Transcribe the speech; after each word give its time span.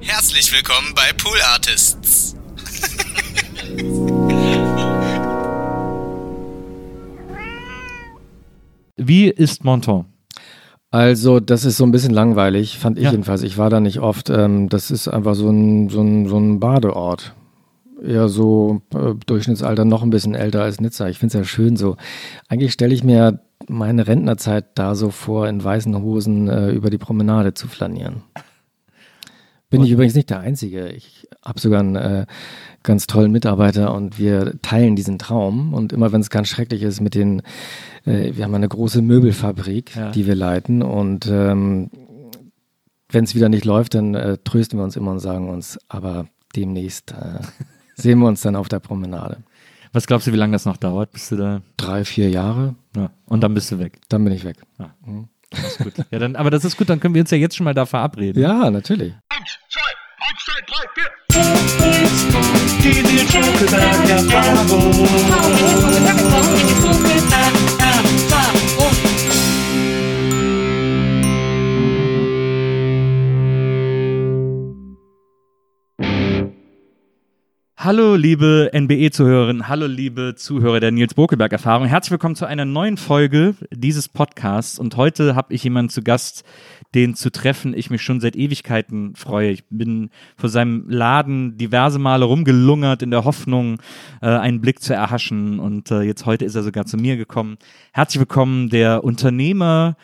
Herzlich 0.00 0.52
willkommen 0.52 0.92
bei 0.94 1.12
Pool 1.16 1.38
Artists. 1.52 2.34
Wie 8.96 9.28
ist 9.28 9.64
Monton? 9.64 10.06
Also, 10.90 11.38
das 11.38 11.64
ist 11.64 11.76
so 11.76 11.84
ein 11.84 11.92
bisschen 11.92 12.12
langweilig, 12.14 12.78
fand 12.78 12.98
ich 12.98 13.04
Ja. 13.04 13.10
jedenfalls. 13.10 13.42
Ich 13.42 13.58
war 13.58 13.68
da 13.70 13.78
nicht 13.80 14.00
oft. 14.00 14.30
Ähm, 14.30 14.68
das 14.68 14.90
ist 14.90 15.06
einfach 15.06 15.34
so 15.34 15.50
ein, 15.50 15.88
so 15.90 16.00
ein, 16.00 16.26
so 16.26 16.38
ein 16.38 16.60
Badeort. 16.60 17.34
Eher 18.02 18.28
so 18.28 18.80
äh, 18.94 19.14
Durchschnittsalter 19.26 19.84
noch 19.84 20.02
ein 20.02 20.10
bisschen 20.10 20.34
älter 20.34 20.62
als 20.62 20.80
Nizza. 20.80 21.08
Ich 21.08 21.18
finde 21.18 21.36
es 21.38 21.40
ja 21.40 21.44
schön 21.44 21.76
so. 21.76 21.96
Eigentlich 22.48 22.72
stelle 22.72 22.94
ich 22.94 23.04
mir 23.04 23.40
meine 23.68 24.06
Rentnerzeit 24.06 24.66
da 24.76 24.94
so 24.94 25.10
vor, 25.10 25.46
in 25.48 25.62
weißen 25.62 26.00
Hosen 26.00 26.48
äh, 26.48 26.70
über 26.70 26.90
die 26.90 26.98
Promenade 26.98 27.54
zu 27.54 27.68
flanieren. 27.68 28.22
Bin 29.70 29.82
ich 29.84 29.90
übrigens 29.90 30.14
nicht 30.14 30.30
der 30.30 30.40
Einzige. 30.40 30.88
Ich 30.88 31.28
habe 31.44 31.60
sogar 31.60 31.80
einen 31.80 31.96
äh, 31.96 32.26
ganz 32.82 33.06
tollen 33.06 33.30
Mitarbeiter 33.32 33.92
und 33.94 34.18
wir 34.18 34.54
teilen 34.62 34.96
diesen 34.96 35.18
Traum. 35.18 35.74
Und 35.74 35.92
immer 35.92 36.10
wenn 36.12 36.22
es 36.22 36.30
ganz 36.30 36.48
schrecklich 36.48 36.82
ist 36.82 37.00
mit 37.02 37.14
den, 37.14 37.42
äh, 38.06 38.32
wir 38.34 38.44
haben 38.44 38.54
eine 38.54 38.68
große 38.68 39.02
Möbelfabrik, 39.02 39.94
Ja. 39.94 40.10
die 40.10 40.26
wir 40.26 40.34
leiten. 40.34 40.82
Und 40.82 41.26
ähm, 41.30 41.90
wenn 43.10 43.24
es 43.24 43.34
wieder 43.34 43.48
nicht 43.50 43.64
läuft, 43.66 43.94
dann 43.94 44.14
äh, 44.14 44.38
trösten 44.42 44.78
wir 44.78 44.84
uns 44.84 44.96
immer 44.96 45.10
und 45.10 45.20
sagen 45.20 45.50
uns, 45.50 45.78
aber 45.88 46.26
demnächst 46.56 47.12
äh, 47.12 47.40
sehen 47.94 48.18
wir 48.20 48.26
uns 48.28 48.40
dann 48.40 48.56
auf 48.56 48.68
der 48.68 48.80
Promenade. 48.80 49.38
Was 49.92 50.06
glaubst 50.06 50.26
du, 50.26 50.32
wie 50.32 50.36
lange 50.36 50.52
das 50.52 50.64
noch 50.66 50.76
dauert, 50.78 51.12
bis 51.12 51.28
du 51.30 51.36
da. 51.36 51.62
Drei, 51.78 52.04
vier 52.04 52.28
Jahre, 52.30 52.74
Ja. 52.96 53.10
Und 53.26 53.42
dann 53.42 53.52
bist 53.54 53.70
du 53.70 53.78
weg. 53.78 53.98
dann 54.08 54.24
bin 54.24 54.32
ich 54.32 54.44
weg. 54.44 54.56
Das 55.50 55.62
ist 55.66 55.78
gut. 55.78 55.92
Ja, 56.10 56.18
dann, 56.18 56.36
aber 56.36 56.50
das 56.50 56.64
ist 56.66 56.76
gut, 56.76 56.90
dann 56.90 57.00
können 57.00 57.14
wir 57.14 57.22
uns 57.22 57.30
ja 57.30 57.38
jetzt 57.38 57.56
schon 57.56 57.64
mal 57.64 57.72
da 57.72 57.86
verabreden. 57.86 58.42
Ja, 58.42 58.70
natürlich. 58.70 59.14
Die 62.82 63.02
Nils 63.02 63.32
Bokelberg 63.32 64.08
Erfahrung. 64.08 65.08
Hallo, 77.80 78.16
liebe 78.16 78.72
NBE-Zuhörerinnen, 78.74 79.68
hallo, 79.68 79.86
liebe 79.86 80.34
Zuhörer 80.34 80.80
der 80.80 80.90
Nils 80.90 81.14
Bokelberg-Erfahrung. 81.14 81.86
Herzlich 81.86 82.10
willkommen 82.10 82.34
zu 82.34 82.44
einer 82.44 82.64
neuen 82.64 82.96
Folge 82.96 83.54
dieses 83.70 84.08
Podcasts. 84.08 84.80
Und 84.80 84.96
heute 84.96 85.36
habe 85.36 85.54
ich 85.54 85.62
jemanden 85.62 85.88
zu 85.88 86.02
Gast, 86.02 86.42
den 86.96 87.14
zu 87.14 87.30
treffen 87.30 87.74
ich 87.74 87.88
mich 87.88 88.02
schon 88.02 88.18
seit 88.18 88.34
Ewigkeiten 88.34 89.14
freue. 89.14 89.50
Ich 89.50 89.64
bin 89.70 90.10
vor 90.36 90.48
seinem 90.48 90.90
Laden 90.90 91.56
diverse 91.56 92.00
Male 92.00 92.24
rumgelungert 92.24 93.02
in 93.02 93.12
der 93.12 93.22
Hoffnung, 93.22 93.78
äh, 94.22 94.26
einen 94.26 94.60
Blick 94.60 94.82
zu 94.82 94.92
erhaschen. 94.92 95.60
Und 95.60 95.92
äh, 95.92 96.00
jetzt 96.00 96.26
heute 96.26 96.44
ist 96.46 96.56
er 96.56 96.64
sogar 96.64 96.84
zu 96.84 96.96
mir 96.96 97.16
gekommen. 97.16 97.58
Herzlich 97.92 98.18
willkommen, 98.18 98.70
der 98.70 99.04
Unternehmer, 99.04 99.96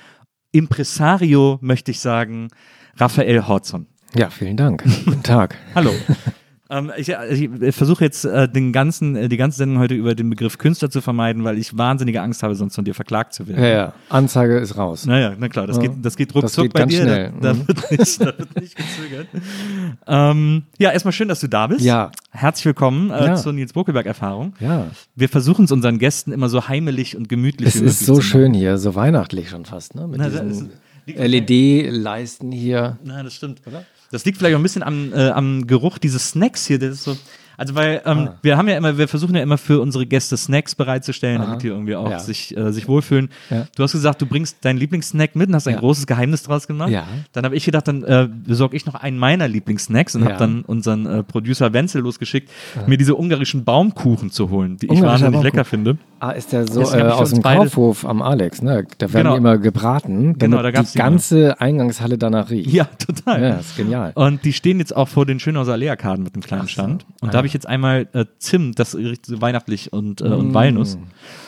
Impresario, 0.52 1.58
möchte 1.60 1.90
ich 1.90 1.98
sagen, 1.98 2.50
Raphael 2.98 3.48
Horzon. 3.48 3.88
Ja, 4.14 4.30
vielen 4.30 4.56
Dank. 4.56 4.84
Guten 5.04 5.24
Tag. 5.24 5.56
Hallo. 5.74 5.90
Ähm, 6.70 6.90
ich, 6.96 7.10
ich 7.10 7.74
versuche 7.74 8.02
jetzt 8.04 8.24
äh, 8.24 8.48
den 8.48 8.72
ganzen, 8.72 9.16
äh, 9.16 9.28
die 9.28 9.36
ganze 9.36 9.58
Sendung 9.58 9.78
heute 9.80 9.92
über 9.94 10.14
den 10.14 10.30
Begriff 10.30 10.56
Künstler 10.56 10.88
zu 10.90 11.02
vermeiden, 11.02 11.44
weil 11.44 11.58
ich 11.58 11.76
wahnsinnige 11.76 12.22
Angst 12.22 12.42
habe, 12.42 12.54
sonst 12.54 12.74
von 12.74 12.86
dir 12.86 12.94
verklagt 12.94 13.34
zu 13.34 13.46
werden. 13.46 13.62
Ja, 13.62 13.68
ja. 13.68 13.94
Anzeige 14.08 14.56
ist 14.56 14.78
raus. 14.78 15.04
Naja, 15.04 15.34
na 15.38 15.48
klar, 15.50 15.66
das, 15.66 15.76
Ja. 15.76 15.82
geht, 15.82 15.92
das 16.02 16.16
geht 16.16 16.34
ruckzuck 16.34 16.72
bei 16.72 16.86
dir. 16.86 17.02
schnell. 17.02 17.32
Da, 17.38 17.48
da, 17.48 17.54
Mhm. 17.54 17.68
wird 17.68 17.90
nicht, 17.90 18.20
da 18.20 18.26
wird 18.38 18.60
nicht 18.60 18.76
gezögert. 18.76 19.26
Ähm, 20.06 20.62
ja, 20.78 20.90
erstmal 20.90 21.12
schön, 21.12 21.28
dass 21.28 21.40
du 21.40 21.48
da 21.48 21.66
bist. 21.66 21.82
Ja. 21.84 22.10
Herzlich 22.30 22.64
willkommen 22.64 23.10
äh, 23.10 23.26
Ja. 23.26 23.34
zur 23.36 23.52
Nils 23.52 23.74
Bokelberg-Erfahrung. 23.74 24.54
Ja. 24.58 24.86
Wir 25.14 25.28
versuchen 25.28 25.66
es 25.66 25.72
unseren 25.72 25.98
Gästen 25.98 26.32
immer 26.32 26.48
so 26.48 26.66
heimelig 26.68 27.14
und 27.14 27.28
gemütlich 27.28 27.68
Es 27.74 27.82
wie 27.82 27.84
ist 27.84 28.00
möglich 28.00 28.06
so 28.06 28.12
zu 28.14 28.18
machen. 28.20 28.26
schön 28.30 28.54
hier, 28.54 28.78
so 28.78 28.94
weihnachtlich 28.94 29.50
schon 29.50 29.66
fast, 29.66 29.94
ne? 29.94 30.08
Mit 30.08 30.18
Na, 30.18 30.30
diesen 30.30 30.50
ist- 30.50 30.66
LED-Leisten 31.06 32.50
hier. 32.52 32.96
Na, 33.04 33.22
das 33.22 33.34
stimmt. 33.34 33.60
Das 34.14 34.24
liegt 34.24 34.38
vielleicht 34.38 34.54
auch 34.54 34.60
ein 34.60 34.62
bisschen 34.62 34.84
am, 34.84 35.12
äh, 35.12 35.30
am 35.30 35.66
Geruch 35.66 35.98
dieses 35.98 36.30
Snacks 36.30 36.66
hier. 36.66 36.78
Das 36.78 36.90
ist 36.90 37.02
so. 37.04 37.16
Also 37.56 37.74
weil 37.74 38.02
ähm, 38.04 38.28
Ah. 38.28 38.34
wir 38.42 38.56
haben 38.56 38.68
ja 38.68 38.76
immer, 38.76 38.98
wir 38.98 39.08
versuchen 39.08 39.34
ja 39.34 39.42
immer 39.42 39.58
für 39.58 39.80
unsere 39.80 40.06
Gäste 40.06 40.36
Snacks 40.36 40.74
bereitzustellen, 40.74 41.40
Aha. 41.40 41.46
damit 41.46 41.62
die 41.62 41.68
irgendwie 41.68 41.94
auch 41.96 42.10
Ja. 42.10 42.18
sich, 42.18 42.56
äh, 42.56 42.72
sich 42.72 42.88
wohlfühlen. 42.88 43.28
Ja. 43.50 43.66
Du 43.76 43.82
hast 43.82 43.92
gesagt, 43.92 44.20
du 44.22 44.26
bringst 44.26 44.64
deinen 44.64 44.78
Lieblingssnack 44.78 45.36
mit 45.36 45.48
und 45.48 45.54
hast 45.54 45.66
ein 45.68 45.74
Ja. 45.74 45.80
großes 45.80 46.06
Geheimnis 46.06 46.42
draus 46.42 46.66
gemacht. 46.66 46.90
Ja. 46.90 47.04
Dann 47.32 47.44
habe 47.44 47.56
ich 47.56 47.64
gedacht, 47.64 47.86
dann 47.88 48.02
äh, 48.04 48.28
besorge 48.28 48.76
ich 48.76 48.86
noch 48.86 48.94
einen 48.94 49.18
meiner 49.18 49.48
Lieblingssnacks 49.48 50.14
und 50.16 50.24
habe 50.24 50.36
dann 50.38 50.62
unseren 50.62 51.06
äh, 51.06 51.22
Producer 51.22 51.72
Wenzel 51.72 52.02
losgeschickt, 52.02 52.50
mir 52.86 52.96
diese 52.98 53.14
ungarischen 53.16 53.64
Baumkuchen 53.64 54.30
zu 54.30 54.50
holen, 54.50 54.76
die 54.76 54.86
ich 54.86 54.92
wahnsinnig 55.02 55.20
Baumkuchen. 55.34 55.42
lecker 55.42 55.64
finde. 55.64 55.98
Ah, 56.20 56.30
ist 56.30 56.52
der 56.52 56.66
so 56.66 56.80
äh, 56.80 57.02
aus 57.02 57.30
dem 57.30 57.42
Kaufhof 57.42 58.06
am 58.06 58.22
Alex, 58.22 58.62
ne? 58.62 58.86
Da 58.98 59.12
werden 59.12 59.24
Genau. 59.24 59.32
die 59.34 59.38
immer 59.38 59.58
gebraten, 59.58 60.24
damit 60.24 60.38
Genau, 60.40 60.62
da 60.62 60.70
gab's 60.70 60.92
die 60.92 60.98
die 60.98 61.00
immer. 61.02 61.10
ganze 61.10 61.60
Eingangshalle 61.60 62.16
danach 62.16 62.50
riecht. 62.50 62.70
Ja, 62.70 62.84
total. 62.84 63.42
Ja, 63.42 63.48
ist 63.56 63.76
genial. 63.76 64.12
Und 64.14 64.44
die 64.44 64.52
stehen 64.54 64.78
jetzt 64.78 64.96
auch 64.96 65.08
vor 65.08 65.26
den 65.26 65.38
Schönhauser 65.38 65.72
Allee-Arkaden 65.74 66.24
mit 66.24 66.34
einem 66.34 66.42
kleinen 66.42 66.62
Ach 66.62 66.68
so. 66.68 66.72
Stand. 66.72 67.04
Und 67.20 67.28
Ah, 67.28 67.32
da 67.32 67.43
habe 67.44 67.46
ja. 67.46 67.48
ich 67.48 67.54
jetzt 67.54 67.68
einmal 67.68 68.08
äh, 68.12 68.24
Zimt, 68.38 68.78
das 68.78 68.94
riecht 68.94 69.26
so 69.26 69.40
weihnachtlich 69.40 69.92
und, 69.92 70.20
äh, 70.20 70.24
und 70.24 70.50
Mm. 70.50 70.54
Walnuss. 70.54 70.98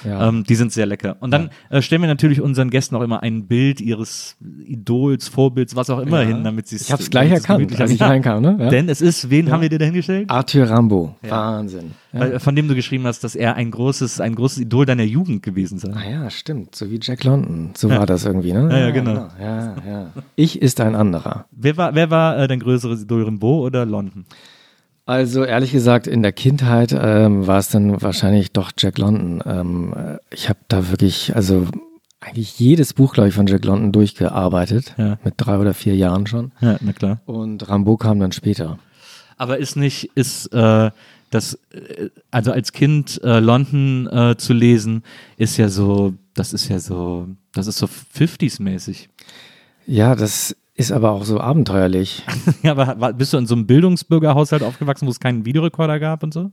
Ja. 0.05 0.29
Ähm, 0.29 0.45
die 0.45 0.55
sind 0.55 0.73
sehr 0.73 0.87
lecker. 0.87 1.17
Und 1.21 1.31
dann 1.31 1.51
äh, 1.71 1.83
stellen 1.83 2.03
wir 2.03 2.09
natürlich 2.09 2.41
unseren 2.41 2.71
Gästen 2.71 2.95
auch 2.97 3.03
immer 3.03 3.23
ein 3.23 3.47
Bild 3.47 3.81
ihres 3.81 4.37
Idols, 4.67 5.29
Vorbilds, 5.29 5.77
was 5.77 5.91
auch 5.91 5.99
immer 6.01 6.23
Ja. 6.23 6.29
hin, 6.29 6.45
damit 6.45 6.69
sie 6.69 6.77
es 6.77 6.83
ich 6.83 6.93
habe 6.93 7.03
es 7.03 7.11
gleich 7.11 7.31
erkannt, 7.31 7.81
als 7.81 7.91
ich 7.91 8.01
reinkam, 8.01 8.43
ne? 8.43 8.57
Ja. 8.59 8.69
Denn 8.69 8.89
es 8.89 9.01
ist, 9.01 9.31
wen 9.31 9.51
haben 9.51 9.63
wir 9.63 9.69
dir 9.69 9.79
da 9.79 9.85
hingestellt? 9.85 10.31
Arthur 10.31 10.69
Rambo. 10.69 11.17
Wahnsinn. 11.23 11.93
Ja. 12.13 12.21
Weil, 12.21 12.41
von 12.41 12.55
dem 12.57 12.69
du 12.69 12.75
geschrieben 12.75 13.05
hast, 13.07 13.25
dass 13.25 13.35
er 13.35 13.55
ein 13.57 13.71
großes, 13.71 14.21
ein 14.21 14.35
großes 14.35 14.59
Idol 14.59 14.87
deiner 14.87 15.03
Jugend 15.05 15.43
gewesen 15.43 15.79
sei. 15.79 15.93
Ah 15.95 16.09
ja, 16.11 16.31
stimmt. 16.31 16.75
So 16.75 16.91
wie 16.91 16.99
Jack 17.03 17.25
London. 17.25 17.71
So 17.77 17.91
war 17.91 18.07
das 18.07 18.25
irgendwie, 18.25 18.53
ne? 18.53 18.69
Ja, 18.71 18.79
ja, 18.79 18.91
genau. 18.91 19.29
Ja, 19.41 19.75
ja. 19.87 20.13
Ich 20.35 20.61
ist 20.63 20.81
ein 20.81 20.95
anderer. 20.95 21.47
Wer 21.51 21.77
war, 21.77 21.95
wer 21.95 22.11
war 22.11 22.39
äh, 22.39 22.49
dein 22.49 22.61
größeres 22.61 23.03
Idol, 23.03 23.25
Rimbaud 23.25 23.67
oder 23.67 23.85
London? 23.85 24.25
Also 25.07 25.45
ehrlich 25.45 25.71
gesagt, 25.71 26.09
in 26.09 26.23
der 26.23 26.33
Kindheit 26.33 26.93
ähm, 26.93 27.47
war 27.47 27.59
es 27.59 27.69
dann 27.69 28.03
wahrscheinlich 28.03 28.51
doch 28.51 28.73
Jack 28.77 28.99
London. 28.99 29.41
Ähm, 29.47 29.95
äh, 29.97 30.19
ich 30.35 30.49
habe 30.49 30.59
da 30.67 30.91
wirklich, 30.91 31.37
also 31.37 31.69
eigentlich 32.19 32.59
jedes 32.59 32.93
Buch, 32.93 33.15
glaube 33.15 33.29
ich, 33.29 33.35
von 33.35 33.47
Jack 33.47 33.65
London 33.65 33.93
durchgearbeitet. 33.93 34.95
Ja. 34.99 35.19
Mit 35.23 35.35
drei 35.37 35.59
oder 35.59 35.75
vier 35.75 35.95
Jahren 35.95 36.27
schon. 36.27 36.51
Ja, 36.61 36.77
na 36.81 36.93
klar. 36.93 37.21
Und 37.25 37.69
Rambo 37.69 37.97
kam 37.97 38.19
dann 38.19 38.33
später. 38.33 38.81
Aber 39.37 39.59
ist 39.59 39.77
nicht, 39.77 40.11
ist 40.17 40.53
äh, 40.53 40.91
das, 41.31 41.55
äh, 41.71 42.09
also 42.33 42.51
als 42.51 42.73
Kind 42.73 43.21
äh, 43.23 43.39
London 43.39 44.09
äh, 44.09 44.37
zu 44.37 44.55
lesen, 44.55 45.05
ist 45.37 45.57
ja 45.57 45.69
so, 45.69 46.15
das 46.35 46.53
ist 46.53 46.69
ja 46.69 46.81
so, 46.81 47.29
das 47.53 47.69
ist 47.69 47.79
so 47.79 47.87
50s-mäßig. 47.87 49.09
Ja, 49.87 50.17
das 50.17 50.57
ist 50.77 50.93
aber 50.93 51.11
auch 51.13 51.25
so 51.25 51.41
abenteuerlich. 51.41 52.23
ja, 52.63 52.73
aber 52.77 53.13
bist 53.15 53.33
du 53.33 53.39
in 53.39 53.47
so 53.47 53.55
einem 53.55 53.67
Bildungsbürgerhaushalt 53.67 54.63
aufgewachsen, 54.63 55.07
wo 55.07 55.11
es 55.11 55.21
keinen 55.21 55.45
Videorekorder 55.45 55.99
gab 55.99 56.23
und 56.23 56.33
so? 56.35 56.53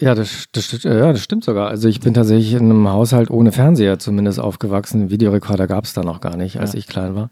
Ja, 0.00 0.14
das, 0.14 0.46
das, 0.52 0.70
st- 0.72 0.86
ja, 0.88 1.12
das 1.12 1.22
stimmt 1.22 1.44
sogar. 1.44 1.68
Also 1.68 1.88
ich 1.88 2.00
bin 2.00 2.12
tatsächlich 2.12 2.52
in 2.52 2.64
einem 2.70 2.88
Haushalt 2.88 3.30
ohne 3.30 3.52
Fernseher 3.52 3.98
zumindest 3.98 4.38
aufgewachsen. 4.40 5.08
Videorekorder 5.10 5.66
gab 5.66 5.84
es 5.84 5.94
da 5.94 6.02
noch 6.02 6.20
gar 6.20 6.36
nicht, 6.36 6.58
als 6.60 6.72
Ja. 6.74 6.78
ich 6.80 6.86
klein 6.86 7.14
war. 7.14 7.30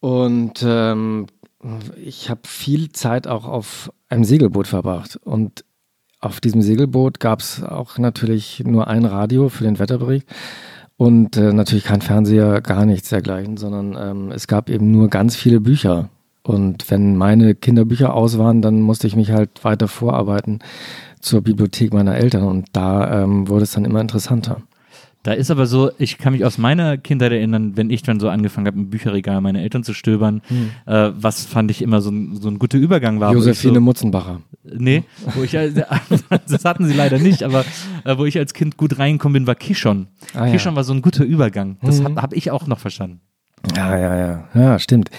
Und 0.00 0.64
ähm, 0.66 1.26
ich 2.02 2.28
habe 2.30 2.40
viel 2.44 2.90
Zeit 2.92 3.26
auch 3.28 3.44
auf 3.44 3.92
einem 4.08 4.24
Segelboot 4.24 4.66
verbracht. 4.66 5.16
Und 5.22 5.64
auf 6.20 6.40
diesem 6.40 6.62
Segelboot 6.62 7.20
gab 7.20 7.40
es 7.40 7.62
auch 7.62 7.98
natürlich 7.98 8.62
nur 8.66 8.88
ein 8.88 9.04
Radio 9.04 9.48
für 9.48 9.64
den 9.64 9.78
Wetterbericht 9.78 10.26
und 10.96 11.36
äh, 11.36 11.52
natürlich 11.52 11.84
kein 11.84 12.00
Fernseher, 12.00 12.60
gar 12.60 12.86
nichts 12.86 13.10
dergleichen, 13.10 13.56
sondern 13.56 13.96
ähm, 13.98 14.32
es 14.32 14.46
gab 14.46 14.70
eben 14.70 14.90
nur 14.90 15.08
ganz 15.08 15.36
viele 15.36 15.60
Bücher. 15.60 16.08
Und 16.42 16.90
wenn 16.90 17.16
meine 17.16 17.54
Kinderbücher 17.54 18.14
aus 18.14 18.38
waren, 18.38 18.62
dann 18.62 18.80
musste 18.80 19.06
ich 19.06 19.16
mich 19.16 19.32
halt 19.32 19.64
weiter 19.64 19.88
vorarbeiten 19.88 20.60
zur 21.20 21.42
Bibliothek 21.42 21.92
meiner 21.92 22.16
Eltern 22.16 22.44
und 22.44 22.68
da 22.72 23.22
ähm, 23.24 23.48
wurde 23.48 23.64
es 23.64 23.72
dann 23.72 23.84
immer 23.84 24.00
interessanter. 24.00 24.62
Da 25.26 25.32
ist 25.32 25.50
aber 25.50 25.66
so, 25.66 25.90
ich 25.98 26.18
kann 26.18 26.34
mich 26.34 26.44
aus 26.44 26.56
meiner 26.56 26.98
Kindheit 26.98 27.32
erinnern, 27.32 27.72
wenn 27.76 27.90
ich 27.90 28.02
dann 28.04 28.20
so 28.20 28.28
angefangen 28.28 28.68
habe, 28.68 28.78
im 28.78 28.90
Bücherregal 28.90 29.40
meiner 29.40 29.60
Eltern 29.60 29.82
zu 29.82 29.92
stöbern, 29.92 30.40
äh, 30.86 31.10
was 31.16 31.44
fand 31.44 31.68
ich 31.72 31.82
immer 31.82 32.00
so 32.00 32.12
ein, 32.12 32.36
so 32.36 32.48
ein 32.48 32.60
guter 32.60 32.78
Übergang 32.78 33.18
war. 33.18 33.32
Josephine 33.32 33.74
so, 33.74 33.80
Mutzenbacher. 33.80 34.42
Nee, 34.62 35.02
wo 35.34 35.42
ich, 35.42 35.50
das 36.48 36.64
hatten 36.64 36.86
sie 36.86 36.94
leider 36.94 37.18
nicht, 37.18 37.42
aber 37.42 37.64
äh, 38.04 38.16
wo 38.16 38.24
ich 38.24 38.38
als 38.38 38.54
Kind 38.54 38.76
gut 38.76 39.00
reingekommen 39.00 39.32
bin, 39.32 39.46
war 39.48 39.56
Kishon. 39.56 40.06
Ah, 40.32 40.46
ja. 40.46 40.52
Kishon 40.52 40.76
war 40.76 40.84
so 40.84 40.92
ein 40.92 41.02
guter 41.02 41.24
Übergang. 41.24 41.78
Das 41.82 41.98
Mhm. 41.98 42.04
habe 42.04 42.22
hab 42.22 42.32
ich 42.32 42.52
auch 42.52 42.68
noch 42.68 42.78
verstanden. 42.78 43.20
Ja, 43.74 43.98
ja, 43.98 44.16
ja. 44.16 44.48
Ja, 44.54 44.78
stimmt. 44.78 45.10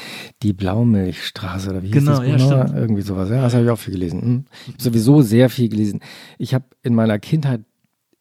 Die 0.41 0.53
Blaumilchstraße 0.53 1.69
oder 1.71 1.83
wie 1.83 1.87
hieß 1.87 1.95
Genau, 1.95 2.19
das? 2.19 2.27
ja, 2.29 2.37
Buch 2.37 2.49
noch? 2.49 2.63
stimmt. 2.65 2.79
Irgendwie 2.79 3.01
sowas. 3.01 3.29
Ja, 3.29 3.41
das 3.41 3.53
habe 3.53 3.65
ich 3.65 3.69
auch 3.71 3.77
viel 3.79 3.93
gelesen. 3.95 4.21
Hm. 4.21 4.45
Ich 4.67 4.73
habe 4.73 4.83
sowieso 4.83 5.21
sehr 5.21 5.49
viel 5.49 5.67
gelesen. 5.67 5.99
Ich 6.37 6.53
habe 6.53 6.63
in 6.81 6.95
meiner 6.95 7.19
Kindheit 7.19 7.61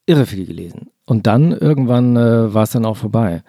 irre 0.07 0.27
viel 0.27 0.47
gelesen. 0.47 0.89
Und 1.07 1.27
dann 1.27 1.53
irgendwann 1.53 2.17
äh, 2.17 2.53
war 2.53 2.65
es 2.65 2.71
dann 2.71 2.85
auch 2.85 2.97
vorbei. 2.97 3.43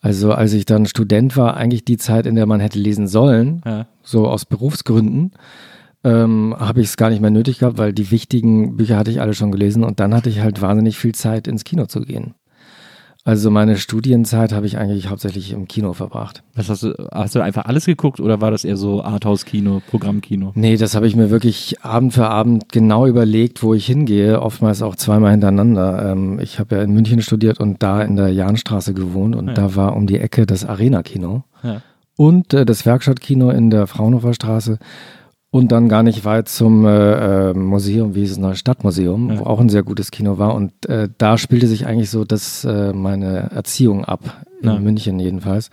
Also 0.00 0.32
als 0.32 0.52
ich 0.52 0.64
dann 0.64 0.86
Student 0.86 1.36
war, 1.36 1.56
eigentlich 1.56 1.84
die 1.84 1.96
Zeit, 1.96 2.26
in 2.26 2.34
der 2.34 2.46
man 2.46 2.60
hätte 2.60 2.78
lesen 2.78 3.08
sollen, 3.08 3.62
Ja. 3.64 3.86
so 4.02 4.28
aus 4.28 4.44
Berufsgründen, 4.44 5.32
ähm, 6.04 6.54
habe 6.58 6.80
ich 6.80 6.88
es 6.88 6.96
gar 6.96 7.10
nicht 7.10 7.20
mehr 7.20 7.30
nötig 7.30 7.58
gehabt, 7.58 7.78
weil 7.78 7.92
die 7.92 8.10
wichtigen 8.10 8.76
Bücher 8.76 8.96
hatte 8.96 9.10
ich 9.10 9.20
alle 9.20 9.34
schon 9.34 9.50
gelesen 9.50 9.82
und 9.82 9.98
dann 9.98 10.14
hatte 10.14 10.28
ich 10.28 10.40
halt 10.40 10.62
wahnsinnig 10.62 10.98
viel 10.98 11.14
Zeit, 11.14 11.48
ins 11.48 11.64
Kino 11.64 11.86
zu 11.86 12.02
gehen. 12.02 12.34
Also 13.24 13.50
meine 13.50 13.76
Studienzeit 13.76 14.52
habe 14.52 14.64
ich 14.66 14.78
eigentlich 14.78 15.10
hauptsächlich 15.10 15.52
im 15.52 15.68
Kino 15.68 15.92
verbracht. 15.92 16.42
Was 16.54 16.70
hast 16.70 16.84
du, 16.84 16.94
hast 17.12 17.34
du 17.34 17.40
einfach 17.40 17.66
alles 17.66 17.84
geguckt 17.84 18.20
oder 18.20 18.40
war 18.40 18.50
das 18.50 18.64
eher 18.64 18.76
so 18.78 19.02
Arthouse-Kino, 19.02 19.82
Programmkino? 19.90 20.52
Nee, 20.54 20.76
das 20.78 20.94
habe 20.94 21.06
ich 21.06 21.14
mir 21.14 21.28
wirklich 21.30 21.76
Abend 21.82 22.14
für 22.14 22.28
Abend 22.28 22.72
genau 22.72 23.06
überlegt, 23.06 23.62
wo 23.62 23.74
ich 23.74 23.84
hingehe, 23.84 24.40
oftmals 24.40 24.80
auch 24.80 24.96
zweimal 24.96 25.32
hintereinander. 25.32 26.10
Ähm, 26.12 26.38
ich 26.40 26.58
habe 26.58 26.76
ja 26.76 26.82
in 26.82 26.92
München 26.92 27.20
studiert 27.20 27.60
und 27.60 27.82
da 27.82 28.00
in 28.02 28.16
der 28.16 28.28
Jahnstraße 28.32 28.94
gewohnt 28.94 29.36
und 29.36 29.48
Ja. 29.48 29.54
da 29.54 29.76
war 29.76 29.94
um 29.94 30.06
die 30.06 30.18
Ecke 30.20 30.46
das 30.46 30.64
Arena-Kino 30.64 31.42
Ja. 31.62 31.82
und 32.16 32.54
äh, 32.54 32.64
das 32.64 32.86
Werkstattkino 32.86 33.50
in 33.50 33.68
der 33.68 33.86
Fraunhofer 33.88 34.32
Straße 34.32 34.78
und 35.50 35.72
dann 35.72 35.88
gar 35.88 36.02
nicht 36.02 36.24
weit 36.24 36.48
zum 36.48 36.84
äh, 36.84 37.50
äh, 37.50 37.54
Museum, 37.54 38.14
wie 38.14 38.20
hieß 38.20 38.32
es 38.32 38.38
noch, 38.38 38.54
Stadtmuseum, 38.54 39.30
Ja. 39.30 39.38
wo 39.40 39.44
auch 39.44 39.60
ein 39.60 39.68
sehr 39.70 39.82
gutes 39.82 40.10
Kino 40.10 40.38
war 40.38 40.54
und 40.54 40.72
äh, 40.86 41.08
da 41.18 41.38
spielte 41.38 41.66
sich 41.66 41.86
eigentlich 41.86 42.10
so 42.10 42.24
das 42.24 42.64
äh, 42.64 42.92
meine 42.92 43.50
Erziehung 43.50 44.04
ab, 44.04 44.44
in 44.60 44.68
Ja. 44.68 44.78
München 44.78 45.18
jedenfalls. 45.20 45.70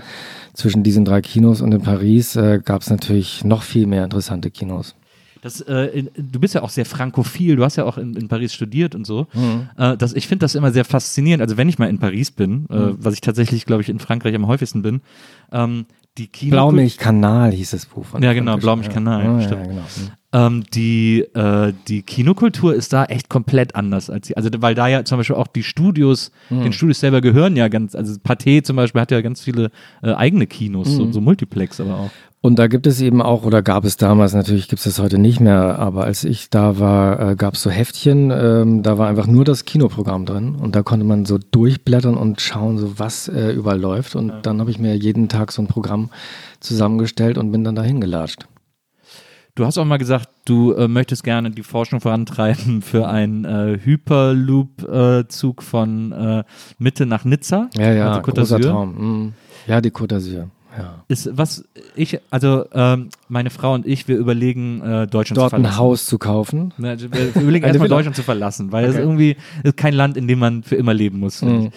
Zwischen 0.54 0.84
diesen 0.84 1.04
drei 1.04 1.22
Kinos 1.22 1.62
und 1.62 1.74
in 1.74 1.82
Paris 1.82 2.36
äh, 2.38 2.62
gab 2.64 2.82
es 2.84 2.90
natürlich 2.90 3.44
noch 3.44 3.64
viel 3.64 3.88
mehr 3.88 4.04
interessante 4.06 4.50
Kinos. 4.52 4.96
Das, 5.42 5.62
äh, 5.62 5.86
in, 6.00 6.10
du 6.16 6.40
bist 6.40 6.56
ja 6.56 6.64
auch 6.64 6.70
sehr 6.72 6.86
frankophil, 6.86 7.56
du 7.58 7.64
hast 7.64 7.76
ja 7.76 7.84
auch 7.86 8.00
in, 8.00 8.16
in 8.16 8.28
Paris 8.30 8.52
studiert 8.54 8.96
und 8.96 9.06
so. 9.06 9.28
Mhm. 9.34 9.70
Äh, 9.78 9.96
das, 9.98 10.14
ich 10.14 10.28
finde 10.28 10.44
das 10.44 10.56
immer 10.56 10.72
sehr 10.72 10.86
faszinierend. 10.86 11.42
Also 11.44 11.56
wenn 11.58 11.70
ich 11.70 11.78
mal 11.78 11.88
in 11.90 12.00
Paris 12.00 12.32
bin, 12.32 12.66
äh, 12.72 12.76
Mhm. 12.78 12.98
was 13.00 13.14
ich 13.14 13.22
tatsächlich, 13.22 13.66
glaube 13.68 13.84
ich, 13.84 13.90
in 13.90 14.00
Frankreich 14.00 14.34
am 14.34 14.48
häufigsten 14.48 14.82
bin, 14.82 15.02
ähm, 15.52 15.86
die 16.18 16.28
Kino 16.28 16.52
Blaumilchkanal 16.52 17.52
hieß 17.52 17.72
das 17.72 17.86
Buch 17.86 18.06
von 18.06 18.24
Ja, 18.24 18.34
genau, 18.34 18.58
Blaumilchkanal, 18.58 19.24
Ja, 19.26 19.34
ja, 19.34 19.42
stimmt. 19.42 19.68
genau. 19.68 19.82
Ähm, 20.34 20.64
die, 20.74 21.22
äh, 21.34 21.72
die 21.88 22.02
Kinokultur 22.02 22.74
ist 22.74 22.92
da 22.92 23.06
echt 23.06 23.30
komplett 23.30 23.74
anders 23.76 24.10
als 24.10 24.28
die, 24.28 24.36
also 24.36 24.50
weil 24.60 24.76
da 24.76 24.88
ja 24.88 25.06
zum 25.06 25.18
Beispiel 25.18 25.36
auch 25.38 25.48
die 25.48 25.64
Studios, 25.64 26.32
Mhm. 26.50 26.64
den 26.64 26.74
Studios 26.74 27.00
selber 27.00 27.22
gehören 27.22 27.56
ja 27.56 27.68
ganz, 27.70 27.96
also 27.96 28.14
Pathé 28.20 28.62
zum 28.64 28.76
Beispiel 28.76 29.00
hat 29.02 29.12
ja 29.12 29.22
ganz 29.22 29.42
viele 29.42 29.72
äh, 30.04 30.14
eigene 30.14 30.46
Kinos, 30.48 30.90
Mhm. 30.90 30.96
so, 30.98 31.12
so 31.14 31.22
Multiplex 31.22 31.80
aber 31.80 31.98
auch. 31.98 32.12
Und 32.46 32.60
da 32.60 32.68
gibt 32.68 32.86
es 32.86 33.02
eben 33.02 33.24
auch, 33.24 33.44
oder 33.44 33.64
gab 33.64 33.86
es 33.86 33.98
damals, 33.98 34.36
natürlich 34.36 34.68
gibt 34.68 34.78
es 34.78 34.84
das 34.84 35.00
heute 35.04 35.18
nicht 35.18 35.40
mehr, 35.40 35.80
aber 35.80 36.04
als 36.04 36.24
ich 36.24 36.52
da 36.52 36.78
war, 36.78 37.32
äh, 37.32 37.36
gab 37.36 37.56
es 37.56 37.64
so 37.64 37.72
Heftchen, 37.72 38.30
ähm, 38.30 38.84
da 38.84 39.00
war 39.00 39.08
einfach 39.08 39.26
nur 39.26 39.44
das 39.46 39.66
Kinoprogramm 39.66 40.28
drin 40.28 40.54
und 40.54 40.76
da 40.76 40.84
konnte 40.84 41.08
man 41.08 41.26
so 41.26 41.40
durchblättern 41.40 42.16
und 42.16 42.42
schauen, 42.42 42.78
so 42.78 43.00
was 43.00 43.30
äh, 43.30 43.50
überall 43.50 43.80
läuft. 43.80 44.16
Und 44.16 44.32
dann 44.44 44.60
habe 44.60 44.70
ich 44.70 44.78
mir 44.78 44.96
jeden 44.96 45.28
Tag 45.28 45.52
so 45.52 45.64
ein 45.64 45.68
Programm 45.68 46.12
zusammengestellt 46.60 47.40
und 47.40 47.52
bin 47.52 47.64
dann 47.64 47.74
dahin 47.74 48.00
gelatscht. 48.00 48.46
Du 49.56 49.66
hast 49.66 49.80
auch 49.80 49.86
mal 49.86 49.98
gesagt, 49.98 50.30
du 50.46 50.74
äh, 50.74 50.88
möchtest 50.88 51.24
gerne 51.24 51.50
die 51.50 51.64
Forschung 51.64 52.00
vorantreiben 52.00 52.82
für 52.84 53.08
einen 53.08 53.46
äh, 53.46 53.80
Hyperloop-Zug 53.84 55.64
von 55.64 56.12
äh, 56.12 56.44
Mitte 56.78 57.08
nach 57.08 57.26
Nizza. 57.26 57.72
Ja, 57.76 57.92
ja, 57.92 58.12
also 58.12 58.22
großer. 58.22 58.62
Traum. 58.62 58.90
Mm. 58.90 59.34
Ja, 59.66 59.82
die 59.82 59.90
Côte 59.90 60.18
d'Azur. 60.18 60.50
Ja. 60.78 61.04
Ist 61.08 61.30
was 61.38 61.64
ich, 61.96 62.20
also 62.30 62.66
ähm, 62.74 63.10
meine 63.30 63.50
Frau 63.50 63.74
und 63.74 63.86
ich, 63.88 64.08
wir 64.08 64.18
überlegen, 64.18 64.82
äh, 64.82 65.08
Deutschland 65.08 65.38
Dort 65.38 65.50
zu 65.52 65.56
ein 65.56 65.62
verlassen. 65.62 65.78
Haus 65.78 66.06
zu 66.06 66.18
kaufen. 66.18 66.74
Also 66.82 67.12
wir 67.12 67.36
überlegen 67.42 67.66
erstmal. 67.66 67.88
Deutschland 67.88 68.16
zu 68.16 68.24
verlassen, 68.24 68.72
weil 68.72 68.86
es 68.86 68.96
Okay. 68.96 69.02
irgendwie 69.04 69.38
ist 69.64 69.78
kein 69.78 69.94
Land, 69.94 70.18
in 70.18 70.28
dem 70.28 70.40
man 70.40 70.64
für 70.64 70.76
immer 70.76 70.94
leben 70.94 71.20
muss. 71.20 71.42
ich. 71.42 71.48
Mhm. 71.48 71.72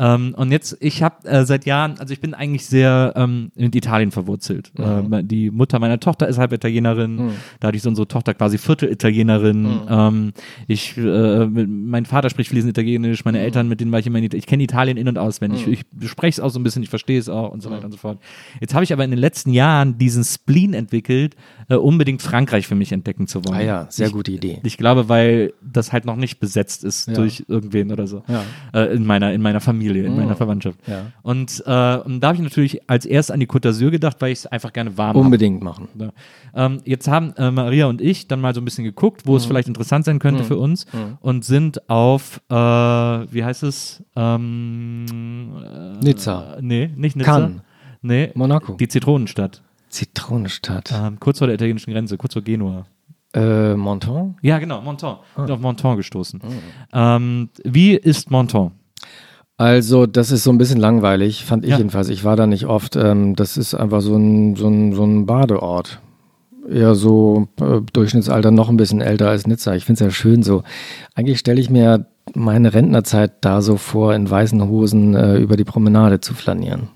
Ähm, 0.00 0.34
und 0.36 0.50
jetzt, 0.50 0.76
ich 0.80 1.02
habe 1.02 1.28
äh, 1.28 1.44
seit 1.44 1.66
Jahren, 1.66 1.98
also 2.00 2.12
ich 2.12 2.20
bin 2.20 2.32
eigentlich 2.34 2.64
sehr 2.66 3.12
ähm, 3.16 3.52
in 3.54 3.70
Italien 3.72 4.10
verwurzelt. 4.10 4.72
Mhm. 4.78 5.12
Ähm, 5.12 5.28
die 5.28 5.50
Mutter 5.50 5.78
meiner 5.78 6.00
Tochter 6.00 6.26
ist 6.26 6.38
halb 6.38 6.52
Italienerin, 6.52 7.32
dadurch 7.60 7.82
ist 7.82 7.86
unsere 7.86 8.08
Tochter 8.08 8.32
quasi 8.34 8.56
Viertel-Italienerin. 8.58 9.62
Mhm. 9.62 9.80
Ähm, 9.88 10.32
ich, 10.66 10.96
äh, 10.96 11.46
mit, 11.46 11.68
mein 11.68 12.06
Vater 12.06 12.30
spricht 12.30 12.50
fließend 12.50 12.70
Italienisch, 12.70 13.20
Mhm. 13.24 13.28
meine 13.28 13.40
Eltern, 13.40 13.68
mit 13.68 13.80
denen 13.80 13.92
war 13.92 13.98
ich 13.98 14.06
immer 14.06 14.18
in 14.18 14.24
Italien. 14.24 14.38
Ich 14.40 14.46
kenne 14.46 14.62
Italien 14.62 14.96
in- 14.96 15.08
und 15.08 15.18
auswendig. 15.18 15.66
Ich, 15.66 15.82
ich 16.00 16.08
spreche 16.10 16.40
es 16.40 16.40
auch 16.40 16.48
so 16.50 16.58
ein 16.58 16.62
bisschen, 16.62 16.82
ich 16.82 16.88
verstehe 16.90 17.18
es 17.18 17.28
auch 17.28 17.50
und 17.52 17.62
so 17.62 17.68
Mhm. 17.68 17.74
weiter 17.74 17.84
und 17.86 17.92
so 17.92 17.98
fort. 17.98 18.18
Jetzt 18.60 18.74
habe 18.74 18.84
ich 18.84 18.92
aber 18.92 19.04
in 19.04 19.10
den 19.10 19.20
letzten 19.20 19.52
Jahren 19.52 19.98
diesen 19.98 20.24
Spleen 20.24 20.72
entwickelt, 20.74 21.36
äh, 21.68 21.74
unbedingt 21.76 22.22
Frankreich 22.22 22.66
für 22.66 22.74
mich 22.74 22.92
entdecken 22.92 23.26
zu 23.26 23.44
wollen. 23.44 23.58
Ah 23.58 23.62
ja, 23.62 23.86
sehr 23.90 24.06
ich, 24.08 24.12
gute 24.12 24.32
Idee. 24.32 24.60
ich 24.64 24.76
glaube, 24.78 25.08
weil 25.08 25.52
das 25.62 25.92
halt 25.92 26.04
noch 26.06 26.16
nicht 26.16 26.40
besetzt 26.40 26.84
ist 26.84 27.08
Ja. 27.08 27.14
durch 27.14 27.44
irgendwen 27.48 27.92
oder 27.92 28.06
so. 28.06 28.22
Ja. 28.28 28.42
Äh, 28.72 28.94
in, 28.94 29.04
meiner, 29.04 29.32
in 29.32 29.42
meiner 29.42 29.60
Familie, 29.60 29.89
in 29.98 30.12
Mhm. 30.12 30.18
meiner 30.20 30.36
Verwandtschaft. 30.36 30.78
Ja. 30.86 31.06
Und, 31.22 31.62
äh, 31.66 31.96
und 31.98 32.20
da 32.20 32.28
habe 32.28 32.36
ich 32.36 32.42
natürlich 32.42 32.88
als 32.88 33.04
erst 33.04 33.32
an 33.32 33.40
die 33.40 33.46
Côte 33.48 33.68
d'Azur 33.68 33.90
gedacht, 33.90 34.16
weil 34.20 34.30
ich 34.32 34.38
es 34.40 34.46
einfach 34.46 34.72
gerne 34.72 34.96
warm. 34.96 35.16
Unbedingt 35.16 35.62
machen. 35.62 35.88
Ja. 35.98 36.10
Ähm, 36.54 36.78
jetzt 36.84 37.08
haben 37.08 37.34
äh, 37.36 37.50
Maria 37.50 37.86
und 37.86 38.00
ich 38.00 38.28
dann 38.28 38.40
mal 38.40 38.54
so 38.54 38.60
ein 38.60 38.64
bisschen 38.64 38.84
geguckt, 38.84 39.22
wo 39.26 39.36
es 39.36 39.44
Mhm. 39.44 39.48
vielleicht 39.48 39.68
interessant 39.68 40.04
sein 40.04 40.18
könnte 40.20 40.44
für 40.44 40.56
uns 40.56 40.86
und 41.20 41.44
sind 41.44 41.90
auf, 41.90 42.40
äh, 42.48 42.54
wie 42.54 43.44
heißt 43.44 43.62
es? 43.64 44.02
Ähm, 44.16 45.54
äh, 46.00 46.04
Nizza. 46.04 46.56
Nee, 46.60 46.90
nicht 46.96 47.16
Nizza. 47.16 47.32
Cannes. 47.32 47.60
Nee, 48.02 48.30
Monaco. 48.34 48.74
die 48.74 48.88
Zitronenstadt. 48.88 49.62
Zitronenstadt. 49.88 50.92
Ähm, 50.96 51.18
kurz 51.20 51.38
vor 51.38 51.46
der 51.48 51.54
italienischen 51.54 51.92
Grenze, 51.92 52.16
kurz 52.16 52.32
vor 52.32 52.42
Genua. 52.42 52.86
Äh, 53.34 53.74
Monton? 53.74 54.36
Ja, 54.42 54.58
genau, 54.58 54.80
Monton. 54.80 55.16
Ah. 55.36 55.42
Bin 55.42 55.54
auf 55.54 55.60
Monton 55.60 55.96
gestoßen. 55.96 56.40
Ähm, 56.92 57.48
wie 57.64 57.94
ist 57.94 58.30
Monton? 58.30 58.72
Also, 59.60 60.06
das 60.06 60.30
ist 60.30 60.42
so 60.44 60.50
ein 60.50 60.56
bisschen 60.56 60.80
langweilig, 60.80 61.44
fand 61.44 61.64
ich 61.64 61.72
Ja. 61.72 61.76
jedenfalls. 61.76 62.08
Ich 62.08 62.24
war 62.24 62.34
da 62.34 62.46
nicht 62.46 62.64
oft. 62.64 62.96
Ähm, 62.96 63.36
das 63.36 63.58
ist 63.58 63.74
einfach 63.74 64.00
so 64.00 64.16
ein, 64.16 64.56
so 64.56 64.68
ein, 64.68 64.94
so 64.94 65.04
ein 65.04 65.26
Badeort. 65.26 66.00
Eher 66.66 66.94
so 66.94 67.46
äh, 67.60 67.82
Durchschnittsalter 67.92 68.52
noch 68.52 68.70
ein 68.70 68.78
bisschen 68.78 69.02
älter 69.02 69.28
als 69.28 69.46
Nizza. 69.46 69.74
Ich 69.74 69.84
finde 69.84 70.02
es 70.02 70.06
ja 70.06 70.10
schön 70.12 70.42
so. 70.42 70.62
Eigentlich 71.14 71.38
stelle 71.40 71.60
ich 71.60 71.68
mir 71.68 72.06
meine 72.34 72.72
Rentnerzeit 72.72 73.32
da 73.42 73.60
so 73.60 73.76
vor, 73.76 74.14
in 74.14 74.30
weißen 74.30 74.66
Hosen 74.66 75.14
äh, 75.14 75.36
über 75.36 75.58
die 75.58 75.64
Promenade 75.64 76.20
zu 76.20 76.32
flanieren. 76.32 76.88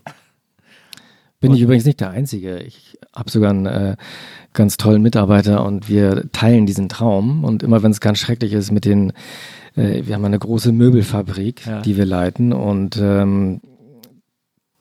Bin 1.40 1.52
ich 1.52 1.60
übrigens 1.60 1.84
nicht 1.84 2.00
der 2.00 2.08
Einzige. 2.12 2.60
Ich 2.60 2.96
habe 3.14 3.30
sogar 3.30 3.50
einen 3.50 3.66
äh, 3.66 3.96
ganz 4.54 4.78
tollen 4.78 5.02
Mitarbeiter 5.02 5.66
und 5.66 5.90
wir 5.90 6.30
teilen 6.32 6.64
diesen 6.64 6.88
Traum. 6.88 7.44
Und 7.44 7.62
immer 7.62 7.82
wenn 7.82 7.90
es 7.90 8.00
ganz 8.00 8.20
schrecklich 8.20 8.54
ist 8.54 8.70
mit 8.72 8.86
den, 8.86 9.12
äh, 9.76 10.02
wir 10.06 10.14
haben 10.14 10.24
eine 10.24 10.38
große 10.38 10.72
Möbelfabrik, 10.72 11.66
Ja. 11.66 11.80
die 11.82 11.96
wir 11.96 12.06
leiten. 12.06 12.52
Und 12.52 12.96
ähm, 13.00 13.60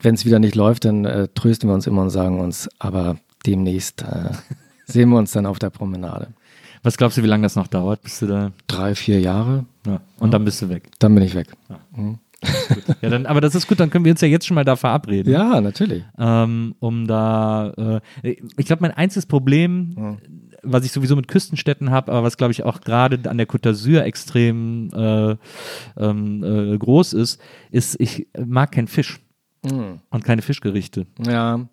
wenn 0.00 0.14
es 0.14 0.24
wieder 0.26 0.38
nicht 0.38 0.54
läuft, 0.54 0.84
dann 0.84 1.04
äh, 1.04 1.28
trösten 1.34 1.68
wir 1.68 1.74
uns 1.74 1.86
immer 1.86 2.02
und 2.02 2.10
sagen 2.10 2.40
uns, 2.40 2.68
aber 2.78 3.16
demnächst 3.46 4.02
äh, 4.02 4.30
sehen 4.86 5.08
wir 5.10 5.18
uns 5.18 5.32
dann 5.32 5.46
auf 5.46 5.58
der 5.58 5.70
Promenade. 5.70 6.28
Was 6.82 6.98
glaubst 6.98 7.16
du, 7.16 7.22
wie 7.22 7.26
lange 7.28 7.44
das 7.44 7.56
noch 7.56 7.66
dauert, 7.68 8.02
bis 8.02 8.18
du 8.20 8.26
da. 8.26 8.52
Drei, 8.66 8.94
vier 8.94 9.18
Jahre, 9.20 9.64
Ja. 9.86 10.00
Und 10.18 10.34
dann 10.34 10.44
bist 10.44 10.60
du 10.60 10.68
weg. 10.68 10.90
dann 10.98 11.14
bin 11.14 11.24
ich 11.24 11.34
weg. 11.34 11.48
Ja, 13.00 13.08
dann, 13.08 13.24
aber 13.24 13.40
das 13.40 13.54
ist 13.54 13.66
gut, 13.68 13.80
dann 13.80 13.88
können 13.88 14.04
wir 14.04 14.12
uns 14.12 14.20
ja 14.20 14.28
jetzt 14.28 14.46
schon 14.46 14.54
mal 14.54 14.64
da 14.66 14.76
verabreden. 14.76 15.32
Ja, 15.32 15.62
natürlich. 15.62 16.04
Ähm, 16.18 16.74
um 16.78 17.06
da. 17.06 18.00
Äh, 18.22 18.36
ich 18.58 18.66
glaube, 18.66 18.82
mein 18.82 18.90
einziges 18.90 19.24
Problem, 19.24 20.18
was 20.64 20.84
ich 20.84 20.92
sowieso 20.92 21.16
mit 21.16 21.28
Küstenstädten 21.28 21.90
habe, 21.90 22.12
aber 22.12 22.22
was 22.24 22.36
glaube 22.36 22.52
ich 22.52 22.64
auch 22.64 22.80
gerade 22.80 23.18
an 23.30 23.38
der 23.38 23.48
Côte 23.48 23.70
d'Azur 23.70 24.00
extrem 24.02 24.90
äh, 24.94 25.36
ähm, 25.98 26.42
äh, 26.74 26.78
groß 26.78 27.12
ist, 27.14 27.40
ist, 27.70 27.96
ich 28.00 28.26
mag 28.46 28.72
keinen 28.72 28.88
Fisch 28.88 29.20
und 30.10 30.24
keine 30.24 30.42
Fischgerichte. 30.42 31.06
Ja, 31.26 31.68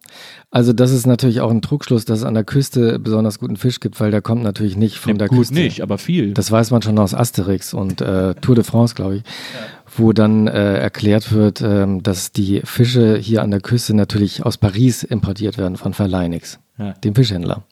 also 0.50 0.72
das 0.72 0.92
ist 0.92 1.06
natürlich 1.06 1.42
auch 1.42 1.52
ein 1.52 1.62
Trugschluss, 1.62 2.06
dass 2.06 2.20
es 2.20 2.24
an 2.26 2.36
der 2.36 2.46
Küste 2.46 3.00
besonders 3.00 3.38
guten 3.38 3.58
Fisch 3.58 3.82
gibt, 3.82 4.00
weil 4.00 4.12
der 4.12 4.22
kommt 4.22 4.44
natürlich 4.44 4.78
nicht 4.78 4.98
von 4.98 5.18
der 5.18 5.28
gut 5.28 5.40
Küste. 5.40 5.56
nicht, 5.56 5.82
aber 5.82 5.98
viel. 5.98 6.34
Das 6.34 6.50
weiß 6.50 6.72
man 6.72 6.82
schon 6.82 6.98
aus 7.00 7.14
Asterix 7.14 7.74
und 7.74 8.00
äh, 8.00 8.34
Tour 8.36 8.56
de 8.56 8.64
France, 8.64 8.96
glaube 8.96 9.18
ich, 9.18 9.24
wo 9.98 10.14
dann 10.14 10.48
äh, 10.48 10.78
erklärt 10.78 11.34
wird, 11.34 11.60
ähm, 11.62 12.02
dass 12.02 12.32
die 12.32 12.62
Fische 12.64 13.18
hier 13.18 13.42
an 13.44 13.52
der 13.52 13.60
Küste 13.60 13.94
natürlich 13.94 14.46
aus 14.46 14.58
Paris 14.58 15.04
importiert 15.04 15.58
werden 15.58 15.76
von 15.76 15.94
Verleinix, 15.94 16.60
Ja. 16.78 16.94
dem 16.94 17.14
Fischhändler. 17.14 17.64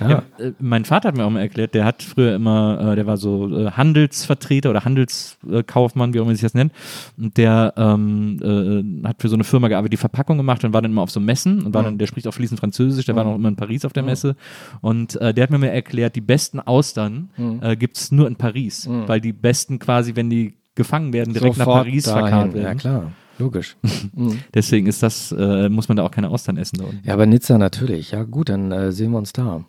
Ja. 0.00 0.08
Ja, 0.10 0.22
äh, 0.38 0.52
mein 0.60 0.84
Vater 0.84 1.08
hat 1.08 1.16
mir 1.16 1.24
auch 1.24 1.30
mal 1.30 1.40
erklärt, 1.40 1.74
der 1.74 1.84
hat 1.84 2.02
früher 2.02 2.34
immer, 2.34 2.92
äh, 2.92 2.96
der 2.96 3.06
war 3.06 3.16
so 3.16 3.48
äh, 3.66 3.70
Handelsvertreter 3.72 4.70
oder 4.70 4.84
Handelskaufmann, 4.84 6.12
wie 6.14 6.18
auch 6.18 6.22
immer 6.22 6.28
man 6.28 6.36
sich 6.36 6.42
das 6.42 6.54
nennt. 6.54 6.72
Und 7.16 7.36
der 7.36 7.74
ähm, 7.76 9.02
äh, 9.02 9.08
hat 9.08 9.20
für 9.20 9.28
so 9.28 9.34
eine 9.36 9.44
Firma 9.44 9.68
gearbeitet, 9.68 9.92
die 9.94 9.96
Verpackung 9.98 10.36
gemacht 10.36 10.64
und 10.64 10.72
war 10.72 10.82
dann 10.82 10.90
immer 10.92 11.02
auf 11.02 11.10
so 11.10 11.20
Messen 11.20 11.62
und 11.64 11.74
war 11.74 11.82
dann, 11.82 11.98
der 11.98 12.06
spricht 12.06 12.26
auch 12.28 12.34
fließend 12.34 12.60
Französisch, 12.60 13.06
der 13.06 13.16
war 13.16 13.24
noch 13.24 13.34
immer 13.34 13.48
in 13.48 13.56
Paris 13.56 13.84
auf 13.84 13.92
der 13.92 14.02
Messe. 14.02 14.36
Und 14.80 15.16
äh, 15.20 15.34
der 15.34 15.42
hat 15.44 15.50
mir 15.50 15.58
mal 15.58 15.66
erklärt, 15.66 16.16
die 16.16 16.20
besten 16.20 16.60
Austern 16.60 17.30
äh, 17.60 17.76
gibt 17.76 17.96
es 17.96 18.12
nur 18.12 18.26
in 18.26 18.36
Paris, 18.36 18.88
weil 19.06 19.20
die 19.20 19.32
besten 19.32 19.78
quasi, 19.78 20.14
wenn 20.16 20.30
die 20.30 20.54
gefangen 20.74 21.12
werden, 21.12 21.34
direkt 21.34 21.56
nach 21.58 21.64
Sofort 21.66 21.84
Paris 21.86 22.04
dahin. 22.04 22.26
verkauft 22.28 22.54
Ja, 22.56 22.62
werden. 22.62 22.78
klar, 22.78 23.12
logisch. 23.38 23.76
Mhm. 24.14 24.38
Deswegen 24.54 24.86
ist 24.86 25.02
das, 25.02 25.32
äh, 25.32 25.68
muss 25.68 25.88
man 25.88 25.96
da 25.96 26.02
auch 26.04 26.10
keine 26.10 26.28
Austern 26.30 26.56
essen 26.56 26.78
da 26.78 26.84
unten. 26.84 27.00
ja, 27.04 27.14
aber 27.14 27.26
Nizza 27.26 27.58
natürlich. 27.58 28.12
Ja, 28.12 28.22
gut, 28.24 28.48
dann 28.48 28.72
äh, 28.72 28.90
sehen 28.92 29.10
wir 29.12 29.18
uns 29.18 29.32
da. 29.32 29.64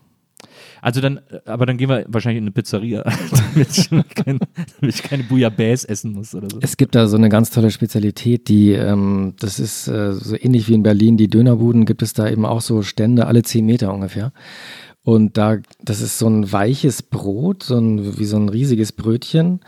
Also 0.81 1.01
dann, 1.01 1.17
äh, 1.17 1.39
aber 1.45 1.65
dann 1.65 1.77
gehen 1.77 1.89
wir 1.89 2.05
wahrscheinlich 2.07 2.37
in 2.37 2.43
eine 2.43 2.51
Pizzeria, 2.51 3.03
damit 3.53 3.77
ich, 3.77 3.89
kein, 3.89 4.39
damit 4.79 4.95
ich 4.95 5.03
keine 5.03 5.23
Bouillabaisse 5.23 5.89
essen 5.89 6.13
muss 6.13 6.33
oder 6.35 6.47
so. 6.49 6.59
Es 6.61 6.77
gibt 6.77 6.95
da 6.95 7.07
so 7.07 7.17
eine 7.17 7.29
ganz 7.29 7.49
tolle 7.49 7.71
Spezialität, 7.71 8.47
die, 8.47 8.71
ähm, 8.71 9.33
das 9.39 9.59
ist 9.59 9.87
äh, 9.87 10.13
so 10.13 10.35
ähnlich 10.35 10.67
wie 10.67 10.73
in 10.73 10.83
Berlin, 10.83 11.17
die 11.17 11.29
Dönerbuden, 11.29 11.85
gibt 11.85 12.01
es 12.01 12.13
da 12.13 12.29
eben 12.29 12.45
auch 12.45 12.61
so 12.61 12.81
Stände, 12.81 13.27
alle 13.27 13.43
zehn 13.43 13.65
Meter 13.65 13.93
ungefähr. 13.93 14.31
Und 15.03 15.37
da, 15.37 15.57
das 15.81 16.01
ist 16.01 16.19
so 16.19 16.27
ein 16.27 16.51
weiches 16.51 17.01
Brot, 17.03 17.63
so 17.63 17.77
ein, 17.77 18.19
wie 18.19 18.25
so 18.25 18.37
ein 18.37 18.49
riesiges 18.49 18.91
Brötchen. 18.91 19.61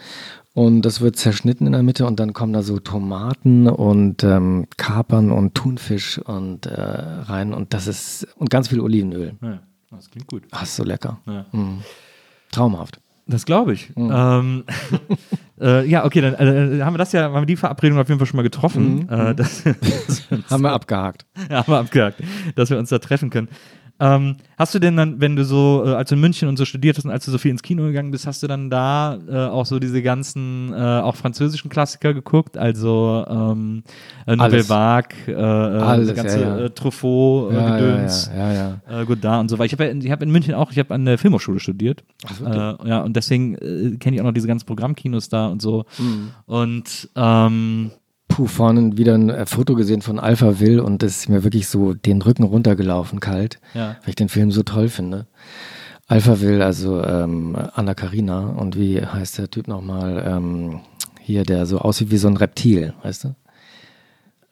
Und 0.53 0.81
das 0.81 0.99
wird 0.99 1.15
zerschnitten 1.15 1.65
in 1.65 1.71
der 1.71 1.81
Mitte 1.81 2.05
und 2.05 2.19
dann 2.19 2.33
kommen 2.33 2.51
da 2.51 2.61
so 2.61 2.77
Tomaten 2.79 3.69
und 3.69 4.23
ähm, 4.25 4.67
Kapern 4.75 5.31
und 5.31 5.55
Thunfisch 5.55 6.17
und 6.17 6.65
äh, 6.65 6.81
rein 6.81 7.53
und 7.53 7.73
das 7.73 7.87
ist 7.87 8.27
und 8.35 8.49
ganz 8.49 8.67
viel 8.67 8.81
Olivenöl. 8.81 9.37
Ja, 9.41 9.61
das 9.97 10.09
klingt 10.09 10.27
gut. 10.27 10.43
Ach, 10.51 10.63
ist 10.63 10.75
so 10.75 10.83
lecker. 10.83 11.19
Ja. 11.25 11.45
Mm. 11.51 11.83
Traumhaft. 12.51 12.99
Das 13.27 13.45
glaube 13.45 13.73
ich. 13.73 13.91
Ähm, 13.95 14.63
äh, 15.61 15.87
ja, 15.87 16.05
okay, 16.05 16.21
dann 16.21 16.33
äh, 16.33 16.81
haben 16.83 16.93
wir 16.93 16.97
das 16.97 17.11
ja, 17.13 17.23
haben 17.23 17.33
wir 17.33 17.45
die 17.45 17.55
Verabredung 17.55 17.99
auf 17.99 18.07
jeden 18.09 18.19
Fall 18.19 18.27
schon 18.27 18.37
mal 18.37 18.43
getroffen. 18.43 19.07
Äh, 19.09 19.35
dass, 19.35 19.63
dass 19.63 20.29
wir 20.29 20.37
uns 20.37 20.49
Haben 20.49 20.63
wir 20.63 20.71
abgehakt. 20.73 21.25
Ja, 21.49 21.59
haben 21.59 21.71
wir 21.71 21.79
abgehakt, 21.79 22.21
dass 22.55 22.69
wir 22.69 22.77
uns 22.77 22.89
da 22.89 22.99
treffen 22.99 23.29
können. 23.29 23.47
Ähm, 24.01 24.37
hast 24.57 24.73
du 24.73 24.79
denn 24.79 24.97
dann, 24.97 25.21
wenn 25.21 25.35
du 25.35 25.45
so, 25.45 25.83
äh, 25.85 25.93
als 25.93 26.09
du 26.09 26.15
in 26.15 26.21
München 26.21 26.49
und 26.49 26.57
so 26.57 26.65
studiert 26.65 26.97
hast 26.97 27.05
und 27.05 27.11
als 27.11 27.23
du 27.23 27.31
so 27.31 27.37
viel 27.37 27.51
ins 27.51 27.61
Kino 27.61 27.83
gegangen 27.83 28.09
bist, 28.09 28.25
hast 28.25 28.41
du 28.41 28.47
dann 28.47 28.71
da 28.71 29.19
äh, 29.29 29.45
auch 29.45 29.67
so 29.67 29.77
diese 29.77 30.01
ganzen, 30.01 30.73
äh, 30.73 30.75
auch 30.75 31.15
französischen 31.15 31.69
Klassiker 31.69 32.15
geguckt? 32.15 32.57
Also 32.57 33.23
ähm, 33.29 33.83
äh, 34.25 34.35
Nouvelle. 34.35 34.67
Vague, 34.67 35.15
äh, 35.27 35.31
äh, 35.31 35.35
Alles, 35.35 36.07
das 36.07 36.15
ganze 36.17 36.41
ja, 36.41 36.57
ja. 36.57 36.65
Äh, 36.65 36.69
Truffaut, 36.71 37.53
Ja, 37.53 37.59
ja, 37.59 37.77
Gedöns, 37.77 38.31
ja. 38.35 39.01
Äh, 39.01 39.05
Godard 39.05 39.41
und 39.41 39.49
so 39.49 39.59
weiter. 39.59 39.65
Ich 39.67 39.73
habe 39.73 40.03
ja, 40.03 40.11
hab 40.11 40.23
in 40.23 40.31
München 40.31 40.55
auch, 40.55 40.71
ich 40.71 40.79
habe 40.79 40.95
an 40.95 41.05
der 41.05 41.19
Filmhochschule 41.19 41.59
studiert. 41.59 42.03
Ach, 42.25 42.41
äh, 42.41 42.89
ja, 42.89 43.01
und 43.01 43.15
deswegen 43.15 43.99
kenne 43.99 44.15
ich 44.15 44.21
auch 44.21 44.25
noch 44.25 44.33
diese 44.33 44.47
ganzen 44.47 44.65
Programmkinos 44.65 45.29
da 45.29 45.45
und 45.45 45.61
so. 45.61 45.85
Mhm. 45.99 46.31
Und 46.47 47.09
ähm, 47.15 47.91
Puh, 48.31 48.47
vorne 48.47 48.97
wieder 48.97 49.15
ein 49.15 49.29
äh, 49.29 49.45
Foto 49.45 49.75
gesehen 49.75 50.01
von 50.01 50.17
Alpha 50.17 50.61
Will 50.61 50.79
und 50.79 51.03
das 51.03 51.17
ist 51.17 51.29
mir 51.29 51.43
wirklich 51.43 51.67
so 51.67 51.93
den 51.93 52.21
Rücken 52.21 52.43
runtergelaufen, 52.43 53.19
kalt, 53.19 53.59
ja. 53.73 53.97
weil 54.01 54.09
ich 54.09 54.15
den 54.15 54.29
Film 54.29 54.51
so 54.51 54.63
toll 54.63 54.87
finde. 54.87 55.27
Alpha 56.07 56.39
Will, 56.39 56.61
also 56.61 57.03
ähm, 57.03 57.57
Anna 57.73 57.93
Karina 57.93 58.47
und 58.47 58.77
wie 58.77 59.05
heißt 59.05 59.37
der 59.37 59.51
Typ 59.51 59.67
nochmal? 59.67 60.23
Ähm, 60.25 60.79
hier, 61.19 61.43
der 61.43 61.65
so 61.65 61.79
aussieht 61.79 62.09
wie 62.09 62.17
so 62.17 62.29
ein 62.29 62.37
Reptil, 62.37 62.93
weißt 63.03 63.25
du? 63.25 63.27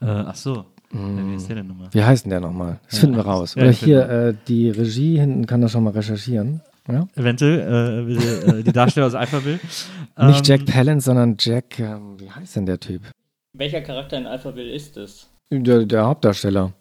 Äh, 0.02 0.08
ach 0.08 0.36
so. 0.36 0.66
Ja, 0.92 1.00
wie 1.30 1.36
ist 1.36 1.48
der 1.48 1.58
denn 1.58 1.68
nochmal? 1.68 1.88
Wie 1.92 2.04
heißt 2.04 2.26
denn 2.26 2.32
der 2.32 2.40
nochmal? 2.42 2.80
Das 2.90 3.00
finden 3.00 3.16
wir 3.16 3.26
raus. 3.26 3.56
Ja, 3.56 3.64
Oder 3.64 3.72
hier, 3.72 4.10
äh, 4.10 4.34
die 4.48 4.72
Regie 4.72 5.20
hinten 5.20 5.46
kann 5.46 5.62
das 5.62 5.72
schon 5.72 5.84
mal 5.84 5.92
recherchieren. 5.92 6.62
Ja? 6.88 7.08
Eventuell, 7.16 8.10
äh, 8.10 8.14
die, 8.14 8.26
äh, 8.26 8.64
die 8.64 8.74
Darsteller 8.74 9.08
aus 9.08 9.16
Alpha 9.16 9.44
will. 9.46 9.60
Nicht 9.64 9.70
Ähm, 10.18 10.44
Jack 10.44 10.66
Palance, 10.66 11.06
sondern 11.06 11.38
Jack, 11.40 11.80
ähm, 11.80 12.20
wie 12.20 12.30
heißt 12.30 12.56
denn 12.56 12.66
der 12.66 12.80
Typ? 12.80 13.04
Welcher 13.54 13.82
Charakter 13.82 14.18
in 14.18 14.28
Alphaville 14.28 14.72
ist 14.72 14.98
es? 14.98 15.30
Der, 15.52 15.86
der 15.86 16.06
Hauptdarsteller. 16.06 16.74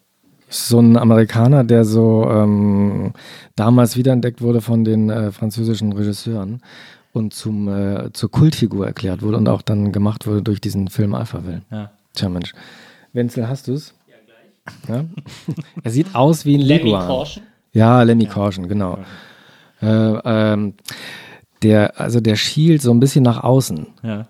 So 0.49 0.79
ein 0.79 0.97
Amerikaner, 0.97 1.63
der 1.63 1.85
so 1.85 2.27
ähm, 2.29 3.13
damals 3.55 3.97
wiederentdeckt 3.97 4.41
wurde 4.41 4.61
von 4.61 4.83
den 4.83 5.09
äh, 5.09 5.31
französischen 5.31 5.93
Regisseuren 5.93 6.61
und 7.13 7.33
zum, 7.33 7.67
äh, 7.67 8.11
zur 8.13 8.31
Kultfigur 8.31 8.85
erklärt 8.85 9.21
wurde 9.21 9.37
und 9.37 9.47
auch 9.47 9.61
dann 9.61 9.91
gemacht 9.91 10.27
wurde 10.27 10.41
durch 10.41 10.61
diesen 10.61 10.87
Film 10.87 11.13
Alphaville. 11.15 11.61
Ja. 11.71 11.91
Tja, 12.13 12.29
Mensch. 12.29 12.53
Wenzel, 13.13 13.47
hast 13.47 13.67
du 13.67 13.73
es? 13.73 13.95
Ja, 14.87 15.05
er 15.83 15.91
sieht 15.91 16.13
aus 16.13 16.45
wie 16.45 16.55
ein 16.55 16.61
Lemmy 16.61 16.83
Leguan. 16.83 17.07
Caution? 17.07 17.43
Ja, 17.73 18.01
Lemmy 18.03 18.25
Caution, 18.25 18.67
genau. 18.67 18.99
Äh, 19.81 19.87
ähm, 19.87 20.75
der, 21.63 21.99
also 21.99 22.19
der 22.19 22.35
schielt 22.35 22.81
so 22.81 22.91
ein 22.91 22.99
bisschen 22.99 23.23
nach 23.23 23.43
außen. 23.43 23.87
Ja. 24.03 24.27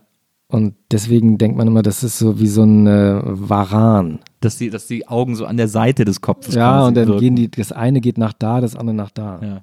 Und 0.51 0.74
deswegen 0.91 1.38
denkt 1.38 1.58
man 1.58 1.68
immer, 1.68 1.84
das 1.84 2.03
ist 2.03 2.18
so 2.18 2.39
wie 2.39 2.48
so 2.48 2.63
ein 2.63 2.88
äh, 2.88 3.22
Varan. 3.24 4.18
Dass 4.41 4.58
die, 4.58 4.72
dass 4.72 4.88
die 4.88 5.08
Augen 5.08 5.36
so 5.36 5.46
an 5.46 5.58
der 5.58 5.68
Seite 5.68 6.06
des 6.06 6.22
Kopfes 6.22 6.56
Ja, 6.56 6.86
und 6.88 6.96
dann 6.98 7.08
wirken. 7.08 7.20
gehen 7.20 7.36
die, 7.36 7.51
das 7.51 7.72
eine 7.72 8.01
geht 8.01 8.18
nach 8.18 8.34
da, 8.34 8.60
das 8.60 8.75
andere 8.75 8.96
nach 8.96 9.12
da. 9.12 9.39
Ja. 9.44 9.62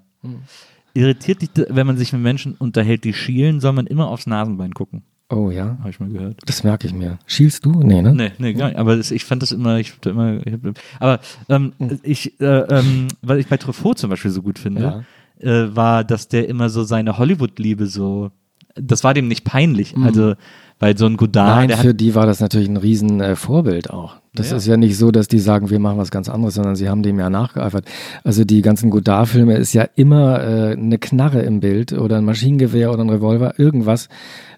Irritiert 0.94 1.42
dich, 1.42 1.50
wenn 1.68 1.86
man 1.86 1.96
sich 1.98 2.12
mit 2.12 2.22
Menschen 2.22 2.54
unterhält, 2.54 3.04
die 3.04 3.12
schielen, 3.12 3.58
soll 3.60 3.72
man 3.72 3.86
immer 3.86 4.08
aufs 4.08 4.26
Nasenbein 4.26 4.72
gucken. 4.74 5.02
Oh 5.28 5.50
ja, 5.50 5.76
Habe 5.80 5.90
ich 5.90 5.98
mal 5.98 6.08
gehört. 6.08 6.38
das 6.46 6.62
merke 6.62 6.86
ich 6.86 6.94
mir. 6.94 7.18
Schielst 7.26 7.64
du? 7.66 7.72
Nee, 7.82 8.00
ne? 8.00 8.14
Nee, 8.14 8.30
nee, 8.38 8.52
gar 8.54 8.68
nicht. 8.68 8.78
Aber 8.78 8.94
das, 8.96 9.10
ich 9.10 9.24
fand 9.24 9.42
das 9.42 9.50
immer, 9.50 9.78
ich 9.78 9.90
fand 9.90 10.06
immer, 10.06 10.46
ich 10.46 10.52
hab, 10.52 10.60
aber 11.00 11.20
ähm, 11.48 11.72
Hm. 11.78 11.98
ich, 12.04 12.40
äh, 12.40 12.44
ähm, 12.60 13.08
was 13.22 13.38
ich 13.38 13.48
bei 13.48 13.56
Truffaut 13.56 13.98
zum 13.98 14.08
Beispiel 14.10 14.30
so 14.30 14.40
gut 14.40 14.60
finde, 14.60 15.04
äh, 15.40 15.66
war, 15.74 16.04
dass 16.04 16.28
der 16.28 16.48
immer 16.48 16.68
so 16.70 16.84
seine 16.84 17.18
Hollywood-Liebe 17.18 17.86
so, 17.88 18.30
das 18.76 19.02
war 19.02 19.14
dem 19.14 19.26
nicht 19.26 19.44
peinlich. 19.44 19.96
Also, 20.00 20.34
weil 20.78 20.96
so 20.98 21.06
ein 21.06 21.16
Godard. 21.16 21.68
Nein, 21.68 21.78
für 21.78 21.94
die 21.94 22.14
war 22.14 22.26
das 22.26 22.40
natürlich 22.40 22.68
ein 22.68 22.76
riesen 22.76 23.20
äh, 23.20 23.34
Vorbild 23.36 23.90
auch. 23.90 24.16
Das 24.34 24.50
Ja. 24.50 24.58
ist 24.58 24.66
ja 24.66 24.76
nicht 24.76 24.98
so, 24.98 25.10
dass 25.10 25.28
die 25.28 25.38
sagen, 25.38 25.70
wir 25.70 25.78
machen 25.78 25.96
was 25.96 26.10
ganz 26.10 26.28
anderes, 26.28 26.54
sondern 26.54 26.76
sie 26.76 26.90
haben 26.90 27.02
dem 27.02 27.18
ja 27.18 27.30
nachgeeifert. 27.30 27.86
Also 28.24 28.44
die 28.44 28.60
ganzen 28.60 28.90
Godard-Filme 28.90 29.56
ist 29.56 29.72
ja 29.72 29.86
immer 29.94 30.42
äh, 30.44 30.72
eine 30.72 30.98
Knarre 30.98 31.40
im 31.40 31.60
Bild 31.60 31.94
oder 31.94 32.18
ein 32.18 32.24
Maschinengewehr 32.26 32.92
oder 32.92 33.00
ein 33.02 33.08
Revolver, 33.08 33.58
irgendwas, 33.58 34.08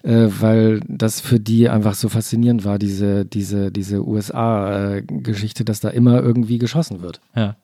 äh, 0.03 0.27
weil 0.39 0.81
das 0.89 1.21
für 1.21 1.39
die 1.39 1.69
einfach 1.69 1.93
so 1.93 2.09
faszinierend 2.09 2.65
war, 2.65 2.77
diese, 2.79 3.23
diese, 3.25 3.71
diese 3.71 4.05
USA-Geschichte, 4.05 5.63
dass 5.65 5.79
da 5.79 5.89
immer 5.89 6.21
irgendwie 6.21 6.57
geschossen 6.57 7.01
wird. 7.01 7.21
ja. 7.35 7.55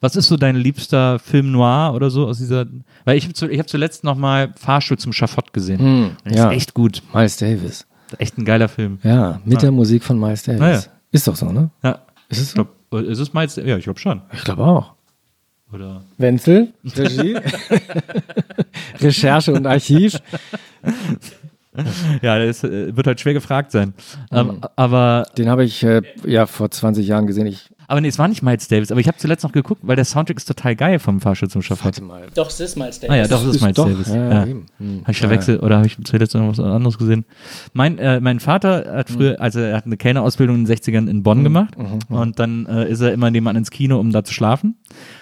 Was 0.00 0.16
ist 0.16 0.28
so 0.28 0.36
dein 0.36 0.56
liebster 0.56 1.18
Film 1.18 1.52
noir 1.52 1.92
oder 1.94 2.10
so 2.10 2.26
aus 2.26 2.38
dieser, 2.38 2.66
weil 3.04 3.16
ich 3.16 3.24
habe 3.24 3.34
zu, 3.34 3.48
ich 3.48 3.58
hab 3.58 3.68
zuletzt 3.68 4.04
nochmal 4.04 4.52
Fahrstuhl 4.56 4.98
zum 4.98 5.12
Schafott 5.12 5.52
gesehen. 5.52 5.78
Hm, 5.78 6.04
Und 6.04 6.16
das 6.24 6.36
ja. 6.36 6.50
ist 6.50 6.56
echt 6.56 6.74
gut. 6.74 7.02
Miles 7.12 7.36
Davis. 7.36 7.86
Echt 8.18 8.38
ein 8.38 8.44
geiler 8.44 8.68
Film. 8.68 8.98
Ja, 9.02 9.40
mit 9.44 9.62
der 9.62 9.72
Musik 9.72 10.04
von 10.04 10.18
Miles 10.18 10.42
Davis. 10.44 10.60
Ah, 10.62 10.70
ja. 10.70 10.82
Ist 11.10 11.26
doch 11.26 11.36
so, 11.36 11.50
ne? 11.50 11.70
Ja. 11.82 12.00
Ist 12.28 12.40
es 12.40 12.48
Ich 12.48 12.54
glaube, 12.54 12.70
ist 13.02 13.18
es 13.18 13.32
Miles? 13.34 13.56
Ja, 13.56 13.76
ich 13.76 13.84
glaube 13.84 13.98
schon. 14.00 14.22
Ich 14.32 14.44
glaube 14.44 14.62
auch. 14.62 14.92
Oder? 15.72 16.02
Wenzel, 16.16 16.72
Regie, 16.96 17.36
Recherche 19.00 19.52
und 19.52 19.66
Archiv. 19.66 20.18
Ja, 22.22 22.38
das 22.38 22.64
äh, 22.64 22.96
wird 22.96 23.06
halt 23.06 23.20
schwer 23.20 23.34
gefragt 23.34 23.70
sein. 23.72 23.92
Hm. 24.30 24.38
Ähm, 24.38 24.60
aber, 24.76 25.26
Den 25.36 25.48
habe 25.48 25.64
ich 25.64 25.82
äh, 25.82 26.02
ja 26.24 26.46
vor 26.46 26.70
20 26.70 27.06
Jahren 27.06 27.26
gesehen. 27.26 27.46
Ich 27.46 27.68
aber 27.88 28.00
nee, 28.00 28.08
es 28.08 28.18
war 28.18 28.28
nicht 28.28 28.42
Miles 28.42 28.68
Davis, 28.68 28.90
aber 28.90 29.00
ich 29.00 29.08
habe 29.08 29.18
zuletzt 29.18 29.42
noch 29.44 29.52
geguckt, 29.52 29.80
weil 29.84 29.96
der 29.96 30.04
Soundtrack 30.04 30.36
ist 30.36 30.46
total 30.46 30.76
geil 30.76 30.98
vom 30.98 31.20
Fahrstuhl 31.20 31.48
zum 31.48 31.62
Schafott. 31.62 31.84
warte 31.84 32.02
mal. 32.02 32.26
Doch, 32.34 32.48
es 32.48 32.60
ist 32.60 32.76
Miles 32.76 33.00
Davis. 33.00 33.10
Ah 33.12 33.16
ja, 33.16 33.26
doch, 33.28 33.44
das 33.44 33.56
ist 33.56 33.62
Miles 33.62 33.76
doch, 33.76 33.86
Davis. 33.88 34.08
Ja, 34.08 34.30
Ja. 34.30 34.46
eben. 34.46 34.66
Hm. 34.78 35.00
Habe 35.02 35.12
ich 35.12 35.18
verwechselt 35.18 35.62
oder 35.62 35.76
habe 35.76 35.86
ich 35.86 35.96
zuletzt 36.04 36.34
noch 36.34 36.48
was 36.48 36.60
anderes 36.60 36.98
gesehen? 36.98 37.24
Mein, 37.72 37.98
äh, 37.98 38.20
mein 38.20 38.40
Vater 38.40 38.84
hat 38.96 39.08
Hm. 39.10 39.16
früher, 39.16 39.40
also 39.40 39.60
er 39.60 39.76
hat 39.76 39.86
eine 39.86 39.96
Kellnerausbildung 39.96 40.56
in 40.56 40.64
den 40.64 40.66
60ern 40.76 41.08
in 41.08 41.22
Bonn 41.22 41.42
gemacht 41.44 41.76
Mhm, 41.78 41.98
und 42.16 42.38
dann 42.38 42.66
äh, 42.66 42.88
ist 42.90 43.00
er 43.00 43.12
immer 43.12 43.30
nebenan 43.30 43.56
ins 43.56 43.70
Kino, 43.70 43.98
um 43.98 44.12
da 44.12 44.24
zu 44.24 44.32
schlafen 44.34 44.76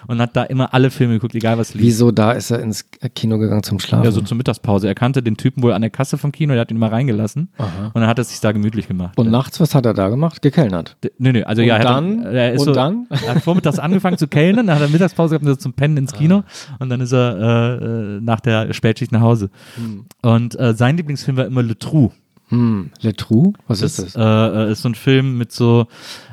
und 0.06 0.21
hat 0.21 0.37
da 0.37 0.44
immer 0.44 0.75
alle 0.75 0.90
Filme 0.90 1.14
geguckt, 1.14 1.35
egal 1.35 1.59
was 1.59 1.75
lief. 1.75 1.83
Wieso 1.83 2.11
da 2.11 2.33
ist 2.33 2.50
er 2.50 2.61
ins 2.61 2.88
Kino 3.14 3.38
gegangen 3.38 3.62
zum 3.62 3.78
Schlafen? 3.78 4.04
Ja, 4.04 4.11
so 4.11 4.21
zur 4.21 4.37
Mittagspause. 4.37 4.87
Er 4.88 4.94
kannte 4.94 5.23
den 5.23 5.37
Typen 5.37 5.62
wohl 5.62 5.73
an 5.73 5.83
der 5.83 5.90
Kasse 5.90 6.18
vom 6.18 6.33
Kino, 6.33 6.52
der 6.54 6.61
hat 6.62 6.71
ihn 6.71 6.78
mal 6.78 6.88
reingelassen 6.90 7.49
und 7.59 7.94
dann 7.94 8.06
hat 8.06 8.18
er 8.18 8.25
sich 8.25 8.40
da 8.40 8.52
gemütlich 8.52 8.88
gemacht. 8.88 9.18
und 9.18 9.30
nachts, 9.30 9.61
was 9.61 9.75
hat 9.75 9.87
er 9.87 9.94
da 9.94 10.09
gemacht? 10.09 10.42
Gekellnert. 10.42 10.97
D- 11.04 11.11
Nö, 11.18 11.33
nö, 11.33 11.42
also 11.44 11.62
Und 11.62 11.68
ja, 11.68 11.75
er 11.76 11.78
hat 11.80 11.87
dann? 11.97 12.25
er 12.25 12.54
ist 12.55 12.61
Und 12.61 12.67
so, 12.67 12.73
dann? 12.73 13.07
Er 13.11 13.35
hat 13.37 13.43
vormittags 13.43 13.79
angefangen 13.79 14.19
zu 14.19 14.29
kellnern, 14.29 14.67
dann 14.67 14.77
hat 14.77 14.83
er 14.83 14.89
Mittagspause 14.89 15.35
gehabt 15.35 15.45
und 15.47 15.53
ist 15.53 15.61
zum 15.63 15.73
Pennen 15.75 15.97
ins 15.97 16.13
Kino 16.13 16.43
und 16.79 16.89
dann 16.89 17.01
ist 17.01 17.13
er 17.13 17.37
äh, 17.81 17.85
äh, 17.85 18.21
nach 18.21 18.41
der 18.41 18.73
Spätschicht 18.73 19.13
nach 19.13 19.21
Hause. 19.21 19.51
Und 20.23 20.59
äh, 20.59 20.75
sein 20.75 20.97
Lieblingsfilm 20.97 21.37
war 21.37 21.47
immer 21.47 21.63
Le 21.63 21.79
Trou. 21.79 22.11
Hm. 22.51 22.91
Le 23.01 23.15
Trou? 23.17 23.55
Was 23.69 23.81
ist 23.81 23.99
äh, 23.99 24.03
das? 24.05 24.17
äh, 24.17 24.71
ist 24.73 24.83
so 24.83 24.91
ein 24.91 24.95
Film 24.95 25.39
mit 25.39 25.51
so, 25.51 25.87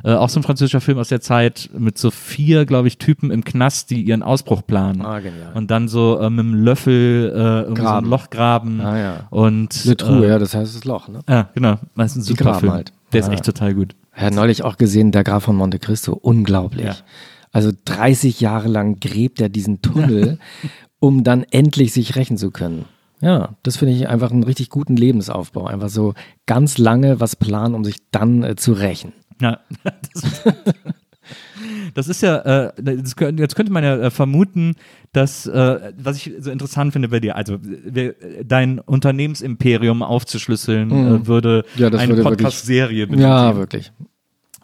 äh, 0.03 0.11
auch 0.13 0.27
so 0.27 0.41
ein 0.41 0.43
französischer 0.43 0.81
Film 0.81 0.97
aus 0.97 1.07
der 1.07 1.21
Zeit, 1.21 1.69
mit 1.77 1.97
so 1.97 2.11
vier, 2.11 2.65
glaube 2.65 2.89
ich, 2.89 2.97
Typen 2.97 3.31
im 3.31 3.45
Knast, 3.45 3.89
die 3.91 4.01
ihren 4.03 4.21
Ausbruch 4.21 4.61
planen. 4.67 5.01
Ah, 5.03 5.19
genial. 5.19 5.53
Und 5.53 5.71
dann 5.71 5.87
so 5.87 6.19
äh, 6.19 6.29
mit 6.29 6.39
einem 6.41 6.53
Löffel 6.53 7.31
äh, 7.33 7.61
irgendwie 7.61 7.81
so 7.83 7.87
ein. 7.87 8.05
Loch 8.05 8.29
graben. 8.29 8.81
Ah, 8.81 8.97
ja. 8.99 9.13
Und, 9.29 9.85
Le 9.85 9.95
Trou, 9.95 10.21
äh, 10.21 10.27
ja, 10.27 10.37
das 10.37 10.53
heißt 10.53 10.75
das 10.75 10.83
Loch, 10.83 11.07
ne? 11.07 11.19
Ja, 11.29 11.49
genau. 11.53 11.75
Ist 11.97 12.17
ein 12.17 12.21
super 12.21 12.43
graben 12.43 12.59
Film. 12.59 12.73
halt. 12.73 12.91
Der 13.13 13.21
ist 13.21 13.27
Ja. 13.27 13.33
echt 13.33 13.45
total 13.45 13.73
gut. 13.73 13.95
Habe 14.11 14.35
neulich 14.35 14.63
auch 14.63 14.77
gesehen, 14.77 15.11
der 15.11 15.23
Graf 15.23 15.43
von 15.43 15.55
Monte 15.55 15.79
Cristo. 15.79 16.13
Unglaublich. 16.13 16.85
Ja. 16.85 16.95
Also 17.51 17.71
30 17.85 18.39
Jahre 18.41 18.67
lang 18.67 18.99
gräbt 18.99 19.41
er 19.41 19.49
diesen 19.49 19.81
Tunnel, 19.81 20.39
um 20.99 21.23
dann 21.23 21.43
endlich 21.43 21.93
sich 21.93 22.15
rächen 22.15 22.37
zu 22.37 22.51
können. 22.51 22.85
Ja, 23.21 23.55
das 23.63 23.77
finde 23.77 23.93
ich 23.93 24.07
einfach 24.07 24.31
einen 24.31 24.43
richtig 24.43 24.69
guten 24.69 24.95
Lebensaufbau. 24.95 25.65
Einfach 25.65 25.89
so 25.89 26.13
ganz 26.47 26.77
lange 26.77 27.19
was 27.19 27.35
planen, 27.35 27.75
um 27.75 27.83
sich 27.83 27.97
dann 28.09 28.43
äh, 28.43 28.55
zu 28.55 28.73
rächen. 28.73 29.13
Ja, 29.39 29.59
das, 30.13 30.43
das 31.93 32.07
ist 32.07 32.21
ja, 32.21 32.37
äh, 32.67 32.73
das, 32.77 33.15
jetzt 33.37 33.55
könnte 33.55 33.71
man 33.71 33.83
ja 33.83 33.97
äh, 33.97 34.09
vermuten, 34.09 34.75
dass, 35.13 35.45
äh, 35.45 35.93
was 35.97 36.17
ich 36.17 36.33
so 36.39 36.51
interessant 36.51 36.93
finde 36.93 37.09
bei 37.09 37.19
dir, 37.19 37.35
also 37.35 37.57
wir, 37.61 38.15
dein 38.43 38.79
Unternehmensimperium 38.79 40.03
aufzuschlüsseln, 40.03 40.91
äh, 40.91 41.27
würde 41.27 41.65
Mhm. 41.75 41.81
Ja, 41.81 41.89
das 41.89 42.01
eine 42.01 42.21
Podcast-Serie. 42.23 43.07
Ja, 43.15 43.55
wirklich. 43.55 43.91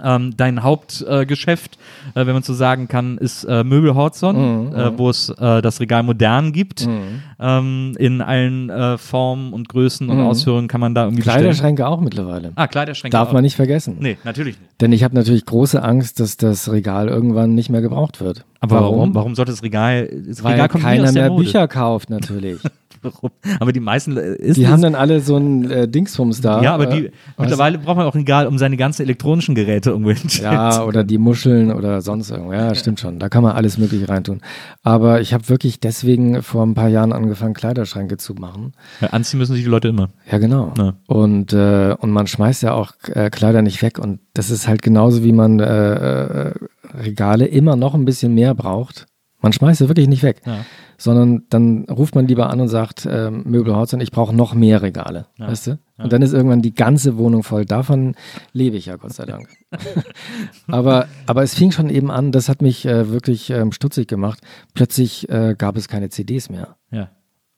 Ähm, 0.04 0.34
dein 0.38 0.62
Hauptgeschäft, 0.63 1.77
äh, 2.16 2.22
äh, 2.22 2.27
wenn 2.27 2.34
man 2.34 2.44
so 2.44 2.54
sagen 2.54 2.88
kann, 2.88 3.18
ist 3.18 3.44
äh, 3.46 3.63
Möbel 3.63 3.96
Horzon, 3.96 4.68
Mhm, 4.70 4.75
äh, 4.75 4.98
wo 4.98 5.10
es 5.10 5.30
äh, 5.30 5.62
das 5.62 5.80
Regal 5.80 6.04
modern 6.04 6.51
gibt. 6.54 6.86
Mhm. 6.88 7.22
Ähm, 7.39 7.96
in 7.98 8.22
allen 8.22 8.70
äh, 8.70 8.98
Formen 8.98 9.54
und 9.54 9.70
Größen 9.70 10.10
und 10.10 10.18
Mhm. 10.18 10.27
Ausführungen 10.27 10.68
kann 10.68 10.82
man 10.82 10.94
da 10.96 11.04
irgendwie 11.06 11.24
bestellen. 11.24 11.39
Kleiderschränke 11.39 11.88
auch 11.88 12.01
mittlerweile. 12.01 12.51
Ah, 12.56 12.68
Kleiderschränke. 12.68 13.16
Darf 13.16 13.30
auch. 13.30 13.34
man 13.34 13.44
nicht 13.44 13.56
vergessen. 13.56 13.98
Nee, 14.00 14.18
natürlich 14.24 14.60
nicht. 14.60 14.82
Denn 14.82 14.92
ich 14.92 15.04
habe 15.04 15.16
natürlich 15.16 15.46
große 15.46 15.82
Angst, 15.84 16.20
dass 16.20 16.38
das 16.38 16.72
Regal 16.72 17.08
irgendwann 17.08 17.56
nicht 17.56 17.70
mehr 17.70 17.82
gebraucht 17.82 18.22
wird. 18.22 18.46
Aber 18.60 18.82
warum? 18.82 19.13
Warum 19.16 19.36
sollte 19.36 19.51
das 19.51 19.63
Regal. 19.63 20.10
Das 20.27 20.44
Weil 20.44 20.54
Regal 20.54 20.70
keiner 20.70 21.12
mehr. 21.12 21.30
Bücher 21.30 21.68
kauft, 21.68 22.10
natürlich. 22.10 22.60
Warum? 23.01 23.32
Aber 23.60 23.72
die 23.72 23.80
meisten 23.80 24.18
äh, 24.18 24.36
ist 24.36 24.58
Die 24.58 24.68
haben 24.68 24.82
dann 24.82 24.96
alle 24.96 25.20
so 25.20 25.38
ein 25.38 25.70
äh, 25.70 25.88
Dingsbums 25.88 26.42
da. 26.42 26.62
Ja, 26.62 26.74
aber 26.74 26.88
die, 26.88 27.06
äh, 27.06 27.12
mittlerweile 27.38 27.77
braucht 27.77 27.98
man 27.98 28.06
auch 28.06 28.16
ein 28.16 28.20
Regal, 28.20 28.48
um 28.48 28.58
seine 28.58 28.77
ganzen 28.77 29.04
elektronischen 29.04 29.56
Geräte 29.56 29.92
irgendwo 29.92 30.12
hinzustellen. 30.12 30.54
Ja, 30.54 30.84
oder 30.84 31.04
die 31.04 31.18
Muscheln 31.18 31.72
oder 31.72 32.01
sonst 32.01 32.32
irgendwo. 32.32 32.54
Ja, 32.54 32.74
stimmt 32.75 33.00
schon. 33.00 33.20
Da 33.20 33.30
kann 33.30 33.44
man 33.44 33.54
alles 33.54 33.77
Mögliche 33.77 34.10
reintun. 34.10 34.42
Aber 34.84 35.22
ich 35.22 35.34
habe 35.34 35.48
wirklich 35.50 35.80
deswegen 35.80 36.42
vor 36.42 36.66
ein 36.66 36.74
paar 36.74 36.89
Jahren 36.89 37.13
angefangen, 37.13 37.54
Kleiderschränke 37.54 38.18
zu 38.18 38.34
machen. 38.34 38.74
Weil 39.00 39.10
Anziehen 39.12 39.39
müssen 39.39 39.54
sich 39.54 39.63
die 39.63 39.70
Leute 39.70 39.88
immer. 39.88 40.10
Ja, 40.32 40.38
genau. 40.38 40.74
Ja. 40.77 40.94
Und, 41.08 41.54
äh, 41.54 41.96
und 42.00 42.12
man 42.12 42.27
schmeißt 42.27 42.63
ja 42.63 42.74
auch 42.74 42.94
äh, 43.13 43.30
Kleider 43.30 43.62
nicht 43.62 43.82
weg. 43.82 44.00
Und 44.00 44.20
das 44.34 44.50
ist 44.50 44.68
halt 44.68 44.82
genauso, 44.82 45.24
wie 45.24 45.32
man 45.32 45.60
äh, 45.60 46.54
Regale 46.94 47.46
immer 47.46 47.75
noch 47.75 47.94
ein 47.94 48.06
bisschen 48.06 48.34
mehr 48.34 48.54
braucht. 48.54 49.08
Man 49.39 49.53
schmeißt 49.53 49.79
sie 49.79 49.88
wirklich 49.88 50.08
nicht 50.08 50.24
weg, 50.24 50.41
Ja. 50.46 50.65
sondern 50.98 51.44
dann 51.50 51.86
ruft 51.86 52.15
man 52.15 52.27
lieber 52.27 52.50
an 52.50 52.60
und 52.60 52.70
sagt, 52.70 53.08
ähm, 53.10 53.44
Möbelhausen, 53.46 54.01
ich 54.01 54.12
brauche 54.12 54.36
noch 54.36 54.56
mehr 54.56 54.82
Regale. 54.82 55.27
Ja. 55.38 55.48
Weißt 55.48 55.67
du? 55.67 55.79
Und 56.00 56.12
dann 56.12 56.22
ist 56.22 56.34
irgendwann 56.34 56.62
die 56.62 56.74
ganze 56.74 57.17
Wohnung 57.17 57.44
voll. 57.44 57.65
Davon 57.65 58.15
lebe 58.51 58.77
ich 58.77 58.88
ja, 58.88 58.96
Gott 58.96 59.13
sei 59.13 59.25
Dank. 59.25 59.48
aber, 60.67 61.08
aber 61.25 61.44
es 61.44 61.53
fing 61.53 61.72
schon 61.72 61.89
eben 61.89 62.12
an, 62.12 62.32
das 62.32 62.50
hat 62.50 62.62
mich 62.62 62.86
äh, 62.86 63.10
wirklich 63.10 63.50
ähm, 63.50 63.72
stutzig 63.72 64.08
gemacht. 64.08 64.41
Plötzlich 64.74 65.29
äh, 65.29 65.56
gab 65.58 65.77
es 65.77 65.88
keine 65.88 66.10
CDs 66.10 66.50
mehr. 66.50 66.75
Ja. 66.91 67.10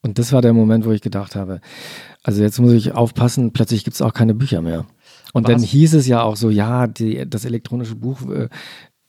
Und 0.02 0.18
das 0.18 0.32
war 0.32 0.42
der 0.42 0.54
Moment, 0.54 0.86
wo 0.86 0.92
ich 0.92 1.02
gedacht 1.02 1.36
habe, 1.36 1.60
also 2.24 2.42
jetzt 2.42 2.60
muss 2.60 2.72
ich 2.72 2.94
aufpassen, 2.94 3.52
plötzlich 3.52 3.84
gibt 3.84 3.96
es 3.96 4.02
auch 4.02 4.14
keine 4.14 4.34
Bücher 4.34 4.62
mehr. 4.62 4.86
Und 5.34 5.46
Aber 5.46 5.54
dann 5.54 5.62
hieß 5.62 5.94
es 5.94 6.08
ja 6.08 6.22
auch 6.22 6.38
so, 6.38 6.50
ja, 6.50 6.88
die, 6.88 7.30
das 7.30 7.44
elektronische 7.44 7.96
Buch, 7.96 8.22
äh, 8.30 8.48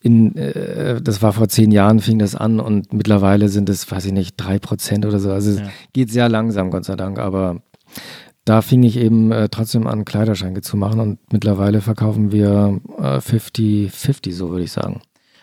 in, 0.02 0.34
äh, 0.36 1.00
das 1.02 1.22
war 1.22 1.32
vor 1.32 1.48
zehn 1.48 1.70
Jahren, 1.70 2.00
fing 2.00 2.18
das 2.18 2.34
an 2.34 2.58
und 2.60 2.92
mittlerweile 2.92 3.48
sind 3.48 3.68
es, 3.68 3.90
weiß 3.90 4.06
ich 4.06 4.12
nicht, 4.12 4.34
drei 4.36 4.58
Prozent 4.58 5.04
oder 5.06 5.18
so. 5.18 5.30
Also 5.30 5.58
Ja. 5.58 5.66
es 5.66 5.70
geht 5.92 6.10
sehr 6.10 6.28
langsam, 6.28 6.70
Gott 6.70 6.84
sei 6.84 6.96
Dank, 6.96 7.18
aber 7.18 7.62
da 8.46 8.62
fing 8.62 8.82
ich 8.82 8.96
eben 8.96 9.30
äh, 9.32 9.48
trotzdem 9.50 9.86
an, 9.86 10.04
Kleiderschränke 10.06 10.62
zu 10.62 10.76
machen 10.76 11.00
und 11.00 11.18
mittlerweile 11.32 11.80
verkaufen 11.82 12.32
wir 12.32 12.80
äh, 12.98 13.18
50-50, 13.18 14.32
so 14.32 14.50
würde 14.50 14.64
ich 14.64 14.72
sagen. 14.72 15.02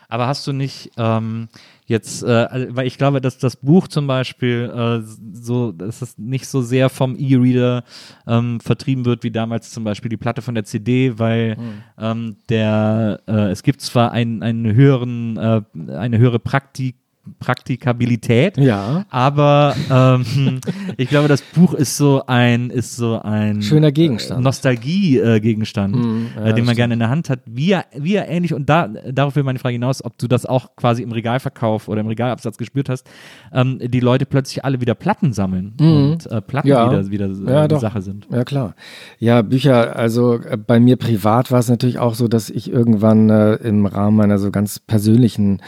Aber 0.09 0.27
hast 0.27 0.47
du 0.47 0.53
nicht 0.53 0.91
ähm, 0.97 1.47
jetzt, 1.87 2.23
äh, 2.23 2.27
also, 2.27 2.75
weil 2.75 2.85
ich 2.85 2.97
glaube, 2.97 3.21
dass 3.21 3.37
das 3.37 3.55
Buch 3.55 3.87
zum 3.87 4.07
Beispiel 4.07 4.71
äh, 4.73 5.01
so, 5.33 5.71
dass 5.71 6.01
es 6.01 6.17
nicht 6.17 6.47
so 6.47 6.61
sehr 6.61 6.89
vom 6.89 7.15
E-Reader 7.17 7.83
ähm, 8.27 8.59
vertrieben 8.59 9.05
wird, 9.05 9.23
wie 9.23 9.31
damals 9.31 9.71
zum 9.71 9.83
Beispiel 9.83 10.09
die 10.09 10.17
Platte 10.17 10.41
von 10.41 10.53
der 10.53 10.65
CD, 10.65 11.17
weil 11.17 11.57
ähm, 11.97 12.37
der, 12.49 13.21
äh, 13.27 13.49
es 13.51 13.63
gibt 13.63 13.81
zwar 13.81 14.11
einen, 14.11 14.43
einen 14.43 14.75
höheren, 14.75 15.37
äh, 15.37 15.61
eine 15.93 16.17
höhere 16.17 16.39
Praktik, 16.39 16.97
Praktikabilität, 17.39 18.57
Ja. 18.57 19.05
aber 19.09 19.75
ähm, 19.91 20.59
ich 20.97 21.09
glaube, 21.09 21.27
das 21.27 21.41
Buch 21.41 21.73
ist 21.73 21.97
so 21.97 22.23
ein, 22.27 22.69
ist 22.69 22.95
so 22.95 23.19
ein 23.21 23.61
Schöner 23.61 23.91
Gegenstand. 23.91 24.43
Nostalgie-Gegenstand, 24.43 25.95
Mhm, 25.95 26.27
ja, 26.35 26.41
äh, 26.41 26.53
den 26.53 26.65
man 26.65 26.65
stimmt. 26.65 26.75
gerne 26.77 26.93
in 26.93 26.99
der 26.99 27.09
Hand 27.09 27.29
hat. 27.29 27.39
Wie 27.45 27.71
er, 27.71 27.85
wie 27.95 28.15
er 28.15 28.27
ähnlich, 28.29 28.53
und 28.53 28.67
da, 28.69 28.87
darauf 28.87 29.35
will 29.35 29.43
meine 29.43 29.59
Frage 29.59 29.73
hinaus, 29.73 30.03
ob 30.03 30.17
du 30.17 30.27
das 30.27 30.45
auch 30.45 30.75
quasi 30.75 31.03
im 31.03 31.11
Regalverkauf 31.11 31.87
oder 31.87 32.01
im 32.01 32.07
Regalabsatz 32.07 32.57
gespürt 32.57 32.89
hast, 32.89 33.07
ähm, 33.53 33.79
die 33.81 33.99
Leute 33.99 34.25
plötzlich 34.25 34.63
alle 34.65 34.81
wieder 34.81 34.95
Platten 34.95 35.33
sammeln 35.33 35.73
und 35.79 36.25
äh, 36.31 36.41
Platten 36.41 36.67
Mhm. 36.67 36.71
Ja. 36.73 36.91
wieder, 36.91 37.11
wieder 37.11 37.25
äh, 37.27 37.51
Ja, 37.51 37.59
eine 37.59 37.67
doch. 37.69 37.79
Sache 37.81 38.01
sind. 38.01 38.27
Ja, 38.31 38.43
klar. 38.43 38.75
Ja, 39.19 39.41
Bücher, 39.41 39.95
also 39.95 40.35
äh, 40.35 40.57
bei 40.57 40.79
mir 40.79 40.97
privat 40.97 41.51
war 41.51 41.59
es 41.59 41.69
natürlich 41.69 41.99
auch 41.99 42.15
so, 42.15 42.27
dass 42.27 42.49
ich 42.49 42.71
irgendwann 42.71 43.29
äh, 43.29 43.55
im 43.55 43.85
Rahmen 43.85 44.17
meiner 44.17 44.37
so 44.37 44.51
ganz 44.51 44.79
persönlichen, 44.79 45.61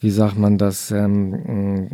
wie 0.00 0.10
sagt 0.10 0.38
man 0.38 0.58
das, 0.58 0.90
ähm, 0.90 1.30
mh, 1.30 1.88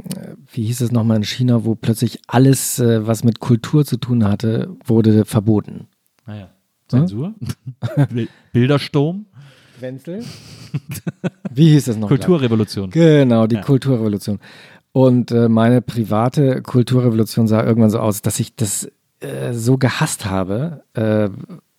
wie 0.52 0.64
hieß 0.64 0.80
es 0.82 0.92
nochmal 0.92 1.16
in 1.18 1.25
China, 1.25 1.64
wo 1.64 1.75
plötzlich 1.75 2.20
alles, 2.26 2.78
äh, 2.78 3.06
was 3.06 3.25
mit 3.25 3.40
Kultur 3.40 3.84
zu 3.84 3.96
tun 3.96 4.25
hatte, 4.25 4.76
wurde 4.84 5.24
verboten. 5.24 5.87
Naja. 6.26 6.50
Zensur? 6.88 7.35
Bil- 8.11 8.29
Bildersturm? 8.52 9.26
Wenzel? 9.81 10.22
Wie 11.50 11.70
hieß 11.72 11.87
das 11.87 11.96
noch? 11.96 12.09
Kulturrevolution. 12.09 12.90
Genau, 12.90 13.46
die 13.46 13.57
Ja. 13.57 13.62
Kulturrevolution. 13.62 14.38
Und 14.92 15.31
äh, 15.33 15.48
meine 15.48 15.81
private 15.83 16.62
Kulturrevolution 16.62 17.48
sah 17.48 17.64
irgendwann 17.64 17.90
so 17.90 17.98
aus, 17.98 18.22
dass 18.22 18.38
ich 18.38 18.55
das 18.55 18.88
äh, 19.20 19.52
so 19.52 19.76
gehasst 19.79 20.26
habe. 20.26 20.85
Äh, 20.94 21.31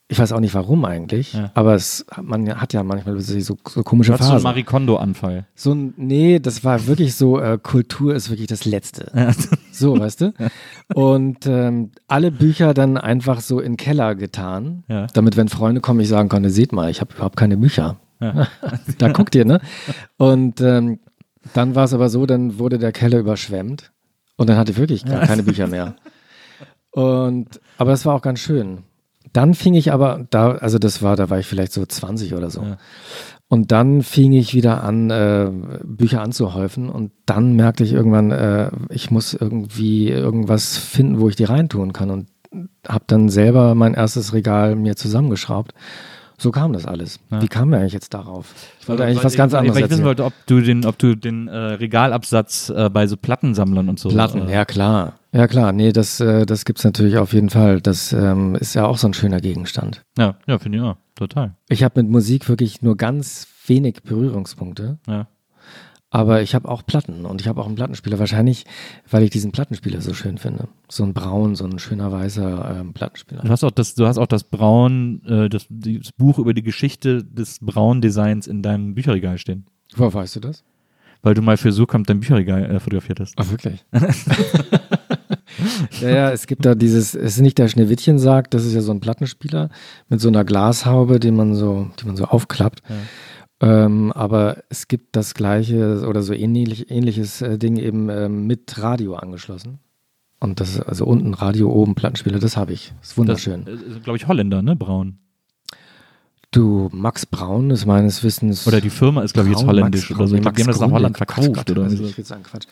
ich 0.08 0.20
weiß 0.20 0.34
auch 0.34 0.39
nicht 0.39 0.54
warum 0.54 0.86
eigentlich, 0.86 1.34
Ja. 1.34 1.50
aber 1.56 1.74
es, 1.74 2.06
man 2.22 2.62
hat 2.62 2.74
ja 2.74 2.84
manchmal 2.84 3.20
so, 3.20 3.39
so 3.39 3.84
komische 3.84 4.13
hast 4.13 4.22
so 4.24 4.30
Phasen. 4.34 4.44
Marie 4.44 4.62
Kondo-Anfall. 4.63 5.48
So 5.56 5.74
ein, 5.74 5.94
nee, 5.98 6.39
das 6.39 6.63
war 6.63 6.86
wirklich 6.86 7.15
so, 7.15 7.39
äh, 7.39 7.58
Kultur 7.62 8.13
ist 8.13 8.30
wirklich 8.30 8.48
das 8.48 8.65
Letzte. 8.65 9.12
So, 9.72 10.00
weißt 10.00 10.22
du? 10.22 10.34
Und 10.94 11.46
ähm, 11.48 11.91
alle 12.08 12.32
Bücher 12.32 12.74
dann 12.74 12.98
einfach 12.98 13.41
so 13.41 13.60
in 13.60 13.74
den 13.74 13.78
Keller 13.78 14.15
getan, 14.15 14.86
Ja. 14.88 15.08
damit, 15.08 15.36
wenn 15.36 15.50
Freunde 15.50 15.82
kommen, 15.82 16.00
ich 16.00 16.08
sagen 16.08 16.30
konnte, 16.30 16.50
seht 16.50 16.72
mal, 16.72 16.89
ich 16.89 17.02
habe 17.02 17.13
überhaupt 17.13 17.36
keine 17.36 17.58
Bücher. 17.58 17.98
Ja. 18.22 18.48
da 19.00 19.12
guckt 19.12 19.36
ihr, 19.36 19.44
ne? 19.44 19.60
Und 20.15 20.62
ähm, 20.62 21.00
dann 21.54 21.76
war 21.76 21.84
es 21.84 21.94
aber 21.94 22.08
so, 22.10 22.26
dann 22.26 22.58
wurde 22.58 22.78
der 22.80 22.94
Keller 22.94 23.20
überschwemmt 23.20 23.91
und 24.38 24.50
dann 24.50 24.56
hatte 24.56 24.72
ich 24.72 24.78
wirklich 24.78 25.04
gar 25.04 25.26
keine 25.28 25.44
Bücher 25.44 25.68
mehr. 25.68 25.96
Und, 26.91 27.60
aber 27.78 27.91
es 27.91 28.06
war 28.06 28.15
auch 28.15 28.22
ganz 28.22 28.39
schön. 28.39 28.84
Dann 29.36 29.54
fing 29.54 29.74
ich 29.74 29.91
aber, 29.91 30.26
da, 30.30 30.52
also 30.54 30.80
das 30.80 31.02
war, 31.02 31.17
da 31.17 31.30
war 31.30 31.39
ich 31.39 31.45
vielleicht 31.45 31.74
so 31.74 31.86
20 31.86 32.36
oder 32.36 32.50
so. 32.50 32.62
Ja. 32.62 32.78
Und 33.50 33.74
dann 33.74 34.02
fing 34.02 34.32
ich 34.32 34.54
wieder 34.54 34.82
an, 34.82 35.10
äh, 35.10 35.52
Bücher 35.84 36.21
anzuhäufen 36.21 36.88
und 36.88 37.12
dann 37.26 37.54
merkte 37.54 37.84
ich 37.84 37.91
irgendwann, 37.91 38.32
äh, 38.32 38.71
ich 38.89 39.12
muss 39.12 39.34
irgendwie 39.34 40.08
irgendwas 40.08 40.78
finden, 40.78 41.19
wo 41.19 41.28
ich 41.28 41.36
die 41.36 41.43
reintun 41.43 41.91
kann 41.91 42.12
und 42.12 42.28
habe 42.88 43.04
dann 43.08 43.28
selber 43.28 43.76
mein 43.76 43.93
erstes 43.93 44.34
Regal 44.34 44.78
mir 44.78 44.95
zusammengeschraubt. 44.95 45.74
So 46.38 46.52
kam 46.52 46.74
das 46.74 46.86
alles. 46.86 47.19
Wie 47.30 47.48
kam 47.48 47.69
mir 47.69 47.78
eigentlich 47.78 47.93
jetzt 47.93 48.13
darauf? 48.13 48.54
Ich 48.82 48.89
wollte 48.89 49.04
eigentlich 49.06 49.17
Weil- 49.19 49.24
was 49.26 49.36
ganz 49.36 49.54
weil- 49.54 49.60
anderes 49.60 49.76
Weil 49.78 49.86
ich 49.86 49.89
wissen 49.91 50.04
wollte, 50.04 50.24
ob 50.26 50.34
du 50.48 50.60
den, 50.62 50.86
ob 50.86 50.98
du 50.98 51.15
den 51.15 51.48
äh, 51.48 51.56
Regalabsatz 51.56 52.69
äh, 52.69 52.89
bei 52.89 53.08
so 53.08 53.15
Plattensammlern 53.17 53.88
und 53.89 54.00
so. 54.00 54.10
Platten, 54.10 54.48
äh, 54.48 54.54
ja 54.54 54.65
klar. 54.65 55.13
Ja 55.32 55.48
klar, 55.48 55.71
nee, 55.71 55.91
das, 55.91 56.19
äh, 56.19 56.45
das 56.45 56.65
gibt's 56.65 56.84
natürlich 56.84 57.17
auf 57.17 57.34
jeden 57.34 57.50
Fall. 57.50 57.82
Das 57.82 58.13
ähm, 58.13 58.56
ist 58.56 58.74
ja 58.74 58.86
auch 58.86 58.98
so 58.98 59.08
ein 59.08 59.13
schöner 59.13 59.39
Gegenstand. 59.41 60.02
Ja, 60.17 60.36
ja 60.48 60.60
finde 60.60 60.78
ich 60.80 60.84
auch. 60.84 60.95
Total. 61.15 61.56
Ich 61.69 61.84
habe 61.84 62.02
mit 62.02 62.12
Musik 62.12 62.50
wirklich 62.50 62.82
nur 62.82 62.98
ganz 62.98 63.48
wenig 63.67 64.04
Berührungspunkte, 64.04 64.98
Ja. 65.08 65.28
Aber 66.15 66.41
ich 66.41 66.56
habe 66.56 66.69
auch 66.69 66.86
Platten 66.86 67.25
und 67.25 67.41
ich 67.41 67.49
habe 67.49 67.60
auch 67.60 67.65
einen 67.65 67.75
Plattenspieler. 67.75 68.19
Wahrscheinlich, 68.19 68.63
weil 69.12 69.23
ich 69.23 69.32
diesen 69.32 69.51
Plattenspieler 69.51 69.99
so 69.99 70.13
schön 70.13 70.38
finde. 70.38 70.69
So 70.88 71.04
ein 71.04 71.13
braun, 71.13 71.56
so 71.56 71.65
ein 71.65 71.78
schöner 71.78 72.10
weißer 72.10 72.78
ähm, 72.80 72.93
Plattenspieler. 72.93 73.41
Du 73.41 73.49
hast 73.49 73.65
auch 73.65 73.71
das, 73.71 73.95
du 73.95 74.08
hast 74.08 74.17
auch 74.17 74.25
das 74.25 74.45
Braun, 74.45 75.21
äh, 75.25 75.49
das, 75.49 75.65
das 75.69 76.13
Buch 76.13 76.39
über 76.39 76.54
die 76.54 76.63
Geschichte 76.63 77.21
des 77.21 77.60
Braun-Designs 77.60 78.47
in 78.47 78.62
deinem 78.62 78.95
Bücherregal 78.95 79.38
stehen. 79.38 79.65
Woher 79.93 80.13
weißt 80.13 80.38
du 80.38 80.39
das? 80.39 80.63
Weil 81.21 81.34
du 81.34 81.41
mal 81.41 81.58
für 81.58 81.73
So 81.73 81.86
kommt 81.86 82.10
dein 82.10 82.21
Bücherregal 82.21 82.63
äh, 82.63 82.80
fotografiert 82.80 83.19
hast. 83.19 83.34
Ach, 83.36 83.51
wirklich? 83.51 83.84
ja, 85.99 86.10
ja, 86.10 86.32
es 86.32 86.47
gibt 86.47 86.65
da 86.65 86.75
dieses, 86.75 87.13
es 87.13 87.36
ist 87.36 87.41
nicht 87.41 87.58
der 87.58 87.67
Schneewittchen-Sarg, 87.67 88.49
das 88.51 88.63
ist 88.63 88.73
ja 88.73 88.80
so 88.80 88.93
ein 88.93 89.01
Plattenspieler 89.01 89.69
mit 90.08 90.21
so 90.21 90.30
einer 90.30 90.45
Glashaube, 90.45 91.19
die 91.19 91.32
man 91.32 91.56
so, 91.56 91.89
die 91.99 92.06
man 92.06 92.15
so 92.15 92.23
aufklappt. 92.23 92.84
Ähm, 93.62 94.12
aber 94.12 94.63
es 94.70 94.88
gibt 94.88 95.15
das 95.15 95.34
gleiche 95.34 96.06
oder 96.08 96.22
so 96.22 96.34
ähnlich, 96.34 96.91
ähnliches 96.91 97.41
äh, 97.41 97.58
Ding 97.58 97.78
eben 97.78 98.10
ähm, 98.10 98.48
mit 98.48 98.82
Radio 98.82 99.15
angeschlossen. 99.15 99.80
Und 100.39 100.60
das 100.60 100.72
ist 100.76 100.82
also 100.82 101.06
unten 101.06 101.34
Radio, 101.34 101.72
oben 101.72 101.96
Plattenspieler, 101.96 102.39
das 102.39 102.58
habe 102.58 102.74
ich. 102.74 102.89
Das 103.00 103.08
ist 103.08 103.12
Das 103.12 103.18
wunderschön. 103.18 103.65
ist, 103.65 104.04
glaube 104.04 104.18
ich, 104.18 104.28
Holländer, 104.28 104.62
ne? 104.62 104.76
Braun. 104.76 105.18
du, 106.52 106.89
Max 106.91 107.26
Braun 107.26 107.72
ist 107.72 107.86
meines 107.86 108.24
Wissens. 108.24 108.68
Oder 108.68 108.82
die 108.82 108.89
Firma 108.89 109.22
ist, 109.24 109.34
glaube 109.34 109.48
ich, 109.50 109.54
jetzt 109.54 109.65
Braun, 109.65 109.76
holländisch 109.78 110.10
Max 110.10 110.20
oder 110.20 110.28
so. 110.28 110.36
Ich 110.36 110.41
Braun, 110.41 110.54
glaube, 110.54 110.56
die 110.58 110.62
haben 110.63 110.68
das 110.68 110.80
nach. 110.82 110.91
Holland 110.91 111.15
Quatsch, 111.18 111.34
verkauft 111.34 111.54
Quatsch, 111.54 111.72
oder 111.72 111.84
also 111.84 111.98
so. 111.98 112.06
Ich 112.06 112.18
will 112.18 112.26
sagen 112.26 112.44
Quatsch. 112.44 112.68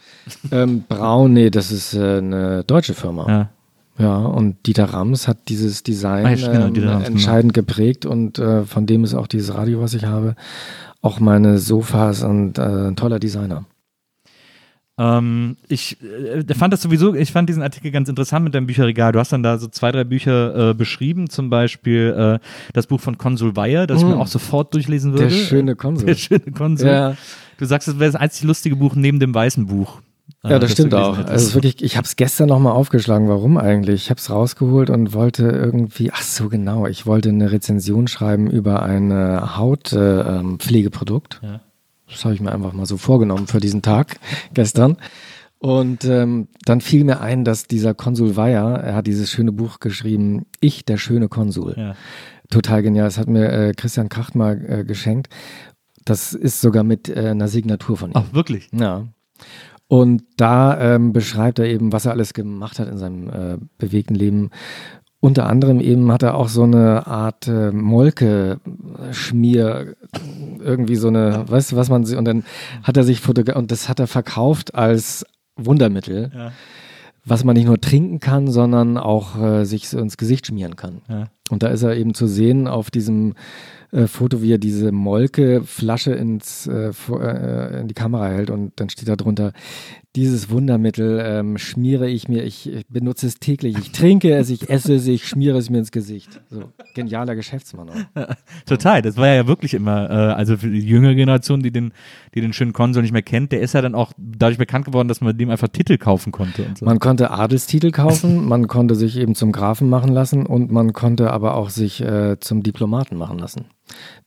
ähm, 0.51 0.83
Braun, 0.87 1.33
nee, 1.33 1.49
das 1.49 1.71
ist 1.71 1.93
äh, 1.93 2.17
eine 2.17 2.63
deutsche 2.65 2.93
Firma. 2.93 3.27
Ja. 3.29 3.49
Ja, 3.97 4.17
und 4.17 4.65
Dieter 4.65 4.85
Rams 4.85 5.27
hat 5.27 5.49
dieses 5.49 5.83
Design 5.83 6.25
Ah, 6.25 6.33
genau, 6.33 6.67
ähm, 6.67 6.87
Rams, 6.87 7.07
entscheidend 7.07 7.53
geprägt 7.53 8.05
und 8.05 8.39
äh, 8.39 8.63
von 8.63 8.87
dem 8.87 9.03
ist 9.03 9.13
auch 9.13 9.27
dieses 9.27 9.53
Radio, 9.53 9.81
was 9.81 9.93
ich 9.93 10.05
habe, 10.05 10.35
auch 11.01 11.19
meine 11.19 11.59
Sofas 11.59 12.23
und 12.23 12.57
äh, 12.57 12.61
ein 12.61 12.95
toller 12.95 13.19
Designer. 13.19 13.65
Ähm, 14.97 15.57
ich 15.67 15.97
äh, 16.03 16.53
fand 16.53 16.71
das 16.71 16.83
sowieso, 16.83 17.15
ich 17.15 17.31
fand 17.31 17.49
diesen 17.49 17.63
Artikel 17.63 17.91
ganz 17.91 18.09
interessant 18.09 18.43
mit 18.45 18.53
deinem 18.53 18.67
Bücherregal. 18.67 19.11
Du 19.11 19.19
hast 19.19 19.31
dann 19.31 19.41
da 19.41 19.57
so 19.57 19.67
zwei, 19.67 19.91
drei 19.91 20.03
Bücher 20.03 20.69
äh, 20.69 20.73
beschrieben, 20.73 21.29
zum 21.29 21.49
Beispiel 21.49 22.39
äh, 22.41 22.45
das 22.73 22.87
Buch 22.87 22.99
von 22.99 23.17
Konsul 23.17 23.55
Weyer, 23.55 23.87
das 23.87 24.01
ich 24.01 24.07
mir 24.07 24.17
auch 24.17 24.27
sofort 24.27 24.73
durchlesen 24.73 25.13
würde. 25.13 25.25
Mm. 25.25 25.29
Der 25.29 25.35
schöne 25.35 25.75
Konsul. 25.75 26.05
Der 26.05 26.15
schöne 26.15 26.51
Konsul. 26.55 26.87
Ja. 26.87 27.15
Du 27.57 27.65
sagst, 27.65 27.87
es 27.87 27.99
wäre 27.99 28.11
das 28.11 28.19
einzig 28.19 28.43
lustige 28.43 28.75
Buch 28.75 28.95
neben 28.95 29.19
dem 29.19 29.33
weißen 29.33 29.65
Buch. 29.65 30.01
Äh, 30.43 30.49
Ja, 30.51 30.59
das 30.59 30.71
stimmt 30.71 30.93
auch. 30.93 31.17
hättest. 31.17 31.31
Also 31.31 31.53
wirklich, 31.55 31.81
ich 31.83 31.97
habe 31.97 32.05
es 32.05 32.15
gestern 32.15 32.49
nochmal 32.49 32.73
aufgeschlagen. 32.73 33.27
Warum 33.29 33.57
eigentlich? 33.57 34.03
Ich 34.03 34.09
habe 34.09 34.19
es 34.19 34.29
rausgeholt 34.29 34.89
und 34.89 35.13
wollte 35.13 35.43
irgendwie, 35.49 36.11
ach 36.11 36.21
so 36.21 36.49
genau, 36.49 36.85
ich 36.87 37.05
wollte 37.05 37.29
eine 37.29 37.51
Rezension 37.51 38.07
schreiben 38.07 38.49
über 38.49 38.83
ein 38.83 39.11
äh, 39.11 39.39
Hautpflegeprodukt. 39.55 39.93
Äh, 39.93 40.39
ähm, 40.39 40.59
Pflegeprodukt. 40.59 41.39
Ja. 41.43 41.61
Das 42.09 42.25
habe 42.25 42.33
ich 42.35 42.41
mir 42.41 42.51
einfach 42.51 42.73
mal 42.73 42.85
so 42.85 42.97
vorgenommen 42.97 43.47
für 43.47 43.59
diesen 43.59 43.81
Tag 43.81 44.17
gestern. 44.53 44.97
Und 45.59 46.03
ähm, 46.03 46.49
dann 46.65 46.81
fiel 46.81 47.05
mir 47.05 47.21
ein, 47.21 47.45
dass 47.45 47.67
dieser 47.67 47.93
Konsul 47.93 48.35
Weyer, 48.35 48.79
er 48.81 48.95
hat 48.95 49.07
dieses 49.07 49.31
schöne 49.31 49.53
Buch 49.53 49.79
geschrieben, 49.79 50.45
Ich, 50.59 50.83
der 50.83 50.97
schöne 50.97 51.29
Konsul. 51.29 51.73
Ja. 51.77 51.95
Total 52.49 52.83
genial. 52.83 53.05
Das 53.05 53.17
hat 53.17 53.29
mir 53.29 53.49
äh, 53.49 53.71
Christian 53.73 54.09
Kracht 54.09 54.35
mal 54.35 54.61
äh, 54.67 54.83
geschenkt. 54.83 55.29
Das 56.03 56.33
ist 56.33 56.59
sogar 56.59 56.83
mit 56.83 57.07
äh, 57.07 57.29
einer 57.29 57.47
Signatur 57.47 57.95
von 57.95 58.09
ihm. 58.11 58.15
Ach, 58.17 58.33
wirklich? 58.33 58.67
Ja. 58.73 59.07
Und 59.87 60.23
da 60.37 60.95
ähm, 60.95 61.13
beschreibt 61.13 61.59
er 61.59 61.65
eben, 61.65 61.91
was 61.91 62.05
er 62.05 62.13
alles 62.13 62.33
gemacht 62.33 62.79
hat 62.79 62.87
in 62.87 62.97
seinem 62.97 63.29
äh, 63.29 63.57
bewegten 63.77 64.15
Leben. 64.15 64.49
Unter 65.19 65.45
anderem 65.47 65.79
eben 65.79 66.11
hat 66.11 66.23
er 66.23 66.35
auch 66.35 66.49
so 66.49 66.63
eine 66.63 67.07
Art 67.07 67.47
äh, 67.47 67.71
Molke-Schmier, 67.71 69.95
irgendwie 70.59 70.95
so 70.95 71.07
eine, 71.07 71.45
weißt 71.47 71.71
du, 71.71 71.75
was 71.75 71.89
man 71.89 72.05
sie, 72.05 72.15
und 72.17 72.25
dann 72.25 72.43
hat 72.83 72.97
er 72.97 73.03
sich 73.03 73.19
fotografiert, 73.21 73.57
und 73.61 73.71
das 73.71 73.89
hat 73.89 73.99
er 73.99 74.07
verkauft 74.07 74.75
als 74.75 75.25
Wundermittel, 75.55 76.31
Ja. 76.33 76.51
was 77.25 77.43
man 77.43 77.55
nicht 77.55 77.67
nur 77.67 77.79
trinken 77.79 78.19
kann, 78.19 78.47
sondern 78.49 78.97
auch 78.97 79.39
äh, 79.41 79.65
sich 79.65 79.87
so 79.89 79.99
ins 79.99 80.17
Gesicht 80.17 80.47
schmieren 80.47 80.75
kann. 80.75 81.01
Ja. 81.07 81.25
Und 81.49 81.63
da 81.63 81.67
ist 81.67 81.83
er 81.83 81.95
eben 81.95 82.13
zu 82.13 82.27
sehen 82.27 82.67
auf 82.67 82.91
diesem 82.91 83.33
äh, 83.93 84.07
Foto, 84.07 84.41
wie 84.41 84.53
er 84.53 84.57
diese 84.57 84.91
Molke-Flasche 84.91 86.13
ins, 86.13 86.67
äh, 86.67 86.91
äh, 87.11 87.79
in 87.81 87.87
die 87.87 87.93
Kamera 87.93 88.27
hält 88.27 88.49
und 88.49 88.73
dann 88.77 88.89
steht 88.89 89.07
da 89.07 89.15
drunter, 89.15 89.53
dieses 90.15 90.51
Wundermittel 90.51 91.19
ähm, 91.25 91.57
schmiere 91.57 92.07
ich 92.07 92.27
mir, 92.27 92.43
ich, 92.43 92.71
ich 92.71 92.85
benutze 92.87 93.25
es 93.25 93.35
täglich, 93.35 93.77
ich 93.77 93.91
trinke 93.91 94.35
es, 94.35 94.51
ich 94.51 94.69
esse 94.69 94.93
es, 94.93 95.07
ich 95.07 95.27
schmiere 95.27 95.57
es 95.57 95.71
mir 95.71 95.79
ins 95.79 95.91
Gesicht. 95.91 96.39
So, 96.49 96.71
genialer 96.93 97.35
Geschäftsmann 97.35 97.89
auch. 97.89 98.27
Total, 98.67 99.01
das 99.01 99.17
war 99.17 99.27
ja 99.27 99.47
wirklich 99.47 99.73
immer, 99.73 100.09
äh, 100.09 100.13
also 100.33 100.57
für 100.57 100.69
die 100.69 100.85
jüngere 100.85 101.15
Generation, 101.15 101.63
die 101.63 101.71
den, 101.71 101.93
die 102.35 102.41
den 102.41 102.53
schönen 102.53 102.73
Konsul 102.73 103.01
nicht 103.01 103.11
mehr 103.11 103.23
kennt, 103.23 103.51
der 103.51 103.61
ist 103.61 103.73
ja 103.73 103.81
dann 103.81 103.95
auch 103.95 104.13
dadurch 104.17 104.59
bekannt 104.59 104.85
geworden, 104.85 105.07
dass 105.07 105.21
man 105.21 105.35
dem 105.35 105.49
einfach 105.49 105.69
Titel 105.69 105.97
kaufen 105.97 106.31
konnte 106.31 106.63
und 106.63 106.77
so. 106.77 106.85
Man 106.85 106.99
konnte 106.99 107.31
Adelstitel 107.31 107.89
kaufen, 107.89 108.45
man 108.45 108.67
konnte 108.67 108.93
sich 108.93 109.17
eben 109.17 109.33
zum 109.33 109.51
Grafen 109.51 109.89
machen 109.89 110.11
lassen 110.11 110.45
und 110.45 110.71
man 110.71 110.93
konnte 110.93 111.31
aber 111.31 111.55
auch 111.55 111.71
sich 111.71 112.01
äh, 112.01 112.39
zum 112.39 112.61
Diplomaten 112.61 113.17
machen 113.17 113.39
lassen. 113.39 113.65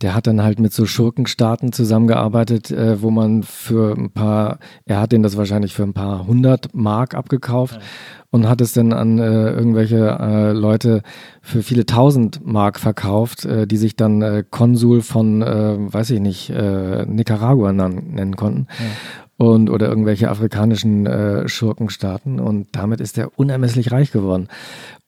Der 0.03 0.15
hat 0.15 0.27
dann 0.27 0.43
halt 0.43 0.61
mit 0.61 0.73
so 0.73 0.85
Schurkenstaaten 0.85 1.73
zusammengearbeitet, 1.73 2.71
äh, 2.71 3.01
wo 3.01 3.11
man 3.11 3.43
für 3.43 3.97
ein 3.97 4.11
paar, 4.11 4.59
er 4.85 5.01
hat 5.01 5.13
den 5.13 5.23
das 5.23 5.37
wahrscheinlich 5.37 5.75
für 5.77 5.85
ein 5.85 5.93
paar 5.93 6.27
hundert 6.27 6.75
Mark 6.75 7.15
abgekauft 7.15 7.79
und 8.31 8.49
hat 8.49 8.61
es 8.61 8.73
dann 8.73 8.93
an 8.93 9.19
äh, 9.19 9.51
irgendwelche 9.53 10.19
äh, 10.19 10.53
Leute 10.53 11.03
für 11.43 11.63
viele 11.63 11.87
tausend 11.87 12.45
Mark 12.45 12.81
verkauft, 12.81 13.45
äh, 13.45 13.67
die 13.67 13.77
sich 13.77 13.95
dann 13.95 14.23
äh, 14.23 14.45
Konsul 14.49 15.03
von, 15.03 15.43
äh, 15.43 15.77
weiß 15.79 16.11
ich 16.11 16.21
nicht, 16.21 16.51
äh, 16.51 17.07
Nicaragua 17.07 17.73
nennen 17.73 18.37
konnten. 18.37 18.67
Und, 19.39 19.69
oder 19.69 19.87
irgendwelche 19.89 20.31
afrikanischen 20.31 21.05
äh, 21.05 21.47
Schurkenstaaten. 21.47 22.41
Und 22.41 22.69
damit 22.73 23.03
ist 23.03 23.19
er 23.19 23.39
unermesslich 23.39 23.93
reich 23.93 24.11
geworden. 24.11 24.49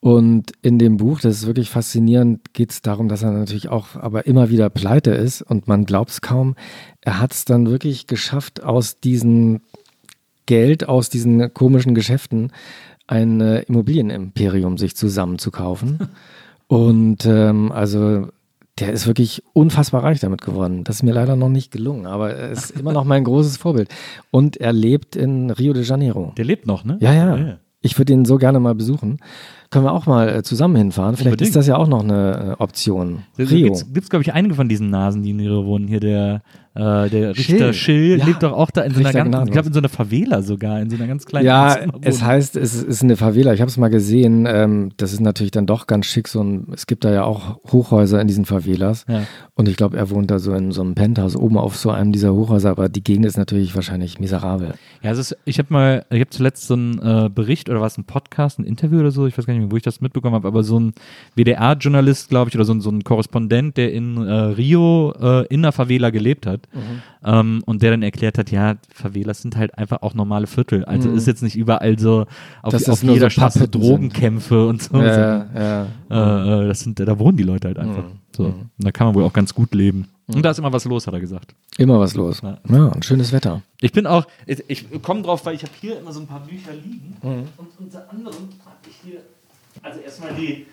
Und 0.01 0.53
in 0.61 0.79
dem 0.79 0.99
Buch, 0.99 1.21
das 1.21 1.37
ist 1.37 1.47
wirklich 1.47 1.71
faszinierend, 1.71 2.53
geht 2.53 2.71
es 2.71 2.83
darum, 2.83 3.09
dass 3.09 3.23
er 3.23 3.33
natürlich 3.33 3.71
auch 3.71 3.97
aber 3.97 4.27
immer 4.27 4.51
wieder 4.51 4.69
pleite 4.69 5.13
ist 5.13 5.41
und 5.41 5.67
man 5.67 5.87
glaubt 5.87 6.11
es 6.11 6.21
kaum. 6.21 6.57
Er 7.01 7.21
hat 7.21 7.33
es 7.33 7.47
dann 7.47 7.71
wirklich 7.71 8.07
geschafft, 8.07 8.63
aus 8.63 9.01
diesem 9.01 9.61
Geld, 10.49 10.89
aus 10.89 11.11
diesen 11.11 11.55
komischen 11.55 11.95
Geschäften 11.95 12.51
ein 13.07 13.41
äh, 13.41 13.61
Immobilienimperium 13.61 14.79
sich 14.79 14.97
zusammenzukaufen. 14.97 16.09
und 16.67 17.25
ähm, 17.27 17.71
also 17.71 18.27
der 18.81 18.93
ist 18.93 19.07
wirklich 19.07 19.43
unfassbar 19.53 20.05
reich 20.05 20.21
damit 20.21 20.43
geworden. 20.43 20.85
Das 20.85 20.97
ist 20.97 21.03
mir 21.03 21.13
leider 21.13 21.37
noch 21.37 21.49
nicht 21.49 21.71
gelungen, 21.71 22.07
aber 22.07 22.33
er 22.33 22.51
ist 22.51 22.71
immer 22.71 22.93
noch 22.93 23.05
mein 23.05 23.25
großes 23.25 23.57
Vorbild. 23.57 23.89
Und 24.31 24.57
er 24.57 24.73
lebt 24.73 25.17
in 25.17 25.51
Rio 25.51 25.73
de 25.73 25.83
Janeiro. 25.83 26.33
der 26.37 26.45
lebt 26.45 26.67
noch, 26.67 26.85
ne? 26.85 26.97
Ja, 27.01 27.13
ja. 27.13 27.59
Ich 27.81 27.97
würde 27.97 28.13
ihn 28.13 28.25
so 28.25 28.39
gerne 28.39 28.59
mal 28.59 28.75
besuchen. 28.75 29.19
Können 29.71 29.85
wir 29.85 29.93
auch 29.93 30.07
mal 30.07 30.29
äh, 30.29 30.43
zusammen 30.43 30.77
hinfahren? 30.77 31.17
Vielleicht 31.17 31.35
Unbedingt. 31.35 31.49
ist 31.49 31.57
das 31.57 31.67
ja 31.67 31.77
auch 31.77 31.87
noch 31.87 32.03
eine 32.03 32.57
äh, 32.59 32.63
Option. 32.63 33.25
Rio. 33.39 33.49
Rio. 33.49 33.65
Gibt's, 33.67 33.93
gibt's 33.93 34.11
glaube 34.11 34.23
ich, 34.23 34.33
einige 34.33 34.55
von 34.55 34.69
diesen 34.69 34.91
Nasen, 34.91 35.23
die 35.23 35.31
in 35.31 35.41
Rio 35.41 35.65
wohnen. 35.65 35.87
Hier 35.87 36.01
der, 36.01 36.43
äh, 36.79 37.11
der 37.11 37.37
Richter 37.37 37.73
Schill. 37.73 37.75
Schill 37.75 38.19
Ja. 38.19 38.25
lebt 38.25 38.43
doch 38.43 38.53
auch 38.53 38.71
da 38.71 38.83
in 38.83 38.95
so 38.95 39.01
einer 39.01 39.13
ganz, 39.13 39.47
ich 39.47 39.53
glaube 39.53 39.69
in 39.69 39.75
so 39.75 39.81
einer 39.81 39.89
Favela 39.89 40.43
sogar, 40.43 40.81
in 40.81 40.89
so 40.91 40.97
einer 40.97 41.07
ganz 41.09 41.27
kleinen 41.27 41.45
Ja, 41.47 41.77
es 42.03 42.23
heißt, 42.23 42.57
es 42.57 42.83
ist 42.83 43.03
eine 43.03 43.17
Favela. 43.17 43.53
Ich 43.53 43.61
habe 43.61 43.69
es 43.69 43.77
mal 43.77 43.89
gesehen. 43.89 44.47
Ähm, 44.49 44.91
das 44.97 45.13
ist 45.13 45.21
natürlich 45.21 45.51
dann 45.51 45.67
doch 45.67 45.87
ganz 45.89 46.07
schick. 46.07 46.29
So 46.29 46.43
ein, 46.43 46.69
es 46.73 46.87
gibt 46.87 47.05
da 47.05 47.13
ja 47.13 47.25
auch 47.25 47.59
Hochhäuser 47.73 48.21
in 48.21 48.29
diesen 48.29 48.45
Favelas. 48.45 49.05
Ja. 49.09 49.23
Und 49.55 49.69
ich 49.69 49.77
glaube, 49.77 49.97
er 49.97 50.11
wohnt 50.11 50.31
da 50.31 50.39
so 50.39 50.55
in 50.55 50.71
so 50.71 50.83
einem 50.83 50.95
Penthouse 50.95 51.35
oben 51.35 51.59
auf 51.59 51.77
so 51.77 51.91
einem 51.91 52.13
dieser 52.13 52.33
Hochhäuser. 52.33 52.71
Aber 52.71 52.89
die 52.89 53.03
Gegend 53.03 53.27
ist 53.27 53.37
natürlich 53.37 53.75
wahrscheinlich 53.75 54.21
miserabel. 54.21 54.75
Ja, 55.03 55.11
es 55.11 55.19
ist, 55.19 55.37
ich 55.45 55.59
habe 55.59 55.73
mal, 55.73 56.07
ich 56.11 56.21
habe 56.21 56.31
zuletzt 56.31 56.67
so 56.69 56.75
einen 56.75 56.99
äh, 57.01 57.29
Bericht 57.29 57.69
oder 57.69 57.81
was, 57.81 57.99
ein 57.99 58.05
Podcast, 58.05 58.59
ein 58.61 58.65
Interview 58.65 59.01
oder 59.01 59.11
so, 59.11 59.27
ich 59.27 59.37
weiß 59.37 59.47
gar 59.47 59.55
nicht 59.55 59.63
mehr, 59.63 59.73
wo 59.73 59.77
ich 59.77 59.83
das 59.83 60.01
mitbekommen 60.01 60.35
habe, 60.37 60.47
aber 60.47 60.63
so 60.63 60.79
ein 60.79 60.93
WDR-Journalist, 61.35 62.29
glaube 62.29 62.51
ich, 62.51 62.55
oder 62.55 62.65
so 62.65 62.73
ein, 62.73 62.81
so 62.81 62.91
ein 62.91 63.03
Korrespondent, 63.03 63.77
der 63.77 63.93
in 63.93 64.17
äh, 64.19 64.33
Rio 64.33 65.13
äh, 65.21 65.47
in 65.49 65.61
einer 65.61 65.73
Favela 65.73 66.11
gelebt 66.11 66.47
hat 66.47 66.68
ähm, 67.25 67.63
und 67.67 67.83
der 67.83 67.93
dann 67.93 68.03
erklärt 68.03 68.39
hat, 68.39 68.51
ja, 68.51 68.77
Favelas 68.93 69.43
sind 69.43 69.57
halt 69.57 69.77
einfach 69.79 70.03
auch 70.03 70.15
normale 70.15 70.47
Viertel. 70.47 70.85
Also 70.85 71.11
ist 71.11 71.27
jetzt 71.27 71.43
nicht 71.43 71.57
überall 71.57 71.99
so 71.99 72.27
auf, 72.63 72.73
das 72.73 72.89
auf 72.89 73.03
jeder 73.03 73.27
so 73.27 73.31
Straße 73.31 73.69
Drogenkämpfe 73.69 74.67
und 74.67 74.83
so. 74.83 75.01
Ja, 75.01 75.47
ja. 75.55 75.87
Äh, 76.11 76.65
äh, 76.65 76.69
das 76.69 76.81
sind, 76.81 77.01
da 77.01 77.19
wohnen 77.19 77.37
die 77.37 77.43
Leute 77.43 77.69
halt 77.69 77.79
einfach. 77.79 78.05
So. 78.37 78.45
Und 78.45 78.71
da 78.79 78.93
kann 78.93 79.07
man 79.07 79.15
wohl 79.15 79.25
auch 79.25 79.33
ganz 79.33 79.55
gut 79.55 79.75
leben. 79.75 80.09
Und 80.27 80.43
da 80.45 80.51
ist 80.51 80.59
immer 80.59 80.73
was 80.73 80.85
los, 80.85 81.07
hat 81.07 81.15
er 81.15 81.21
gesagt. 81.21 81.55
Immer 81.79 81.99
was 81.99 82.15
los. 82.15 82.43
Ja. 82.43 82.59
Ja, 82.69 82.93
ein 82.93 83.03
schönes 83.03 83.33
Wetter. 83.33 83.63
Ich 83.81 83.93
bin 83.93 84.07
auch, 84.07 84.27
ich, 84.47 84.63
ich 84.69 85.03
komme 85.03 85.23
drauf, 85.23 85.47
weil 85.47 85.55
ich 85.55 85.63
habe 85.63 85.73
hier 85.81 85.99
immer 85.99 86.13
so 86.13 86.21
ein 86.21 86.27
paar 86.27 86.41
Bücher 86.41 86.73
liegen. 86.75 87.17
Und 87.23 87.69
unter 87.79 88.11
anderem 88.11 88.49
habe 88.65 88.77
ich 88.89 88.97
hier, 89.03 89.21
also 89.83 90.01
erstmal 90.01 90.35
die, 90.35 90.67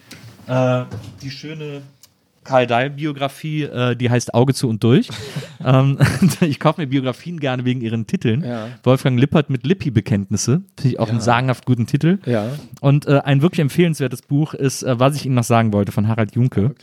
äh, 0.48 0.86
die 1.22 1.32
schöne 1.32 1.84
Karl 2.46 2.68
Dahl-Biografie, 2.68 3.64
äh, 3.64 3.96
die 3.96 4.10
heißt 4.10 4.34
Auge 4.34 4.54
zu 4.54 4.70
und 4.70 4.84
durch. 4.84 5.10
ähm, 5.66 5.98
ich 6.42 6.60
kaufe 6.60 6.80
mir 6.80 6.88
Biografien 6.88 7.40
gerne 7.40 7.66
wegen 7.66 7.82
ihren 7.82 8.08
Titeln. 8.08 8.44
Ja. 8.44 8.70
Wolfgang 8.84 9.20
Lippert 9.20 9.50
mit 9.50 9.66
Lippi-Bekenntnisse. 9.66 10.62
Finde 10.80 10.90
ich 10.90 11.00
auch 11.00 11.10
einen 11.10 11.20
sagenhaft 11.20 11.66
guten 11.66 11.88
Titel. 11.88 12.20
Ja. 12.26 12.52
Und 12.80 13.08
äh, 13.08 13.20
ein 13.26 13.42
wirklich 13.42 13.60
empfehlenswertes 13.60 14.22
Buch 14.22 14.54
ist, 14.54 14.84
äh, 14.84 14.98
was 15.00 15.16
ich 15.16 15.26
Ihnen 15.26 15.36
noch 15.36 15.44
sagen 15.44 15.74
wollte, 15.74 15.92
von 15.92 16.08
Harald 16.08 16.36
Junke. 16.36 16.76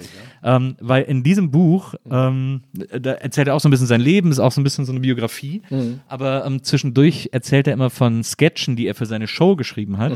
ähm, 0.42 0.77
weil 0.81 1.05
in 1.05 1.22
diesem 1.22 1.51
Buch, 1.51 1.94
ähm, 2.11 2.62
da 2.72 3.12
erzählt 3.12 3.48
er 3.48 3.55
auch 3.55 3.61
so 3.61 3.68
ein 3.68 3.70
bisschen 3.70 3.87
sein 3.87 4.01
Leben, 4.01 4.31
ist 4.31 4.40
auch 4.40 4.53
so 4.53 4.61
ein 4.61 4.64
bisschen 4.64 4.85
so 4.85 4.92
eine 4.92 5.01
Biografie. 5.01 5.62
Aber 6.09 6.44
ähm, 6.44 6.62
zwischendurch 6.62 7.31
erzählt 7.33 7.68
er 7.68 7.72
immer 7.72 7.90
von 7.90 8.25
Sketchen, 8.25 8.77
die 8.77 8.87
er 8.87 8.94
für 8.94 9.07
seine 9.07 9.29
Show 9.29 9.57
geschrieben 9.57 9.98
hat, 9.98 10.12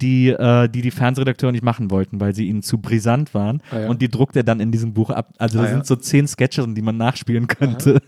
die, 0.00 0.28
äh, 0.28 0.68
die 0.68 0.82
die 0.82 0.90
Fernsehredakteure 0.90 1.52
nicht 1.52 1.64
machen 1.64 1.90
wollten, 1.90 2.20
weil 2.20 2.34
sie 2.34 2.46
ihnen 2.48 2.62
zu 2.62 2.78
brisant 2.78 3.34
waren. 3.34 3.62
Ah, 3.70 3.80
ja. 3.80 3.88
Und 3.88 4.02
die 4.02 4.08
druckt 4.08 4.36
er 4.36 4.42
dann 4.42 4.60
in 4.60 4.72
diesem 4.72 4.92
Buch 4.94 5.10
ab. 5.10 5.34
Also 5.38 5.58
da 5.58 5.64
Ah, 5.64 5.66
ja. 5.66 5.72
sind 5.74 5.86
so 5.86 5.96
zehn 5.96 6.26
Sketche, 6.26 6.66
die 6.68 6.82
man 6.82 6.96
nachspielen 6.96 7.46
könnte. 7.46 8.00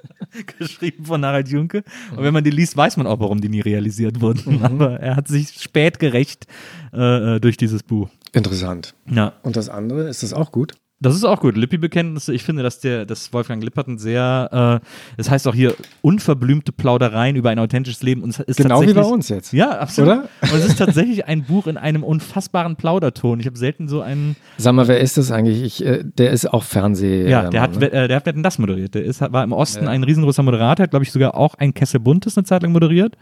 geschrieben 0.58 1.04
von 1.04 1.24
Harald 1.24 1.48
Junke. 1.48 1.82
Und 2.16 2.22
wenn 2.22 2.32
man 2.32 2.44
die 2.44 2.50
liest, 2.50 2.76
weiß 2.76 2.96
man 2.96 3.06
auch, 3.06 3.20
warum 3.20 3.40
die 3.40 3.48
nie 3.48 3.60
realisiert 3.60 4.20
wurden. 4.20 4.58
Mhm. 4.58 4.64
Aber 4.64 5.00
er 5.00 5.16
hat 5.16 5.28
sich 5.28 5.50
spät 5.60 5.98
gerecht 5.98 6.46
äh, 6.92 7.36
äh, 7.36 7.40
durch 7.40 7.56
dieses 7.56 7.82
Buch. 7.82 8.08
Interessant. 8.32 8.94
Ja. 9.10 9.32
Und 9.42 9.56
das 9.56 9.68
andere, 9.68 10.08
ist 10.08 10.22
das 10.22 10.32
auch 10.32 10.52
gut? 10.52 10.74
Das 11.02 11.14
ist 11.14 11.24
auch 11.24 11.40
gut. 11.40 11.56
Lippi-Bekenntnisse. 11.56 12.34
Ich 12.34 12.42
finde, 12.42 12.62
dass 12.62 12.78
der, 12.78 13.06
dass 13.06 13.32
Wolfgang 13.32 13.64
Lippert 13.64 13.88
ein 13.88 13.96
sehr, 13.96 14.80
äh, 14.82 14.86
das 15.16 15.30
heißt 15.30 15.48
auch 15.48 15.54
hier 15.54 15.74
unverblümte 16.02 16.72
Plaudereien 16.72 17.36
über 17.36 17.48
ein 17.48 17.58
authentisches 17.58 18.02
Leben. 18.02 18.22
Und 18.22 18.30
es 18.30 18.40
ist 18.40 18.58
Genau 18.58 18.82
wie 18.82 18.92
bei 18.92 19.02
uns 19.02 19.30
jetzt. 19.30 19.54
Ja, 19.54 19.78
absolut. 19.78 20.10
Oder? 20.12 20.28
Und 20.42 20.58
es 20.58 20.66
ist 20.66 20.78
tatsächlich 20.78 21.24
ein 21.24 21.44
Buch 21.44 21.66
in 21.66 21.78
einem 21.78 22.04
unfassbaren 22.04 22.76
Plauderton. 22.76 23.40
Ich 23.40 23.46
habe 23.46 23.56
selten 23.56 23.88
so 23.88 24.02
einen. 24.02 24.36
Sag 24.58 24.74
mal, 24.74 24.88
wer 24.88 25.00
ist 25.00 25.16
das 25.16 25.30
eigentlich? 25.30 25.62
Ich, 25.62 25.84
äh, 25.86 26.04
der 26.04 26.32
ist 26.32 26.52
auch 26.52 26.64
Fernseh. 26.64 27.26
Ja, 27.30 27.46
äh, 27.46 27.50
der 27.50 27.62
hat, 27.62 27.76
ne? 27.76 27.90
äh, 27.90 28.06
der 28.06 28.16
hat 28.16 28.26
Wetten 28.26 28.42
das 28.42 28.58
moderiert. 28.58 28.94
Der 28.94 29.02
ist, 29.02 29.22
war 29.22 29.42
im 29.42 29.52
Osten 29.52 29.88
ein 29.88 30.04
riesengroßer 30.04 30.42
Moderator, 30.42 30.84
hat, 30.84 30.90
glaube 30.90 31.04
ich, 31.04 31.12
sogar 31.12 31.34
auch 31.34 31.54
ein 31.54 31.72
Kessel 31.72 32.00
Buntes 32.00 32.36
eine 32.36 32.44
Zeit 32.44 32.62
lang 32.62 32.72
moderiert. 32.72 33.16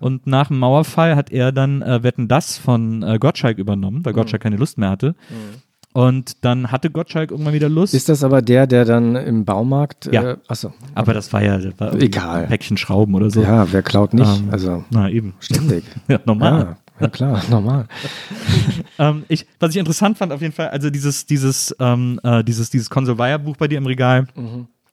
Und 0.00 0.26
nach 0.26 0.48
dem 0.48 0.58
Mauerfall 0.58 1.14
hat 1.14 1.30
er 1.30 1.52
dann 1.52 1.82
äh, 1.82 2.02
Wetten 2.02 2.26
das 2.26 2.58
von 2.58 3.04
äh, 3.04 3.18
Gottschalk 3.20 3.58
übernommen, 3.58 4.04
weil 4.04 4.14
Gottschalk 4.14 4.42
keine 4.42 4.56
Lust 4.56 4.78
mehr 4.78 4.90
hatte. 4.90 5.14
Und 5.92 6.44
dann 6.44 6.70
hatte 6.70 6.90
Gottschalk 6.90 7.32
irgendwann 7.32 7.52
wieder 7.52 7.68
Lust. 7.68 7.94
Ist 7.94 8.08
das 8.08 8.22
aber 8.22 8.42
der, 8.42 8.66
der 8.68 8.84
dann 8.84 9.16
im 9.16 9.44
Baumarkt. 9.44 10.08
Ja. 10.12 10.32
Äh, 10.32 10.36
achso. 10.46 10.72
aber 10.94 11.14
das 11.14 11.32
war 11.32 11.42
ja 11.42 11.58
das 11.58 11.74
war 11.78 11.94
Egal. 11.94 12.42
ein 12.42 12.48
Päckchen 12.48 12.76
Schrauben 12.76 13.14
oder 13.14 13.28
so. 13.30 13.42
Ja, 13.42 13.72
wer 13.72 13.82
klaut 13.82 14.14
nicht? 14.14 14.40
Ähm, 14.40 14.48
also 14.50 14.84
Na, 14.90 15.08
eben. 15.08 15.34
ständig. 15.40 15.84
Ja, 16.08 16.20
normal. 16.24 16.76
Ja, 16.98 17.04
ja 17.06 17.08
klar, 17.08 17.42
normal. 17.50 17.86
Ähm, 18.98 19.24
ich, 19.28 19.46
was 19.58 19.70
ich 19.70 19.78
interessant 19.78 20.18
fand, 20.18 20.30
auf 20.30 20.42
jeden 20.42 20.52
Fall, 20.52 20.68
also 20.68 20.90
dieses, 20.90 21.24
dieses, 21.24 21.74
ähm, 21.80 22.20
äh, 22.22 22.44
dieses, 22.44 22.68
dieses 22.68 22.90
Konsolveier-Buch 22.90 23.56
bei 23.56 23.66
dir 23.66 23.78
im 23.78 23.86
Regal. 23.86 24.26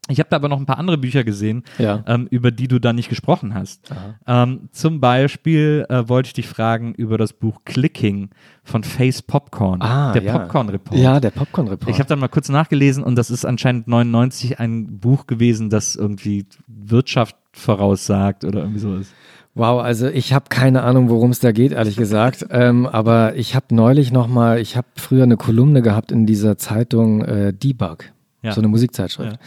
Ich 0.10 0.20
habe 0.20 0.30
da 0.30 0.38
aber 0.38 0.48
noch 0.50 0.60
ein 0.60 0.66
paar 0.66 0.78
andere 0.78 0.98
Bücher 0.98 1.24
gesehen. 1.24 1.64
Ja. 1.78 2.04
ähm, 2.08 2.28
über 2.30 2.52
die 2.52 2.68
du 2.68 2.80
da 2.80 2.94
nicht 2.94 3.10
gesprochen 3.10 3.54
hast. 3.54 3.90
Ähm, 4.26 4.70
zum 4.72 5.00
Beispiel 5.00 5.86
äh, 5.90 6.08
wollte 6.08 6.28
ich 6.28 6.34
dich 6.34 6.48
fragen 6.48 6.94
über 6.94 7.18
das 7.18 7.34
Buch 7.34 7.62
Clicking 7.66 8.30
von 8.64 8.84
Face 8.84 9.22
Popcorn, 9.22 9.80
der 9.82 9.90
Ah, 9.90 10.18
ja. 10.18 10.38
Popcorn-Report. 10.40 11.00
Ja, 11.00 11.20
der 11.20 11.32
Popcorn-Report. 11.32 11.90
Ich 11.90 12.00
habe 12.00 12.08
dann 12.10 12.20
mal 12.20 12.28
kurz 12.30 12.50
nachgelesen 12.50 13.04
und 13.04 13.16
das 13.16 13.30
ist 13.30 13.46
anscheinend 13.46 13.88
99 13.88 14.60
ein 14.60 15.00
Buch 15.00 15.28
gewesen, 15.28 15.70
das 15.70 15.96
irgendwie 15.96 16.46
Wirtschaft 16.68 17.36
voraussagt 17.52 18.44
oder 18.46 18.62
irgendwie 18.62 18.80
sowas. 18.80 19.08
Wow, 19.56 19.82
also 19.82 20.08
ich 20.08 20.34
habe 20.34 20.46
keine 20.50 20.84
Ahnung, 20.84 21.10
worum 21.10 21.32
es 21.32 21.40
da 21.40 21.52
geht, 21.52 21.72
ehrlich 21.72 21.96
gesagt. 21.98 22.46
ähm, 22.52 22.86
aber 22.86 23.36
ich 23.36 23.56
habe 23.56 23.74
neulich 23.74 24.12
noch 24.12 24.28
mal, 24.28 24.60
ich 24.60 24.78
habe 24.78 24.88
früher 24.96 25.24
eine 25.24 25.36
Kolumne 25.38 25.82
gehabt 25.82 26.12
in 26.12 26.26
dieser 26.28 26.58
Zeitung 26.58 27.22
äh, 27.24 27.54
Debug, 27.54 28.06
Ja. 28.44 28.52
so 28.52 28.62
eine 28.62 28.68
Musikzeitschrift. 28.68 29.40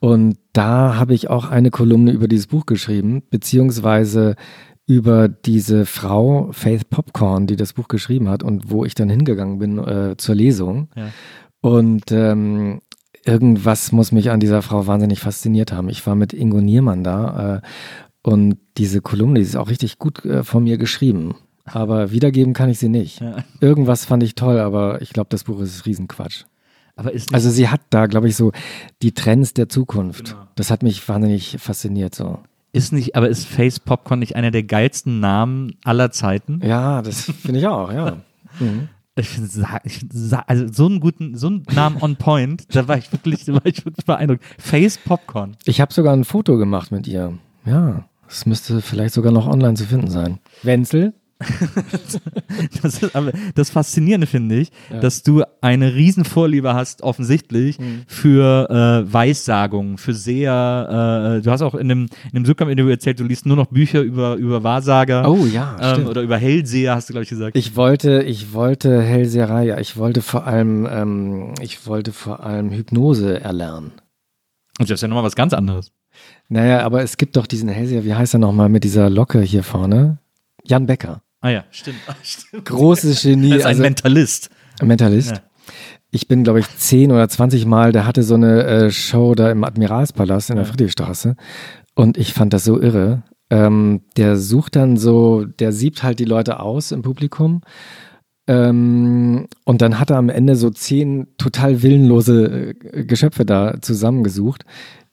Und 0.00 0.38
da 0.52 0.96
habe 0.96 1.14
ich 1.14 1.28
auch 1.28 1.50
eine 1.50 1.70
Kolumne 1.70 2.12
über 2.12 2.28
dieses 2.28 2.46
Buch 2.46 2.66
geschrieben, 2.66 3.22
beziehungsweise 3.30 4.36
über 4.86 5.28
diese 5.28 5.84
Frau 5.84 6.48
Faith 6.52 6.88
Popcorn, 6.88 7.46
die 7.46 7.56
das 7.56 7.74
Buch 7.74 7.88
geschrieben 7.88 8.28
hat 8.28 8.42
und 8.42 8.70
wo 8.70 8.84
ich 8.84 8.94
dann 8.94 9.10
hingegangen 9.10 9.58
bin 9.58 9.78
äh, 9.78 10.16
zur 10.16 10.34
Lesung. 10.34 10.88
Ja. 10.96 11.08
Und 11.60 12.10
ähm, 12.10 12.80
irgendwas 13.24 13.92
muss 13.92 14.12
mich 14.12 14.30
an 14.30 14.40
dieser 14.40 14.62
Frau 14.62 14.86
wahnsinnig 14.86 15.20
fasziniert 15.20 15.72
haben. 15.72 15.88
Ich 15.90 16.06
war 16.06 16.14
mit 16.14 16.32
Ingo 16.32 16.60
Niermann 16.60 17.04
da 17.04 17.56
äh, 17.56 17.60
und 18.22 18.56
diese 18.78 19.00
Kolumne, 19.00 19.40
die 19.40 19.44
ist 19.46 19.56
auch 19.56 19.68
richtig 19.68 19.98
gut 19.98 20.24
äh, 20.24 20.42
von 20.42 20.64
mir 20.64 20.78
geschrieben. 20.78 21.34
Aber 21.64 22.10
wiedergeben 22.10 22.54
kann 22.54 22.70
ich 22.70 22.78
sie 22.78 22.88
nicht. 22.88 23.20
Ja. 23.20 23.44
Irgendwas 23.60 24.06
fand 24.06 24.22
ich 24.22 24.34
toll, 24.36 24.58
aber 24.58 25.02
ich 25.02 25.10
glaube, 25.10 25.28
das 25.30 25.44
Buch 25.44 25.60
ist 25.60 25.84
Riesenquatsch. 25.84 26.44
Aber 26.98 27.12
ist 27.12 27.32
Also 27.32 27.48
sie 27.50 27.68
hat 27.68 27.80
da, 27.90 28.06
glaube 28.06 28.28
ich, 28.28 28.36
so 28.36 28.52
die 29.02 29.12
Trends 29.12 29.54
der 29.54 29.68
Zukunft. 29.68 30.26
Genau. 30.32 30.42
Das 30.56 30.70
hat 30.70 30.82
mich 30.82 31.08
wahnsinnig 31.08 31.56
fasziniert 31.60 32.14
so. 32.14 32.40
ist 32.72 32.92
nicht, 32.92 33.16
aber 33.16 33.28
ist 33.28 33.46
Face 33.46 33.78
Popcorn 33.80 34.18
nicht 34.18 34.36
einer 34.36 34.50
der 34.50 34.64
geilsten 34.64 35.20
Namen 35.20 35.76
aller 35.84 36.10
Zeiten? 36.10 36.60
Ja, 36.62 37.00
das 37.00 37.22
finde 37.22 37.60
ich 37.60 37.66
auch, 37.66 37.90
ja. 37.92 38.18
Mhm. 38.60 38.88
Ich 39.14 39.28
finde, 39.28 39.48
sa- 39.48 39.80
ich 39.84 39.98
find 39.98 40.12
sa- 40.12 40.44
also 40.46 40.66
so 40.72 40.86
einen 40.86 40.98
guten, 41.00 41.36
so 41.36 41.46
einen 41.48 41.64
Namen 41.74 41.98
on 42.02 42.16
point, 42.16 42.64
da 42.74 42.86
war 42.88 42.98
ich 42.98 43.10
wirklich, 43.12 43.44
da 43.44 43.52
war 43.54 43.66
ich 43.66 43.84
wirklich 43.84 44.04
beeindruckt. 44.04 44.42
Face 44.58 44.96
Popcorn. 44.98 45.56
Ich 45.64 45.80
habe 45.80 45.92
sogar 45.92 46.12
ein 46.14 46.24
Foto 46.24 46.56
gemacht 46.56 46.90
mit 46.92 47.06
ihr. 47.08 47.36
Ja, 47.64 48.04
das 48.28 48.46
müsste 48.46 48.80
vielleicht 48.80 49.14
sogar 49.14 49.30
noch 49.32 49.46
online 49.46 49.74
zu 49.74 49.84
finden 49.84 50.08
sein. 50.10 50.38
Wenzel? 50.62 51.14
Das 52.82 53.02
ist 53.02 53.12
das 53.54 53.70
Faszinierende 53.70 54.26
finde 54.26 54.56
ich, 54.56 54.70
Ja. 54.90 55.00
dass 55.00 55.22
du 55.22 55.42
eine 55.60 55.94
Riesenvorliebe 55.94 56.74
hast, 56.74 57.02
offensichtlich, 57.02 57.78
Mhm. 57.78 58.02
für 58.06 58.68
äh, 59.08 59.12
Weissagungen, 59.12 59.98
für 59.98 60.14
sehr, 60.14 61.36
äh, 61.38 61.42
du 61.42 61.50
hast 61.50 61.62
auch 61.62 61.74
in 61.74 61.88
dem, 61.88 62.06
in 62.26 62.30
dem 62.34 62.44
Sitcom-Interview 62.46 62.90
erzählt, 62.90 63.20
du 63.20 63.24
liest 63.24 63.46
nur 63.46 63.56
noch 63.56 63.66
Bücher 63.66 64.00
über, 64.02 64.34
über 64.36 64.62
Wahrsager. 64.64 65.28
Oh 65.30 65.46
ja, 65.46 65.76
ähm, 65.96 66.06
oder 66.06 66.22
über 66.22 66.36
Hellseher, 66.36 66.94
hast 66.94 67.08
du, 67.08 67.12
glaube 67.12 67.24
ich, 67.24 67.28
gesagt. 67.30 67.56
Ich 67.56 67.76
wollte, 67.76 68.22
ich 68.22 68.52
wollte 68.52 69.00
Hellseherei, 69.00 69.64
ja, 69.66 69.78
ich 69.78 69.96
wollte 69.96 70.22
vor 70.22 70.46
allem, 70.46 70.86
ähm, 70.90 71.54
ich 71.60 71.86
wollte 71.86 72.12
vor 72.12 72.44
allem 72.44 72.70
Hypnose 72.70 73.40
erlernen. 73.40 73.92
Und 74.80 74.90
das 74.90 74.96
ist 74.96 75.02
ja 75.02 75.08
nochmal 75.08 75.24
was 75.24 75.36
ganz 75.36 75.52
anderes. 75.52 75.92
Naja, 76.48 76.80
aber 76.84 77.02
es 77.02 77.16
gibt 77.16 77.36
doch 77.36 77.46
diesen 77.46 77.68
Hellseher, 77.68 78.04
wie 78.04 78.14
heißt 78.14 78.34
er 78.34 78.38
nochmal 78.40 78.68
mit 78.68 78.82
dieser 78.84 79.10
Locke 79.10 79.40
hier 79.40 79.62
vorne? 79.62 80.18
Jan 80.64 80.86
Becker. 80.86 81.22
Ah 81.40 81.50
ja, 81.50 81.64
stimmt. 81.70 81.98
Ah, 82.06 82.14
stimmt. 82.22 82.64
Großes 82.64 83.22
Genie. 83.22 83.50
Er 83.52 83.56
ist 83.58 83.64
ein 83.64 83.68
also- 83.70 83.82
Mentalist. 83.82 84.50
Mentalist. 84.82 85.30
Ja. 85.32 85.42
Ich 86.10 86.26
bin, 86.26 86.42
glaube 86.42 86.60
ich, 86.60 86.66
zehn 86.76 87.12
oder 87.12 87.28
zwanzig 87.28 87.66
Mal, 87.66 87.92
der 87.92 88.06
hatte 88.06 88.22
so 88.22 88.34
eine 88.34 88.64
äh, 88.64 88.90
Show 88.90 89.34
da 89.34 89.50
im 89.50 89.62
Admiralspalast 89.64 90.48
in 90.50 90.56
der 90.56 90.64
Ja. 90.64 90.70
Friedrichstraße 90.70 91.36
und 91.94 92.16
ich 92.16 92.32
fand 92.32 92.52
das 92.54 92.64
so 92.64 92.80
irre. 92.80 93.24
Ähm, 93.50 94.02
der 94.16 94.36
sucht 94.38 94.76
dann 94.76 94.96
so, 94.96 95.44
der 95.44 95.72
siebt 95.72 96.02
halt 96.02 96.18
die 96.18 96.24
Leute 96.24 96.60
aus 96.60 96.92
im 96.92 97.02
Publikum 97.02 97.60
ähm, 98.46 99.46
und 99.64 99.82
dann 99.82 99.98
hat 99.98 100.10
er 100.10 100.16
am 100.16 100.28
Ende 100.30 100.56
so 100.56 100.70
zehn 100.70 101.26
total 101.36 101.82
willenlose 101.82 102.74
äh, 102.92 103.04
Geschöpfe 103.04 103.44
da 103.44 103.80
zusammengesucht, 103.80 104.64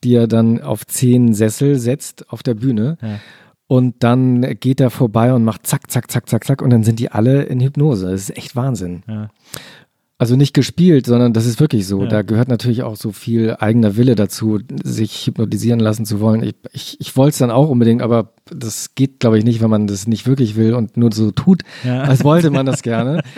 die 0.03 0.15
er 0.15 0.27
dann 0.27 0.61
auf 0.61 0.85
zehn 0.85 1.33
Sessel 1.33 1.77
setzt 1.77 2.29
auf 2.29 2.43
der 2.43 2.53
Bühne. 2.53 2.97
Ja. 3.01 3.19
Und 3.67 3.95
dann 4.03 4.41
geht 4.59 4.79
er 4.79 4.89
vorbei 4.91 5.33
und 5.33 5.43
macht 5.43 5.65
zack, 5.65 5.89
zack, 5.89 6.11
zack, 6.11 6.29
zack, 6.29 6.43
zack 6.45 6.61
und 6.61 6.69
dann 6.69 6.83
sind 6.83 6.99
die 6.99 7.11
alle 7.11 7.43
in 7.43 7.59
Hypnose. 7.61 8.11
Das 8.11 8.21
ist 8.29 8.37
echt 8.37 8.55
Wahnsinn. 8.55 9.01
Ja. 9.07 9.29
Also 10.17 10.35
nicht 10.37 10.53
gespielt, 10.53 11.05
sondern 11.07 11.33
das 11.33 11.45
ist 11.45 11.59
wirklich 11.59 11.87
so. 11.87 12.03
Ja. 12.03 12.07
Da 12.07 12.21
gehört 12.21 12.47
natürlich 12.47 12.83
auch 12.83 12.95
so 12.95 13.11
viel 13.11 13.55
eigener 13.59 13.97
Wille 13.97 14.15
dazu, 14.15 14.59
sich 14.83 15.25
hypnotisieren 15.27 15.79
lassen 15.81 16.05
zu 16.05 16.21
wollen. 16.21 16.41
Ich, 16.43 16.55
ich, 16.71 17.01
ich 17.01 17.17
wollte 17.17 17.31
es 17.31 17.37
dann 17.39 17.51
auch 17.51 17.67
unbedingt, 17.67 18.01
aber 18.01 18.33
das 18.49 18.95
geht, 18.95 19.19
glaube 19.19 19.37
ich, 19.39 19.43
nicht, 19.43 19.61
wenn 19.61 19.69
man 19.69 19.87
das 19.87 20.07
nicht 20.07 20.25
wirklich 20.25 20.55
will 20.55 20.73
und 20.73 20.95
nur 20.95 21.11
so 21.11 21.31
tut, 21.31 21.63
Ja. 21.83 22.03
als 22.03 22.23
wollte 22.23 22.49
man 22.51 22.65
das 22.65 22.81
gerne. 22.81 23.23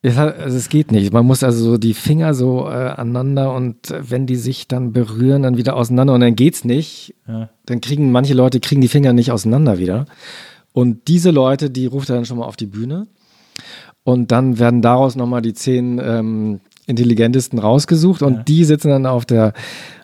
Es, 0.00 0.16
also 0.16 0.56
es 0.56 0.68
geht 0.68 0.92
nicht. 0.92 1.12
Man 1.12 1.26
muss 1.26 1.42
also 1.42 1.64
so 1.72 1.78
die 1.78 1.94
Finger 1.94 2.32
so 2.32 2.66
äh, 2.68 2.72
aneinander 2.72 3.52
und 3.54 3.90
äh, 3.90 4.10
wenn 4.10 4.26
die 4.26 4.36
sich 4.36 4.68
dann 4.68 4.92
berühren, 4.92 5.42
dann 5.42 5.56
wieder 5.56 5.74
auseinander 5.76 6.14
und 6.14 6.20
dann 6.20 6.36
geht's 6.36 6.64
nicht. 6.64 7.14
Ja. 7.26 7.50
Dann 7.66 7.80
kriegen 7.80 8.12
manche 8.12 8.34
Leute 8.34 8.60
kriegen 8.60 8.80
die 8.80 8.88
Finger 8.88 9.12
nicht 9.12 9.32
auseinander 9.32 9.78
wieder. 9.78 10.06
Und 10.72 11.08
diese 11.08 11.30
Leute, 11.32 11.70
die 11.70 11.86
ruft 11.86 12.10
er 12.10 12.14
dann 12.16 12.24
schon 12.26 12.38
mal 12.38 12.46
auf 12.46 12.56
die 12.56 12.66
Bühne. 12.66 13.08
Und 14.04 14.30
dann 14.30 14.58
werden 14.58 14.82
daraus 14.82 15.16
nochmal 15.16 15.42
die 15.42 15.52
zehn 15.52 16.00
ähm, 16.02 16.60
intelligentesten 16.86 17.58
rausgesucht 17.58 18.22
und 18.22 18.34
Ja. 18.34 18.42
die 18.44 18.64
sitzen 18.64 18.88
dann 18.88 19.04
auf, 19.04 19.26
der, 19.26 19.52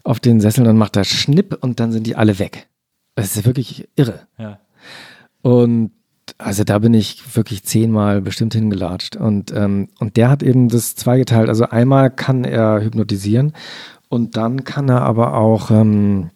auf 0.03 0.21
den 0.21 0.41
Sesseln 0.41 0.67
und 0.67 0.77
macht 0.77 0.97
da 0.97 1.05
Schnipp 1.05 1.57
und 1.63 1.79
dann 1.81 1.93
sind 1.93 2.07
die 2.07 2.17
alle 2.17 2.39
weg. 2.39 2.67
Das 3.15 3.37
ist 3.37 3.47
wirklich 3.47 3.89
irre. 3.97 4.27
Ja. 4.39 4.59
Und 5.41 5.93
also 6.39 6.65
da 6.65 6.79
bin 6.79 6.95
ich 6.95 7.37
wirklich 7.37 7.65
zehnmal 7.65 8.21
bestimmt 8.21 8.55
hingelatscht. 8.55 9.17
Und, 9.17 9.53
ähm, 9.53 9.89
und 9.99 10.17
der 10.17 10.31
hat 10.31 10.43
eben 10.43 10.69
das 10.69 10.97
zweigeteilt. 10.97 11.49
Also 11.49 11.67
einmal 11.67 12.11
kann 12.11 12.45
er 12.45 12.83
hypnotisieren 12.83 13.53
und 14.09 14.37
dann 14.37 14.65
kann 14.65 14.89
er 14.89 15.03
aber 15.03 15.35
auch 15.37 15.71
ähm, 15.71 16.31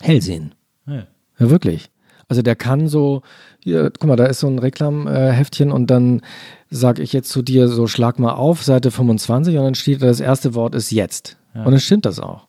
hell 0.00 0.22
sehen. 0.22 0.54
Ja. 0.86 1.06
Ja, 1.38 1.50
wirklich. 1.50 1.90
Also 2.28 2.42
der 2.42 2.56
kann 2.56 2.88
so, 2.88 3.22
hier, 3.60 3.90
guck 3.90 4.08
mal, 4.08 4.16
da 4.16 4.26
ist 4.26 4.40
so 4.40 4.48
ein 4.48 4.58
Reklamheftchen 4.58 5.72
und 5.72 5.88
dann 5.90 6.20
sage 6.68 7.02
ich 7.02 7.12
jetzt 7.12 7.30
zu 7.30 7.42
dir 7.42 7.68
so, 7.68 7.86
schlag 7.86 8.18
mal 8.18 8.32
auf, 8.32 8.62
Seite 8.62 8.90
25 8.90 9.56
und 9.56 9.64
dann 9.64 9.74
steht 9.74 10.02
da, 10.02 10.06
das 10.06 10.20
erste 10.20 10.54
Wort 10.54 10.74
ist 10.74 10.90
jetzt. 10.90 11.38
Ja. 11.54 11.64
Und 11.64 11.70
dann 11.70 11.80
stimmt 11.80 12.04
das 12.04 12.20
auch. 12.20 12.46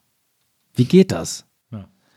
Wie 0.76 0.86
geht 0.86 1.12
das? 1.12 1.46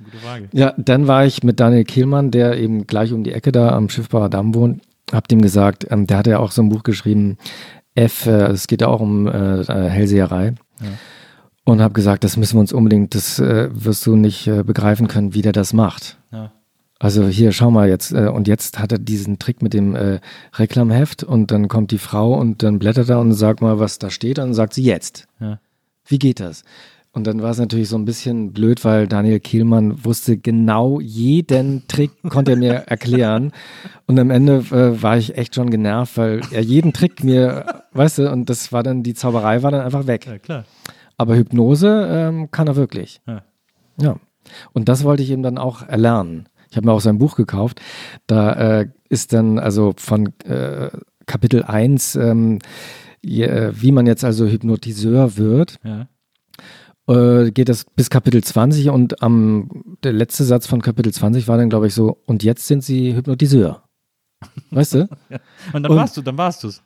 Ja. 0.02 0.10
Gute 0.10 0.16
Frage. 0.18 0.48
Ja, 0.52 0.74
dann 0.76 1.06
war 1.06 1.24
ich 1.24 1.42
mit 1.42 1.60
Daniel 1.60 1.84
Kehlmann, 1.84 2.30
der 2.30 2.58
eben 2.58 2.86
gleich 2.86 3.12
um 3.12 3.24
die 3.24 3.32
Ecke 3.32 3.52
da 3.52 3.70
am 3.70 3.88
Schiffbarer 3.88 4.28
Damm 4.28 4.54
wohnt, 4.54 4.82
hab 5.12 5.28
dem 5.28 5.42
gesagt, 5.42 5.86
ähm, 5.90 6.06
der 6.06 6.18
hat 6.18 6.26
ja 6.26 6.38
auch 6.38 6.50
so 6.50 6.62
ein 6.62 6.68
Buch 6.68 6.82
geschrieben, 6.82 7.38
F, 7.94 8.26
äh, 8.26 8.46
es 8.46 8.66
geht 8.66 8.80
ja 8.80 8.88
auch 8.88 9.00
um 9.00 9.26
äh, 9.26 9.60
äh, 9.60 9.88
Hellseherei. 9.88 10.54
Ja. 10.80 10.86
Und 11.64 11.80
habe 11.80 11.94
gesagt, 11.94 12.24
das 12.24 12.36
müssen 12.36 12.56
wir 12.56 12.60
uns 12.60 12.72
unbedingt, 12.72 13.14
das 13.14 13.38
äh, 13.38 13.68
wirst 13.72 14.04
du 14.06 14.16
nicht 14.16 14.48
äh, 14.48 14.64
begreifen 14.64 15.06
können, 15.06 15.34
wie 15.34 15.42
der 15.42 15.52
das 15.52 15.72
macht. 15.72 16.18
Ja. 16.32 16.52
Also 16.98 17.26
hier, 17.26 17.50
schau 17.52 17.70
mal 17.70 17.88
jetzt. 17.88 18.12
Äh, 18.12 18.28
und 18.28 18.48
jetzt 18.48 18.78
hat 18.78 18.92
er 18.92 18.98
diesen 18.98 19.38
Trick 19.38 19.60
mit 19.60 19.74
dem 19.74 19.94
äh, 19.94 20.20
Reklamheft 20.54 21.24
und 21.24 21.50
dann 21.50 21.68
kommt 21.68 21.90
die 21.90 21.98
Frau 21.98 22.34
und 22.34 22.62
dann 22.62 22.78
blättert 22.78 23.08
er 23.08 23.20
und 23.20 23.32
sagt 23.32 23.60
mal, 23.60 23.78
was 23.78 23.98
da 23.98 24.08
steht. 24.08 24.38
Und 24.38 24.46
dann 24.46 24.54
sagt 24.54 24.74
sie 24.74 24.84
jetzt. 24.84 25.26
Ja. 25.40 25.58
Wie 26.06 26.18
geht 26.18 26.40
das? 26.40 26.62
Und 27.14 27.26
dann 27.26 27.42
war 27.42 27.50
es 27.50 27.58
natürlich 27.58 27.90
so 27.90 27.96
ein 27.96 28.06
bisschen 28.06 28.52
blöd, 28.52 28.84
weil 28.86 29.06
Daniel 29.06 29.38
Kehlmann 29.38 30.02
wusste 30.02 30.38
genau 30.38 30.98
jeden 30.98 31.86
Trick, 31.86 32.10
konnte 32.30 32.52
er 32.52 32.56
mir 32.56 32.72
erklären. 32.72 33.52
Und 34.06 34.18
am 34.18 34.30
Ende 34.30 34.64
äh, 34.70 35.02
war 35.02 35.18
ich 35.18 35.36
echt 35.36 35.54
schon 35.54 35.68
genervt, 35.68 36.16
weil 36.16 36.40
er 36.52 36.62
jeden 36.62 36.94
Trick 36.94 37.22
mir, 37.22 37.84
weißt 37.92 38.18
du, 38.18 38.32
und 38.32 38.48
das 38.48 38.72
war 38.72 38.82
dann, 38.82 39.02
die 39.02 39.12
Zauberei 39.12 39.62
war 39.62 39.70
dann 39.70 39.82
einfach 39.82 40.06
weg. 40.06 40.26
ja, 40.26 40.38
klar. 40.38 40.64
Aber 41.18 41.36
Hypnose 41.36 42.08
ähm, 42.10 42.50
kann 42.50 42.66
er 42.66 42.76
wirklich. 42.76 43.20
Ja. 43.26 43.42
Ja. 44.00 44.16
Und 44.72 44.88
das 44.88 45.04
wollte 45.04 45.22
ich 45.22 45.30
ihm 45.30 45.42
dann 45.42 45.58
auch 45.58 45.82
erlernen. 45.82 46.48
Ich 46.70 46.76
habe 46.76 46.86
mir 46.86 46.92
auch 46.94 47.00
sein 47.00 47.18
Buch 47.18 47.36
gekauft. 47.36 47.80
Da 48.26 48.80
äh, 48.80 48.88
ist 49.10 49.34
dann 49.34 49.58
also 49.58 49.92
von 49.98 50.32
äh, 50.44 50.88
Kapitel 51.26 51.62
1, 51.62 52.16
ähm, 52.16 52.58
äh, 53.22 53.70
wie 53.74 53.92
man 53.92 54.06
jetzt 54.06 54.24
also 54.24 54.46
Hypnotiseur 54.46 55.36
wird, 55.36 55.78
Ja. 55.84 56.08
Äh, 57.08 57.50
geht 57.50 57.68
das 57.68 57.84
bis 57.96 58.10
Kapitel 58.10 58.42
20 58.42 58.90
und 58.90 59.22
am 59.22 59.96
der 60.04 60.12
letzte 60.12 60.44
Satz 60.44 60.66
von 60.66 60.82
Kapitel 60.82 61.12
20 61.12 61.48
war 61.48 61.56
dann, 61.56 61.68
glaube 61.70 61.86
ich, 61.88 61.94
so, 61.94 62.18
und 62.26 62.42
jetzt 62.42 62.66
sind 62.66 62.82
sie 62.84 63.14
Hypnotiseur. 63.14 63.82
Weißt 64.70 64.94
du? 64.94 65.00
Und 65.72 65.82
dann 65.84 65.92
Und- 65.92 65.96
warst 65.98 66.16
du, 66.16 66.22
dann 66.22 66.36
warst 66.36 66.64
du's. 66.64 66.82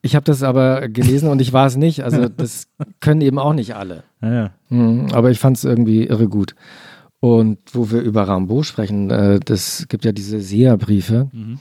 ich 0.00 0.14
habe 0.16 0.24
das 0.24 0.42
aber 0.42 0.88
gelesen 0.88 1.28
und 1.28 1.40
ich 1.42 1.52
war 1.52 1.66
es 1.66 1.76
nicht. 1.76 2.02
Also 2.02 2.28
das 2.36 2.66
können 3.00 3.20
eben 3.20 3.38
auch 3.38 3.52
nicht 3.52 3.74
alle. 3.76 4.04
Ja, 4.22 4.32
ja. 4.32 4.50
Mhm, 4.70 5.08
aber 5.12 5.30
ich 5.30 5.38
fand 5.38 5.56
es 5.58 5.64
irgendwie 5.64 6.04
irre 6.06 6.28
gut. 6.28 6.54
Und 7.20 7.58
wo 7.72 7.90
wir 7.90 8.00
über 8.00 8.22
Rambo 8.28 8.62
sprechen, 8.62 9.10
äh, 9.10 9.38
das 9.40 9.86
gibt 9.88 10.04
ja 10.06 10.12
diese 10.12 10.40
Seherbriefe, 10.40 11.28
Mhm. 11.32 11.58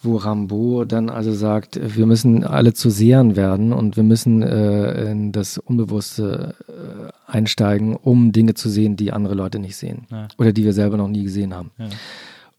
wo 0.00 0.16
Rambo 0.16 0.84
dann 0.84 1.08
also 1.10 1.32
sagt, 1.32 1.78
wir 1.96 2.06
müssen 2.06 2.42
alle 2.44 2.72
zu 2.74 2.90
Sehern 2.90 3.36
werden 3.36 3.72
und 3.72 3.96
wir 3.96 4.02
müssen 4.04 4.42
äh, 4.42 5.10
in 5.12 5.30
das 5.30 5.58
Unbewusste 5.58 6.54
äh, 6.68 7.12
einsteigen, 7.32 7.96
um 7.96 8.32
Dinge 8.32 8.54
zu 8.54 8.68
sehen, 8.68 8.96
die 8.96 9.12
andere 9.12 9.34
Leute 9.34 9.58
nicht 9.58 9.76
sehen 9.76 10.06
Ja. 10.10 10.28
oder 10.38 10.52
die 10.52 10.64
wir 10.64 10.72
selber 10.72 10.96
noch 10.96 11.08
nie 11.08 11.24
gesehen 11.24 11.54
haben. 11.54 11.70
Ja. 11.78 11.86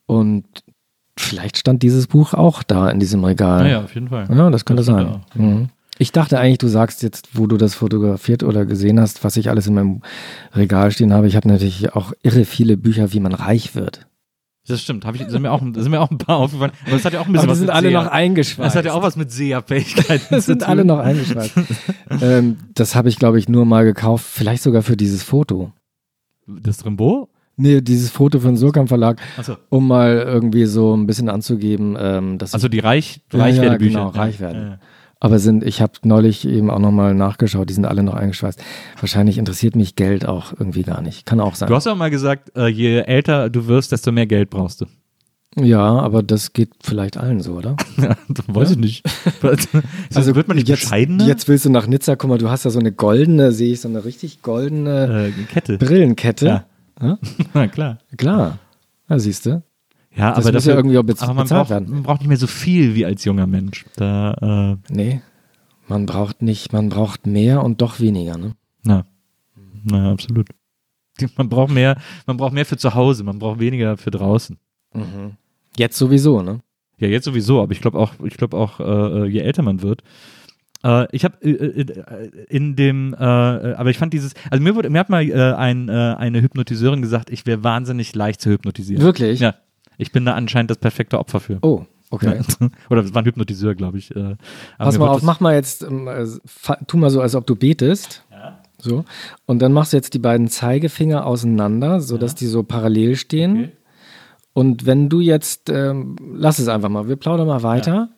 Und 0.06 0.46
vielleicht 1.18 1.58
stand 1.58 1.84
dieses 1.84 2.08
Buch 2.08 2.34
auch 2.34 2.64
da 2.64 2.90
in 2.90 3.00
diesem 3.00 3.24
Regal. 3.24 3.70
Ja, 3.70 3.84
auf 3.84 3.94
jeden 3.96 4.10
Fall. 4.10 4.28
Ja, 4.36 4.50
das 4.50 4.66
könnte 4.66 4.82
Das 4.82 4.88
sein. 4.88 5.22
Mhm. 5.36 5.70
Ich 6.00 6.12
dachte 6.12 6.40
eigentlich, 6.40 6.58
du 6.58 6.68
sagst 6.68 7.04
jetzt, 7.04 7.30
wo 7.38 7.46
du 7.46 7.56
das 7.56 7.76
fotografiert 7.76 8.42
oder 8.44 8.66
gesehen 8.66 9.00
hast, 9.00 9.24
was 9.24 9.38
ich 9.38 9.50
alles 9.50 9.68
in 9.68 9.76
meinem 9.76 10.02
Regal 10.56 10.92
stehen 10.92 11.14
habe. 11.14 11.28
Ich 11.28 11.36
habe 11.36 11.48
natürlich 11.48 11.94
auch 11.96 12.14
irre 12.24 12.46
viele 12.46 12.78
Bücher, 12.78 13.14
wie 13.14 13.20
man 13.20 13.34
reich 13.34 13.76
wird. 13.76 14.08
Das 14.68 14.82
stimmt. 14.82 15.06
Hab 15.06 15.16
ich, 15.16 15.26
sind, 15.28 15.42
mir 15.42 15.52
auch, 15.52 15.60
sind 15.60 15.90
mir 15.90 16.00
auch 16.00 16.10
ein 16.10 16.18
paar 16.18 16.38
aufgefallen. 16.38 16.72
Aber 16.88 16.96
es 16.96 17.04
hat 17.04 17.12
ja 17.14 17.20
auch 17.20 17.26
ein 17.26 17.34
bisschen 17.34 17.40
Aber 17.40 17.48
die 17.48 17.52
was 17.52 17.58
sind 17.58 17.68
mit 17.68 17.76
alle 17.76 17.90
Seher- 17.90 18.04
noch 18.04 18.12
eingeschweißt. 18.12 18.66
Das 18.66 18.76
hat 18.76 18.86
ja 18.86 18.94
auch 18.94 19.02
was 19.04 19.16
mit 19.18 19.30
Seherfähigkeiten 19.32 20.28
Das 20.30 20.46
sind 20.46 20.64
alle 20.64 20.86
noch 20.86 21.00
eingeschweißt. 21.00 21.54
ähm, 22.22 22.58
das 22.74 22.96
habe 22.96 23.10
ich, 23.10 23.20
glaube 23.20 23.40
ich, 23.40 23.50
nur 23.50 23.66
mal 23.66 23.84
gekauft, 23.84 24.26
vielleicht 24.26 24.64
sogar 24.64 24.82
für 24.82 24.96
dieses 24.96 25.22
Foto. 25.24 25.74
Das 26.48 26.86
Rimbaud? 26.86 27.28
Nee, 27.56 27.82
dieses 27.82 28.10
Foto 28.10 28.40
den 28.40 28.58
Surkamp 28.58 28.88
Verlag, 28.90 29.22
Achso. 29.38 29.58
um 29.70 29.88
mal 29.88 30.16
irgendwie 30.26 30.66
so 30.66 30.96
ein 30.98 31.06
bisschen 31.06 31.30
anzugeben, 31.30 31.96
ähm, 32.00 32.38
dass 32.40 32.54
Also 32.56 32.68
die 32.68 32.80
Reich, 32.80 33.22
Ja, 33.32 33.38
ja, 33.40 33.44
Reichwerdebücher. 33.46 34.00
genau, 34.00 34.08
reich 34.10 34.40
werden. 34.40 34.62
Ja, 34.62 34.68
ja. 34.70 34.80
Aber 35.24 35.40
sind, 35.40 35.64
ich 35.64 35.82
habe 35.82 35.94
neulich 36.04 36.46
eben 36.46 36.70
auch 36.70 36.80
nochmal 36.80 37.14
nachgeschaut, 37.14 37.70
die 37.70 37.74
sind 37.74 37.86
alle 37.86 38.04
noch 38.04 38.14
eingeschweißt. 38.14 38.62
Wahrscheinlich 39.00 39.38
interessiert 39.38 39.74
mich 39.74 39.96
Geld 39.96 40.26
auch 40.26 40.52
irgendwie 40.52 40.84
gar 40.84 41.02
nicht. 41.02 41.26
Kann 41.26 41.40
auch 41.40 41.56
sein. 41.56 41.70
Du 41.70 41.76
hast 41.76 41.86
ja 41.86 41.96
mal 41.96 42.10
gesagt, 42.10 42.52
äh, 42.58 42.68
je 42.68 43.00
älter 43.00 43.50
du 43.50 43.68
wirst, 43.68 43.94
desto 43.94 44.12
mehr 44.12 44.28
Geld 44.28 44.50
brauchst 44.50 44.82
du. 44.82 44.86
ja, 45.56 45.82
aber 45.82 46.24
das 46.24 46.52
geht 46.52 46.72
vielleicht 46.84 47.16
allen 47.16 47.40
so, 47.40 47.54
oder? 47.54 47.78
Ja, 48.02 48.18
weiß 48.48 48.72
ich 48.72 48.78
nicht. 48.78 49.06
also 50.14 50.36
wird 50.36 50.50
man 50.50 50.58
nicht 50.58 50.68
jetzt, 50.68 50.82
bescheidener? 50.82 51.26
Jetzt 51.26 51.48
willst 51.48 51.64
du 51.64 51.70
nach 51.70 51.88
Nizza, 51.88 52.18
guck 52.18 52.30
mal, 52.30 52.38
du 52.38 52.50
hast 52.50 52.66
da 52.66 52.70
so 52.70 52.80
eine 52.80 52.92
goldene, 52.92 53.54
sehe 53.54 53.72
ich, 53.72 53.80
so 53.80 53.88
eine 53.88 54.04
richtig 54.04 54.42
goldene 54.42 55.32
äh, 55.38 55.44
Kette. 55.54 55.78
Brillenkette. 55.78 56.46
Ja. 56.48 56.66
Ja? 57.02 57.18
Na 57.54 57.68
klar. 57.70 58.00
Klar. 58.18 58.60
Ja, 59.08 59.20
siehst 59.20 59.46
du? 59.46 59.64
Ja, 60.16 60.34
Das 60.36 60.46
aber 60.46 60.54
muss 60.56 60.66
ja 60.66 60.76
irgendwie 60.76 60.98
auch 60.98 61.04
bez- 61.04 61.22
aber 61.24 61.34
man 61.34 61.44
bezahlt 61.44 61.60
braucht, 61.62 61.70
werden. 61.72 61.90
man 61.92 62.04
braucht 62.04 62.20
nicht 62.22 62.28
mehr 62.28 62.38
so 62.38 62.48
viel 62.48 62.94
wie 62.96 63.06
als 63.06 63.24
junger 63.26 63.48
Mensch. 63.48 63.86
Da, 63.96 64.78
äh, 64.90 64.94
Nee. 64.94 65.22
Man 65.88 66.06
braucht 66.06 66.42
nicht, 66.42 66.72
man 66.72 66.90
braucht 66.90 67.28
mehr 67.28 67.64
und 67.64 67.82
doch 67.82 68.00
weniger, 68.00 68.38
ne? 68.38 68.54
na, 68.84 69.06
na, 69.84 70.12
absolut. 70.12 70.48
Man 71.38 71.48
braucht 71.50 71.72
mehr, 71.72 71.98
man 72.26 72.38
braucht 72.38 72.54
mehr 72.54 72.66
für 72.66 72.76
zu 72.78 72.96
Hause, 72.96 73.24
man 73.24 73.38
braucht 73.38 73.60
weniger 73.60 73.98
für 73.98 74.10
draußen. 74.10 74.58
Jetzt 75.78 75.98
sowieso, 75.98 76.42
ne? 76.42 76.60
Ja, 76.98 77.08
jetzt 77.08 77.26
sowieso, 77.26 77.62
aber 77.62 77.72
ich 77.72 77.82
glaube 77.82 78.00
auch, 78.00 78.14
ich 78.24 78.36
glaube 78.38 78.58
auch, 78.58 78.80
äh, 78.80 79.28
je 79.28 79.40
älter 79.42 79.62
man 79.62 79.82
wird. 79.84 80.02
Äh, 80.84 81.06
ich 81.16 81.24
habe 81.26 81.38
äh, 81.44 81.52
äh, 81.82 82.30
in 82.50 82.76
dem, 82.76 83.14
äh, 83.14 83.18
äh, 83.18 83.74
aber 83.76 83.90
ich 83.92 83.98
fand 84.00 84.14
dieses, 84.14 84.34
also 84.50 84.64
mir 84.64 84.74
wurde, 84.76 84.90
mir 84.90 85.00
hat 85.00 85.10
mal 85.10 85.24
äh, 85.24 85.54
ein, 85.54 85.88
äh, 85.90 85.92
eine 86.18 86.42
Hypnotiseurin 86.42 87.02
gesagt, 87.04 87.30
ich 87.30 87.46
wäre 87.46 87.64
wahnsinnig 87.64 88.16
leicht 88.16 88.42
zu 88.42 88.50
hypnotisieren. 88.50 89.04
Wirklich? 89.04 89.40
Ja, 89.40 89.54
ich 89.98 90.12
bin 90.12 90.26
da 90.26 90.34
anscheinend 90.34 90.72
das 90.72 90.78
perfekte 90.78 91.20
Opfer 91.20 91.40
für. 91.40 91.60
Oh, 91.62 91.86
okay. 92.10 92.42
Oder 92.90 93.04
es 93.04 93.14
war 93.14 93.22
ein 93.22 93.26
Hypnotiseur, 93.26 93.76
glaube 93.76 93.98
ich. 93.98 94.16
Äh, 94.16 94.20
aber 94.20 94.38
Pass 94.78 94.98
mal 94.98 95.10
auf, 95.10 95.22
mach 95.22 95.40
mal 95.40 95.54
jetzt, 95.54 95.84
äh, 95.84 96.28
tu 96.88 96.98
mal 96.98 97.10
so, 97.10 97.22
als 97.22 97.36
ob 97.36 97.46
du 97.46 97.56
betest. 97.56 98.24
So. 98.80 99.06
Und 99.46 99.62
dann 99.62 99.72
machst 99.72 99.94
du 99.94 99.98
jetzt 99.98 100.14
die 100.14 100.20
beiden 100.20 100.50
Zeigefinger 100.50 101.26
auseinander, 101.26 102.02
sodass 102.02 102.36
die 102.36 102.48
so 102.48 102.64
parallel 102.64 103.16
stehen. 103.16 103.52
Okay. 103.52 103.72
Und 104.52 104.86
wenn 104.86 105.10
du 105.10 105.22
jetzt, 105.22 105.70
ähm, 105.70 106.18
lass 106.36 106.60
es 106.60 106.68
einfach 106.68 106.90
mal, 106.90 107.08
wir 107.08 107.16
plaudern 107.16 107.48
mal 107.48 107.64
weiter. 107.64 108.10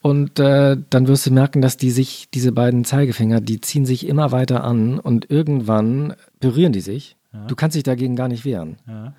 Und 0.00 0.38
äh, 0.38 0.76
dann 0.90 1.08
wirst 1.08 1.26
du 1.26 1.30
merken, 1.30 1.62
dass 1.62 1.76
die 1.76 1.90
sich, 1.90 2.28
diese 2.32 2.52
beiden 2.52 2.84
Zeigefinger, 2.84 3.40
die 3.40 3.60
ziehen 3.60 3.86
sich 3.86 4.06
immer 4.06 4.32
weiter 4.32 4.64
an 4.64 4.98
und 4.98 5.30
irgendwann 5.30 6.14
berühren 6.40 6.72
die 6.72 6.80
sich. 6.80 7.16
Du 7.48 7.56
kannst 7.56 7.74
dich 7.74 7.82
dagegen 7.82 8.14
gar 8.14 8.28
nicht 8.28 8.44
wehren. 8.44 8.76
Ja, 8.86 9.14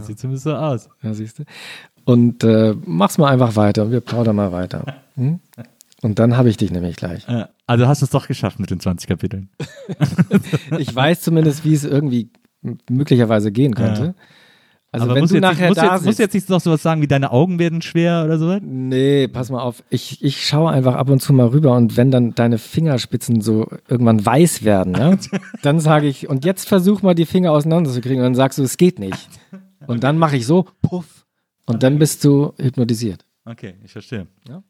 sieht 0.00 0.18
zumindest 0.18 0.44
so 0.44 0.54
aus. 0.54 0.88
Ja, 1.02 1.14
siehst 1.14 1.38
du. 1.38 1.44
Und 2.04 2.44
äh, 2.44 2.74
mach's 2.84 3.18
mal 3.18 3.30
einfach 3.30 3.56
weiter. 3.56 3.90
Wir 3.90 4.00
plaudern 4.00 4.36
mal 4.36 4.52
weiter. 4.52 4.96
Hm? 5.14 5.40
Und 6.00 6.18
dann 6.18 6.38
habe 6.38 6.48
ich 6.48 6.56
dich 6.56 6.70
nämlich 6.70 6.96
gleich. 6.96 7.26
Also 7.66 7.86
hast 7.86 8.00
du 8.00 8.06
es 8.06 8.10
doch 8.10 8.26
geschafft 8.26 8.58
mit 8.58 8.70
den 8.70 8.80
20 8.80 9.06
Kapiteln. 9.06 9.50
Ich 10.78 10.94
weiß 10.94 11.20
zumindest, 11.20 11.66
wie 11.66 11.74
es 11.74 11.84
irgendwie 11.84 12.30
möglicherweise 12.88 13.52
gehen 13.52 13.74
könnte. 13.74 14.14
Also 14.90 15.06
aber 15.06 15.14
wenn 15.14 15.22
musst 15.22 15.32
du 15.32 15.36
jetzt 15.36 15.42
nachher 15.42 15.68
musst 15.68 15.78
da 15.78 15.84
jetzt, 15.84 15.92
musst 15.92 16.04
sitzt. 16.04 16.18
jetzt 16.18 16.34
nicht 16.34 16.50
noch 16.50 16.60
sowas 16.60 16.82
sagen 16.82 17.00
wie 17.00 17.06
deine 17.06 17.30
Augen 17.30 17.58
werden 17.58 17.80
schwer 17.80 18.24
oder 18.26 18.38
sowas? 18.38 18.60
Nee, 18.62 19.26
pass 19.26 19.50
mal 19.50 19.62
auf. 19.62 19.82
Ich, 19.88 20.22
ich 20.22 20.46
schaue 20.46 20.70
einfach 20.70 20.96
ab 20.96 21.08
und 21.08 21.20
zu 21.20 21.32
mal 21.32 21.46
rüber 21.46 21.74
und 21.76 21.96
wenn 21.96 22.10
dann 22.10 22.34
deine 22.34 22.58
Fingerspitzen 22.58 23.40
so 23.40 23.68
irgendwann 23.88 24.24
weiß 24.24 24.64
werden, 24.64 24.94
ja, 24.94 25.16
dann 25.62 25.80
sage 25.80 26.08
ich, 26.08 26.28
und 26.28 26.44
jetzt 26.44 26.68
versuch 26.68 27.00
mal 27.00 27.14
die 27.14 27.24
Finger 27.24 27.52
auseinanderzukriegen 27.52 28.18
und 28.18 28.24
dann 28.24 28.34
sagst 28.34 28.58
du, 28.58 28.62
es 28.62 28.76
geht 28.76 28.98
nicht. 28.98 29.30
Und 29.86 30.04
dann 30.04 30.18
mache 30.18 30.36
ich 30.36 30.46
so, 30.46 30.66
puff. 30.82 31.26
Und 31.66 31.82
dann 31.82 31.98
bist 31.98 32.24
du 32.24 32.52
hypnotisiert. 32.58 33.24
Okay, 33.44 33.74
ich 33.84 33.92
verstehe. 33.92 34.26
Ja. 34.48 34.62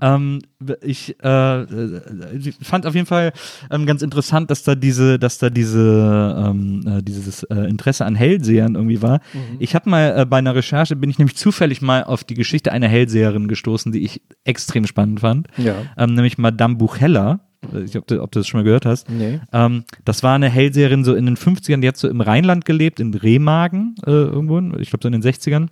Ähm, 0.00 0.40
ich 0.82 1.16
äh, 1.22 1.62
äh, 1.62 2.52
fand 2.62 2.86
auf 2.86 2.94
jeden 2.94 3.06
Fall 3.06 3.32
ähm, 3.70 3.86
ganz 3.86 4.02
interessant, 4.02 4.50
dass 4.50 4.62
da 4.62 4.74
diese, 4.74 5.18
dass 5.18 5.38
da 5.38 5.50
diese, 5.50 6.36
ähm, 6.38 6.84
äh, 6.86 7.02
dieses 7.02 7.42
äh, 7.44 7.68
Interesse 7.68 8.04
an 8.04 8.14
Hellsehern 8.14 8.76
irgendwie 8.76 9.02
war. 9.02 9.20
Mhm. 9.32 9.56
Ich 9.58 9.74
habe 9.74 9.90
mal 9.90 10.20
äh, 10.20 10.26
bei 10.26 10.38
einer 10.38 10.54
Recherche 10.54 10.94
bin 10.96 11.10
ich 11.10 11.18
nämlich 11.18 11.36
zufällig 11.36 11.82
mal 11.82 12.04
auf 12.04 12.22
die 12.24 12.34
Geschichte 12.34 12.72
einer 12.72 12.88
Hellseherin 12.88 13.48
gestoßen, 13.48 13.90
die 13.90 14.04
ich 14.04 14.22
extrem 14.44 14.86
spannend 14.86 15.20
fand. 15.20 15.48
Ja. 15.56 15.74
Ähm, 15.96 16.14
nämlich 16.14 16.38
Madame 16.38 16.76
Buchella. 16.76 17.40
Äh, 17.72 17.82
Ich 17.84 17.96
ob 17.96 18.06
du, 18.06 18.22
ob 18.22 18.30
du 18.32 18.40
das 18.40 18.48
schon 18.48 18.60
mal 18.60 18.64
gehört 18.64 18.86
hast. 18.86 19.08
Nee. 19.10 19.40
Ähm, 19.52 19.84
das 20.04 20.22
war 20.22 20.34
eine 20.34 20.48
Hellseherin 20.48 21.04
so 21.04 21.14
in 21.14 21.26
den 21.26 21.36
50ern, 21.36 21.80
die 21.80 21.88
hat 21.88 21.96
so 21.96 22.08
im 22.08 22.20
Rheinland 22.20 22.64
gelebt, 22.64 23.00
in 23.00 23.14
Remagen 23.14 23.94
äh, 24.06 24.10
irgendwo, 24.10 24.58
ich 24.78 24.90
glaube 24.90 25.02
so 25.02 25.08
in 25.08 25.12
den 25.12 25.22
60ern. 25.22 25.68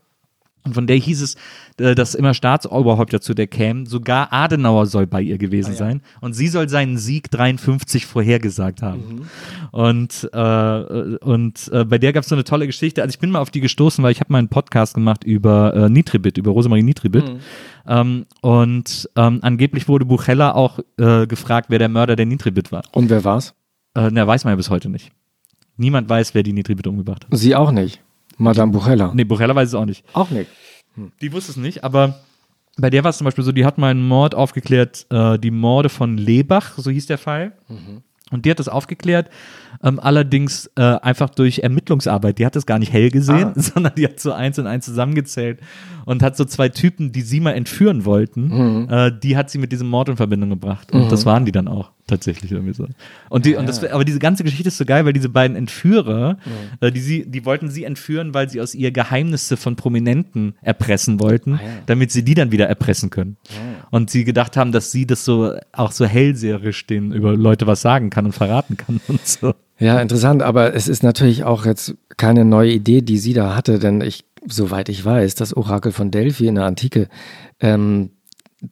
Und 0.65 0.75
von 0.75 0.87
der 0.87 0.97
hieß 0.97 1.23
es, 1.23 1.37
äh, 1.79 1.95
dass 1.95 2.15
immer 2.15 2.35
Staatsoberhäupter 2.35 3.21
zu 3.21 3.35
der 3.35 3.47
kämen. 3.47 3.87
Sogar 3.87 4.33
Adenauer 4.33 4.87
soll 4.87 5.07
bei 5.07 5.23
ihr 5.23 5.39
gewesen 5.39 5.75
sein. 5.75 6.03
Und 6.21 6.35
sie 6.35 6.49
soll 6.49 6.69
seinen 6.69 6.99
Sieg 6.99 7.31
53 7.31 8.07
vorhergesagt 8.07 8.83
haben. 8.83 9.29
Und, 9.71 10.29
äh, 10.33 11.17
und 11.21 11.71
äh, 11.73 11.85
bei 11.85 11.99
der 11.99 12.13
gab 12.13 12.23
es 12.23 12.29
so 12.29 12.35
eine 12.35 12.45
tolle 12.45 12.67
Geschichte. 12.67 13.03
Also 13.03 13.11
ich 13.11 13.19
bin 13.19 13.31
mal 13.31 13.41
auf 13.41 13.51
die 13.51 13.61
gestoßen, 13.61 14.03
weil 14.05 14.13
ich 14.13 14.21
habe 14.21 14.33
mal 14.33 14.39
einen 14.39 14.49
Podcast 14.49 14.95
gemacht 14.95 15.25
über 15.25 15.75
äh, 15.75 15.89
Nitribit, 15.89 16.39
über 16.39 16.51
Rosemarie 16.51 16.83
Nitribit. 16.83 17.25
Ähm, 17.87 18.27
und 18.43 19.09
ähm, 19.17 19.39
angeblich 19.43 19.89
wurde 19.89 20.05
Buchella 20.05 20.55
auch 20.55 20.79
äh, 20.99 21.27
gefragt, 21.27 21.67
wer 21.71 21.79
der 21.79 21.89
Mörder 21.89 22.17
der 22.17 22.27
Nitribit 22.27 22.71
war. 22.73 22.83
Und 22.93 23.09
wer 23.09 23.25
war's? 23.25 23.55
Äh, 23.95 24.11
na, 24.13 24.27
weiß 24.27 24.45
man 24.45 24.53
ja 24.53 24.57
bis 24.57 24.71
heute 24.71 24.91
nicht. 24.91 25.11
Niemand 25.77 26.09
weiß, 26.09 26.35
wer 26.35 26.43
die 26.43 26.53
Nitribit 26.53 26.87
umgebracht 26.87 27.25
hat. 27.25 27.39
Sie 27.39 27.55
auch 27.55 27.71
nicht. 27.71 28.03
Madame 28.39 28.73
Buchella. 28.73 29.13
Nee, 29.15 29.25
Buchella 29.25 29.55
weiß 29.55 29.69
es 29.69 29.75
auch 29.75 29.85
nicht. 29.85 30.05
Auch 30.15 30.31
nicht. 30.31 30.51
Die 31.21 31.33
wusste 31.33 31.53
es 31.53 31.57
nicht, 31.57 31.85
aber 31.85 32.21
bei 32.77 32.91
der 32.91 33.05
war 33.05 33.11
es 33.11 33.19
zum 33.19 33.25
Beispiel 33.25 33.45
so, 33.45 33.53
die 33.53 33.65
hat 33.65 33.79
mal 33.79 33.91
einen 33.91 34.07
Mord 34.07 34.35
aufgeklärt, 34.35 35.07
äh, 35.11 35.39
die 35.39 35.51
Morde 35.51 35.89
von 35.89 36.17
Lebach, 36.17 36.79
so 36.79 36.91
hieß 36.91 37.07
der 37.07 37.19
Fall. 37.19 37.53
Und 38.31 38.45
die 38.45 38.51
hat 38.51 38.59
das 38.59 38.69
aufgeklärt, 38.69 39.31
ähm, 39.83 39.99
allerdings 39.99 40.71
äh, 40.77 40.83
einfach 40.83 41.31
durch 41.31 41.61
Ermittlungsarbeit. 41.61 42.39
Die 42.39 42.47
hat 42.47 42.57
das 42.57 42.67
gar 42.67 42.79
nicht 42.79 42.93
hell 42.93 43.11
gesehen, 43.11 43.53
sondern 43.57 43.95
die 43.97 44.05
hat 44.05 44.21
so 44.21 44.33
eins 44.33 44.59
und 44.59 44.67
eins 44.67 44.85
zusammengezählt 44.85 45.61
und 46.05 46.23
hat 46.23 46.37
so 46.37 46.45
zwei 46.45 46.69
Typen, 46.69 47.11
die 47.11 47.23
sie 47.23 47.41
mal 47.41 47.53
entführen 47.53 48.05
wollten, 48.05 48.89
äh, 48.91 49.13
die 49.19 49.37
hat 49.37 49.51
sie 49.51 49.59
mit 49.59 49.73
diesem 49.73 49.89
Mord 49.89 50.11
in 50.11 50.17
Verbindung 50.17 50.51
gebracht. 50.51 50.93
Und 50.93 51.11
das 51.11 51.27
waren 51.27 51.45
die 51.47 51.53
dann 51.53 51.69
auch 51.69 51.91
tatsächlich 52.09 52.51
irgendwie 52.51 52.75
so. 52.75 52.87
Und 53.29 53.47
die, 53.47 53.55
und 53.55 53.69
das, 53.69 53.85
aber 53.85 54.05
diese 54.05 54.19
ganze 54.19 54.43
Geschichte 54.43 54.69
ist 54.69 54.79
so 54.79 54.85
geil, 54.85 55.05
weil 55.05 55.13
diese 55.13 55.29
beiden 55.29 55.57
Entführer, 55.57 56.39
äh, 56.81 56.91
die 56.91 57.01
sie, 57.01 57.27
die 57.27 57.45
wollten 57.45 57.71
sie 57.71 57.85
entführen, 57.85 58.35
weil 58.35 58.49
sie 58.49 58.61
aus 58.61 58.75
ihr 58.75 58.91
Geheimnisse 58.91 59.57
von 59.57 59.77
Prominenten 59.77 60.55
erpressen 60.63 61.21
wollten, 61.21 61.61
damit 61.87 62.11
sie 62.11 62.25
die 62.25 62.35
dann 62.35 62.51
wieder 62.51 62.67
erpressen 62.67 63.11
können. 63.11 63.37
Und 63.91 64.11
sie 64.11 64.25
gedacht 64.25 64.57
haben, 64.57 64.73
dass 64.73 64.91
sie 64.91 65.07
das 65.07 65.25
so 65.25 65.55
auch 65.73 65.93
so 65.93 66.05
hellseherisch 66.05 66.87
den 66.87 67.13
über 67.13 67.37
Leute 67.37 67.67
was 67.67 67.81
sagen 67.81 68.11
kann 68.11 68.27
und 68.27 68.33
verraten 68.33 68.77
kann 68.77 69.01
und 69.09 69.25
so. 69.27 69.55
Ja, 69.79 70.01
interessant, 70.01 70.43
aber 70.43 70.75
es 70.75 70.89
ist 70.89 71.03
natürlich 71.05 71.45
auch 71.45 71.65
jetzt 71.65 71.95
keine 72.17 72.45
neue 72.45 72.73
Idee, 72.73 73.01
die 73.01 73.19
sie 73.19 73.33
da 73.33 73.55
hatte, 73.55 73.79
denn 73.79 74.01
ich, 74.01 74.25
soweit 74.45 74.89
ich 74.89 75.05
weiß, 75.05 75.37
das 75.37 75.57
Orakel 75.57 75.93
von 75.93 76.11
Delphi 76.11 76.49
in 76.49 76.57
der 76.57 76.65
Antike, 76.65 77.09
ähm, 77.61 78.11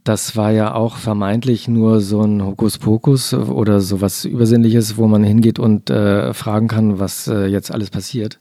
das 0.02 0.36
war 0.36 0.50
ja 0.50 0.74
auch 0.74 0.96
vermeintlich 0.96 1.68
nur 1.68 2.00
so 2.00 2.22
ein 2.22 2.44
Hokuspokus 2.44 3.34
oder 3.34 3.80
sowas 3.80 4.24
Übersinnliches, 4.24 4.96
wo 4.96 5.06
man 5.06 5.22
hingeht 5.22 5.58
und 5.58 5.90
äh, 5.90 6.34
fragen 6.34 6.66
kann, 6.68 6.98
was 6.98 7.28
äh, 7.28 7.46
jetzt 7.46 7.70
alles 7.72 7.90
passiert. 7.90 8.40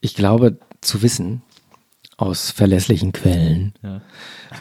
Ich 0.00 0.14
glaube 0.14 0.58
zu 0.82 1.00
wissen, 1.02 1.42
aus 2.18 2.50
verlässlichen 2.50 3.12
Quellen, 3.12 3.72
Ja. 3.82 4.00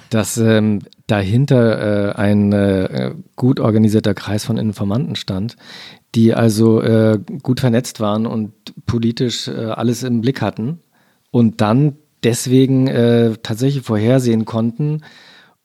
dass 0.10 0.38
ähm, 0.38 0.80
dahinter 1.08 2.12
äh, 2.12 2.16
ein 2.16 2.52
äh, 2.54 3.14
gut 3.36 3.60
organisierter 3.60 4.14
Kreis 4.14 4.46
von 4.46 4.58
Informanten 4.58 5.16
stand, 5.16 5.56
die 6.16 6.34
also 6.34 6.82
äh, 6.82 7.20
gut 7.44 7.60
vernetzt 7.60 8.00
waren 8.00 8.26
und 8.26 8.54
politisch 8.86 9.48
äh, 9.48 9.52
alles 9.52 10.04
im 10.04 10.22
Blick 10.22 10.42
hatten 10.42 10.80
und 11.32 11.60
dann 11.62 11.98
deswegen 12.24 12.88
tatsächlich 13.44 13.84
vorhersehen 13.84 14.46
konnten, 14.46 15.02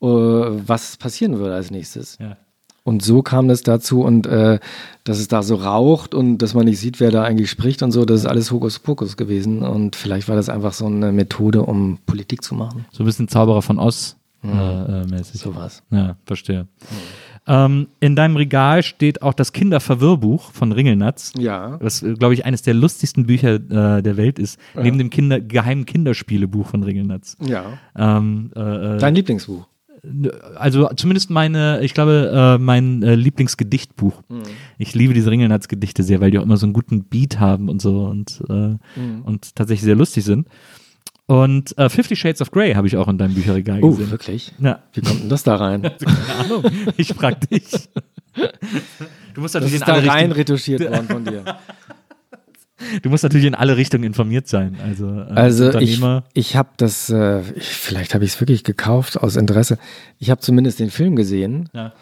was 0.00 0.96
passieren 0.96 1.38
würde 1.38 1.54
als 1.54 1.70
nächstes. 1.70 2.16
Ja. 2.18 2.36
Und 2.82 3.02
so 3.02 3.22
kam 3.22 3.50
es 3.50 3.62
dazu 3.62 4.02
und 4.02 4.26
äh, 4.26 4.58
dass 5.04 5.18
es 5.18 5.28
da 5.28 5.42
so 5.42 5.56
raucht 5.56 6.14
und 6.14 6.38
dass 6.38 6.54
man 6.54 6.64
nicht 6.64 6.80
sieht, 6.80 6.98
wer 6.98 7.10
da 7.10 7.22
eigentlich 7.22 7.50
spricht 7.50 7.82
und 7.82 7.92
so, 7.92 8.04
das 8.04 8.20
ist 8.20 8.26
alles 8.26 8.50
Hokuspokus 8.50 9.16
gewesen. 9.16 9.62
Und 9.62 9.96
vielleicht 9.96 10.28
war 10.28 10.36
das 10.36 10.48
einfach 10.48 10.72
so 10.72 10.86
eine 10.86 11.12
Methode, 11.12 11.62
um 11.62 11.98
Politik 12.06 12.42
zu 12.42 12.54
machen. 12.54 12.86
So 12.90 13.02
ein 13.02 13.06
bisschen 13.06 13.28
Zauberer 13.28 13.62
von 13.62 13.78
Oz 13.78 14.16
äh, 14.42 14.48
äh, 14.48 15.06
mäßig. 15.06 15.40
Sowas. 15.40 15.82
Ja, 15.90 16.16
verstehe. 16.24 16.66
Ähm, 17.46 17.88
in 18.00 18.16
deinem 18.16 18.36
Regal 18.36 18.82
steht 18.82 19.22
auch 19.22 19.34
das 19.34 19.52
Kinderverwirrbuch 19.52 20.50
von 20.52 20.72
Ringelnatz. 20.72 21.32
Ja. 21.38 21.78
Was, 21.80 22.04
glaube 22.18 22.34
ich, 22.34 22.44
eines 22.44 22.62
der 22.62 22.74
lustigsten 22.74 23.26
Bücher 23.26 23.54
äh, 23.54 24.02
der 24.02 24.16
Welt 24.16 24.38
ist. 24.38 24.58
Neben 24.74 24.98
dem 24.98 25.10
Kinder 25.10 25.40
geheimen 25.40 25.84
Kinderspielebuch 25.84 26.68
von 26.68 26.82
Ringelnatz. 26.82 27.36
Ja. 27.40 27.78
Ähm, 27.96 28.50
äh, 28.56 28.96
äh, 28.96 28.98
Dein 28.98 29.14
Lieblingsbuch. 29.14 29.66
Also 30.56 30.88
zumindest 30.96 31.30
meine, 31.30 31.80
ich 31.82 31.92
glaube, 31.94 32.56
äh, 32.58 32.62
mein 32.62 33.02
äh, 33.02 33.14
Lieblingsgedichtbuch. 33.14 34.22
Ich 34.78 34.94
liebe 34.94 35.12
diese 35.14 35.30
Ringelnatz-Gedichte 35.30 36.02
sehr, 36.02 36.20
weil 36.20 36.30
die 36.30 36.38
auch 36.38 36.42
immer 36.44 36.56
so 36.56 36.66
einen 36.66 36.72
guten 36.72 37.04
Beat 37.04 37.38
haben 37.38 37.68
und 37.68 37.82
so 37.82 38.04
und, 38.06 38.42
äh, 38.48 38.76
und 39.24 39.54
tatsächlich 39.54 39.84
sehr 39.84 39.96
lustig 39.96 40.24
sind. 40.24 40.48
Und 41.26 41.78
äh, 41.78 41.88
Fifty 41.88 42.16
Shades 42.16 42.40
of 42.42 42.50
Grey 42.50 42.72
habe 42.74 42.86
ich 42.88 42.96
auch 42.96 43.06
in 43.06 43.16
deinem 43.18 43.34
Bücherregal 43.34 43.78
Oh, 43.82 43.90
gesehen. 43.90 44.10
wirklich? 44.10 44.52
Ja, 44.58 44.80
Wie 44.94 45.00
kommt 45.00 45.20
denn 45.22 45.28
das 45.28 45.44
da 45.44 45.54
rein? 45.56 45.82
keine 45.82 46.34
Ahnung. 46.44 46.64
Ich 46.96 47.12
frag 47.14 47.40
dich. 47.48 47.66
Du 49.34 49.42
musst 49.42 49.54
Das 49.54 49.62
natürlich 49.62 49.80
ist 49.82 49.88
in 49.88 50.04
da 50.06 50.12
rein 50.12 50.32
retuschiert 50.32 50.80
worden 50.80 51.06
von 51.06 51.24
dir. 51.24 51.44
du 53.02 53.08
musst 53.10 53.22
natürlich 53.22 53.46
in 53.46 53.54
alle 53.54 53.76
Richtungen 53.76 54.04
informiert 54.04 54.48
sein. 54.48 54.76
Also, 54.84 55.06
äh, 55.08 55.24
Also 55.34 55.70
als 55.70 55.82
ich, 55.82 56.00
ich 56.34 56.56
habe 56.56 56.70
das, 56.76 57.10
äh, 57.10 57.40
ich, 57.56 57.68
vielleicht 57.68 58.14
habe 58.14 58.24
ich 58.24 58.32
es 58.32 58.40
wirklich 58.40 58.64
gekauft 58.64 59.18
aus 59.20 59.36
Interesse. 59.36 59.78
Ich 60.18 60.30
habe 60.30 60.40
zumindest 60.40 60.78
den 60.80 60.90
Film 60.90 61.16
gesehen 61.16 61.68
Ja. 61.72 61.92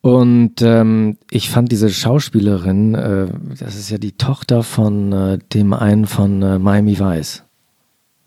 und 0.00 0.62
ähm, 0.62 1.18
ich 1.30 1.50
fand 1.50 1.70
diese 1.72 1.88
Schauspielerin, 1.90 2.94
äh, 2.94 3.26
das 3.58 3.76
ist 3.76 3.90
ja 3.90 3.98
die 3.98 4.12
Tochter 4.12 4.62
von 4.62 5.12
äh, 5.12 5.38
dem 5.52 5.72
einen 5.72 6.06
von 6.06 6.42
äh, 6.42 6.58
Miami 6.58 6.98
Vice. 6.98 7.44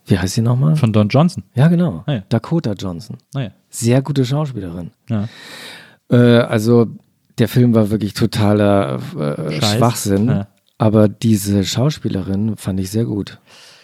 Wie 0.08 0.20
heißt 0.20 0.36
sie 0.36 0.42
nochmal? 0.42 0.76
Von 0.76 0.94
Don 0.94 1.10
Johnson. 1.10 1.44
Ja, 1.56 1.68
genau. 1.68 2.04
Ah, 2.06 2.14
ja. 2.14 2.24
Dakota 2.30 2.74
Johnson. 2.74 3.18
Naja. 3.34 3.50
Sehr 3.72 4.04
gute 4.04 4.24
Schauspielerin. 4.24 4.92
Ja. 5.10 5.28
Äh, 6.12 6.42
also 6.42 6.88
der 7.40 7.48
Film 7.48 7.74
war 7.74 7.90
wirklich 7.90 8.14
totaler. 8.14 9.00
Schwachsinn. 9.60 10.46
Aber 10.78 11.08
diese 11.08 11.64
Schauspielerin 11.64 12.58
fand 12.58 12.80
ich 12.80 12.90
sehr 12.92 13.06
gut. 13.06 13.40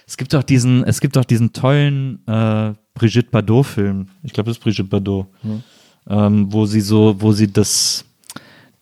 Es 0.06 0.18
gibt 0.18 0.36
auch 0.36 0.44
diesen, 0.44 0.84
es 0.84 1.00
gibt 1.00 1.18
auch 1.18 1.24
diesen 1.26 1.54
tollen 1.54 2.20
äh, 2.28 2.74
Brigitte 2.94 3.30
Bardot-Film. 3.32 4.08
Ich 4.24 4.34
glaube, 4.34 4.50
das 4.50 4.58
ist 4.58 4.64
Brigitte 4.64 4.84
Bardot, 4.84 5.28
ähm, 6.10 6.52
wo 6.52 6.66
sie 6.66 6.82
so, 6.82 7.16
wo 7.20 7.32
sie 7.32 7.52
das, 7.52 8.04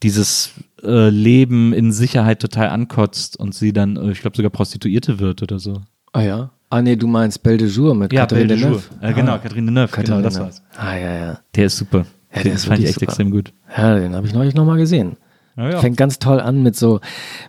dieses 0.02 0.54
äh, 0.82 1.10
Leben 1.10 1.72
in 1.74 1.92
Sicherheit 1.92 2.40
total 2.42 2.70
ankotzt 2.70 3.38
und 3.40 3.54
sie 3.54 3.74
dann, 3.74 3.96
äh, 3.98 4.12
ich 4.12 4.22
glaube, 4.22 4.36
sogar 4.36 4.50
Prostituierte 4.50 5.20
wird 5.20 5.44
oder 5.44 5.60
so. 5.60 5.82
Ah 6.14 6.22
ja? 6.22 6.52
Ah 6.72 6.82
nee, 6.82 6.96
du 6.96 7.08
meinst 7.08 7.44
Belle 7.44 7.58
de 7.58 7.68
Jour 7.68 7.94
mit 7.94 8.12
Ja, 8.14 8.22
Catherine 8.22 8.48
Deneuve. 8.48 8.84
Äh, 9.02 9.14
genau, 9.14 9.38
Catherine 9.38 9.66
Deneuve. 9.68 9.88
Catherine 9.92 10.18
genau, 10.18 10.22
das 10.22 10.40
war's. 10.40 10.64
Ah 10.78 10.96
ja, 10.96 11.14
ja. 11.14 11.40
Der 11.56 11.66
ist 11.66 11.78
super. 11.78 12.06
Ja, 12.32 12.36
der 12.36 12.44
Den 12.44 12.54
ist 12.54 12.66
fand 12.66 12.80
ich 12.80 12.86
echt 12.86 12.94
super. 12.96 13.06
extrem 13.06 13.32
gut. 13.32 13.54
Ja, 13.76 14.00
den 14.00 14.16
habe 14.16 14.26
ich 14.26 14.34
neulich 14.34 14.56
nochmal 14.56 14.78
gesehen. 14.78 15.18
Ja, 15.60 15.70
ja. 15.72 15.80
Fängt 15.80 15.98
ganz 15.98 16.20
toll 16.20 16.40
an 16.40 16.64
mit 16.64 16.76
so, 16.78 17.02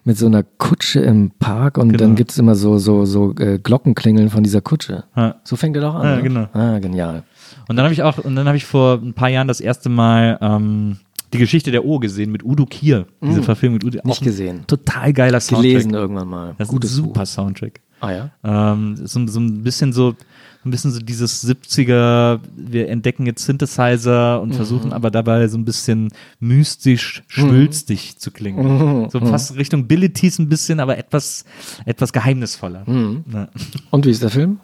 mit 0.04 0.18
so 0.18 0.26
einer 0.26 0.42
Kutsche 0.42 1.00
im 1.00 1.30
Park 1.38 1.78
und 1.78 1.90
Genau. 1.90 1.98
dann 2.04 2.16
gibt 2.16 2.32
es 2.32 2.38
immer 2.38 2.56
so, 2.56 2.78
so, 2.78 3.04
so 3.04 3.34
äh, 3.38 3.58
Glockenklingeln 3.58 4.30
von 4.30 4.42
dieser 4.42 4.61
Kutsche. 4.61 5.04
Ja. 5.16 5.36
So 5.44 5.54
fängt 5.56 5.76
er 5.76 5.82
doch 5.82 5.94
an. 5.94 6.04
Ja, 6.04 6.16
ne? 6.16 6.22
genau. 6.22 6.48
Ah, 6.52 6.78
genial. 6.80 7.22
Und 7.68 7.76
dann 7.76 7.84
habe 7.84 7.94
ich 7.94 8.02
auch, 8.02 8.18
und 8.18 8.34
dann 8.34 8.46
habe 8.48 8.56
ich 8.56 8.64
vor 8.66 8.98
ein 9.00 9.14
paar 9.14 9.28
Jahren 9.28 9.46
das 9.48 9.61
erste 9.61 9.88
Mal 9.88 10.38
ähm, 10.40 10.96
die 11.32 11.38
Geschichte 11.38 11.70
der 11.70 11.84
O 11.84 12.00
gesehen 12.00 12.32
mit 12.32 12.44
Udo 12.44 12.66
Kier. 12.66 13.06
Diese 13.22 13.44
Verfilmung 13.44 13.74
mit 13.74 13.84
Udo. 13.84 14.00
Mm. 14.02 14.08
Nicht 14.08 14.22
gesehen. 14.22 14.64
Total 14.66 15.12
geiler 15.12 15.38
Soundtrack. 15.38 15.70
Gelesen 15.70 15.94
irgendwann 15.94 16.28
mal. 16.28 16.54
Das 16.58 16.66
ist 16.68 16.72
Gutes 16.72 16.90
ein 16.92 16.96
super 16.96 17.20
Buch. 17.20 17.26
Soundtrack. 17.26 17.80
Ah 18.00 18.11
ja? 18.11 18.30
Ähm, 18.42 18.96
so, 18.96 19.24
so 19.28 19.38
ein 19.38 19.62
bisschen 19.62 19.92
so, 19.92 20.14
ein 20.64 20.70
bisschen 20.70 20.90
so 20.90 21.00
dieses 21.00 21.42
70er, 21.48 22.40
wir 22.54 22.88
entdecken 22.88 23.24
jetzt 23.26 23.44
Synthesizer 23.44 24.36
Mhm. 24.36 24.42
und 24.42 24.54
versuchen 24.54 24.92
aber 24.92 25.11
dabei 25.11 25.48
so 25.48 25.56
ein 25.56 25.64
bisschen 25.64 26.11
mystisch, 26.38 27.22
schwülstig 27.28 28.18
zu 28.18 28.30
klingen. 28.30 29.02
Mhm. 29.04 29.11
So 29.11 29.20
fast 29.20 29.56
Richtung 29.56 29.80
Abilities 29.82 30.38
ein 30.38 30.48
bisschen, 30.48 30.80
aber 30.80 30.98
etwas, 30.98 31.44
etwas 31.86 32.12
geheimnisvoller. 32.12 32.82
Mhm. 32.86 33.24
Ja. 33.32 33.48
Und 33.90 34.04
wie 34.06 34.11
ist 34.11 34.22
der 34.22 34.30
Film? 34.30 34.61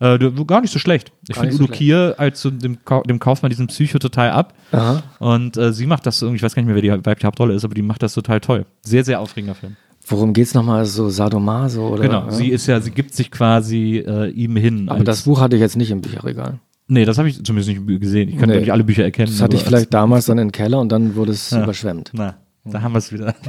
Äh, 0.00 0.18
gar 0.46 0.60
nicht 0.60 0.72
so 0.72 0.80
schlecht. 0.80 1.12
Ich 1.28 1.34
finde 1.36 1.50
nicht 1.50 1.58
so 1.58 1.64
Udo 1.64 1.72
Kier 1.72 2.14
als 2.18 2.40
so 2.42 2.50
dem, 2.50 2.84
Kau- 2.84 3.04
dem 3.04 3.20
kauft 3.20 3.42
man 3.44 3.50
diesen 3.50 3.68
Psycho 3.68 3.98
total 4.00 4.30
ab. 4.30 4.52
Aha. 4.72 5.02
Und 5.20 5.56
äh, 5.56 5.72
sie 5.72 5.86
macht 5.86 6.04
das 6.06 6.20
irgendwie, 6.20 6.36
ich 6.38 6.42
weiß 6.42 6.54
gar 6.56 6.62
nicht 6.62 6.66
mehr, 6.66 6.74
wer 6.74 6.82
die 6.98 7.06
weibliche 7.06 7.26
Hauptrolle 7.28 7.54
ist, 7.54 7.64
aber 7.64 7.74
die 7.74 7.82
macht 7.82 8.02
das 8.02 8.12
total 8.14 8.40
toll. 8.40 8.66
Sehr, 8.82 9.04
sehr 9.04 9.20
aufregender 9.20 9.54
Film. 9.54 9.76
Worum 10.06 10.32
geht's 10.32 10.54
nochmal? 10.54 10.84
So 10.84 11.08
Sadomaso 11.10 11.88
oder? 11.88 12.02
genau, 12.02 12.24
ja? 12.26 12.30
sie 12.32 12.48
ist 12.48 12.66
ja, 12.66 12.80
sie 12.80 12.90
gibt 12.90 13.14
sich 13.14 13.30
quasi 13.30 13.98
äh, 14.06 14.30
ihm 14.30 14.56
hin. 14.56 14.88
Aber 14.88 15.04
das 15.04 15.22
Buch 15.22 15.40
hatte 15.40 15.56
ich 15.56 15.62
jetzt 15.62 15.76
nicht 15.76 15.90
im 15.90 16.00
Bücherregal. 16.00 16.58
Nee, 16.88 17.04
das 17.04 17.18
habe 17.18 17.28
ich 17.28 17.42
zumindest 17.44 17.68
nicht 17.86 18.00
gesehen. 18.00 18.28
Ich 18.28 18.38
kann 18.38 18.48
Nee. 18.50 18.58
nicht 18.60 18.72
alle 18.72 18.84
Bücher 18.84 19.04
erkennen. 19.04 19.28
Das 19.30 19.40
hatte 19.40 19.56
ich 19.56 19.62
vielleicht 19.62 19.94
damals 19.94 20.26
dann 20.26 20.38
im 20.38 20.52
Keller 20.52 20.80
und 20.80 20.90
dann 20.90 21.14
wurde 21.14 21.32
es 21.32 21.52
überschwemmt. 21.52 22.10
Na, 22.12 22.36
da 22.64 22.82
haben 22.82 22.92
wir 22.92 22.98
es 22.98 23.12
wieder. 23.12 23.34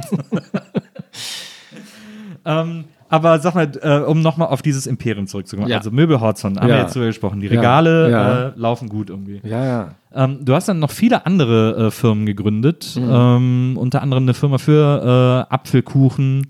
ähm, 2.46 2.84
aber 3.14 3.38
sag 3.38 3.54
mal, 3.54 3.70
äh, 3.82 3.98
um 4.00 4.20
nochmal 4.22 4.48
auf 4.48 4.60
dieses 4.62 4.86
Imperium 4.86 5.26
zurückzukommen. 5.26 5.68
Ja. 5.70 5.78
Also 5.78 5.90
Möbelhorzon, 5.90 6.58
haben 6.58 6.68
Ja. 6.68 6.74
wir 6.76 6.82
jetzt 6.82 6.94
drüber 6.94 7.06
gesprochen. 7.06 7.40
Die. 7.40 7.46
Regale 7.46 8.10
Ja. 8.10 8.48
Äh, 8.48 8.52
laufen 8.56 8.88
gut 8.88 9.10
irgendwie. 9.10 9.40
Ja, 9.44 9.64
ja. 9.64 9.88
Ähm, 10.14 10.38
du 10.44 10.54
hast 10.54 10.68
dann 10.68 10.78
noch 10.78 10.90
viele 10.90 11.26
andere 11.26 11.86
äh, 11.86 11.90
Firmen 11.90 12.26
gegründet, 12.26 12.96
Mhm. 12.98 13.08
ähm, 13.10 13.76
unter 13.78 14.02
anderem 14.02 14.24
eine 14.24 14.34
Firma 14.34 14.58
für 14.58 15.46
äh, 15.50 15.54
Apfelkuchen, 15.54 16.46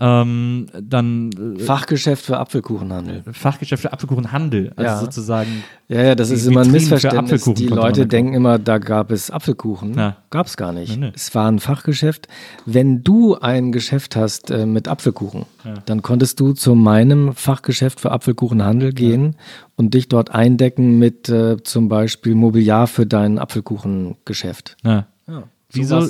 ähm, 0.00 0.66
dann 0.80 1.30
äh, 1.58 1.60
Fachgeschäft 1.62 2.24
für 2.24 2.38
Apfelkuchenhandel. 2.38 3.22
Fachgeschäft 3.32 3.82
für 3.82 3.92
Apfelkuchenhandel, 3.92 4.72
also 4.76 4.82
Ja. 4.90 4.98
sozusagen 4.98 5.62
Ja, 5.88 6.02
ja, 6.02 6.14
das 6.14 6.30
ist 6.30 6.46
immer 6.46 6.62
ein 6.62 6.70
Missverständnis. 6.70 7.44
Die 7.44 7.66
Leute 7.66 8.06
denken 8.06 8.34
immer, 8.34 8.58
da 8.58 8.78
gab 8.78 9.10
es 9.10 9.30
Apfelkuchen. 9.30 9.94
Ja. 9.94 10.16
Gab 10.30 10.46
es 10.46 10.56
gar 10.56 10.72
nicht. 10.72 10.96
Nee, 10.96 11.06
nee. 11.08 11.12
Es 11.14 11.34
war 11.34 11.50
ein 11.50 11.58
Fachgeschäft. 11.58 12.28
Wenn 12.64 13.02
du 13.02 13.36
ein 13.36 13.72
Geschäft 13.72 14.16
hast 14.16 14.50
äh, 14.50 14.66
mit 14.66 14.88
Apfelkuchen, 14.88 15.44
dann 15.86 16.02
konntest 16.02 16.40
du 16.40 16.52
zu 16.52 16.74
meinem 16.74 17.34
Fachgeschäft 17.34 18.00
für 18.00 18.12
Apfelkuchenhandel 18.12 18.92
gehen 18.92 19.36
und 19.76 19.94
dich 19.94 20.08
dort 20.08 20.30
eindecken 20.34 20.98
mit 20.98 21.28
äh, 21.28 21.62
zum 21.62 21.88
Beispiel 21.88 22.34
Mobiliar 22.34 22.86
für 22.86 23.06
dein 23.06 23.38
Apfelkuchengeschäft. 23.38 24.76
ja. 24.84 25.06
Ja. 25.28 25.44
Wieso, 25.72 26.08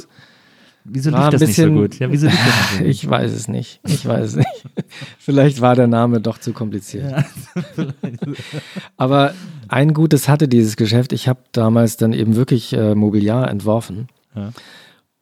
wieso 0.85 1.13
war 1.13 1.19
lief 1.21 1.27
ein 1.27 1.33
das 1.33 1.41
nicht 1.49 1.57
so 1.57 1.63
bisschen- 1.63 1.75
gut? 1.77 1.99
Ja, 1.99 2.11
wieso 2.11 2.27
lief 2.27 2.37
das 2.37 2.47
nicht 2.47 2.71
so 2.73 2.79
gut? 2.79 2.87
Ich 2.89 3.11
weiß 3.11 3.33
es 3.33 3.49
nicht. 3.49 3.81
Ich 3.87 4.07
weiß 4.07 4.25
es 4.27 4.37
nicht. 4.37 4.65
Vielleicht 5.19 5.61
war 5.61 5.75
der 5.77 5.87
Name 5.87 6.21
doch 6.21 6.39
zu 6.39 6.53
kompliziert. 6.53 7.25
Aber 8.97 9.35
ein 9.69 9.95
Gutes 9.95 10.29
hatte 10.29 10.49
dieses 10.49 10.77
Geschäft. 10.77 11.13
Ich 11.13 11.29
habe 11.29 11.41
damals 11.53 11.97
dann 11.97 12.13
eben 12.13 12.37
wirklich 12.37 12.73
äh, 12.73 12.95
Mobiliar 12.95 13.51
entworfen. 13.51 14.09
Ja. 14.35 14.51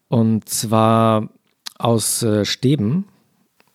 Und 0.09 0.49
zwar 0.49 1.29
aus 1.79 2.23
äh, 2.23 2.45
Stäben. 2.45 3.05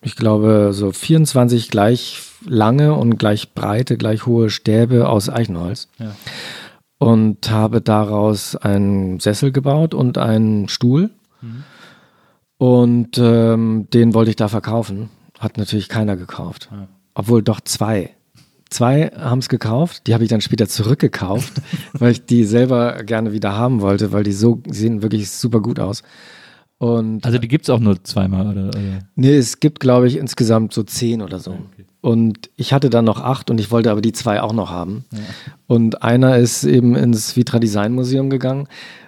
Ich 0.02 0.16
glaube, 0.16 0.70
so 0.72 0.92
24 0.92 1.70
gleich 1.70 2.20
lange 2.46 2.94
und 2.94 3.16
gleich 3.18 3.54
breite, 3.54 3.96
gleich 3.96 4.26
hohe 4.26 4.50
Stäbe 4.50 5.08
aus 5.08 5.30
Eichenholz. 5.30 5.88
Ja. 5.98 6.14
Und 6.98 7.50
habe 7.50 7.80
daraus 7.80 8.54
einen 8.56 9.18
Sessel 9.20 9.52
gebaut 9.52 9.94
und 9.94 10.18
einen 10.18 10.68
Stuhl. 10.68 11.10
Und 12.58 13.18
ähm, 13.18 13.88
den 13.92 14.14
wollte 14.14 14.30
ich 14.30 14.36
da 14.36 14.48
verkaufen. 14.48 15.10
Hat 15.38 15.58
natürlich 15.58 15.88
keiner 15.88 16.16
gekauft. 16.16 16.68
Obwohl 17.14 17.42
doch 17.42 17.60
zwei. 17.60 18.10
Zwei 18.70 19.10
haben 19.16 19.38
es 19.38 19.48
gekauft, 19.48 20.06
die 20.06 20.14
habe 20.14 20.24
ich 20.24 20.30
dann 20.30 20.40
später 20.40 20.68
zurückgekauft, 20.68 21.52
weil 21.92 22.12
ich 22.12 22.24
die 22.26 22.44
selber 22.44 23.02
gerne 23.04 23.32
wieder 23.32 23.56
haben 23.56 23.80
wollte, 23.80 24.12
weil 24.12 24.24
die 24.24 24.32
so 24.32 24.56
die 24.66 24.74
sehen 24.74 25.02
wirklich 25.02 25.30
super 25.30 25.60
gut 25.60 25.78
aus. 25.78 26.02
Und 26.78 27.24
Also 27.24 27.38
die 27.38 27.46
gibt 27.48 27.64
es 27.66 27.70
auch 27.70 27.78
nur 27.78 28.02
zweimal, 28.02 28.48
oder? 28.48 28.76
nee, 29.14 29.36
es 29.36 29.60
gibt, 29.60 29.78
glaube 29.80 30.08
ich, 30.08 30.16
insgesamt 30.16 30.72
so 30.74 30.82
zehn 30.82 31.22
oder 31.22 31.38
so. 31.38 31.56
Und 32.00 32.50
ich 32.56 32.72
hatte 32.72 32.90
dann 32.90 33.04
noch 33.04 33.20
acht 33.20 33.48
und 33.50 33.60
ich 33.60 33.70
wollte 33.70 33.90
aber 33.90 34.00
die 34.02 34.12
zwei 34.12 34.42
auch 34.42 34.52
noch 34.52 34.70
haben. 34.70 35.04
Und 35.66 36.02
einer 36.02 36.36
ist 36.36 36.64
eben 36.64 36.96
ins 36.96 37.36
Vitra 37.36 37.58
Design 37.60 37.92
Museum 37.94 38.28
gegangen. 38.28 38.66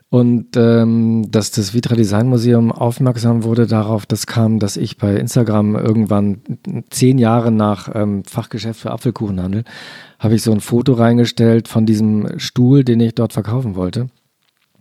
Und 0.09 0.57
ähm, 0.57 1.27
dass 1.31 1.51
das 1.51 1.75
Vitra 1.75 1.97
Design 1.97 2.29
Museum 2.29 2.71
aufmerksam 2.71 3.43
wurde 3.43 3.67
darauf, 3.67 4.07
das 4.07 4.27
kam, 4.27 4.61
dass 4.61 4.77
ich 4.77 4.99
bei 4.99 5.17
Instagram 5.17 5.75
irgendwann 5.75 6.43
zehn 6.91 7.19
Jahre 7.19 7.51
nach 7.51 7.91
ähm, 7.93 8.23
Fachgeschäft 8.25 8.81
für 8.81 8.93
Apfelkuchenhandel, 8.93 9.65
habe 10.21 10.37
ich 10.37 10.43
so 10.43 10.53
ein 10.53 10.61
Foto 10.61 10.93
reingestellt 10.93 11.67
von 11.67 11.87
diesem 11.87 12.39
Stuhl, 12.39 12.85
den 12.85 13.01
ich 13.01 13.15
dort 13.17 13.33
verkaufen 13.33 13.75
wollte. 13.75 14.07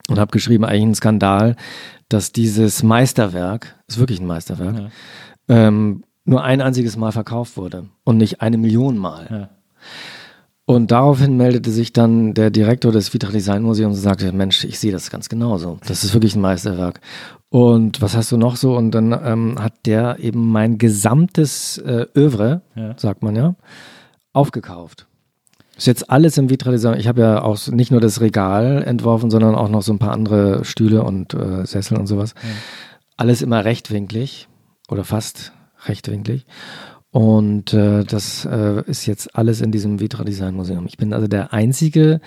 und 0.08 0.20
habe 0.20 0.30
geschrieben, 0.32 0.64
eigentlich 0.64 0.84
ein 0.84 0.96
Skandal, 0.96 1.56
dass 2.10 2.32
dieses 2.32 2.84
Meisterwerk, 2.84 3.76
ist 3.88 3.98
wirklich 3.98 4.20
ein 4.22 4.28
Meisterwerk, 4.28 4.76
Ja. 4.78 4.90
ähm, 5.50 6.04
nur 6.26 6.44
ein 6.44 6.62
einziges 6.62 6.96
Mal 6.98 7.12
verkauft 7.12 7.58
wurde 7.58 7.88
und 8.04 8.18
nicht 8.18 8.40
eine 8.42 8.58
Million 8.60 9.00
Mal. 9.00 9.28
Ja. 9.32 9.50
Und 10.68 10.90
daraufhin 10.90 11.38
meldete 11.38 11.70
sich 11.70 11.94
dann 11.94 12.34
der 12.34 12.50
Direktor 12.50 12.92
des 12.92 13.14
Vitra 13.14 13.30
Design 13.32 13.62
Museums 13.62 13.98
und 13.98 14.02
sagte, 14.02 14.32
Mensch, 14.32 14.64
ich 14.64 14.80
sehe 14.80 14.92
das 14.92 15.12
ganz 15.12 15.30
genauso. 15.30 15.78
Das 15.88 16.04
ist 16.04 16.14
wirklich 16.16 16.36
ein 16.36 16.42
Meisterwerk. 16.42 17.02
Und 17.50 18.02
was 18.02 18.16
hast 18.18 18.32
du 18.32 18.38
noch 18.38 18.56
so? 18.56 18.76
Und 18.76 18.90
dann 18.92 19.12
ähm, 19.24 19.58
hat 19.62 19.74
der 19.86 20.18
eben 20.20 20.52
mein 20.52 20.80
gesamtes 20.80 21.78
äh, 21.78 22.08
Övre, 22.18 22.62
Ja. 22.76 22.98
sagt 22.98 23.22
man 23.22 23.36
ja, 23.36 23.56
aufgekauft. 24.34 25.06
Ist 25.78 25.88
jetzt 25.88 26.10
alles 26.10 26.38
im 26.38 26.50
Vitra 26.50 26.72
Design. 26.72 27.00
Ich 27.00 27.08
habe 27.08 27.22
ja 27.22 27.42
auch 27.44 27.68
nicht 27.68 27.92
nur 27.92 28.02
das 28.02 28.20
Regal 28.22 28.82
entworfen, 28.84 29.30
sondern 29.30 29.54
auch 29.56 29.70
noch 29.70 29.84
so 29.84 29.94
ein 29.94 30.00
paar 30.00 30.14
andere 30.14 30.66
Stühle 30.66 31.04
und 31.04 31.34
äh, 31.36 31.66
Sessel 31.66 31.98
und 31.98 32.08
sowas. 32.08 32.34
Alles 33.18 33.42
immer 33.44 33.66
rechtwinklig 33.66 34.48
oder 34.90 35.04
fast 35.04 35.52
rechtwinklig. 35.86 36.46
Und 37.16 37.74
äh, 37.74 38.04
das 38.04 38.44
äh, 38.44 38.84
ist 38.88 39.06
jetzt 39.06 39.38
alles 39.38 39.62
in 39.62 39.72
diesem 39.72 40.02
Vitra 40.02 40.26
Design 40.26 40.54
Museum. 40.54 40.86
Ich 40.86 40.98
bin 40.98 41.14
also 41.14 41.28
der 41.30 41.54
einzige 41.54 42.20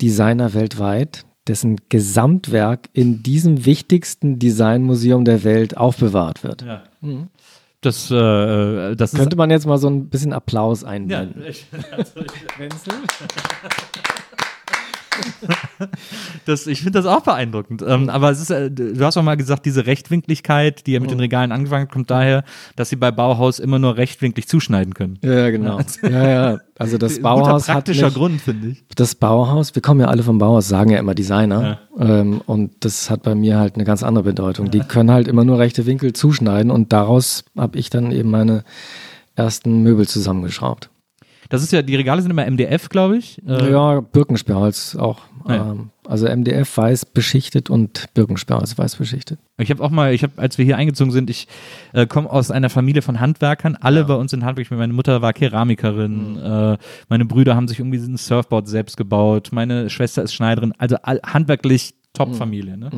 Designer 0.00 0.54
weltweit, 0.54 1.26
dessen 1.48 1.76
Gesamtwerk 1.90 2.88
in 2.94 3.22
diesem 3.22 3.66
wichtigsten 3.66 4.38
Designmuseum 4.38 5.26
der 5.26 5.44
Welt 5.44 5.76
aufbewahrt 5.76 6.44
wird. 6.44 6.62
Ja. 6.62 6.82
Das, 7.82 8.10
äh, 8.10 8.96
das 8.96 9.12
Könnte 9.12 9.34
ist. 9.34 9.36
man 9.36 9.50
jetzt 9.50 9.66
mal 9.66 9.76
so 9.76 9.88
ein 9.90 10.08
bisschen 10.08 10.32
Applaus 10.32 10.80
Ja, 10.80 10.88
einblenden. 10.88 11.42
ich, 11.46 11.66
also 11.94 12.20
ich, 12.20 12.32
das, 16.46 16.66
ich 16.66 16.80
finde 16.82 16.98
das 16.98 17.06
auch 17.06 17.22
beeindruckend. 17.22 17.82
Ähm, 17.86 18.08
aber 18.08 18.30
es 18.30 18.40
ist, 18.40 18.50
äh, 18.50 18.70
du 18.70 19.04
hast 19.04 19.16
auch 19.16 19.22
mal 19.22 19.36
gesagt, 19.36 19.66
diese 19.66 19.86
Rechtwinkligkeit, 19.86 20.86
die 20.86 20.92
ja 20.92 21.00
mit 21.00 21.10
den 21.10 21.20
Regalen 21.20 21.52
angefangen 21.52 21.84
hat, 21.84 21.92
kommt 21.92 22.10
daher, 22.10 22.44
dass 22.76 22.90
sie 22.90 22.96
bei 22.96 23.10
Bauhaus 23.10 23.58
immer 23.58 23.78
nur 23.78 23.96
rechtwinklig 23.96 24.48
zuschneiden 24.48 24.94
können. 24.94 25.18
Ja, 25.22 25.50
genau. 25.50 25.80
Ja, 26.02 26.28
ja. 26.28 26.58
Also 26.78 26.98
das 26.98 27.18
Bauhaus 27.22 27.66
guter 27.66 27.74
hat 27.74 27.84
praktischer 27.84 28.06
mich, 28.06 28.14
Grund, 28.14 28.40
finde 28.40 28.68
ich. 28.68 28.84
das 28.96 29.14
Bauhaus, 29.14 29.74
wir 29.74 29.82
kommen 29.82 30.00
ja 30.00 30.06
alle 30.08 30.22
vom 30.22 30.38
Bauhaus, 30.38 30.68
sagen 30.68 30.90
ja 30.90 30.98
immer 30.98 31.14
Designer. 31.14 31.78
Ähm, 31.98 32.40
und 32.46 32.72
das 32.80 33.10
hat 33.10 33.22
bei 33.22 33.34
mir 33.34 33.58
halt 33.58 33.74
eine 33.74 33.84
ganz 33.84 34.02
andere 34.02 34.24
Bedeutung. 34.24 34.70
Die 34.70 34.80
können 34.80 35.10
halt 35.10 35.28
immer 35.28 35.44
nur 35.44 35.58
rechte 35.58 35.86
Winkel 35.86 36.12
zuschneiden 36.12 36.70
und 36.70 36.92
daraus 36.92 37.44
habe 37.56 37.78
ich 37.78 37.90
dann 37.90 38.12
eben 38.12 38.30
meine 38.30 38.64
ersten 39.34 39.82
Möbel 39.82 40.06
zusammengeschraubt. 40.06 40.90
Das 41.52 41.62
ist 41.62 41.70
ja, 41.70 41.82
die 41.82 41.96
Regale 41.96 42.22
sind 42.22 42.30
immer 42.30 42.50
MDF, 42.50 42.88
glaube 42.88 43.18
ich. 43.18 43.38
Äh, 43.46 43.70
ja, 43.70 44.00
Birkensperrholz 44.00 44.96
auch. 44.96 45.18
Ah, 45.44 45.54
ja. 45.54 45.70
Ähm, 45.72 45.90
also 46.06 46.26
MDF 46.26 46.78
weiß 46.78 47.04
beschichtet 47.04 47.68
und 47.68 48.06
Birkensperrholz 48.14 48.78
weiß 48.78 48.96
beschichtet. 48.96 49.38
Ich 49.58 49.70
habe 49.70 49.84
auch 49.84 49.90
mal, 49.90 50.14
ich 50.14 50.22
habe, 50.22 50.32
als 50.38 50.56
wir 50.56 50.64
hier 50.64 50.78
eingezogen 50.78 51.12
sind, 51.12 51.28
ich 51.28 51.48
äh, 51.92 52.06
komme 52.06 52.30
aus 52.30 52.50
einer 52.50 52.70
Familie 52.70 53.02
von 53.02 53.20
Handwerkern. 53.20 53.76
Alle 53.76 54.06
bei 54.06 54.14
uns 54.14 54.30
sind 54.30 54.46
Handwerker. 54.46 54.74
Meine 54.76 54.94
Mutter 54.94 55.20
war 55.20 55.34
Keramikerin. 55.34 56.38
Äh, 56.38 56.78
meine 57.10 57.26
Brüder 57.26 57.54
haben 57.54 57.68
sich 57.68 57.80
irgendwie 57.80 57.98
ein 57.98 58.16
Surfboard 58.16 58.66
selbst 58.66 58.96
gebaut. 58.96 59.50
Meine 59.52 59.90
Schwester 59.90 60.22
ist 60.22 60.32
Schneiderin. 60.32 60.72
Also 60.78 60.96
all, 61.02 61.20
handwerklich 61.22 61.94
Top-Familie. 62.14 62.78
Ne? 62.78 62.90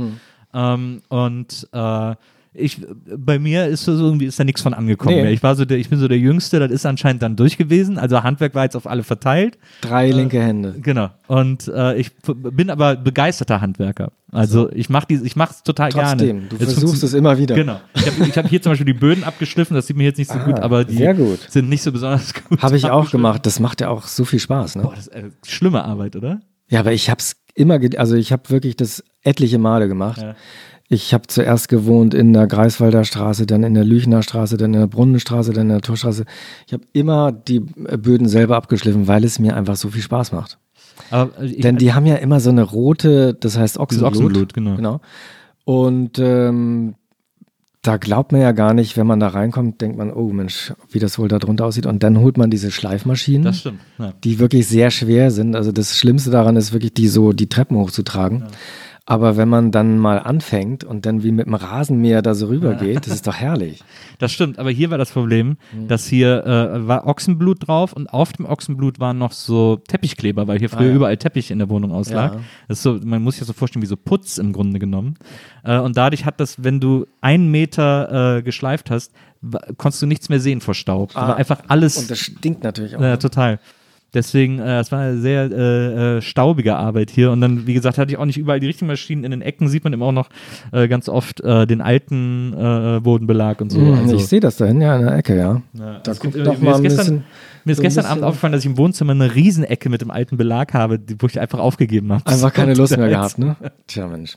Ähm, 0.54 1.02
und 1.08 1.68
äh, 1.72 2.14
ich, 2.54 2.80
bei 3.16 3.38
mir 3.38 3.66
ist 3.66 3.84
so 3.84 3.92
irgendwie 3.92 4.26
ist 4.26 4.38
da 4.38 4.44
nichts 4.44 4.62
von 4.62 4.74
angekommen 4.74 5.16
Nee. 5.16 5.32
Ich 5.32 5.42
war 5.42 5.56
so 5.56 5.64
der, 5.64 5.76
ich 5.78 5.88
bin 5.90 5.98
so 5.98 6.06
der 6.08 6.18
Jüngste. 6.18 6.60
Das 6.60 6.70
ist 6.70 6.86
anscheinend 6.86 7.22
dann 7.22 7.34
durch 7.36 7.58
gewesen. 7.58 7.98
Also 7.98 8.22
Handwerk 8.22 8.54
war 8.54 8.62
jetzt 8.62 8.76
auf 8.76 8.86
alle 8.86 9.02
verteilt. 9.02 9.58
Drei 9.80 10.10
linke 10.10 10.40
Hände. 10.40 10.74
Genau. 10.80 11.10
Und 11.26 11.66
äh, 11.68 11.96
ich 11.96 12.12
bin 12.32 12.70
aber 12.70 12.94
begeisterter 12.96 13.60
Handwerker. 13.60 14.12
Also 14.30 14.70
ich 14.72 14.88
mache 14.88 15.06
ich 15.08 15.36
mach's 15.36 15.62
total 15.62 15.90
Trotzdem, 15.90 16.18
gerne. 16.18 16.42
du 16.48 16.56
Es 16.58 16.72
versuchst 16.72 17.02
es 17.02 17.14
immer 17.14 17.38
wieder. 17.38 17.54
Genau. 17.54 17.80
Ich 17.94 18.06
habe 18.06 18.28
ich 18.28 18.38
hab 18.38 18.48
hier 18.48 18.62
zum 18.62 18.72
Beispiel 18.72 18.86
die 18.86 18.92
Böden 18.98 19.22
abgeschliffen, 19.24 19.74
das 19.76 19.86
sieht 19.86 19.96
mir 19.96 20.04
jetzt 20.04 20.18
nicht 20.18 20.30
so 20.30 20.38
Ah, 20.38 20.44
gut, 20.44 20.60
aber 20.60 20.84
die 20.84 20.96
gut. 21.14 21.40
sind 21.50 21.68
nicht 21.68 21.82
so 21.82 21.92
besonders 21.92 22.34
gut. 22.34 22.60
Habe 22.62 22.76
ich 22.76 22.90
auch 22.90 23.10
gemacht. 23.10 23.46
Das 23.46 23.60
macht 23.60 23.80
ja 23.80 23.88
auch 23.88 24.06
so 24.06 24.24
viel 24.24 24.40
Spaß. 24.40 24.76
Ne? 24.76 24.82
Boah, 24.82 24.94
das 24.94 25.06
ist 25.08 25.14
äh, 25.14 25.30
schlimme 25.46 25.84
Arbeit, 25.84 26.16
oder? 26.16 26.40
Ja, 26.68 26.80
aber 26.80 26.92
ich 26.92 27.10
habe 27.10 27.18
es 27.18 27.36
immer, 27.54 27.78
also 27.98 28.16
ich 28.16 28.32
habe 28.32 28.50
wirklich 28.50 28.76
das 28.76 29.04
etliche 29.22 29.58
Male 29.58 29.86
gemacht. 29.88 30.20
Ja. 30.20 30.34
Ich 30.94 31.12
habe 31.12 31.26
zuerst 31.26 31.68
gewohnt 31.68 32.14
in 32.14 32.32
der 32.32 32.46
Greifswalder 32.46 33.04
Straße, 33.04 33.46
dann 33.46 33.64
in 33.64 33.74
der 33.74 33.84
Lüchner 33.84 34.22
Straße, 34.22 34.56
dann 34.56 34.74
in 34.74 34.80
der 34.80 34.86
Brunnenstraße, 34.86 35.52
dann 35.52 35.62
in 35.62 35.70
der 35.70 35.80
Torstraße. 35.80 36.24
Ich 36.68 36.72
habe 36.72 36.84
immer 36.92 37.32
die 37.32 37.58
Böden 37.58 38.28
selber 38.28 38.54
abgeschliffen, 38.54 39.08
weil 39.08 39.24
es 39.24 39.40
mir 39.40 39.56
einfach 39.56 39.74
so 39.74 39.88
viel 39.88 40.02
Spaß 40.02 40.30
macht. 40.30 40.58
Äh, 41.10 41.26
ich, 41.44 41.60
Denn 41.60 41.78
die 41.78 41.94
haben 41.94 42.06
ja 42.06 42.14
immer 42.14 42.38
so 42.38 42.50
eine 42.50 42.62
rote, 42.62 43.34
das 43.34 43.58
heißt 43.58 43.78
Ochsenblut. 43.78 44.12
Ochsenblut, 44.12 44.54
genau. 44.54 44.76
genau. 44.76 45.00
Und 45.64 46.20
ähm, 46.20 46.94
da 47.82 47.96
glaubt 47.96 48.30
man 48.30 48.40
ja 48.40 48.52
gar 48.52 48.72
nicht, 48.72 48.96
wenn 48.96 49.06
man 49.06 49.18
da 49.18 49.28
reinkommt, 49.28 49.80
denkt 49.80 49.98
man, 49.98 50.12
oh 50.12 50.32
Mensch, 50.32 50.72
wie 50.90 51.00
das 51.00 51.18
wohl 51.18 51.28
da 51.28 51.40
drunter 51.40 51.66
aussieht. 51.66 51.86
Und 51.86 52.04
dann 52.04 52.18
holt 52.20 52.38
man 52.38 52.50
diese 52.50 52.70
Schleifmaschinen 52.70 53.52
stimmt. 53.52 53.80
Ja. 53.98 54.14
die 54.22 54.38
wirklich 54.38 54.68
sehr 54.68 54.90
schwer 54.90 55.30
sind. 55.30 55.56
Also 55.56 55.72
das 55.72 55.98
Schlimmste 55.98 56.30
daran 56.30 56.56
ist 56.56 56.72
wirklich, 56.72 56.94
die 56.94 57.08
so 57.08 57.32
die 57.32 57.48
Treppen 57.48 57.76
hochzutragen. 57.76 58.44
Aber 59.06 59.36
wenn 59.36 59.50
man 59.50 59.70
dann 59.70 59.98
mal 59.98 60.18
anfängt 60.18 60.82
und 60.82 61.04
dann 61.04 61.22
wie 61.22 61.30
mit 61.30 61.44
dem 61.46 61.52
Rasenmäher 61.54 62.22
da 62.22 62.32
so 62.34 62.46
rübergeht, 62.46 63.06
das 63.06 63.12
ist 63.14 63.26
doch 63.26 63.34
herrlich. 63.36 63.82
Das 64.18 64.30
stimmt, 64.32 64.58
aber 64.60 64.70
hier 64.70 64.90
war 64.90 64.96
das 64.96 65.10
Problem, 65.10 65.56
Mhm. 65.72 65.88
dass 65.88 66.06
hier 66.06 66.46
äh, 66.46 66.86
war 66.86 67.06
Ochsenblut 67.06 67.66
drauf 67.66 67.92
und 67.92 68.06
auf 68.06 68.32
dem 68.32 68.46
Ochsenblut 68.46 69.00
waren 69.00 69.18
noch 69.18 69.32
so 69.32 69.76
Teppichkleber, 69.88 70.46
weil 70.46 70.58
hier 70.60 70.70
früher 70.70 70.86
Ah, 70.86 70.90
ja. 70.90 70.94
überall 70.94 71.16
Teppich 71.16 71.50
in 71.50 71.58
der 71.58 71.68
Wohnung 71.68 71.90
auslag. 71.92 72.34
Ja. 72.34 72.40
Das 72.68 72.78
ist 72.78 72.82
so, 72.84 73.00
man 73.04 73.22
muss 73.22 73.34
sich 73.34 73.40
das 73.40 73.48
so 73.48 73.52
vorstellen 73.52 73.82
wie 73.82 73.86
so 73.88 73.96
Putz 73.96 74.38
im 74.38 74.52
Grunde 74.52 74.78
genommen. 74.78 75.16
Äh, 75.64 75.78
und 75.80 75.96
dadurch 75.96 76.24
hat 76.24 76.38
das, 76.40 76.62
wenn 76.62 76.80
du 76.80 77.06
einen 77.20 77.50
Meter 77.50 78.36
äh, 78.38 78.42
geschleift 78.42 78.90
hast, 78.90 79.12
konntest 79.76 80.00
du 80.00 80.06
nichts 80.06 80.28
mehr 80.30 80.40
sehen 80.40 80.60
vor 80.62 80.74
Staub. 80.74 81.10
Ah. 81.16 81.34
einfach 81.34 81.62
alles 81.68 81.98
Und 81.98 82.10
das 82.10 82.20
stinkt 82.20 82.62
natürlich 82.62 82.96
auch. 82.96 83.00
ja, 83.02 83.16
total. 83.18 83.58
Deswegen, 84.14 84.60
äh, 84.60 84.78
es 84.78 84.92
war 84.92 85.00
eine 85.00 85.18
sehr 85.18 85.50
äh, 85.50 86.16
äh, 86.18 86.22
staubige 86.22 86.76
Arbeit 86.76 87.10
hier. 87.10 87.30
Und 87.32 87.40
dann, 87.40 87.66
wie 87.66 87.74
gesagt, 87.74 87.98
hatte 87.98 88.12
ich 88.12 88.18
auch 88.18 88.24
nicht 88.24 88.38
überall 88.38 88.60
die 88.60 88.66
richtigen 88.66 88.86
Maschinen. 88.86 89.24
In 89.24 89.32
den 89.32 89.42
Ecken 89.42 89.68
sieht 89.68 89.82
man 89.84 89.92
immer 89.92 90.06
auch 90.06 90.12
noch 90.12 90.28
äh, 90.72 90.86
ganz 90.88 91.08
oft 91.08 91.40
äh, 91.40 91.66
den 91.66 91.80
alten 91.80 92.52
äh, 92.52 93.00
Bodenbelag 93.00 93.60
und 93.60 93.70
so. 93.70 93.80
Hm, 93.80 93.94
also, 93.94 94.16
ich 94.16 94.26
sehe 94.26 94.40
das 94.40 94.56
da 94.56 94.66
hin, 94.66 94.80
ja, 94.80 94.96
in 94.96 95.02
der 95.06 95.16
Ecke, 95.16 95.36
ja. 95.36 95.62
ja, 95.78 95.98
Da 96.02 96.12
guckt 96.14 96.36
doch 96.36 96.58
mir 96.58 96.64
mal 96.64 96.70
ist 96.70 96.76
ein 96.76 96.82
gestern, 96.84 97.04
bisschen. 97.06 97.24
mir 97.64 97.72
ist 97.72 97.76
so 97.78 97.82
gestern 97.82 98.06
Abend 98.06 98.24
aufgefallen, 98.24 98.52
dass 98.52 98.62
ich 98.64 98.70
im 98.70 98.78
Wohnzimmer 98.78 99.12
eine 99.12 99.34
Riesenecke 99.34 99.88
mit 99.90 100.00
dem 100.00 100.10
alten 100.10 100.36
Belag 100.36 100.72
habe, 100.74 100.98
die, 100.98 101.16
wo 101.18 101.26
ich 101.26 101.40
einfach 101.40 101.58
aufgegeben 101.58 102.12
habe. 102.12 102.24
Einfach 102.26 102.52
keine 102.52 102.74
Lust 102.74 102.96
mehr 102.96 103.08
gehabt, 103.10 103.38
ne? 103.38 103.56
Tja, 103.86 104.06
Mensch. 104.06 104.36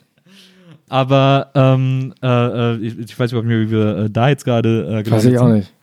Aber 0.89 1.51
ähm, 1.53 2.13
äh, 2.23 2.27
äh, 2.27 2.77
ich, 2.77 2.97
ich 2.97 3.19
weiß 3.19 3.31
überhaupt 3.31 3.47
nicht, 3.47 3.67
wie 3.67 3.71
wir 3.71 3.97
äh, 3.97 4.09
da 4.09 4.29
jetzt 4.29 4.45
gerade 4.45 4.85
äh, 4.87 4.93
Weiß 4.95 5.03
gelandet 5.03 5.33
ich 5.33 5.39
auch 5.39 5.49
nicht. 5.49 5.73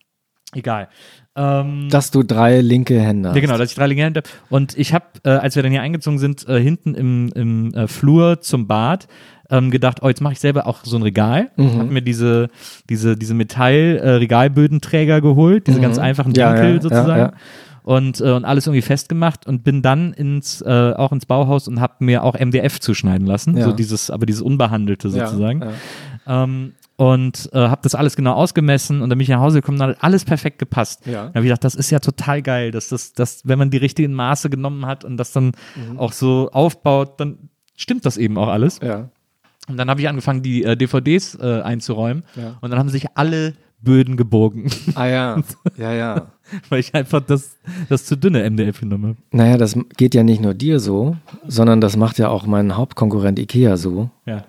Egal. 0.55 0.89
Ähm, 1.37 1.89
Dass 1.91 2.11
du 2.13 2.23
drei 2.23 2.61
linke 2.61 3.01
Hände 3.01 3.29
hast. 3.31 3.35
Ja, 3.37 3.41
genau, 3.41 3.59
dass 3.59 3.71
ich 3.71 3.75
drei 3.77 3.89
linke 3.89 4.05
Hände 4.05 4.19
habe. 4.21 4.29
Und 4.51 4.79
ich 4.79 4.93
habe, 4.95 5.05
äh, 5.25 5.31
als 5.31 5.57
wir 5.57 5.63
dann 5.65 5.73
hier 5.73 5.83
eingezogen 5.83 6.19
sind, 6.19 6.47
äh, 6.49 6.61
hinten 6.61 6.95
im, 6.95 7.31
im 7.35 7.75
äh, 7.75 7.89
Flur 7.89 8.41
zum 8.41 8.67
Bad, 8.69 9.09
ähm, 9.51 9.71
gedacht, 9.71 9.99
oh, 10.03 10.09
jetzt 10.09 10.21
mache 10.21 10.33
ich 10.35 10.41
selber 10.41 10.67
auch 10.67 10.85
so 10.85 10.97
ein 10.97 11.03
Regal. 11.03 11.51
Mhm. 11.57 11.79
Hab 11.79 11.91
mir 11.91 12.03
diese, 12.03 12.49
diese, 12.89 13.17
diese 13.17 13.35
Metall-Regalbödenträger 13.35 15.21
geholt, 15.21 15.67
diese 15.67 15.79
Mhm. 15.79 15.83
ganz 15.83 15.99
einfachen 15.99 16.33
Ja, 16.35 16.53
Winkel 16.55 16.77
ja, 16.77 16.81
sozusagen. 16.83 17.09
ja, 17.11 17.17
ja. 17.19 17.33
Und, 17.83 18.21
äh, 18.23 18.31
und 18.33 18.47
alles 18.47 18.67
irgendwie 18.67 18.81
festgemacht 18.81 19.47
und 19.47 19.63
bin 19.63 19.83
dann 19.83 20.15
ins, 20.15 20.63
äh, 20.63 20.93
auch 20.97 21.13
ins 21.13 21.27
Bauhaus 21.27 21.69
und 21.69 21.81
habe 21.83 21.95
mir 21.99 22.23
auch 22.23 22.35
MDF 22.39 22.81
zuschneiden 22.81 23.27
lassen. 23.27 23.59
Ja. 23.59 23.65
So 23.67 23.73
dieses, 23.73 24.11
aber 24.11 24.25
dieses 24.25 24.41
Unbehandelte 24.41 25.09
Ja, 25.09 25.27
sozusagen. 25.27 25.61
ja. 26.27 26.45
Ähm, 26.45 26.73
und 26.97 27.51
äh, 27.53 27.59
habe 27.59 27.81
das 27.83 27.95
alles 27.95 28.15
genau 28.17 28.35
ausgemessen 28.35 29.03
und 29.03 29.11
dann 29.11 29.19
bin 29.19 29.25
ich 29.25 29.29
nach 29.29 29.41
Hause 29.41 29.61
gekommen, 29.61 29.79
dann 29.79 29.91
hat 29.91 30.03
alles 30.05 30.25
perfekt 30.25 30.59
gepasst. 30.59 31.07
Ja. 31.07 31.13
Dann 31.25 31.29
habe 31.35 31.39
ich 31.41 31.45
gedacht, 31.47 31.65
das 31.65 31.75
ist 31.75 31.91
ja 31.91 31.99
total 31.99 32.41
geil, 32.43 32.71
dass 32.71 32.89
das, 32.91 33.13
dass, 33.13 33.47
wenn 33.47 33.59
man 33.59 33.71
die 33.71 33.79
richtigen 33.79 34.13
Maße 34.15 34.49
genommen 34.51 34.87
hat 34.87 35.05
und 35.05 35.17
das 35.17 35.33
dann 35.33 35.53
Mhm. 35.77 35.99
auch 35.99 36.13
so 36.13 36.51
aufbaut, 36.53 37.19
dann 37.21 37.49
stimmt 37.77 38.07
das 38.07 38.17
eben 38.17 38.39
auch 38.39 38.49
alles. 38.49 38.79
Ja. 38.83 39.09
Und 39.69 39.77
dann 39.77 39.89
habe 39.91 40.01
ich 40.01 40.09
angefangen, 40.09 40.43
die 40.43 40.63
äh, 40.63 40.77
DVDs 40.77 41.35
äh, 41.41 41.63
einzuräumen 41.63 42.23
Ja. 42.37 42.59
und 42.61 42.71
dann 42.71 42.79
haben 42.79 42.89
sich 42.91 43.07
alle 43.17 43.55
Böden 43.81 44.17
gebogen, 44.17 44.71
Ah 44.95 45.07
ja, 45.07 45.43
ja, 45.77 45.93
ja. 45.93 46.27
weil 46.71 46.81
ich 46.81 46.95
einfach 46.95 47.21
das, 47.21 47.57
das 47.91 48.07
zu 48.07 48.17
dünne 48.17 48.49
MDF 48.49 48.81
genommen 48.81 49.05
habe. 49.09 49.19
Naja, 49.33 49.59
das 49.59 49.77
geht 49.99 50.15
ja 50.15 50.23
nicht 50.23 50.41
nur 50.41 50.55
dir 50.55 50.81
so, 50.81 51.17
sondern 51.47 51.81
das 51.83 51.97
macht 51.97 52.19
ja 52.19 52.29
auch 52.29 52.47
mein 52.47 52.77
Hauptkonkurrent 52.77 53.39
Ikea 53.39 53.77
so. 53.77 54.09
Ja. 54.25 54.45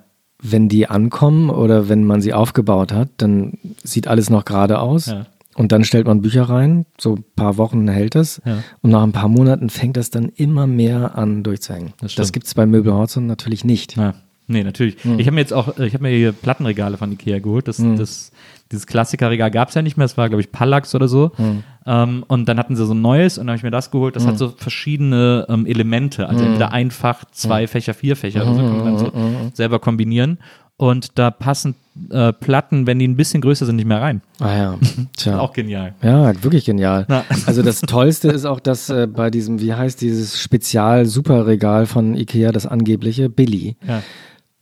Wenn 0.51 0.69
die 0.69 0.87
ankommen 0.87 1.49
oder 1.49 1.89
wenn 1.89 2.03
man 2.05 2.21
sie 2.21 2.33
aufgebaut 2.33 2.91
hat, 2.93 3.09
dann 3.17 3.53
sieht 3.83 4.07
alles 4.07 4.29
noch 4.29 4.45
gerade 4.45 4.79
aus. 4.79 5.07
Ja. 5.07 5.25
Und 5.55 5.71
dann 5.71 5.85
stellt 5.85 6.05
man 6.05 6.21
Bücher 6.21 6.43
rein, 6.43 6.85
so 6.99 7.15
ein 7.15 7.23
paar 7.35 7.57
Wochen 7.57 7.87
hält 7.87 8.15
es. 8.15 8.41
Ja. 8.45 8.57
Und 8.81 8.89
nach 8.89 9.03
ein 9.03 9.13
paar 9.13 9.29
Monaten 9.29 9.69
fängt 9.69 9.95
das 9.95 10.09
dann 10.09 10.29
immer 10.35 10.67
mehr 10.67 11.17
an 11.17 11.43
durchzuhängen. 11.43 11.93
Das 12.01 12.15
Das, 12.15 12.33
gibt 12.33 12.45
es 12.47 12.53
bei 12.53 12.65
Möbel 12.65 12.93
Horzon 12.93 13.25
natürlich 13.25 13.63
nicht. 13.63 13.95
Ja. 13.95 14.15
Nee, 14.47 14.63
natürlich. 14.63 15.03
Hm. 15.03 15.17
Ich 15.17 15.25
habe 15.27 15.35
mir 15.35 15.41
jetzt 15.41 15.53
auch, 15.53 15.79
ich 15.79 15.93
habe 15.93 16.03
mir 16.03 16.09
hier 16.15 16.31
Plattenregale 16.31 16.97
von 16.97 17.11
Ikea 17.11 17.39
geholt. 17.39 17.67
Das, 17.67 17.79
Hm. 17.79 17.97
das, 17.97 18.31
dieses 18.71 18.87
Klassikerregal 18.87 19.51
gab 19.51 19.69
es 19.69 19.75
ja 19.75 19.81
nicht 19.81 19.97
mehr. 19.97 20.05
Das 20.05 20.17
war, 20.17 20.27
glaube 20.29 20.41
ich, 20.41 20.51
Pallax 20.51 20.95
oder 20.95 21.07
so. 21.07 21.31
Hm. 21.35 21.63
Ähm, 21.85 22.23
und 22.27 22.49
dann 22.49 22.57
hatten 22.57 22.75
sie 22.75 22.85
so 22.85 22.93
ein 22.93 23.01
neues 23.01 23.37
und 23.37 23.45
dann 23.45 23.51
habe 23.53 23.57
ich 23.57 23.63
mir 23.63 23.71
das 23.71 23.91
geholt. 23.91 24.15
Das 24.15 24.25
hat 24.25 24.37
so 24.39 24.49
verschiedene 24.49 25.45
ähm, 25.49 25.65
Elemente. 25.67 26.27
Also 26.27 26.43
entweder 26.43 26.71
einfach, 26.71 27.25
zwei 27.31 27.67
Fächer, 27.67 27.93
vier 27.93 28.15
Fächer. 28.15 28.41
Also 28.45 28.55
kann 28.55 28.77
man 28.77 28.85
dann 28.85 28.97
so 28.97 29.11
selber 29.53 29.79
kombinieren. 29.79 30.39
Und 30.77 31.17
da 31.17 31.31
passen 31.31 31.75
äh, 32.09 32.33
Platten, 32.33 32.85
wenn 32.85 32.99
die 32.99 33.07
ein 33.07 33.15
bisschen 33.15 33.39
größer 33.39 33.65
sind, 33.65 33.77
nicht 33.77 33.85
mehr 33.87 34.01
rein. 34.01 34.21
Ah 34.41 34.55
ja, 34.57 34.75
tja. 35.15 35.39
Auch 35.39 35.53
genial. 35.53 35.93
Ja, 36.01 36.33
wirklich 36.43 36.65
genial. 36.65 37.05
Na. 37.07 37.23
Also 37.45 37.61
das 37.61 37.79
Tollste 37.81 38.27
ist 38.29 38.43
auch, 38.45 38.59
dass 38.59 38.89
äh, 38.89 39.07
bei 39.07 39.29
diesem, 39.29 39.61
wie 39.61 39.73
heißt 39.73 40.01
dieses 40.01 40.37
Spezial-Superregal 40.41 41.85
von 41.85 42.15
Ikea, 42.15 42.51
das 42.51 42.65
angebliche, 42.65 43.29
Billy, 43.29 43.77
Ja. 43.87 44.01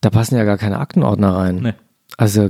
da 0.01 0.09
passen 0.09 0.35
ja 0.35 0.43
gar 0.43 0.57
keine 0.57 0.77
Aktenordner 0.79 1.35
rein. 1.35 1.55
Nee. 1.63 1.73
Also, 2.17 2.49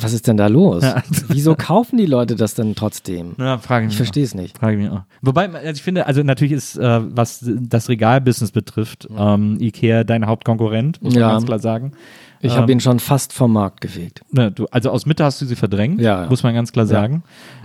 was 0.00 0.12
ist 0.12 0.26
denn 0.26 0.36
da 0.36 0.46
los? 0.46 0.82
Ja. 0.82 1.02
Wieso 1.28 1.54
kaufen 1.54 1.96
die 1.96 2.06
Leute 2.06 2.34
das 2.34 2.54
denn 2.54 2.74
trotzdem? 2.74 3.34
Ja, 3.38 3.58
frage 3.58 3.86
ich. 3.86 3.92
Ich 3.92 3.96
verstehe 3.96 4.24
es 4.24 4.34
nicht. 4.34 4.58
Frage 4.58 4.76
ich 4.76 4.82
mich 4.82 4.90
auch. 4.90 5.02
Wobei, 5.22 5.50
also 5.52 5.70
ich 5.70 5.82
finde, 5.82 6.06
also 6.06 6.22
natürlich 6.22 6.52
ist, 6.52 6.76
äh, 6.76 7.00
was 7.16 7.44
das 7.44 7.88
Regalbusiness 7.88 8.52
betrifft, 8.52 9.08
ähm, 9.16 9.58
Ikea 9.60 10.04
dein 10.04 10.26
Hauptkonkurrent, 10.26 11.02
muss 11.02 11.14
man 11.14 11.22
ganz 11.22 11.46
klar 11.46 11.58
sagen. 11.58 11.92
Ich 12.40 12.52
Ähm, 12.52 12.58
habe 12.58 12.72
ihn 12.72 12.80
schon 12.80 13.00
fast 13.00 13.32
vom 13.32 13.52
Markt 13.52 13.80
gefegt. 13.80 14.22
Ne, 14.30 14.50
du, 14.52 14.66
also 14.70 14.90
aus 14.90 15.06
Mitte 15.06 15.24
hast 15.24 15.40
du 15.40 15.46
sie 15.46 15.56
verdrängt, 15.56 16.00
Ja, 16.00 16.22
ja. 16.24 16.28
muss 16.28 16.42
man 16.42 16.54
ganz 16.54 16.72
klar 16.72 16.86
sagen. 16.86 17.22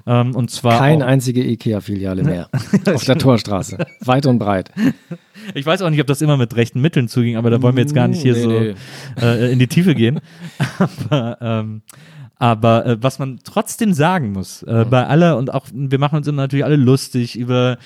Ähm, 0.07 0.35
und 0.35 0.49
zwar 0.49 0.79
Keine 0.79 1.05
einzige 1.05 1.43
Ikea-Filiale 1.43 2.23
mehr. 2.23 2.49
Auf 2.93 3.03
der 3.05 3.17
Torstraße. 3.17 3.77
Weit 4.05 4.25
und 4.25 4.39
breit. 4.39 4.71
ich 5.53 5.65
weiß 5.65 5.81
auch 5.81 5.89
nicht, 5.89 6.01
ob 6.01 6.07
das 6.07 6.21
immer 6.21 6.37
mit 6.37 6.55
rechten 6.55 6.81
Mitteln 6.81 7.07
zuging, 7.07 7.37
aber 7.37 7.49
da 7.49 7.61
wollen 7.61 7.75
wir 7.75 7.83
jetzt 7.83 7.93
gar 7.95 8.07
nicht 8.07 8.21
hier 8.21 8.33
Nee, 8.33 8.41
so 8.41 8.49
nee. 8.49 8.75
Äh, 9.21 9.51
in 9.51 9.59
die 9.59 9.67
Tiefe 9.67 9.93
gehen. 9.95 10.19
aber 10.79 11.37
ähm, 11.41 11.81
aber 12.37 12.85
äh, 12.87 12.97
was 13.01 13.19
man 13.19 13.39
trotzdem 13.43 13.93
sagen 13.93 14.31
muss, 14.31 14.63
äh, 14.63 14.85
bei 14.89 15.05
aller 15.05 15.37
und 15.37 15.53
auch 15.53 15.67
wir 15.71 15.99
machen 15.99 16.15
uns 16.15 16.27
immer 16.27 16.41
natürlich 16.41 16.65
alle 16.65 16.75
lustig 16.75 17.37
über 17.37 17.77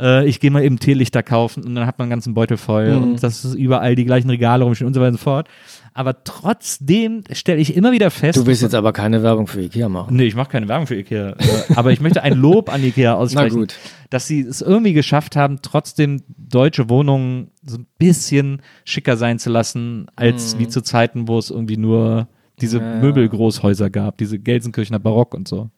äh, 0.00 0.26
ich 0.26 0.40
gehe 0.40 0.50
mal 0.50 0.64
eben 0.64 0.78
Teelichter 0.78 1.22
kaufen 1.22 1.64
und 1.64 1.74
dann 1.74 1.86
hat 1.86 1.98
man 1.98 2.06
einen 2.06 2.10
ganzen 2.10 2.34
Beutel 2.34 2.56
voll 2.56 2.96
Mhm. 2.96 3.02
und 3.02 3.22
das 3.22 3.44
ist 3.44 3.54
überall 3.54 3.94
die 3.94 4.04
gleichen 4.04 4.30
Regale 4.30 4.64
rumstehen 4.64 4.86
und 4.88 4.94
so 4.94 5.00
weiter 5.00 5.10
und 5.12 5.18
so 5.18 5.22
fort. 5.22 5.48
Aber 5.92 6.22
trotzdem 6.24 7.24
stelle 7.32 7.60
ich 7.60 7.74
immer 7.76 7.90
wieder 7.92 8.10
fest. 8.10 8.38
Du 8.38 8.46
willst 8.46 8.62
jetzt 8.62 8.74
aber 8.76 8.92
keine 8.92 9.22
Werbung 9.22 9.46
für 9.48 9.60
Ikea 9.60 9.88
machen. 9.88 10.14
Nee, 10.16 10.24
ich 10.26 10.36
mache 10.36 10.48
keine 10.50 10.68
Werbung 10.68 10.86
für 10.86 10.94
Ikea. 10.96 11.30
äh, 11.30 11.34
aber 11.74 11.90
ich 11.92 12.00
möchte 12.00 12.22
ein 12.22 12.34
Lob 12.38 12.72
an 12.72 12.82
Ikea 12.82 13.14
aussprechen, 13.16 13.66
dass 14.08 14.26
sie 14.26 14.40
es 14.40 14.60
irgendwie 14.62 14.92
geschafft 14.92 15.36
haben, 15.36 15.58
trotzdem 15.62 16.22
deutsche 16.38 16.88
Wohnungen 16.88 17.50
so 17.64 17.78
ein 17.78 17.86
bisschen 17.98 18.62
schicker 18.84 19.16
sein 19.16 19.38
zu 19.38 19.50
lassen, 19.50 20.06
als 20.16 20.58
wie 20.58 20.68
zu 20.68 20.80
Zeiten, 20.82 21.26
wo 21.28 21.38
es 21.38 21.50
irgendwie 21.50 21.76
nur 21.76 22.28
diese 22.60 22.78
Mhm. 22.78 22.84
Ja. 22.86 22.96
Möbelgroßhäuser 23.00 23.90
gab, 23.90 24.18
diese 24.18 24.38
Gelsenkirchener 24.38 24.98
Barock 24.98 25.34
und 25.34 25.48
so. 25.48 25.70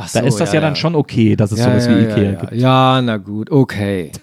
Ach 0.00 0.10
Da 0.12 0.20
so, 0.20 0.26
ist 0.26 0.36
das 0.40 0.52
ja, 0.52 0.60
dann 0.60 0.76
schon 0.76 0.94
okay, 0.94 1.36
dass 1.36 1.52
es 1.52 1.58
Ja, 1.58 1.64
sowas 1.66 1.86
ja, 1.86 1.90
wie 1.98 2.02
ja, 2.04 2.08
Ikea 2.10 2.22
ja. 2.32 2.38
gibt. 2.40 2.52
Ja, 2.54 3.02
na 3.02 3.16
gut, 3.18 3.50
okay. 3.50 4.12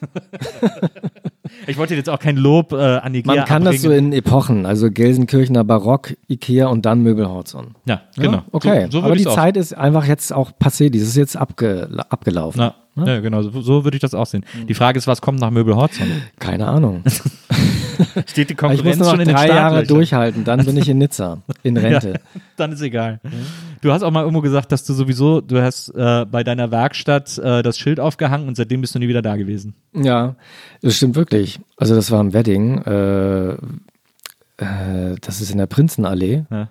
Ich 1.68 1.78
wollte 1.78 1.96
jetzt 1.96 2.10
auch 2.10 2.20
kein 2.20 2.38
Lob 2.38 2.74
äh, 2.74 2.76
an 2.98 3.14
Ikea 3.16 3.36
Man 3.36 3.46
kann 3.46 3.64
das 3.64 3.82
so 3.82 3.88
abbringen. 3.90 4.12
in 4.12 4.18
Epochen, 4.20 4.66
also 4.66 4.92
Gelsenkirchener 4.92 5.64
Barock, 5.64 6.16
Ikea 6.28 6.68
und 6.68 6.86
dann 6.86 7.02
Möbelhorzon. 7.02 7.76
Ja, 7.86 8.02
genau. 8.16 8.44
Okay, 8.52 8.86
So, 8.92 9.00
so 9.00 9.04
aber 9.06 9.16
die 9.16 9.26
auch. 9.26 9.34
Zeit 9.36 9.58
ist 9.58 9.74
einfach 9.76 10.06
jetzt 10.06 10.32
auch 10.34 10.52
passé, 10.52 10.90
dieses 10.90 11.10
ist 11.10 11.16
jetzt 11.18 11.38
abge 11.38 11.88
abgelaufen. 12.10 12.72
Na, 12.96 13.06
ja, 13.08 13.20
genau, 13.20 13.42
so, 13.42 13.62
so 13.62 13.84
würde 13.84 13.96
ich 13.98 14.02
das 14.02 14.14
auch 14.14 14.26
sehen. 14.28 14.46
Die 14.68 14.74
Frage 14.74 14.98
ist, 14.98 15.08
was 15.08 15.22
kommt 15.22 15.40
nach 15.40 15.50
Möbelhorzon? 15.52 16.08
Keine 16.40 16.68
Ahnung. 16.68 17.04
Steht 18.26 18.50
die 18.50 18.54
ich 18.54 18.62
muss 18.62 18.70
Konkurrenz 18.72 19.00
noch 19.00 19.12
schon 19.12 19.20
in 19.22 19.30
drei 19.30 19.48
Jahre 19.48 19.84
durchhalten, 19.84 20.44
dann 20.44 20.66
bin 20.66 20.78
ich 20.78 20.90
in 20.90 20.98
Nizza, 20.98 21.40
in 21.64 21.78
Rente. 21.78 22.10
Ja, 22.10 22.42
dann 22.58 22.72
ist 22.72 22.82
egal. 22.82 23.20
Du 23.82 23.92
hast 23.92 24.04
auch 24.04 24.12
mal 24.12 24.22
irgendwo 24.22 24.42
gesagt, 24.42 24.72
dass 24.72 24.84
du 24.84 24.94
sowieso, 24.94 25.42
du 25.42 25.62
hast 25.62 25.90
äh, 25.90 26.26
bei 26.26 26.44
deiner 26.44 26.72
Werkstatt 26.72 27.38
äh, 27.38 27.62
das 27.62 27.78
Schild 27.78 28.00
aufgehangen 28.00 28.48
und 28.48 28.56
seitdem 28.56 28.82
bist 28.82 28.96
du 28.96 29.00
nie 29.00 29.08
wieder 29.08 29.22
da 29.22 29.36
gewesen. 29.36 29.76
Ja, 29.94 30.36
das 30.82 30.96
stimmt 30.96 31.16
wirklich. 31.16 31.60
Also 31.78 31.96
das 31.96 32.12
war 32.12 32.22
im 32.22 32.34
Wedding, 32.34 32.80
äh, 32.84 33.50
äh, 33.54 35.16
das 35.22 35.42
ist 35.42 35.52
in 35.52 35.58
der 35.58 35.68
Prinzenallee. 35.68 36.46
Ja. 36.50 36.70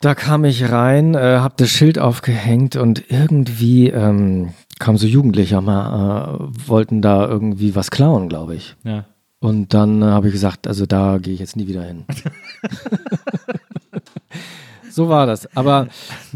Da 0.00 0.14
kam 0.14 0.44
ich 0.46 0.70
rein, 0.70 1.14
äh, 1.14 1.38
hab 1.40 1.58
das 1.58 1.68
Schild 1.68 1.98
aufgehängt 1.98 2.76
und 2.76 3.10
irgendwie 3.10 3.90
ähm, 3.90 4.54
kamen 4.78 4.96
so 4.96 5.06
Jugendliche 5.06 5.60
mal, 5.60 6.36
äh, 6.36 6.68
wollten 6.68 7.02
da 7.02 7.28
irgendwie 7.28 7.74
was 7.74 7.90
klauen, 7.90 8.28
glaube 8.28 8.56
ich. 8.56 8.76
Ja. 8.82 9.04
Und 9.40 9.72
dann 9.72 10.02
äh, 10.02 10.06
habe 10.06 10.28
ich 10.28 10.32
gesagt, 10.34 10.66
also 10.68 10.84
da 10.86 11.16
gehe 11.18 11.32
ich 11.32 11.40
jetzt 11.40 11.56
nie 11.56 11.66
wieder 11.66 11.82
hin. 11.82 12.04
so 14.90 15.08
war 15.08 15.24
das. 15.26 15.48
Aber 15.56 15.86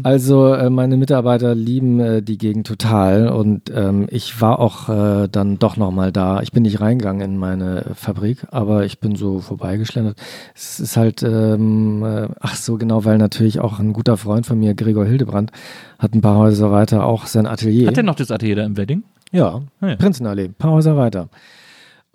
also 0.01 0.53
äh, 0.53 0.71
meine 0.71 0.97
Mitarbeiter 0.97 1.53
lieben 1.53 1.99
äh, 1.99 2.21
die 2.23 2.39
Gegend 2.39 2.65
total 2.65 3.27
und 3.27 3.71
ähm, 3.73 4.07
ich 4.09 4.41
war 4.41 4.57
auch 4.59 4.89
äh, 4.89 5.27
dann 5.27 5.59
doch 5.59 5.77
nochmal 5.77 6.11
da. 6.11 6.41
Ich 6.41 6.51
bin 6.51 6.63
nicht 6.63 6.81
reingegangen 6.81 7.21
in 7.21 7.37
meine 7.37 7.91
Fabrik, 7.93 8.47
aber 8.49 8.85
ich 8.85 8.99
bin 8.99 9.15
so 9.15 9.39
vorbeigeschlendert. 9.39 10.17
Es 10.55 10.79
ist 10.79 10.97
halt, 10.97 11.21
ähm, 11.21 12.03
äh, 12.03 12.27
ach 12.39 12.55
so 12.55 12.77
genau, 12.77 13.05
weil 13.05 13.19
natürlich 13.19 13.59
auch 13.59 13.77
ein 13.79 13.93
guter 13.93 14.17
Freund 14.17 14.47
von 14.47 14.57
mir, 14.57 14.73
Gregor 14.73 15.05
Hildebrand, 15.05 15.51
hat 15.99 16.15
ein 16.15 16.21
paar 16.21 16.37
Häuser 16.37 16.71
weiter 16.71 17.05
auch 17.05 17.27
sein 17.27 17.45
Atelier. 17.45 17.87
Hat 17.87 17.97
der 17.97 18.03
noch 18.03 18.15
das 18.15 18.31
Atelier 18.31 18.55
da 18.55 18.63
im 18.65 18.77
Wedding? 18.77 19.03
Ja, 19.31 19.61
Ah, 19.81 19.89
ja. 19.89 19.95
Prinzenallee, 19.95 20.45
ein 20.45 20.53
paar 20.55 20.71
Häuser 20.71 20.97
weiter. 20.97 21.29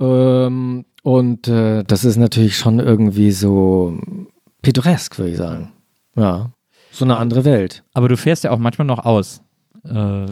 Ähm, 0.00 0.84
und 1.02 1.48
äh, 1.48 1.84
das 1.84 2.04
ist 2.04 2.16
natürlich 2.16 2.56
schon 2.56 2.78
irgendwie 2.78 3.32
so 3.32 3.98
pittoresk, 4.62 5.18
würde 5.18 5.30
ich 5.32 5.36
sagen. 5.38 5.72
Ja, 6.16 6.50
so 6.92 7.04
eine 7.04 7.16
andere 7.16 7.44
Welt. 7.44 7.84
Aber 7.94 8.08
du 8.08 8.16
fährst 8.16 8.44
ja 8.44 8.50
auch 8.50 8.58
manchmal 8.58 8.86
noch 8.86 9.04
aus. 9.04 9.42
Äh, 9.84 10.26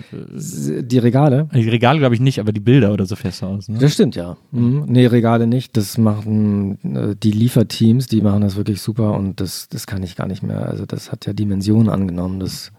Die 0.82 0.98
Regale? 0.98 1.48
die 1.54 1.68
Regale 1.68 1.98
glaube 1.98 2.14
ich 2.14 2.20
nicht, 2.20 2.38
aber 2.38 2.52
die 2.52 2.60
Bilder 2.60 2.92
oder 2.92 3.06
so 3.06 3.16
fährst 3.16 3.40
du 3.40 3.46
aus. 3.46 3.68
Ne? 3.68 3.78
Das 3.78 3.94
stimmt 3.94 4.14
ja. 4.14 4.36
Mhm. 4.50 4.84
Nee, 4.86 5.06
Regale 5.06 5.46
nicht. 5.46 5.76
Das 5.76 5.96
machen 5.96 6.78
äh, 6.94 7.16
die 7.16 7.30
Lieferteams, 7.32 8.08
die 8.08 8.20
machen 8.20 8.42
das 8.42 8.56
wirklich 8.56 8.82
super 8.82 9.14
und 9.14 9.40
das, 9.40 9.68
das 9.70 9.86
kann 9.86 10.02
ich 10.02 10.16
gar 10.16 10.26
nicht 10.26 10.42
mehr. 10.42 10.68
Also 10.68 10.84
das 10.84 11.10
hat 11.10 11.24
ja 11.26 11.32
Dimensionen 11.32 11.88
angenommen. 11.88 12.40
Das 12.40 12.72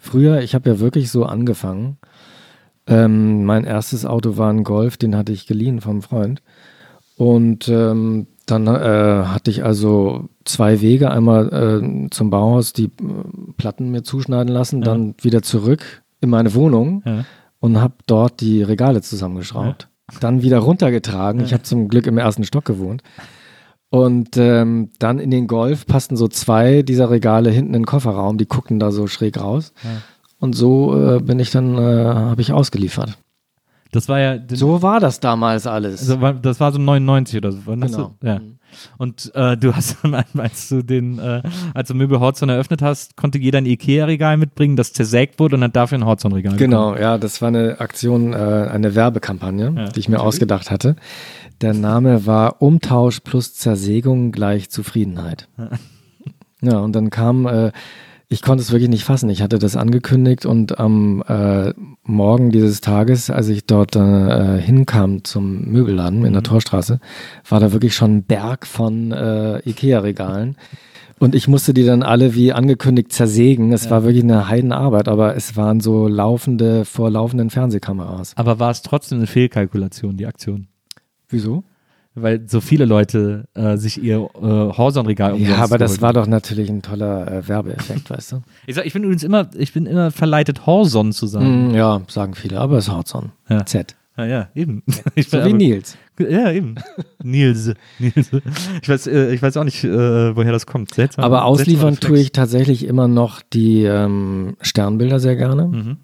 früher, 0.00 0.40
ich 0.40 0.54
habe 0.54 0.70
ja 0.70 0.78
wirklich 0.80 1.10
so 1.10 1.26
angefangen. 1.26 1.98
Ähm, 2.86 3.44
mein 3.44 3.64
erstes 3.64 4.04
Auto 4.04 4.36
war 4.36 4.50
ein 4.52 4.64
Golf, 4.64 4.96
den 4.96 5.16
hatte 5.16 5.32
ich 5.32 5.46
geliehen 5.46 5.80
vom 5.80 6.02
Freund. 6.02 6.42
Und 7.16 7.68
ähm, 7.68 8.26
dann 8.46 8.66
äh, 8.66 9.24
hatte 9.26 9.50
ich 9.50 9.64
also 9.64 10.28
zwei 10.44 10.80
Wege, 10.80 11.10
einmal 11.10 11.48
äh, 11.82 12.10
zum 12.10 12.28
Bauhaus 12.30 12.72
die 12.72 12.86
äh, 12.86 12.90
Platten 13.56 13.90
mir 13.90 14.02
zuschneiden 14.02 14.52
lassen, 14.52 14.80
Ja. 14.80 14.86
dann 14.86 15.14
wieder 15.22 15.40
zurück 15.42 16.02
in 16.20 16.28
meine 16.30 16.54
Wohnung 16.54 17.02
Ja. 17.06 17.24
und 17.60 17.80
habe 17.80 17.94
dort 18.06 18.40
die 18.40 18.62
Regale 18.62 19.00
zusammengeschraubt. 19.00 19.88
Dann 20.20 20.42
wieder 20.42 20.58
runtergetragen. 20.58 21.40
Ich 21.42 21.54
habe 21.54 21.62
zum 21.62 21.88
Glück 21.88 22.06
im 22.06 22.18
ersten 22.18 22.44
Stock 22.44 22.66
gewohnt. 22.66 23.02
Und 23.88 24.36
ähm, 24.36 24.90
dann 24.98 25.18
in 25.18 25.30
den 25.30 25.46
Golf 25.46 25.86
passten 25.86 26.16
so 26.16 26.26
zwei 26.28 26.82
dieser 26.82 27.08
Regale 27.10 27.50
hinten 27.50 27.68
in 27.74 27.80
den 27.82 27.86
Kofferraum, 27.86 28.36
die 28.38 28.46
guckten 28.46 28.78
da 28.80 28.90
so 28.90 29.06
schräg 29.06 29.40
raus. 29.40 29.72
Und 30.44 30.52
so 30.54 30.94
äh, 31.16 31.20
bin 31.20 31.38
ich 31.38 31.50
dann, 31.50 31.78
äh, 31.78 32.04
habe 32.04 32.42
ich 32.42 32.52
ausgeliefert. 32.52 33.16
Das 33.92 34.10
war 34.10 34.20
ja. 34.20 34.36
So 34.50 34.82
war 34.82 35.00
das 35.00 35.18
damals 35.18 35.66
alles. 35.66 36.10
Also, 36.10 36.32
das 36.34 36.60
war 36.60 36.70
so 36.70 36.78
99 36.78 37.38
oder 37.38 37.50
so. 37.52 37.60
Genau. 37.64 38.14
Du, 38.20 38.26
ja. 38.26 38.40
Und 38.98 39.32
äh, 39.34 39.56
du 39.56 39.74
hast, 39.74 39.96
als 40.36 40.68
du 40.68 40.82
den, 40.82 41.18
äh, 41.18 41.40
als 41.72 41.88
du 41.88 41.94
Möbel 41.94 42.20
Horzon 42.20 42.50
eröffnet 42.50 42.82
hast, 42.82 43.16
konnte 43.16 43.38
jeder 43.38 43.56
ein 43.56 43.64
Ikea-Regal 43.64 44.36
mitbringen, 44.36 44.76
das 44.76 44.92
zersägt 44.92 45.40
wurde 45.40 45.56
und 45.56 45.62
hat 45.62 45.74
dafür 45.76 45.96
ein 45.96 46.04
Horzon-Regal 46.04 46.56
Genau, 46.56 46.94
ja, 46.94 47.16
das 47.16 47.40
war 47.40 47.48
eine 47.48 47.80
Aktion, 47.80 48.34
äh, 48.34 48.36
eine 48.36 48.94
Werbekampagne, 48.94 49.72
Ja. 49.74 49.88
die 49.88 50.00
ich 50.00 50.10
mir 50.10 50.20
ausgedacht 50.20 50.70
hatte. 50.70 50.96
Der 51.62 51.72
Name 51.72 52.26
war 52.26 52.60
Umtausch 52.60 53.20
plus 53.20 53.54
Zersägung 53.54 54.30
gleich 54.30 54.68
Zufriedenheit. 54.68 55.48
Ja, 56.60 56.80
und 56.80 56.92
dann 56.94 57.08
kam, 57.08 57.46
äh, 57.46 57.72
ich 58.28 58.42
konnte 58.42 58.62
es 58.62 58.72
wirklich 58.72 58.90
nicht 58.90 59.04
fassen. 59.04 59.28
Ich 59.28 59.42
hatte 59.42 59.58
das 59.58 59.76
angekündigt 59.76 60.46
und 60.46 60.78
am 60.78 61.22
äh, 61.28 61.72
Morgen 62.02 62.50
dieses 62.50 62.80
Tages, 62.80 63.30
als 63.30 63.48
ich 63.48 63.66
dort 63.66 63.96
äh, 63.96 64.60
hinkam 64.60 65.24
zum 65.24 65.70
Möbelladen 65.70 66.24
in 66.24 66.32
der 66.32 66.42
Torstraße, 66.42 67.00
war 67.48 67.60
da 67.60 67.72
wirklich 67.72 67.94
schon 67.94 68.16
ein 68.16 68.22
Berg 68.24 68.66
von 68.66 69.12
äh, 69.12 69.58
Ikea-Regalen. 69.68 70.56
Und 71.18 71.34
ich 71.34 71.48
musste 71.48 71.72
die 71.72 71.84
dann 71.84 72.02
alle 72.02 72.34
wie 72.34 72.52
angekündigt 72.52 73.12
zersägen. 73.12 73.72
Es 73.72 73.88
war 73.88 74.02
wirklich 74.02 74.24
eine 74.24 74.48
Heidenarbeit, 74.48 75.08
aber 75.08 75.36
es 75.36 75.56
waren 75.56 75.80
so 75.80 76.08
laufende, 76.08 76.84
vor 76.84 77.10
laufenden 77.10 77.50
Fernsehkameras. 77.50 78.32
Aber 78.36 78.58
war 78.58 78.70
es 78.70 78.82
trotzdem 78.82 79.18
eine 79.18 79.26
Fehlkalkulation, 79.26 80.16
die 80.16 80.26
Aktion? 80.26 80.66
Wieso? 81.28 81.62
Weil 82.16 82.48
so 82.48 82.60
viele 82.60 82.84
Leute 82.84 83.44
äh, 83.54 83.76
sich 83.76 84.00
ihr 84.02 84.18
äh, 84.18 84.40
Horzon-Regal 84.40 85.32
umsonst 85.32 85.50
Ja, 85.58 85.64
aber 85.64 85.78
das 85.78 86.00
war 86.00 86.12
doch 86.12 86.28
natürlich 86.28 86.70
ein 86.70 86.80
toller 86.80 87.26
äh, 87.30 87.48
Werbeeffekt, 87.48 88.08
weißt 88.08 88.32
du? 88.32 88.42
Ich, 88.66 88.76
sag, 88.76 88.86
ich 88.86 88.92
bin 88.92 89.02
übrigens 89.02 89.24
immer, 89.24 89.48
ich 89.56 89.72
bin 89.72 89.86
immer 89.86 90.10
verleitet, 90.12 90.64
Horzon 90.66 91.12
zu 91.12 91.26
sagen. 91.26 91.72
Mm, 91.72 91.74
ja, 91.74 92.02
sagen 92.06 92.34
viele, 92.34 92.60
aber 92.60 92.78
es 92.78 92.86
ist 92.86 92.94
Horzon. 92.94 93.32
Ja. 93.48 93.66
Z. 93.66 93.96
Ja, 94.16 94.26
ja, 94.26 94.48
eben. 94.54 94.84
Ich 95.16 95.28
So 95.28 95.38
bin 95.38 95.46
wie 95.46 95.48
aber- 95.50 95.56
Nils. 95.58 95.98
Ja, 96.20 96.52
eben. 96.52 96.76
Nils. 97.24 97.72
Nils. 97.98 98.30
Ich 98.80 98.88
weiß, 98.88 99.08
äh, 99.08 99.34
ich 99.34 99.42
weiß 99.42 99.56
auch 99.56 99.64
nicht, 99.64 99.82
äh, 99.82 100.36
woher 100.36 100.52
das 100.52 100.66
kommt. 100.66 100.94
Seltsam. 100.94 101.24
Aber 101.24 101.44
ausliefern 101.44 101.98
tue 101.98 102.20
ich 102.20 102.30
tatsächlich 102.30 102.86
immer 102.86 103.08
noch 103.08 103.42
die 103.42 103.82
ähm, 103.82 104.56
Sternbilder 104.60 105.18
sehr 105.18 105.34
gerne. 105.34 105.66
Mhm. 105.66 105.96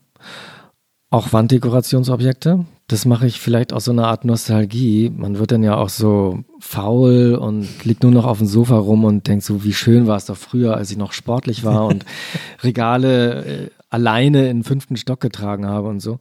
Auch 1.13 1.33
Wanddekorationsobjekte. 1.33 2.67
Das 2.87 3.05
mache 3.05 3.27
ich 3.27 3.41
vielleicht 3.41 3.73
aus 3.73 3.87
so 3.87 3.91
einer 3.91 4.07
Art 4.07 4.25
Nostalgie. 4.25 5.11
Man 5.11 5.39
wird 5.39 5.51
dann 5.51 5.65
ja 5.65 5.77
auch 5.77 5.89
so 5.89 6.45
faul 6.61 7.35
und 7.35 7.85
liegt 7.85 8.05
nur 8.05 8.13
noch 8.13 8.25
auf 8.25 8.39
dem 8.39 8.47
Sofa 8.47 8.77
rum 8.77 9.05
und 9.05 9.27
denkt 9.27 9.45
so, 9.45 9.65
wie 9.65 9.73
schön 9.73 10.07
war 10.07 10.17
es 10.17 10.27
doch 10.27 10.37
früher, 10.37 10.77
als 10.77 10.91
ich 10.93 10.97
noch 10.97 11.13
sportlich 11.13 11.65
war 11.65 11.87
und 11.87 12.05
Regale 12.63 13.45
äh, 13.45 13.71
alleine 13.91 14.49
in 14.49 14.59
den 14.59 14.65
fünften 14.65 14.97
Stock 14.97 15.21
getragen 15.21 15.67
habe 15.67 15.89
und 15.89 16.01
so. 16.01 16.21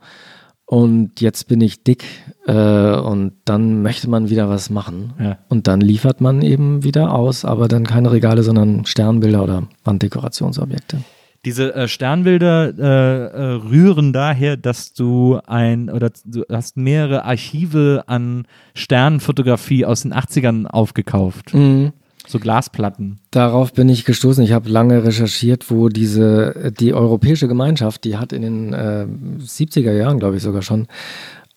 Und 0.66 1.22
jetzt 1.22 1.48
bin 1.48 1.62
ich 1.62 1.84
dick 1.84 2.06
äh, 2.46 2.54
und 2.54 3.34
dann 3.46 3.82
möchte 3.84 4.10
man 4.10 4.30
wieder 4.30 4.50
was 4.50 4.70
machen. 4.70 5.14
Ja. 5.20 5.38
Und 5.50 5.68
dann 5.68 5.82
liefert 5.82 6.20
man 6.22 6.42
eben 6.42 6.84
wieder 6.84 7.14
aus, 7.14 7.46
aber 7.46 7.68
dann 7.68 7.86
keine 7.86 8.12
Regale, 8.12 8.42
sondern 8.44 8.86
Sternbilder 8.86 9.44
oder 9.44 9.64
Wanddekorationsobjekte. 9.84 10.98
Diese 11.46 11.74
äh, 11.74 11.88
Sternbilder 11.88 12.74
äh, 12.78 12.82
äh, 12.82 13.44
rühren 13.70 14.12
daher, 14.12 14.58
dass 14.58 14.94
du 14.94 15.40
ein 15.48 15.90
oder 15.90 16.12
du 16.26 16.44
hast 16.52 16.76
mehrere 16.76 17.24
Archive 17.24 18.04
an 18.08 18.46
Sternenfotografie 18.74 19.86
aus 19.86 20.02
den 20.02 20.14
80ern 20.14 20.66
aufgekauft. 20.66 21.54
Mhm. 21.54 21.94
So 22.28 22.38
Glasplatten. 22.40 23.20
Darauf 23.32 23.74
bin 23.74 23.88
ich 23.90 24.04
gestoßen. 24.06 24.44
Ich 24.44 24.52
habe 24.52 24.70
lange 24.70 25.04
recherchiert, 25.04 25.72
wo 25.72 25.90
diese, 25.90 26.72
die 26.78 26.94
Europäische 26.94 27.48
Gemeinschaft, 27.48 28.04
die 28.04 28.18
hat 28.18 28.34
in 28.34 28.42
den 28.42 28.74
äh, 28.74 29.08
70er 29.40 29.94
Jahren, 29.94 30.20
glaube 30.20 30.36
ich 30.38 30.44
sogar 30.44 30.62
schon, 30.62 30.88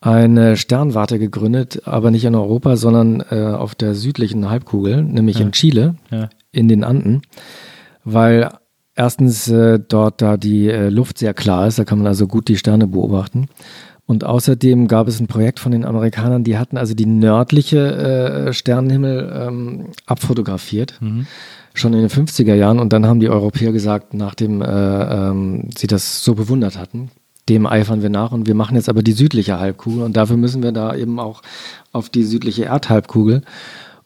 eine 0.01 0.57
Sternwarte 0.57 1.19
gegründet, 1.19 1.83
aber 1.85 2.11
nicht 2.11 2.25
in 2.25 2.35
Europa, 2.35 2.77
sondern 2.77 3.23
äh, 3.31 3.43
auf 3.53 3.75
der 3.75 3.95
südlichen 3.95 4.49
Halbkugel, 4.49 5.03
nämlich 5.03 5.41
in 5.41 5.53
Chile, 5.53 5.97
Ja. 6.11 6.29
in 6.53 6.69
den 6.69 6.85
Anden, 6.85 7.23
weil 8.05 8.49
erstens 8.95 9.49
äh, 9.49 9.79
dort 9.79 10.23
da 10.23 10.37
die 10.37 10.69
äh, 10.69 10.89
Luft 10.89 11.19
sehr 11.19 11.35
klar 11.35 11.67
ist, 11.67 11.79
da 11.79 11.85
kann 11.85 11.99
man 11.99 12.07
also 12.07 12.27
gut 12.27 12.49
die 12.49 12.57
Sterne 12.57 12.87
beobachten. 12.87 13.49
Und 14.05 14.25
außerdem 14.25 14.89
gab 14.89 15.09
es 15.09 15.21
ein 15.21 15.27
Projekt 15.27 15.61
von 15.61 15.73
den 15.73 15.85
Amerikanern, 15.85 16.45
die 16.45 16.59
hatten 16.59 16.77
also 16.77 16.93
die 16.95 17.07
nördliche 17.07 18.49
äh, 18.49 18.53
Sternenhimmel 18.53 19.33
ähm, 19.35 19.87
abfotografiert, 20.07 21.01
schon 21.73 21.95
in 21.95 22.01
den 22.01 22.11
50er 22.11 22.55
Jahren. 22.55 22.81
Und 22.81 22.93
dann 22.93 23.07
haben 23.07 23.21
die 23.21 23.31
Europäer 23.31 23.73
gesagt, 23.73 24.13
nachdem 24.13 24.61
äh, 24.61 24.67
ähm, 24.67 25.71
sie 25.77 25.87
das 25.87 26.25
so 26.25 26.35
bewundert 26.35 26.79
hatten, 26.79 27.11
dem 27.49 27.65
eifern 27.67 28.03
wir 28.03 28.11
nach. 28.11 28.33
Und 28.33 28.47
wir 28.47 28.55
machen 28.55 28.77
jetzt 28.77 28.89
aber 28.89 29.03
die 29.03 29.13
südliche 29.13 29.59
Halbkugel. 29.59 30.03
Und 30.03 30.17
dafür 30.17 30.37
müssen 30.37 30.63
wir 30.63 30.73
da 30.73 30.95
eben 30.95 31.19
auch 31.19 31.41
auf 31.93 32.11
die 32.11 32.25
südliche 32.25 32.65
Erdhalbkugel. 32.65 33.43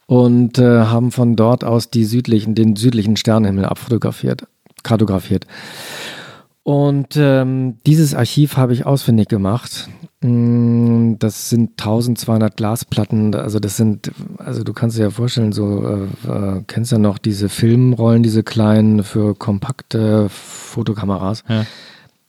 Und 0.07 0.59
äh, 0.59 0.84
haben 0.84 1.11
von 1.11 1.34
dort 1.34 1.64
aus 1.64 1.91
die 1.91 2.05
südlichen, 2.05 2.55
den 2.55 2.76
südlichen 2.76 3.16
Sternenhimmel 3.16 3.64
abfotografiert, 3.64 4.47
kartografiert. 4.87 5.47
Und 6.62 7.16
ähm, 7.16 7.76
dieses 7.87 8.14
Archiv 8.14 8.57
habe 8.57 8.72
ich 8.72 8.87
ausfindig 8.87 9.28
gemacht. 9.28 9.89
Mm, 10.20 11.14
Das 11.20 11.49
sind 11.49 11.70
1200 11.80 12.57
Glasplatten. 12.57 13.34
Also 13.37 13.61
das 13.61 13.76
sind, 13.76 14.11
also 14.39 14.64
du 14.64 14.72
kannst 14.72 14.99
dir 14.99 15.03
ja 15.03 15.11
vorstellen, 15.11 15.53
so 15.53 15.87
äh, 15.87 16.28
äh, 16.28 16.62
kennst 16.66 16.91
ja 16.91 16.99
noch 16.99 17.18
diese 17.18 17.49
Filmrollen, 17.49 18.24
diese 18.24 18.43
kleinen 18.43 19.05
für 19.05 19.34
kompakte 19.37 20.28
Fotokameras. 20.28 21.45
Ja. 21.49 21.66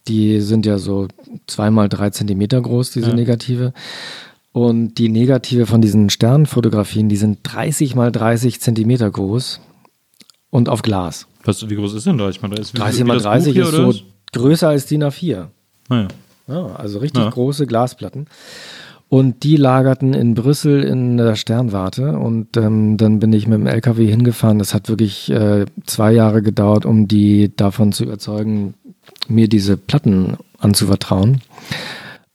Die 0.07 0.39
sind 0.41 0.65
ja 0.67 0.77
so 0.77 1.07
zweimal 1.47 1.89
drei 1.89 2.11
Zentimeter 2.11 2.61
groß, 2.61 2.91
diese 2.91 3.09
Ja. 3.09 3.15
Negative. 3.15 3.73
Und 4.51 4.95
die 4.99 5.09
Negative 5.09 5.65
von 5.65 5.81
diesen 5.81 6.09
Sternfotografien, 6.11 7.09
die 7.09 7.17
sind 7.17 7.39
30 7.43 7.95
mal 7.95 8.11
30 8.11 8.61
Zentimeter 8.61 9.09
groß 9.09 9.61
und 10.51 10.69
auf 10.69 10.81
Glas. 10.83 11.27
Was, 11.47 11.67
wie 11.69 11.75
groß 11.75 11.93
ist 11.93 12.05
denn 12.05 12.17
30 12.17 12.41
mal 12.41 12.49
30? 12.49 12.73
Wie- 12.73 12.77
30 12.79 12.99
wie 12.99 13.03
mal 13.05 13.13
das 13.15 13.23
Buch 13.23 13.31
30 13.31 13.53
hier, 13.53 13.63
ist 13.63 13.71
so 13.71 13.87
was? 13.87 14.03
größer 14.33 14.67
als 14.69 14.85
DIN 14.85 15.03
A4. 15.03 15.47
Naja. 15.89 16.07
Ja, 16.47 16.65
also 16.75 16.99
richtig 16.99 17.23
Ja. 17.23 17.29
große 17.29 17.65
Glasplatten. 17.67 18.25
Und 19.09 19.43
die 19.43 19.55
lagerten 19.55 20.13
in 20.13 20.33
Brüssel 20.33 20.83
in 20.83 21.15
der 21.17 21.35
Sternwarte. 21.35 22.17
Und 22.19 22.57
ähm, 22.57 22.97
dann 22.97 23.19
bin 23.19 23.31
ich 23.31 23.47
mit 23.47 23.59
dem 23.59 23.67
LKW 23.67 24.05
hingefahren. 24.05 24.59
Das 24.59 24.73
hat 24.73 24.89
wirklich 24.89 25.29
äh, 25.31 25.65
zwei 25.85 26.11
Jahre 26.11 26.41
gedauert, 26.41 26.85
um 26.85 27.07
die 27.07 27.55
davon 27.55 27.93
zu 27.93 28.03
überzeugen, 28.03 28.73
mir 29.29 29.47
diese 29.47 29.77
Platten 29.77 30.35
anzuvertrauen. 30.59 31.41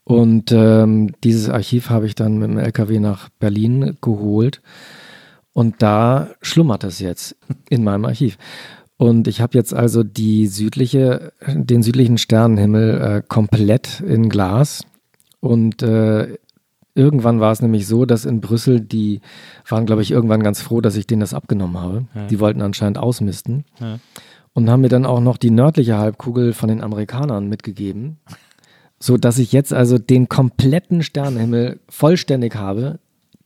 Und 0.03 0.51
ähm, 0.51 1.13
dieses 1.23 1.49
Archiv 1.49 1.89
habe 1.91 2.07
ich 2.07 2.15
dann 2.15 2.37
mit 2.39 2.49
dem 2.49 2.57
LKW 2.57 2.99
nach 2.99 3.29
Berlin 3.39 3.95
geholt. 4.01 4.61
Und 5.53 5.81
da 5.83 6.29
schlummert 6.41 6.83
es 6.83 6.99
jetzt 6.99 7.35
in 7.69 7.83
meinem 7.83 8.05
Archiv. 8.05 8.37
Und 9.03 9.27
ich 9.27 9.41
habe 9.41 9.57
jetzt 9.57 9.73
also 9.73 10.01
die 10.01 10.47
südliche, 10.47 11.33
den 11.45 11.83
südlichen 11.83 12.17
Sternenhimmel 12.17 13.01
äh, 13.01 13.21
komplett 13.27 13.99
in 13.99 14.29
Glas. 14.29 14.85
Und 15.41 15.83
äh, 15.83 16.37
irgendwann 16.95 17.41
war 17.41 17.51
es 17.51 17.61
nämlich 17.61 17.85
so, 17.85 18.05
dass 18.05 18.23
in 18.23 18.39
Brüssel 18.39 18.79
die 18.79 19.19
waren, 19.67 19.85
glaube 19.85 20.03
ich, 20.03 20.11
irgendwann 20.11 20.41
ganz 20.41 20.61
froh, 20.61 20.79
dass 20.79 20.95
ich 20.95 21.05
denen 21.05 21.19
das 21.19 21.33
abgenommen 21.33 21.77
habe. 21.77 22.05
Ja. 22.15 22.27
Die 22.27 22.39
wollten 22.39 22.61
anscheinend 22.61 22.97
ausmisten. 22.97 23.65
Ja. 23.81 23.99
Und 24.53 24.69
haben 24.69 24.79
mir 24.79 24.87
dann 24.87 25.05
auch 25.05 25.19
noch 25.19 25.35
die 25.35 25.51
nördliche 25.51 25.97
Halbkugel 25.97 26.53
von 26.53 26.69
den 26.69 26.81
Amerikanern 26.81 27.49
mitgegeben. 27.49 28.19
So 28.99 29.17
dass 29.17 29.37
ich 29.37 29.51
jetzt 29.51 29.73
also 29.73 29.97
den 29.97 30.29
kompletten 30.29 31.03
Sternenhimmel 31.03 31.81
vollständig 31.89 32.55
habe. 32.55 32.99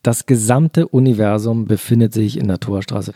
Das 0.03 0.27
gesamte 0.27 0.87
Universum 0.87 1.65
befindet 1.65 2.13
sich 2.13 2.37
in 2.37 2.47
der 2.47 2.59
Torstraße. 2.59 3.15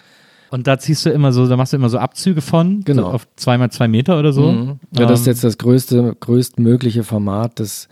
Und 0.52 0.68
da 0.68 0.78
ziehst 0.78 1.06
du 1.06 1.10
immer 1.10 1.32
so, 1.32 1.48
da 1.48 1.56
machst 1.58 1.74
du 1.74 1.78
immer 1.78 1.90
so 1.90 1.98
Abzüge 1.98 2.42
von, 2.42 2.82
Genau. 2.84 3.04
so 3.04 3.08
auf 3.10 3.28
zweimal 3.38 3.72
zwei 3.72 3.88
Meter 3.88 4.20
oder 4.20 4.34
so. 4.34 4.52
Mhm. 4.52 4.80
Ja, 4.98 5.06
das 5.06 5.22
ist 5.22 5.28
Ähm, 5.28 5.32
jetzt 5.32 5.44
das 5.44 5.58
größte, 5.58 6.16
größtmögliche 6.20 7.04
Format. 7.04 7.60
Das, 7.60 7.88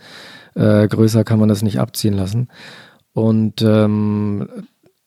äh, 0.54 0.86
größer 0.86 1.24
kann 1.24 1.40
man 1.40 1.48
das 1.48 1.62
nicht 1.62 1.80
abziehen 1.80 2.14
lassen. 2.14 2.48
Und 3.12 3.62
ähm, 3.62 4.46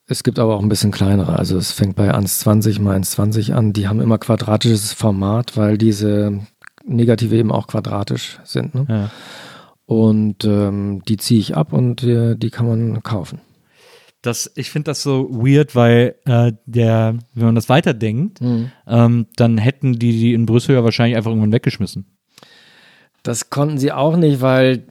es 0.08 0.24
gibt 0.24 0.39
aber 0.39 0.56
auch 0.56 0.62
ein 0.64 0.70
bisschen 0.70 0.91
kleinere. 0.91 1.38
Also 1.39 1.58
es 1.58 1.72
fängt 1.72 1.95
bei 1.95 2.14
1,20 2.14 2.82
mal 2.82 2.97
1,20 2.97 3.54
an. 3.54 3.72
Die 3.72 3.88
haben 3.88 4.01
immer 4.01 4.18
quadratisches 4.18 4.91
Format, 4.93 5.56
weil 5.56 5.78
diese 5.78 6.39
Negative 6.86 7.36
eben 7.36 7.51
auch 7.51 7.68
quadratisch 7.68 8.39
sind. 8.43 8.76
Ne? 8.76 8.86
Ja. 8.89 9.10
Und 9.86 10.43
ähm, 10.45 11.01
die 11.08 11.18
ziehe 11.18 11.39
ich 11.39 11.56
ab 11.56 11.72
und 11.72 12.04
äh, 12.04 12.36
die 12.36 12.49
kann 12.49 12.68
man 12.68 13.04
kaufen. 13.04 13.39
Das, 14.24 14.51
ich 14.55 14.71
finde 14.71 14.86
das 14.86 15.03
so 15.03 15.30
weird, 15.30 15.76
weil 15.76 16.15
äh, 16.26 16.53
der, 16.65 17.19
wenn 17.36 17.45
man 17.45 17.55
das 17.55 17.69
weiterdenkt, 17.69 18.41
Mhm. 18.41 18.71
ähm, 18.88 19.26
dann 19.36 19.57
hätten 19.59 19.99
die 19.99 20.13
die 20.13 20.34
in 20.34 20.45
Brüssel 20.47 20.74
ja 20.76 20.84
wahrscheinlich 20.84 21.15
einfach 21.17 21.30
irgendwann 21.30 21.51
weggeschmissen. 21.51 22.05
Das 23.21 23.49
konnten 23.49 23.78
sie 23.78 23.91
auch 23.91 24.17
nicht, 24.17 24.41
weil 24.41 24.84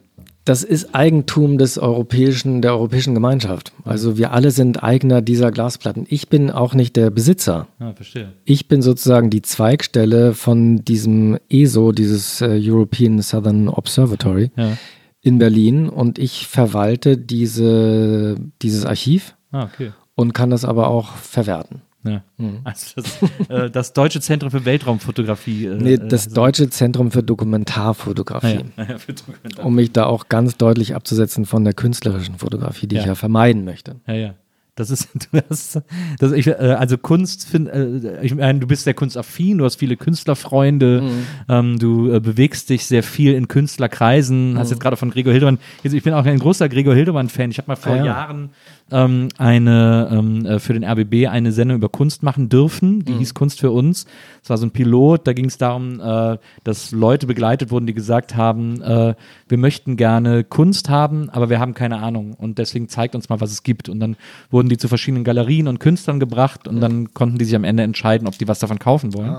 das 0.45 0.63
ist 0.63 0.93
Eigentum 0.93 1.57
des 1.57 1.77
europäischen, 1.77 2.61
der 2.61 2.73
europäischen 2.73 3.13
Gemeinschaft. 3.13 3.71
Also 3.85 4.17
wir 4.17 4.33
alle 4.33 4.51
sind 4.51 4.83
Eigner 4.83 5.21
dieser 5.21 5.51
Glasplatten. 5.51 6.05
Ich 6.09 6.27
bin 6.27 6.51
auch 6.51 6.73
nicht 6.73 6.95
der 6.97 7.11
Besitzer. 7.11 7.67
Ja, 7.79 7.93
verstehe. 7.93 8.33
Ich 8.43 8.67
bin 8.67 8.81
sozusagen 8.81 9.29
die 9.29 9.41
Zweigstelle 9.41 10.33
von 10.33 10.83
diesem 10.83 11.37
ESO, 11.49 11.91
dieses 11.93 12.41
äh, 12.41 12.59
European 12.61 13.21
Southern 13.21 13.69
Observatory 13.69 14.51
Ja. 14.57 14.77
In 15.23 15.39
Berlin 15.39 15.89
und 15.89 16.19
ich 16.19 16.47
verwalte 16.47 17.17
diese, 17.17 18.35
dieses 18.61 18.85
Archiv 18.85 19.35
Ah, 19.51 19.63
okay. 19.63 19.91
und 20.15 20.33
kann 20.33 20.49
das 20.51 20.65
aber 20.65 20.87
auch 20.89 21.13
verwerten. 21.15 21.81
Ja. 22.05 22.21
Also 22.65 23.01
das, 23.01 23.49
äh, 23.49 23.69
das 23.71 23.93
Deutsche 23.93 24.19
Zentrum 24.19 24.51
für 24.51 24.65
Weltraumfotografie. 24.65 25.67
Äh, 25.67 25.75
Nee, 25.81 25.97
das 25.97 26.27
äh, 26.27 26.33
Deutsche 26.33 26.69
Zentrum 26.69 27.11
für 27.11 27.19
Ah, 27.19 27.21
Dokumentarfotografie. 27.21 28.65
ja. 28.77 28.83
Ja, 28.89 28.97
für 28.97 29.13
Dokumentar- 29.13 29.63
um 29.65 29.73
mich 29.75 29.91
da 29.93 30.05
auch 30.05 30.27
ganz 30.27 30.57
deutlich 30.57 30.95
abzusetzen 30.95 31.45
von 31.45 31.63
der 31.63 31.73
künstlerischen 31.73 32.37
Fotografie, 32.37 32.87
die 32.87 32.97
ich 32.97 33.03
Ja. 33.03 33.09
ja 33.09 33.15
vermeiden 33.15 33.63
möchte. 33.63 33.95
ja, 34.07 34.13
ja. 34.13 34.33
Das 34.75 34.89
ist, 34.89 35.09
du 35.31 35.39
hast, 35.49 35.81
das, 36.19 36.31
ich, 36.31 36.47
äh, 36.47 36.51
also 36.53 36.97
Kunst, 36.97 37.47
find, 37.47 37.69
äh, 37.69 38.21
ich 38.23 38.33
meine, 38.33 38.59
du 38.59 38.65
bist 38.67 38.85
sehr 38.85 38.93
kunstaffin, 38.95 39.59
du 39.59 39.65
hast 39.65 39.75
viele 39.75 39.97
Künstlerfreunde, 39.97 41.03
ähm, 41.47 41.77
du 41.77 42.11
äh, 42.11 42.19
bewegst 42.19 42.69
dich 42.71 42.85
sehr 42.87 43.03
viel 43.03 43.33
in 43.33 43.47
Künstlerkreisen, 43.47 44.57
hast 44.57 44.71
jetzt 44.71 44.79
gerade 44.79 44.97
von 44.97 45.11
Gregor 45.11 45.31
Hildebrand, 45.31 45.59
also 45.83 45.95
ich 45.95 46.03
bin 46.03 46.13
auch 46.13 46.25
ein 46.25 46.39
großer 46.39 46.69
Gregor 46.69 46.95
Hildebrand-Fan, 46.95 47.51
ich 47.51 47.57
habe 47.59 47.67
mal 47.67 47.75
vor 47.75 47.93
Ah, 47.93 47.97
ja. 47.97 48.05
Jahren 48.05 48.49
ähm, 48.93 49.29
eine, 49.37 50.07
ähm, 50.11 50.45
äh, 50.45 50.59
für 50.59 50.73
den 50.73 50.83
RBB 50.85 51.27
eine 51.27 51.51
Sendung 51.51 51.77
über 51.77 51.89
Kunst 51.89 52.21
machen 52.23 52.47
dürfen, 52.47 53.03
die 53.03 53.13
hieß 53.13 53.33
Kunst 53.33 53.59
für 53.59 53.71
uns, 53.71 54.05
es 54.43 54.49
war 54.49 54.57
so 54.57 54.65
ein 54.65 54.71
Pilot, 54.71 55.25
da 55.27 55.33
ging 55.33 55.45
es 55.45 55.57
darum, 55.57 55.99
äh, 55.99 56.37
dass 56.63 56.91
Leute 56.91 57.25
begleitet 57.25 57.71
wurden, 57.71 57.87
die 57.87 57.93
gesagt 57.93 58.35
haben, 58.35 58.81
äh, 58.81 59.15
wir 59.47 59.57
möchten 59.57 59.97
gerne 59.97 60.43
Kunst 60.43 60.89
haben, 60.89 61.29
aber 61.29 61.49
wir 61.49 61.59
haben 61.59 61.73
keine 61.73 61.97
Ahnung. 61.97 62.33
Und 62.33 62.57
deswegen 62.59 62.87
zeigt 62.89 63.15
uns 63.15 63.29
mal, 63.29 63.41
was 63.41 63.51
es 63.51 63.63
gibt. 63.63 63.89
Und 63.89 63.99
dann 63.99 64.15
wurden 64.51 64.69
die 64.69 64.77
zu 64.77 64.87
verschiedenen 64.87 65.23
Galerien 65.23 65.67
und 65.67 65.79
Künstlern 65.79 66.19
gebracht. 66.19 66.67
Und 66.67 66.81
dann 66.81 67.13
konnten 67.13 67.37
die 67.37 67.45
sich 67.45 67.55
am 67.55 67.63
Ende 67.63 67.83
entscheiden, 67.83 68.27
ob 68.27 68.37
die 68.37 68.47
was 68.47 68.59
davon 68.59 68.79
kaufen 68.79 69.13
wollen. 69.13 69.37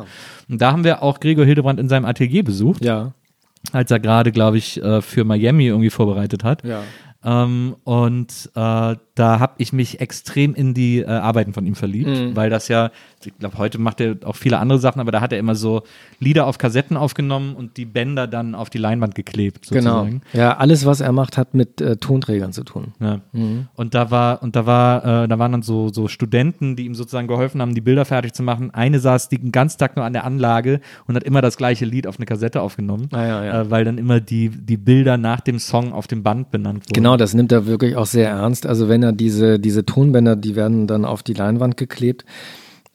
Und 0.48 0.60
da 0.60 0.72
haben 0.72 0.84
wir 0.84 1.02
auch 1.02 1.20
Gregor 1.20 1.44
Hildebrand 1.44 1.78
in 1.78 1.88
seinem 1.88 2.04
Atelier 2.04 2.42
besucht, 2.44 2.84
Ja, 2.84 3.12
als 3.72 3.90
er 3.90 4.00
gerade, 4.00 4.32
glaube 4.32 4.58
ich, 4.58 4.82
äh, 4.82 5.00
für 5.02 5.24
Miami 5.24 5.66
irgendwie 5.66 5.90
vorbereitet 5.90 6.44
hat. 6.44 6.64
ja. 6.64 6.82
Ähm, 7.26 7.74
und 7.84 8.50
äh, 8.54 8.96
da 9.14 9.38
habe 9.38 9.54
ich 9.58 9.72
mich 9.72 10.00
extrem 10.00 10.54
in 10.54 10.74
die 10.74 10.98
äh, 11.00 11.06
Arbeiten 11.06 11.52
von 11.52 11.64
ihm 11.66 11.74
verliebt, 11.76 12.08
Mhm. 12.10 12.34
weil 12.36 12.50
das 12.50 12.66
ja, 12.68 12.90
ich 13.24 13.32
glaube, 13.38 13.58
heute 13.58 13.78
macht 13.78 14.00
er 14.00 14.16
auch 14.24 14.34
viele 14.36 14.58
andere 14.58 14.78
Sachen, 14.80 15.00
aber 15.00 15.12
da 15.12 15.20
hat 15.20 15.32
er 15.32 15.38
immer 15.38 15.54
so 15.54 15.82
Lieder 16.18 16.46
auf 16.46 16.58
Kassetten 16.58 16.96
aufgenommen 16.96 17.54
und 17.54 17.76
die 17.76 17.84
Bänder 17.84 18.26
dann 18.26 18.54
auf 18.54 18.70
die 18.70 18.78
Leinwand 18.78 19.14
geklebt, 19.14 19.68
Genau. 19.70 20.00
sozusagen. 20.00 20.22
Ja, 20.32 20.56
alles, 20.56 20.84
was 20.84 21.00
er 21.00 21.12
macht, 21.12 21.36
hat 21.38 21.54
mit 21.54 21.80
äh, 21.80 21.96
Tonträgern 21.96 22.52
zu 22.52 22.64
tun. 22.64 22.92
Ja. 23.00 23.20
Und 23.76 23.94
da 23.94 24.10
war, 24.10 24.42
und 24.42 24.56
da 24.56 24.66
war, 24.66 25.24
äh, 25.24 25.28
da 25.28 25.38
waren 25.38 25.52
dann 25.52 25.62
so, 25.62 25.90
so 25.92 26.08
Studenten, 26.08 26.74
die 26.76 26.84
ihm 26.84 26.94
sozusagen 26.94 27.28
geholfen 27.28 27.60
haben, 27.62 27.74
die 27.74 27.80
Bilder 27.80 28.04
fertig 28.04 28.32
zu 28.32 28.42
machen. 28.42 28.72
Eine 28.72 28.98
saß 28.98 29.28
den 29.28 29.52
ganzen 29.52 29.78
Tag 29.78 29.96
nur 29.96 30.04
an 30.04 30.12
der 30.12 30.24
Anlage 30.24 30.80
und 31.06 31.14
hat 31.14 31.22
immer 31.22 31.40
das 31.40 31.56
gleiche 31.56 31.84
Lied 31.84 32.06
auf 32.06 32.18
eine 32.18 32.26
Kassette 32.26 32.60
aufgenommen, 32.62 33.08
Ah, 33.12 33.24
ja, 33.26 33.44
ja. 33.44 33.60
Äh, 33.62 33.70
weil 33.70 33.84
dann 33.84 33.98
immer 33.98 34.20
die, 34.20 34.48
die 34.48 34.76
Bilder 34.76 35.16
nach 35.18 35.40
dem 35.40 35.58
Song 35.60 35.92
auf 35.92 36.06
dem 36.08 36.22
Band 36.24 36.50
benannt 36.50 36.84
wurden. 36.86 36.92
Genau, 36.94 37.16
das 37.16 37.32
nimmt 37.34 37.52
er 37.52 37.66
wirklich 37.66 37.96
auch 37.96 38.06
sehr 38.06 38.28
ernst. 38.28 38.66
Also 38.66 38.88
wenn 38.88 39.03
er 39.04 39.12
diese, 39.12 39.58
diese 39.58 39.84
Tonbänder, 39.84 40.36
die 40.36 40.56
werden 40.56 40.86
dann 40.86 41.04
auf 41.04 41.22
die 41.22 41.34
Leinwand 41.34 41.76
geklebt. 41.76 42.24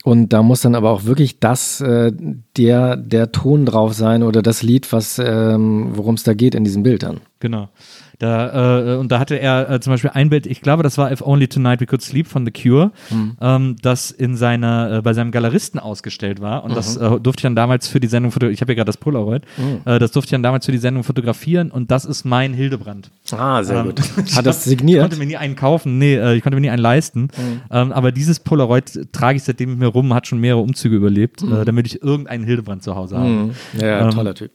Und 0.04 0.32
da 0.32 0.44
muss 0.44 0.62
dann 0.62 0.76
aber 0.76 0.92
auch 0.92 1.04
wirklich 1.04 1.40
das, 1.40 1.82
äh, 1.82 2.12
der, 2.58 2.96
der 2.96 3.32
Ton 3.32 3.66
drauf 3.66 3.94
sein 3.94 4.24
oder 4.24 4.42
das 4.42 4.64
Lied, 4.64 4.88
ähm, 5.20 5.90
worum 5.94 6.16
es 6.16 6.24
da 6.24 6.34
geht 6.34 6.56
in 6.56 6.64
diesem 6.64 6.84
Bild 6.84 7.04
dann. 7.04 7.20
Genau. 7.40 7.70
Da, 8.20 8.94
äh, 8.94 8.98
und 8.98 9.12
da 9.12 9.20
hatte 9.20 9.36
er 9.40 9.70
äh, 9.70 9.80
zum 9.80 9.94
Beispiel 9.94 10.12
ein 10.14 10.30
Bild, 10.30 10.46
ich 10.46 10.62
glaube, 10.62 10.84
das 10.84 10.98
war 10.98 11.12
If 11.12 11.22
Only 11.22 11.48
Tonight 11.48 11.80
We 11.82 11.86
Could 11.86 12.02
Sleep 12.02 12.28
von 12.28 12.46
The 12.46 12.52
Cure, 12.52 12.92
ähm, 13.42 13.76
das 13.82 14.12
in 14.12 14.36
seiner, 14.36 14.98
äh, 14.98 15.02
bei 15.02 15.14
seinem 15.14 15.32
Galeristen 15.32 15.80
ausgestellt 15.80 16.42
war. 16.42 16.64
Und 16.66 16.76
das 16.76 16.98
äh, 16.98 17.20
durfte 17.20 17.40
ich 17.40 17.44
dann 17.44 17.56
damals 17.56 17.88
für 17.88 18.00
die 18.00 18.08
Sendung 18.08 18.32
fotografieren. 18.32 18.54
Ich 18.54 18.62
habe 18.62 18.74
ja 18.74 18.76
gerade 18.76 18.88
das 18.90 18.98
Polaroid. 18.98 19.44
Äh, 19.86 20.00
das 20.00 20.12
durfte 20.12 20.28
ich 20.28 20.32
dann 20.32 20.44
damals 20.44 20.66
für 20.66 20.72
die 20.74 20.78
Sendung 20.78 21.04
fotografieren 21.04 21.72
und 21.72 21.92
das 21.92 22.04
ist 22.06 22.26
mein 22.26 22.54
Hildebrand. 22.54 23.10
Ah, 23.32 23.64
sehr 23.64 23.78
Ähm, 23.80 23.86
gut. 23.86 24.02
ich 24.26 24.36
Hat 24.36 24.46
das 24.46 24.60
Ich 24.60 24.64
signiert? 24.70 25.02
konnte 25.02 25.18
mir 25.18 25.26
nie 25.26 25.38
einen 25.38 25.56
kaufen, 25.56 25.98
nee, 25.98 26.16
äh, 26.16 26.36
ich 26.36 26.44
konnte 26.44 26.56
mir 26.56 26.62
nie 26.62 26.70
einen 26.70 26.82
leisten. 26.82 27.30
Ähm, 27.72 27.92
aber 27.94 28.12
dieses 28.12 28.40
Polaroid 28.42 29.12
trage 29.14 29.38
ich 29.38 29.44
seitdem 29.44 29.70
mit 29.72 29.80
mir 29.80 29.88
rum, 29.88 30.14
hat 30.14 30.28
schon 30.28 30.40
mehrere 30.40 30.62
Umzüge 30.62 30.96
überlebt, 30.98 31.42
äh, 31.44 31.64
damit 31.64 31.86
ich 31.88 32.04
irgendeinen 32.04 32.44
Hildebrand 32.44 32.84
zu 32.84 32.96
Hause 32.96 33.18
habe. 33.18 33.30
Mhm. 33.30 33.52
Ja, 33.80 34.02
Ähm, 34.02 34.12
toller 34.12 34.36
Typ. 34.36 34.52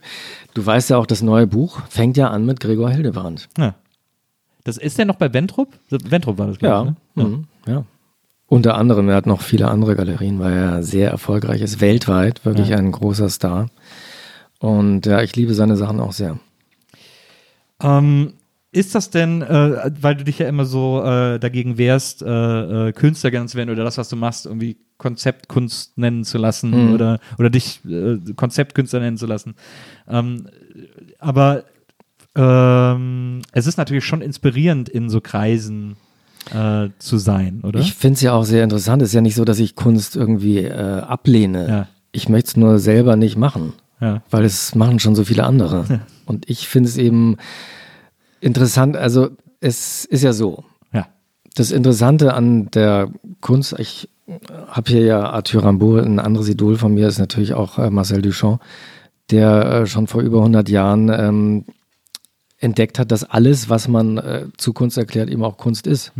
Du 0.53 0.65
weißt 0.65 0.91
ja 0.91 0.99
auch, 0.99 1.07
das 1.07 1.23
neue 1.23 1.47
Buch 1.47 1.81
fängt 1.89 2.17
ja 2.17 2.29
an 2.29 2.45
mit 2.47 2.61
Gregor 2.61 2.91
Hildebrand. 2.91 3.49
Ja. 3.59 3.75
Das 4.65 4.79
ist 4.79 4.97
der 4.99 5.05
noch 5.05 5.17
bei 5.17 5.33
Ventrup? 5.33 5.69
Ventrup 5.91 6.39
war 6.39 6.47
das, 6.47 6.59
glaube 6.59 6.97
ich. 7.17 7.23
Ne? 7.23 7.29
Mhm. 7.29 7.45
ja. 7.67 7.85
Unter 8.47 8.77
anderem, 8.77 9.09
er 9.09 9.17
hat 9.17 9.27
noch 9.27 9.41
viele 9.41 9.69
andere 9.69 9.97
Galerien, 9.97 10.39
weil 10.39 10.53
er 10.53 10.83
sehr 10.83 11.11
erfolgreich 11.11 11.61
ist, 11.63 11.81
weltweit, 11.81 12.45
wirklich 12.45 12.69
Ja. 12.69 12.77
ein 12.77 12.93
großer 12.93 13.29
Star. 13.29 13.69
Und 14.61 15.07
ja, 15.07 15.23
ich 15.23 15.35
liebe 15.35 15.55
seine 15.55 15.77
Sachen 15.77 15.99
auch 16.01 16.13
sehr. 16.13 16.39
Ähm, 17.83 18.35
ist 18.73 18.95
das 18.95 19.11
denn, 19.11 19.43
äh, 19.43 19.91
weil 20.01 20.17
du 20.17 20.25
dich 20.25 20.39
ja 20.39 20.49
immer 20.49 20.65
so 20.65 21.03
äh, 21.05 21.39
dagegen 21.39 21.79
wehrst, 21.79 22.23
äh, 22.23 22.89
äh, 22.89 22.93
Künstler 22.93 23.31
genannt 23.31 23.51
zu 23.51 23.57
werden 23.57 23.71
oder 23.71 23.85
das, 23.85 23.99
was 23.99 24.09
du 24.09 24.17
machst, 24.17 24.47
irgendwie 24.47 24.77
Konzeptkunst 24.99 25.97
nennen 25.99 26.25
zu 26.25 26.39
lassen 26.39 26.71
Mhm. 26.89 26.93
oder, 26.95 27.19
oder 27.39 27.51
dich 27.51 27.81
äh, 27.85 28.19
Konzeptkünstler 28.37 29.01
nennen 29.01 29.17
zu 29.17 29.27
lassen? 29.27 29.55
Ähm, 30.09 30.49
aber 31.19 31.65
ähm, 32.37 33.43
es 33.53 33.67
ist 33.67 33.77
natürlich 33.77 34.05
schon 34.05 34.21
inspirierend, 34.21 34.89
in 34.89 35.09
so 35.09 35.21
Kreisen 35.21 35.97
äh, 36.53 36.89
zu 36.99 37.19
sein, 37.19 37.61
oder? 37.63 37.81
Ich 37.81 37.95
finde 37.95 38.15
es 38.15 38.21
ja 38.23 38.33
auch 38.33 38.45
sehr 38.45 38.65
interessant. 38.65 39.03
Es 39.03 39.11
ist 39.11 39.15
ja 39.15 39.21
nicht 39.21 39.35
so, 39.35 39.45
dass 39.45 39.59
ich 39.59 39.77
Kunst 39.77 40.17
irgendwie 40.17 40.59
äh, 40.59 41.01
ablehne. 41.01 41.69
Ja. 41.69 41.89
Ich 42.13 42.29
möchte 42.29 42.49
es 42.49 42.57
nur 42.57 42.79
selber 42.79 43.17
nicht 43.17 43.37
machen, 43.37 43.73
ja. 44.01 44.23
weil 44.31 44.45
es 44.45 44.75
machen 44.75 44.99
schon 44.99 45.15
so 45.15 45.25
viele 45.25 45.45
andere. 45.45 46.01
Und 46.27 46.49
ich 46.49 46.69
finde 46.69 46.89
es 46.89 46.97
eben 46.97 47.37
interessant. 48.41 48.97
Also 48.97 49.31
es 49.61 50.05
ist 50.05 50.23
ja 50.23 50.33
so, 50.33 50.65
ja. 50.93 51.07
das 51.55 51.71
Interessante 51.71 52.35
an 52.35 52.71
der 52.71 53.11
Kunst, 53.41 53.75
ich 53.79 54.09
habe 54.69 54.91
hier 54.91 55.03
ja 55.03 55.31
Arthur 55.31 55.65
Rimbaud, 55.65 56.05
ein 56.05 56.19
anderes 56.19 56.49
Idol 56.49 56.77
von 56.77 56.95
mir 56.95 57.09
ist 57.09 57.19
natürlich 57.19 57.55
auch 57.55 57.79
äh, 57.79 57.91
Marcel 57.91 58.23
Duchamp, 58.23 58.61
der 59.31 59.65
äh, 59.65 59.87
schon 59.87 60.07
vor 60.07 60.23
über 60.23 60.39
100 60.39 60.69
Jahren 60.69 61.09
ähm, 61.09 61.65
entdeckt 62.65 62.99
hat, 62.99 63.13
dass 63.13 63.25
alles, 63.25 63.69
was 63.69 63.89
man 63.89 64.19
äh, 64.19 64.47
zu 64.57 64.73
Kunst 64.73 64.99
erklärt, 64.99 65.31
eben 65.31 65.45
auch 65.45 65.57
Kunst 65.57 65.87
ist. 65.87 66.13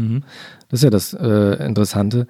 Das 0.69 0.81
ist 0.81 0.85
ja 0.85 0.91
das 0.91 1.15
äh, 1.15 1.67
Interessante. 1.67 2.27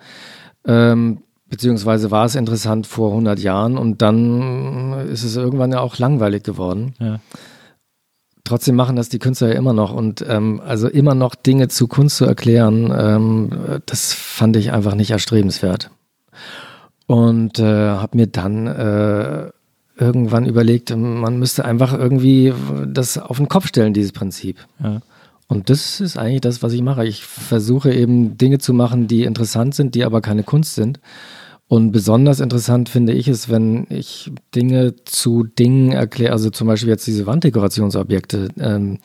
Ähm, 0.66 1.18
beziehungsweise 1.48 2.10
war 2.10 2.24
es 2.24 2.34
interessant 2.34 2.86
vor 2.86 3.10
100 3.10 3.38
Jahren 3.38 3.76
und 3.76 4.02
dann 4.02 5.06
ist 5.08 5.24
es 5.24 5.36
irgendwann 5.36 5.72
ja 5.72 5.80
auch 5.80 5.98
langweilig 5.98 6.42
geworden. 6.42 6.94
Ja. 6.98 7.20
Trotzdem 8.44 8.74
machen 8.74 8.96
das 8.96 9.08
die 9.08 9.18
Künstler 9.18 9.48
ja 9.48 9.54
immer 9.54 9.72
noch 9.72 9.92
und 9.92 10.24
ähm, 10.28 10.60
also 10.64 10.88
immer 10.88 11.14
noch 11.14 11.34
Dinge 11.34 11.68
zu 11.68 11.88
Kunst 11.88 12.18
zu 12.18 12.26
erklären, 12.26 12.92
ähm, 12.96 13.80
das 13.86 14.12
fand 14.12 14.56
ich 14.56 14.72
einfach 14.72 14.94
nicht 14.94 15.10
erstrebenswert. 15.10 15.90
Und 17.06 17.58
äh, 17.58 17.64
habe 17.64 18.16
mir 18.16 18.26
dann 18.26 18.66
äh, 18.66 19.50
irgendwann 19.96 20.46
überlegt, 20.46 20.94
man 20.96 21.38
müsste 21.38 21.64
einfach 21.64 21.92
irgendwie 21.92 22.52
das 22.86 23.18
auf 23.18 23.36
den 23.36 23.48
Kopf 23.48 23.68
stellen, 23.68 23.94
dieses 23.94 24.12
Prinzip. 24.12 24.58
Ja. 24.82 25.00
Und 25.46 25.70
das 25.70 26.00
ist 26.00 26.16
eigentlich 26.16 26.40
das, 26.40 26.62
was 26.62 26.72
ich 26.72 26.82
mache. 26.82 27.06
Ich 27.06 27.24
versuche 27.24 27.92
eben 27.92 28.36
Dinge 28.38 28.58
zu 28.58 28.72
machen, 28.72 29.06
die 29.06 29.24
interessant 29.24 29.74
sind, 29.74 29.94
die 29.94 30.04
aber 30.04 30.20
keine 30.20 30.42
Kunst 30.42 30.74
sind. 30.74 31.00
Und 31.68 31.92
besonders 31.92 32.40
interessant 32.40 32.88
finde 32.88 33.12
ich 33.12 33.28
es, 33.28 33.48
wenn 33.48 33.86
ich 33.88 34.30
Dinge 34.54 34.94
zu 35.04 35.44
Dingen 35.44 35.92
erkläre, 35.92 36.32
also 36.32 36.50
zum 36.50 36.66
Beispiel 36.66 36.88
jetzt 36.90 37.06
diese 37.06 37.26
Wanddekorationsobjekte, 37.26 38.48
ähm, 38.58 38.98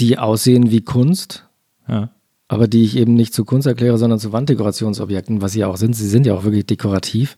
die 0.00 0.18
aussehen 0.18 0.70
wie 0.70 0.80
Kunst, 0.82 1.46
Ja. 1.88 2.10
aber 2.48 2.66
die 2.68 2.82
ich 2.82 2.96
eben 2.96 3.14
nicht 3.14 3.32
zu 3.34 3.44
Kunst 3.44 3.66
erkläre, 3.66 3.98
sondern 3.98 4.18
zu 4.18 4.32
Wanddekorationsobjekten, 4.32 5.40
was 5.40 5.52
sie 5.52 5.64
auch 5.64 5.76
sind. 5.76 5.94
Sie 5.94 6.08
sind 6.08 6.26
ja 6.26 6.34
auch 6.34 6.44
wirklich 6.44 6.66
dekorativ. 6.66 7.36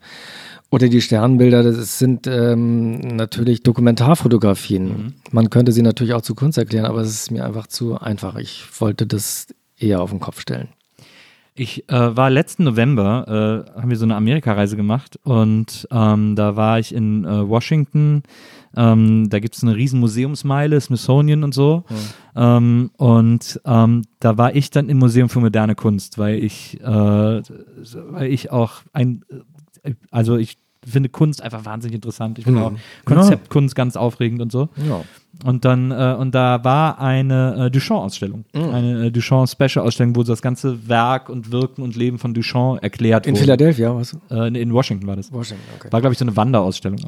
Oder 0.71 0.89
die 0.89 1.01
Sternbilder, 1.01 1.62
das 1.62 1.99
sind 1.99 2.27
ähm, 2.27 2.99
natürlich 2.99 3.62
Dokumentarfotografien. 3.62 5.14
Man 5.31 5.49
könnte 5.49 5.73
sie 5.73 5.83
natürlich 5.83 6.12
auch 6.12 6.23
zu 6.23 6.35
Kunst 6.35 6.59
erklären, 6.59 6.87
aber 6.87 7.01
es 7.01 7.11
ist 7.11 7.31
mir 7.31 7.45
einfach 7.45 7.69
zu 7.69 7.99
einfach. 7.99 8.37
Ich 8.37 8.64
wollte 8.81 9.07
das 9.07 9.47
eher 9.79 10.03
auf 10.03 10.11
den 10.11 10.21
Kopf 10.21 10.41
stellen. 10.41 10.69
Ich 11.59 11.89
äh, 11.89 12.17
war 12.17 12.29
letzten 12.29 12.64
November, 12.64 13.64
äh, 13.75 13.81
haben 13.81 13.89
wir 13.89 13.97
so 13.97 14.05
eine 14.05 14.17
Amerikareise 14.17 14.77
gemacht 14.77 15.19
und 15.23 15.89
ähm, 15.91 16.37
da 16.37 16.55
war 16.55 16.79
ich 16.79 16.95
in 16.95 17.25
äh, 17.25 17.49
Washington. 17.49 18.25
Ähm, 18.77 19.31
da 19.31 19.39
gibt 19.39 19.57
es 19.57 19.62
eine 19.62 19.75
riesen 19.75 20.01
Museumsmeile, 20.01 20.79
Smithsonian 20.79 21.45
und 21.45 21.55
so. 21.55 21.85
Ähm, 22.35 22.91
und 22.99 23.59
ähm, 23.64 24.03
da 24.21 24.37
war 24.37 24.55
ich 24.55 24.71
dann 24.71 24.91
im 24.91 24.99
Museum 24.99 25.31
für 25.31 25.41
moderne 25.41 25.75
Kunst, 25.75 26.19
weil 26.19 26.45
ich, 26.45 26.79
äh, 26.83 26.85
weil 26.85 28.31
ich 28.31 28.53
auch 28.53 28.83
ein, 28.93 29.25
also 30.11 30.37
ich 30.37 30.59
finde 30.87 31.09
Kunst 31.09 31.43
einfach 31.43 31.64
wahnsinnig 31.64 31.97
interessant. 31.97 32.39
Ich 32.39 32.45
finde 32.45 32.62
auch 32.62 32.72
Konzeptkunst 33.05 33.74
ganz 33.74 33.97
aufregend 33.97 34.41
und 34.41 34.53
so. 34.53 34.68
Ja. 34.89 35.03
Und 35.45 35.66
dann, 35.66 35.91
äh, 35.91 36.16
und 36.18 36.34
da 36.34 36.64
war 36.64 36.99
eine 36.99 37.66
äh, 37.66 37.70
Duchamp-Ausstellung. 37.70 38.45
Eine 38.55 39.07
äh, 39.07 39.11
Duchamp-Special-Ausstellung, 39.11 40.16
wo 40.16 40.22
das 40.22 40.41
ganze 40.41 40.89
Werk 40.89 41.28
und 41.28 41.51
Wirken 41.53 41.82
und 41.82 41.95
Leben 41.95 42.18
von 42.18 42.32
Duchamp 42.32 42.82
erklärt 42.82 43.26
In 43.26 43.32
wurde. 43.32 43.43
Philadelphia, 43.43 43.95
was? 43.95 44.16
Äh, 44.30 44.59
in 44.62 44.72
Washington 44.72 45.07
war 45.07 45.16
das. 45.16 45.30
Washington, 45.30 45.62
okay. 45.78 45.89
War, 45.91 46.01
glaube 46.01 46.12
ich, 46.14 46.18
so 46.18 46.24
eine 46.24 46.37
Wanderausstellung. 46.37 47.01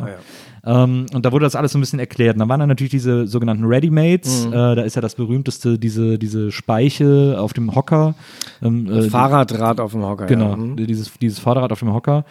Ah, 0.62 0.82
ähm, 0.84 1.06
und 1.14 1.24
da 1.24 1.32
wurde 1.32 1.46
das 1.46 1.54
alles 1.56 1.72
so 1.72 1.78
ein 1.78 1.80
bisschen 1.80 2.00
erklärt. 2.00 2.34
Und 2.34 2.40
da 2.40 2.48
waren 2.48 2.60
dann 2.60 2.68
natürlich 2.68 2.90
diese 2.90 3.26
sogenannten 3.26 3.64
Readymates. 3.64 4.46
Mhm. 4.46 4.52
Äh, 4.52 4.74
da 4.74 4.82
ist 4.82 4.96
ja 4.96 5.00
das 5.00 5.14
berühmteste, 5.14 5.78
diese, 5.78 6.18
diese 6.18 6.52
Speiche 6.52 7.36
auf 7.40 7.54
dem 7.54 7.74
Hocker. 7.74 8.14
Ähm, 8.60 8.90
äh, 8.92 9.02
Fahrradrad 9.08 9.80
auf 9.80 9.92
dem 9.92 10.02
Hocker. 10.02 10.26
Genau, 10.26 10.50
Ja. 10.50 10.56
Mhm. 10.56 10.76
dieses, 10.76 11.10
dieses 11.18 11.38
Vorderrad 11.38 11.72
auf 11.72 11.78
dem 11.78 11.94
Hocker. 11.94 12.24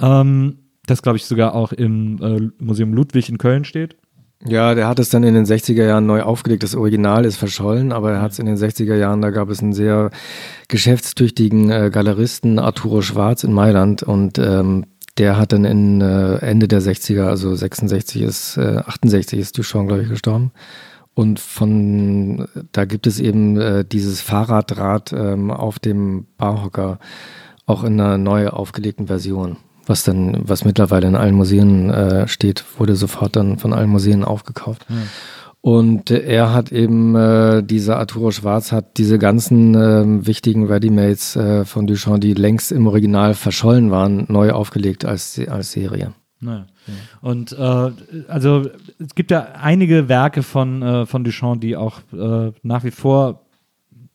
Ähm, 0.00 0.58
das, 0.86 1.02
glaube 1.02 1.16
ich, 1.16 1.26
sogar 1.26 1.54
auch 1.54 1.72
im 1.72 2.18
äh, 2.22 2.62
Museum 2.62 2.92
Ludwig 2.92 3.28
in 3.28 3.38
Köln 3.38 3.64
steht. 3.64 3.96
Ja, 4.46 4.74
der 4.74 4.88
hat 4.88 4.98
es 4.98 5.10
dann 5.10 5.22
in 5.22 5.34
den 5.34 5.44
60er 5.44 5.84
Jahren 5.84 6.06
neu 6.06 6.22
aufgelegt. 6.22 6.62
Das 6.62 6.74
Original 6.74 7.26
ist 7.26 7.36
verschollen, 7.36 7.92
aber 7.92 8.12
er 8.12 8.22
hat 8.22 8.32
es 8.32 8.38
in 8.38 8.46
den 8.46 8.56
60er 8.56 8.96
Jahren, 8.96 9.20
da 9.20 9.30
gab 9.30 9.50
es 9.50 9.60
einen 9.60 9.74
sehr 9.74 10.10
geschäftstüchtigen 10.68 11.70
äh, 11.70 11.90
Galeristen, 11.92 12.58
Arturo 12.58 13.02
Schwarz 13.02 13.44
in 13.44 13.52
Mailand 13.52 14.02
und 14.02 14.38
ähm, 14.38 14.86
der 15.18 15.36
hat 15.36 15.52
dann 15.52 15.66
in 15.66 16.00
äh, 16.00 16.36
Ende 16.36 16.68
der 16.68 16.80
60er, 16.80 17.24
also 17.24 17.54
66 17.54 18.22
ist, 18.22 18.56
äh, 18.56 18.78
68 18.78 19.38
ist 19.38 19.58
Duchamp, 19.58 19.88
glaube 19.88 20.04
ich, 20.04 20.08
gestorben. 20.08 20.52
Und 21.12 21.38
von 21.38 22.48
da 22.72 22.86
gibt 22.86 23.06
es 23.06 23.20
eben 23.20 23.60
äh, 23.60 23.84
dieses 23.84 24.22
Fahrradrad 24.22 25.12
ähm, 25.12 25.50
auf 25.50 25.78
dem 25.78 26.26
Barhocker 26.38 26.98
auch 27.66 27.84
in 27.84 28.00
einer 28.00 28.16
neu 28.16 28.48
aufgelegten 28.48 29.08
Version 29.08 29.58
was 29.90 30.04
dann, 30.04 30.38
was 30.48 30.64
mittlerweile 30.64 31.08
in 31.08 31.16
allen 31.16 31.34
Museen 31.34 31.90
äh, 31.90 32.26
steht, 32.28 32.64
wurde 32.78 32.96
sofort 32.96 33.36
dann 33.36 33.58
von 33.58 33.74
allen 33.74 33.90
Museen 33.90 34.24
aufgekauft. 34.24 34.86
Und 35.60 36.10
äh, 36.10 36.20
er 36.20 36.54
hat 36.54 36.72
eben, 36.72 37.14
äh, 37.14 37.62
dieser 37.62 37.98
Arturo 37.98 38.30
Schwarz 38.30 38.72
hat 38.72 38.96
diese 38.96 39.18
ganzen 39.18 39.74
ähm, 39.74 40.26
wichtigen 40.26 40.66
Readymates 40.66 41.36
äh, 41.36 41.64
von 41.66 41.86
Duchamp, 41.86 42.22
die 42.22 42.32
längst 42.32 42.72
im 42.72 42.86
Original 42.86 43.34
verschollen 43.34 43.90
waren, 43.90 44.24
neu 44.28 44.52
aufgelegt 44.52 45.04
als, 45.04 45.38
als 45.48 45.72
Serie. 45.72 46.14
Naja. 46.40 46.66
Und 47.20 47.52
äh, 47.52 47.90
also 48.28 48.70
es 48.98 49.14
gibt 49.14 49.30
ja 49.30 49.48
einige 49.60 50.08
Werke 50.08 50.42
von, 50.42 50.82
äh, 50.82 51.04
von 51.04 51.24
Duchamp, 51.24 51.60
die 51.60 51.76
auch 51.76 52.00
äh, 52.14 52.52
nach 52.62 52.84
wie 52.84 52.90
vor 52.90 53.42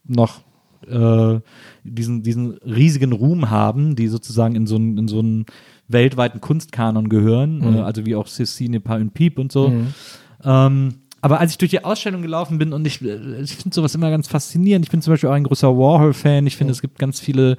noch 0.03 0.41
äh, 0.89 1.39
diesen, 1.83 2.23
diesen 2.23 2.53
riesigen 2.65 3.11
Ruhm 3.11 3.49
haben, 3.49 3.95
die 3.95 4.07
sozusagen 4.07 4.55
in 4.55 4.67
so 4.67 4.75
einen, 4.75 4.97
in 4.97 5.07
so 5.07 5.19
einen 5.19 5.45
weltweiten 5.87 6.41
Kunstkanon 6.41 7.09
gehören, 7.09 7.59
Mhm. 7.59 7.75
äh, 7.77 7.81
also 7.81 8.05
wie 8.05 8.15
auch 8.15 8.27
Cecine 8.27 8.79
Pas 8.79 8.99
und 9.01 9.13
Piep 9.13 9.37
und 9.39 9.51
so. 9.51 9.71
Ähm, 10.43 10.93
aber 11.25 11.39
als 11.39 11.53
ich 11.53 11.57
durch 11.57 11.71
die 11.71 11.83
Ausstellung 11.83 12.21
gelaufen 12.21 12.59
bin 12.59 12.71
und 12.71 12.85
ich, 12.85 13.01
äh, 13.01 13.41
ich 13.41 13.55
finde 13.55 13.73
sowas 13.73 13.95
immer 13.95 14.11
ganz 14.11 14.27
faszinierend. 14.27 14.85
Ich 14.85 14.91
bin 14.91 15.01
zum 15.01 15.11
Beispiel 15.11 15.27
auch 15.27 15.33
ein 15.33 15.43
großer 15.43 15.75
Warhol-Fan. 15.75 16.45
Ich 16.45 16.55
finde, 16.55 16.71
es 16.71 16.83
gibt 16.83 16.99
ganz 16.99 17.19
viele 17.19 17.57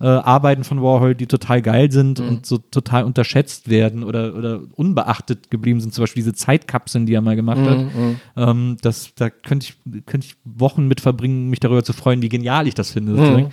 äh, 0.00 0.06
Arbeiten 0.06 0.64
von 0.64 0.82
Warhol, 0.82 1.14
die 1.14 1.28
total 1.28 1.62
geil 1.62 1.92
sind 1.92 2.18
und 2.18 2.44
so 2.44 2.58
total 2.58 3.04
unterschätzt 3.04 3.70
werden 3.70 4.02
oder, 4.02 4.34
oder 4.34 4.62
unbeachtet 4.74 5.48
geblieben 5.48 5.80
sind. 5.80 5.94
Zum 5.94 6.02
Beispiel 6.02 6.24
diese 6.24 6.34
Zeitkapseln, 6.34 7.06
die 7.06 7.14
er 7.14 7.20
mal 7.20 7.36
gemacht 7.36 7.60
hat. 7.60 7.86
Ähm, 8.36 8.78
das, 8.82 9.12
da 9.14 9.30
könnte 9.30 9.68
ich, 9.68 10.04
könnte 10.06 10.26
ich 10.26 10.34
Wochen 10.44 10.88
mit 10.88 11.00
verbringen, 11.00 11.50
mich 11.50 11.60
darüber 11.60 11.84
zu 11.84 11.92
freuen, 11.92 12.20
wie 12.20 12.28
genial 12.28 12.66
ich 12.66 12.74
das 12.74 12.90
finde. 12.90 13.14
sozusagen. 13.14 13.52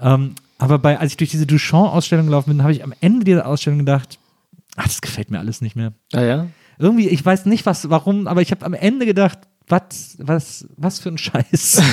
Ähm, 0.00 0.34
aber 0.58 0.78
bei, 0.78 0.98
als 0.98 1.12
ich 1.12 1.16
durch 1.16 1.30
diese 1.30 1.46
Duchamp-Ausstellung 1.46 2.26
gelaufen 2.26 2.50
bin, 2.50 2.62
habe 2.62 2.72
ich 2.72 2.84
am 2.84 2.92
Ende 3.00 3.24
dieser 3.24 3.46
Ausstellung 3.46 3.78
gedacht, 3.78 4.18
ach, 4.76 4.84
das 4.84 5.00
gefällt 5.00 5.30
mir 5.30 5.38
alles 5.38 5.62
nicht 5.62 5.76
mehr 5.76 5.94
Ah 6.12 6.22
ja? 6.24 6.46
Irgendwie, 6.78 7.08
ich 7.08 7.24
weiß 7.24 7.46
nicht 7.46 7.66
was, 7.66 7.90
warum, 7.90 8.26
aber 8.26 8.42
ich 8.42 8.50
habe 8.50 8.64
am 8.66 8.74
Ende 8.74 9.06
gedacht, 9.06 9.38
was, 9.68 10.16
was, 10.18 10.66
was 10.76 10.98
für 10.98 11.10
ein 11.10 11.18
Scheiß. 11.18 11.82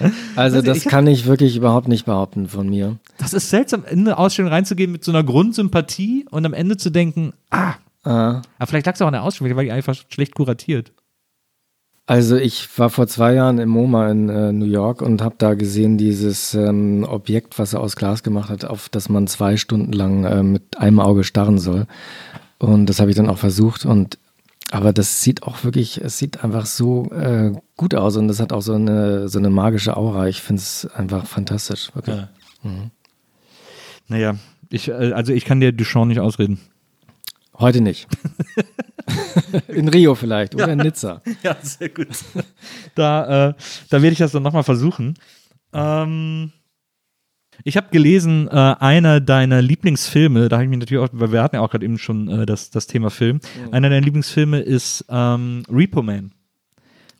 Also 0.00 0.58
Also 0.58 0.62
das 0.62 0.76
ich 0.78 0.84
hab- 0.84 0.90
kann 0.92 1.06
ich 1.08 1.26
wirklich 1.26 1.56
überhaupt 1.56 1.88
nicht 1.88 2.04
behaupten 2.06 2.46
von 2.48 2.68
mir. 2.68 2.98
Das 3.18 3.32
ist 3.32 3.50
seltsam, 3.50 3.82
in 3.90 4.00
eine 4.00 4.16
Ausstellung 4.16 4.52
reinzugehen 4.52 4.92
mit 4.92 5.02
so 5.02 5.10
einer 5.10 5.24
Grundsympathie 5.24 6.24
und 6.30 6.46
am 6.46 6.52
Ende 6.54 6.76
zu 6.76 6.90
denken, 6.90 7.32
ah, 7.50 7.74
Ah. 8.04 8.42
aber 8.58 8.66
vielleicht 8.68 8.86
lag 8.86 8.94
es 8.94 9.02
auch 9.02 9.08
an 9.08 9.12
der 9.14 9.24
Ausstellung, 9.24 9.56
war 9.56 9.64
die 9.64 9.72
einfach 9.72 9.96
schlecht 10.08 10.36
kuratiert. 10.36 10.92
Also 12.06 12.36
ich 12.36 12.68
war 12.78 12.88
vor 12.90 13.08
zwei 13.08 13.34
Jahren 13.34 13.58
im 13.58 13.68
MoMA 13.70 14.08
in 14.10 14.28
äh, 14.28 14.52
New 14.52 14.64
York 14.66 15.02
und 15.02 15.20
habe 15.20 15.34
da 15.36 15.54
gesehen 15.54 15.98
dieses 15.98 16.54
ähm, 16.54 17.04
Objekt, 17.06 17.58
was 17.58 17.74
er 17.74 17.80
aus 17.80 17.96
Glas 17.96 18.22
gemacht 18.22 18.48
hat, 18.50 18.64
auf 18.64 18.88
das 18.88 19.08
man 19.08 19.26
zwei 19.26 19.56
Stunden 19.56 19.92
lang 19.92 20.24
äh, 20.24 20.42
mit 20.44 20.78
einem 20.78 21.00
Auge 21.00 21.24
starren 21.24 21.58
soll. 21.58 21.86
Und 22.58 22.86
das 22.86 23.00
habe 23.00 23.10
ich 23.10 23.16
dann 23.16 23.28
auch 23.28 23.38
versucht 23.38 23.84
und 23.84 24.18
aber 24.70 24.92
das 24.92 25.22
sieht 25.22 25.44
auch 25.44 25.64
wirklich, 25.64 25.98
es 25.98 26.18
sieht 26.18 26.44
einfach 26.44 26.66
so 26.66 27.10
äh, 27.12 27.52
gut 27.76 27.94
aus 27.94 28.16
und 28.16 28.28
das 28.28 28.38
hat 28.38 28.52
auch 28.52 28.60
so 28.60 28.74
eine 28.74 29.28
so 29.28 29.38
eine 29.38 29.48
magische 29.48 29.96
Aura. 29.96 30.28
Ich 30.28 30.42
finde 30.42 30.60
es 30.60 30.86
einfach 30.94 31.26
fantastisch. 31.26 31.94
Wirklich. 31.94 32.16
Ja. 32.16 32.28
Naja, 34.08 34.36
ich, 34.70 34.88
äh, 34.88 35.12
also 35.12 35.32
ich 35.32 35.44
kann 35.44 35.60
dir 35.60 35.72
Duchamp 35.72 36.08
nicht 36.08 36.20
ausreden. 36.20 36.60
Heute 37.58 37.80
nicht. 37.80 38.08
in 39.68 39.88
Rio 39.88 40.14
vielleicht 40.14 40.54
oder 40.54 40.68
in 40.68 40.78
Nizza. 40.78 41.22
Ja, 41.42 41.56
sehr 41.62 41.88
gut. 41.88 42.08
da, 42.94 43.48
äh, 43.48 43.54
da 43.88 44.02
werde 44.02 44.12
ich 44.12 44.18
das 44.18 44.32
dann 44.32 44.42
nochmal 44.42 44.64
versuchen. 44.64 45.14
Ähm, 45.72 46.52
ich 47.64 47.76
habe 47.76 47.88
gelesen, 47.90 48.48
äh, 48.48 48.50
einer 48.50 49.20
deiner 49.20 49.62
Lieblingsfilme, 49.62 50.48
da 50.48 50.56
habe 50.56 50.64
ich 50.64 50.70
mich 50.70 50.78
natürlich 50.78 51.02
auch, 51.02 51.08
weil 51.12 51.32
wir 51.32 51.42
hatten 51.42 51.56
ja 51.56 51.62
auch 51.62 51.70
gerade 51.70 51.84
eben 51.84 51.98
schon 51.98 52.28
äh, 52.28 52.46
das, 52.46 52.70
das 52.70 52.86
Thema 52.86 53.10
Film, 53.10 53.40
einer 53.70 53.90
deiner 53.90 54.04
Lieblingsfilme 54.04 54.60
ist 54.60 55.04
ähm, 55.08 55.64
Repo 55.70 56.02
Man 56.02 56.32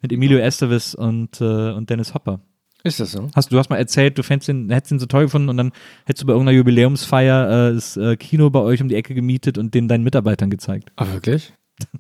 mit 0.03 0.13
Emilio 0.13 0.39
Estevez 0.39 0.95
und, 0.95 1.41
äh, 1.41 1.73
und 1.73 1.91
Dennis 1.91 2.15
Hopper. 2.15 2.41
Ist 2.85 3.01
das 3.01 3.13
so? 3.13 3.29
Hast, 3.35 3.51
du 3.51 3.59
hast 3.59 3.71
mal 3.71 3.77
erzählt, 3.77 4.19
du 4.19 4.23
ihn, 4.49 4.71
hättest 4.71 4.93
ihn 4.93 4.99
so 5.01 5.07
toll 5.07 5.25
gefunden 5.25 5.49
und 5.49 5.57
dann 5.57 5.73
hättest 6.07 6.23
du 6.23 6.27
bei 6.27 6.33
irgendeiner 6.33 6.57
Jubiläumsfeier 6.57 7.71
äh, 7.71 7.75
das 7.75 7.97
äh, 7.97 8.17
Kino 8.17 8.51
bei 8.51 8.61
euch 8.61 8.81
um 8.81 8.89
die 8.89 8.95
Ecke 8.95 9.15
gemietet 9.15 9.59
und 9.59 9.75
den 9.75 9.89
deinen 9.89 10.05
Mitarbeitern 10.05 10.51
gezeigt. 10.51 10.93
Ah, 10.97 11.07
wirklich? 11.13 11.53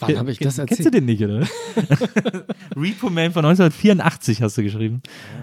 Wann 0.00 0.18
habe 0.18 0.30
ich 0.32 0.38
das 0.38 0.56
Kennst 0.56 0.70
du 0.70 0.74
erzählt? 0.74 0.94
den 0.94 1.04
nicht, 1.04 1.22
oder? 1.22 1.40
Repo 2.76 3.10
Man 3.10 3.32
von 3.32 3.44
1984 3.44 4.42
hast 4.42 4.58
du 4.58 4.62
geschrieben. 4.62 5.02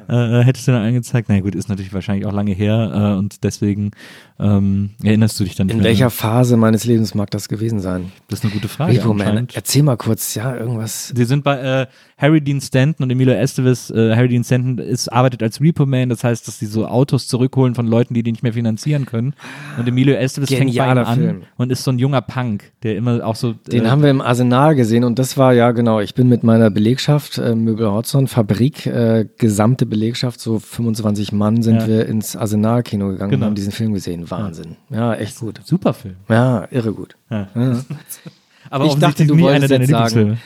Äh, 0.09 0.41
äh, 0.41 0.43
hättest 0.43 0.67
du 0.67 0.71
dann 0.71 0.83
angezeigt? 0.83 1.29
Na 1.29 1.39
gut, 1.39 1.55
ist 1.55 1.69
natürlich 1.69 1.93
wahrscheinlich 1.93 2.25
auch 2.25 2.33
lange 2.33 2.51
her 2.51 3.13
äh, 3.15 3.17
und 3.17 3.43
deswegen 3.43 3.91
ähm, 4.39 4.91
erinnerst 5.03 5.39
du 5.39 5.43
dich 5.43 5.55
dann 5.55 5.67
nicht 5.67 5.73
In 5.75 5.79
mehr. 5.81 5.89
welcher 5.89 6.09
Phase 6.09 6.57
meines 6.57 6.85
Lebens 6.85 7.15
mag 7.15 7.29
das 7.31 7.49
gewesen 7.49 7.79
sein? 7.79 8.11
Das 8.27 8.39
ist 8.39 8.45
eine 8.45 8.53
gute 8.53 8.67
Frage. 8.67 8.93
Repo 8.93 9.13
Man, 9.13 9.47
erzähl 9.53 9.83
mal 9.83 9.97
kurz, 9.97 10.35
ja, 10.35 10.55
irgendwas. 10.55 11.13
Sie 11.15 11.25
sind 11.25 11.43
bei 11.43 11.59
äh, 11.59 11.87
Harry 12.17 12.41
Dean 12.41 12.59
Stanton 12.61 13.03
und 13.03 13.09
Emilio 13.11 13.33
Estevez. 13.33 13.89
Äh, 13.91 14.15
Harry 14.15 14.27
Dean 14.29 14.43
Stanton 14.43 14.77
ist, 14.77 15.07
arbeitet 15.09 15.43
als 15.43 15.61
Repo 15.61 15.85
Man, 15.85 16.09
das 16.09 16.23
heißt, 16.23 16.47
dass 16.47 16.59
sie 16.59 16.65
so 16.65 16.87
Autos 16.87 17.27
zurückholen 17.27 17.75
von 17.75 17.87
Leuten, 17.87 18.13
die 18.13 18.23
die 18.23 18.31
nicht 18.31 18.43
mehr 18.43 18.53
finanzieren 18.53 19.05
können. 19.05 19.33
Und 19.77 19.87
Emilio 19.87 20.15
Estevez 20.15 20.49
fängt 20.49 20.59
bei 20.59 20.65
ihm 20.65 20.67
Genialer 20.69 21.07
an 21.07 21.19
Film. 21.19 21.43
und 21.57 21.71
ist 21.71 21.83
so 21.83 21.91
ein 21.91 21.99
junger 21.99 22.21
Punk, 22.21 22.71
der 22.83 22.95
immer 22.97 23.25
auch 23.25 23.35
so. 23.35 23.53
Den 23.53 23.85
äh, 23.85 23.89
haben 23.89 24.01
wir 24.03 24.09
im 24.09 24.21
Arsenal 24.21 24.48
gesehen 24.49 25.03
und 25.03 25.19
das 25.19 25.37
war 25.37 25.53
ja 25.53 25.71
genau, 25.71 25.99
ich 25.99 26.13
bin 26.15 26.27
mit 26.29 26.43
meiner 26.43 26.69
Belegschaft, 26.69 27.37
äh, 27.37 27.55
Möbel 27.55 27.91
Hotzon, 27.91 28.27
Fabrik, 28.27 28.85
äh, 28.85 29.25
gesamte 29.37 29.85
Belegschaft, 29.85 30.39
so 30.39 30.59
25 30.59 31.31
Mann 31.31 31.61
sind 31.61 31.81
Ja. 31.81 31.87
wir 31.87 32.05
ins 32.07 32.35
Arsenal-Kino 32.35 33.09
gegangen 33.09 33.31
Genau. 33.31 33.43
und 33.45 33.47
haben 33.51 33.55
diesen 33.55 33.71
Film 33.71 33.93
gesehen. 33.93 34.29
Wahnsinn. 34.29 34.75
Ja, 34.89 35.13
echt 35.15 35.39
gut. 35.39 35.59
Super 35.63 35.93
Film. 35.93 36.15
Ja, 36.29 36.67
irre 36.71 36.93
gut. 36.93 37.15
Ja. 37.29 37.47
Ja. 37.55 37.79
Aber 38.69 38.85
Ich 38.85 38.95
dachte, 38.95 39.25
du 39.25 39.35
nie 39.35 39.41
wolltest 39.43 39.71
einer 39.71 39.85
deiner 39.87 40.09
sagen-. 40.09 40.37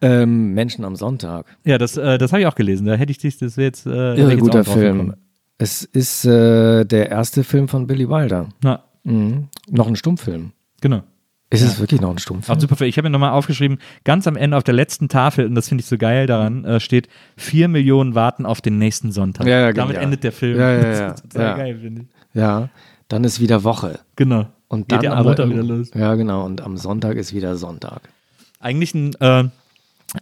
Ähm, 0.00 0.52
Menschen 0.54 0.84
am 0.84 0.96
Sonntag. 0.96 1.46
Ja, 1.64 1.78
das, 1.78 1.96
äh, 1.96 2.18
das 2.18 2.32
habe 2.32 2.40
ich 2.42 2.46
auch 2.48 2.56
gelesen. 2.56 2.86
Da 2.86 2.94
hätte 2.94 3.12
ich 3.12 3.18
dich, 3.18 3.38
das 3.38 3.56
wäre 3.56 3.66
jetzt. 3.66 3.86
Äh, 3.86 4.16
Irre 4.16 4.32
jetzt 4.32 4.40
guter 4.40 4.64
Film. 4.64 4.98
gekommen. 4.98 5.16
Es 5.58 5.84
ist 5.84 6.24
äh, 6.24 6.84
der 6.84 7.10
erste 7.10 7.44
Film 7.44 7.68
von 7.68 7.86
Billy 7.86 8.08
Wilder. 8.08 8.48
Na, 8.62 8.82
Mhm. 9.04 9.48
Noch 9.68 9.86
ein 9.88 9.96
Stummfilm. 9.96 10.52
genau. 10.80 11.02
Ist 11.52 11.62
es 11.62 11.78
wirklich 11.80 12.00
noch 12.00 12.10
ein 12.10 12.18
Stummfilm? 12.18 12.56
Auch 12.56 12.60
super. 12.60 12.84
Ich 12.86 12.96
habe 12.96 13.08
mir 13.08 13.12
nochmal 13.12 13.30
aufgeschrieben, 13.32 13.78
ganz 14.04 14.26
am 14.26 14.36
Ende 14.36 14.56
auf 14.56 14.64
der 14.64 14.74
letzten 14.74 15.08
Tafel, 15.08 15.46
und 15.46 15.54
das 15.54 15.68
finde 15.68 15.82
ich 15.82 15.86
so 15.88 15.98
geil 15.98 16.26
daran, 16.26 16.64
äh, 16.64 16.80
steht, 16.80 17.08
vier 17.36 17.68
Millionen 17.68 18.14
warten 18.14 18.46
auf 18.46 18.60
den 18.60 18.78
nächsten 18.78 19.12
Sonntag. 19.12 19.46
Ja, 19.46 19.60
ja, 19.60 19.72
Damit 19.72 19.90
genial. 19.94 20.04
endet 20.04 20.24
der 20.24 20.32
Film. 20.32 20.58
Ja, 20.58 20.70
ja, 20.72 20.82
Das 20.82 20.98
ja. 20.98 21.08
ist 21.12 21.22
total 21.30 21.42
Ja. 21.46 21.56
geil, 21.56 21.78
finde 21.80 22.02
ich. 22.02 22.08
Ja, 22.34 22.68
dann 23.08 23.24
ist 23.24 23.40
wieder 23.40 23.62
Woche. 23.64 23.98
Genau. 24.16 24.46
Und 24.68 24.88
Geht 24.88 24.98
dann 24.98 25.04
ja 25.04 25.12
am 25.14 25.24
Montag 25.24 25.50
wieder 25.50 25.62
los. 25.62 25.90
Ja, 25.94 26.14
genau. 26.14 26.44
Und 26.46 26.62
am 26.62 26.78
Sonntag 26.78 27.16
ist 27.16 27.34
wieder 27.34 27.56
Sonntag. 27.56 28.00
Eigentlich 28.58 28.94
ein, 28.94 29.14
äh, 29.20 29.44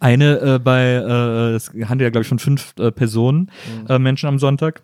eine 0.00 0.38
äh, 0.40 0.58
bei, 0.58 0.82
äh, 0.84 1.54
es 1.54 1.68
handelt 1.68 2.00
ja, 2.00 2.10
glaube 2.10 2.22
ich, 2.22 2.28
von 2.28 2.38
fünf 2.40 2.74
äh, 2.78 2.90
Personen, 2.90 3.50
Mhm. 3.82 3.86
äh, 3.88 3.98
Menschen 4.00 4.28
am 4.28 4.38
Sonntag. 4.40 4.82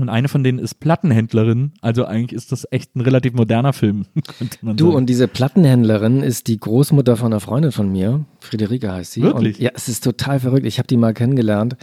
Und 0.00 0.08
eine 0.08 0.28
von 0.28 0.42
denen 0.44 0.58
ist 0.58 0.80
Plattenhändlerin. 0.80 1.72
Also 1.80 2.04
eigentlich 2.04 2.32
ist 2.36 2.52
das 2.52 2.66
echt 2.70 2.94
ein 2.96 3.00
relativ 3.00 3.34
moderner 3.34 3.72
Film, 3.72 4.06
könnte 4.38 4.58
man 4.62 4.76
Du, 4.76 4.86
sagen. 4.86 4.96
und 4.96 5.06
diese 5.06 5.28
Plattenhändlerin 5.28 6.22
ist 6.22 6.46
die 6.46 6.58
Großmutter 6.58 7.16
von 7.16 7.32
einer 7.32 7.40
Freundin 7.40 7.72
von 7.72 7.90
mir. 7.90 8.24
Friederike 8.40 8.92
heißt 8.92 9.12
sie. 9.12 9.22
Wirklich? 9.22 9.56
Und, 9.58 9.62
ja, 9.64 9.70
es 9.74 9.88
ist 9.88 10.04
total 10.04 10.40
verrückt. 10.40 10.66
Ich 10.66 10.78
habe 10.78 10.86
die 10.86 10.96
mal 10.96 11.14
kennengelernt 11.14 11.76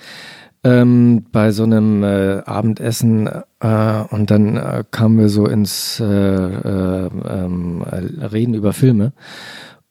ähm, 0.63 1.25
bei 1.31 1.51
so 1.51 1.63
einem 1.63 2.03
äh, 2.03 2.41
Abendessen 2.45 3.29
äh, 3.59 4.03
und 4.09 4.31
dann 4.31 4.57
äh, 4.57 4.83
kamen 4.89 5.19
wir 5.19 5.29
so 5.29 5.45
ins 5.47 5.99
äh, 5.99 6.05
äh, 6.05 7.09
ähm, 7.29 7.83
äh, 7.89 8.25
Reden 8.25 8.55
über 8.55 8.73
Filme. 8.73 9.13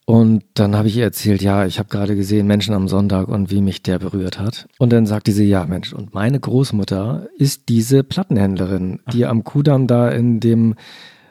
Und 0.05 0.43
dann 0.53 0.75
habe 0.75 0.87
ich 0.87 0.97
ihr 0.97 1.03
erzählt, 1.03 1.41
ja, 1.41 1.65
ich 1.65 1.79
habe 1.79 1.89
gerade 1.89 2.15
gesehen 2.15 2.45
Menschen 2.45 2.75
am 2.75 2.87
Sonntag 2.87 3.27
und 3.27 3.49
wie 3.49 3.61
mich 3.61 3.81
der 3.81 3.97
berührt 3.97 4.39
hat. 4.39 4.67
Und 4.77 4.93
dann 4.93 5.07
sagte 5.07 5.31
sie, 5.31 5.45
ja, 5.45 5.65
Mensch, 5.65 5.93
und 5.93 6.13
meine 6.13 6.39
Großmutter 6.39 7.27
ist 7.37 7.69
diese 7.69 8.03
Plattenhändlerin, 8.03 8.99
die 9.11 9.25
am 9.25 9.43
Kudamm 9.43 9.87
da 9.87 10.09
in 10.09 10.39
dem, 10.39 10.75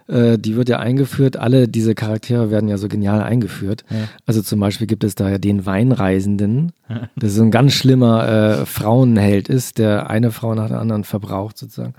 äh, 0.08 0.38
die 0.38 0.56
wird 0.56 0.68
ja 0.68 0.80
eingeführt, 0.80 1.36
alle 1.36 1.68
diese 1.68 1.94
Charaktere 1.94 2.50
werden 2.50 2.68
ja 2.68 2.76
so 2.76 2.88
genial 2.88 3.22
eingeführt. 3.22 3.84
Also 4.26 4.42
zum 4.42 4.58
Beispiel 4.58 4.88
gibt 4.88 5.04
es 5.04 5.14
da 5.14 5.30
ja 5.30 5.38
den 5.38 5.66
Weinreisenden, 5.66 6.72
der 7.14 7.30
so 7.30 7.44
ein 7.44 7.52
ganz 7.52 7.74
schlimmer 7.74 8.28
äh, 8.28 8.66
Frauenheld 8.66 9.48
ist, 9.48 9.78
der 9.78 10.10
eine 10.10 10.32
Frau 10.32 10.56
nach 10.56 10.68
der 10.68 10.80
anderen 10.80 11.04
verbraucht 11.04 11.58
sozusagen. 11.58 11.94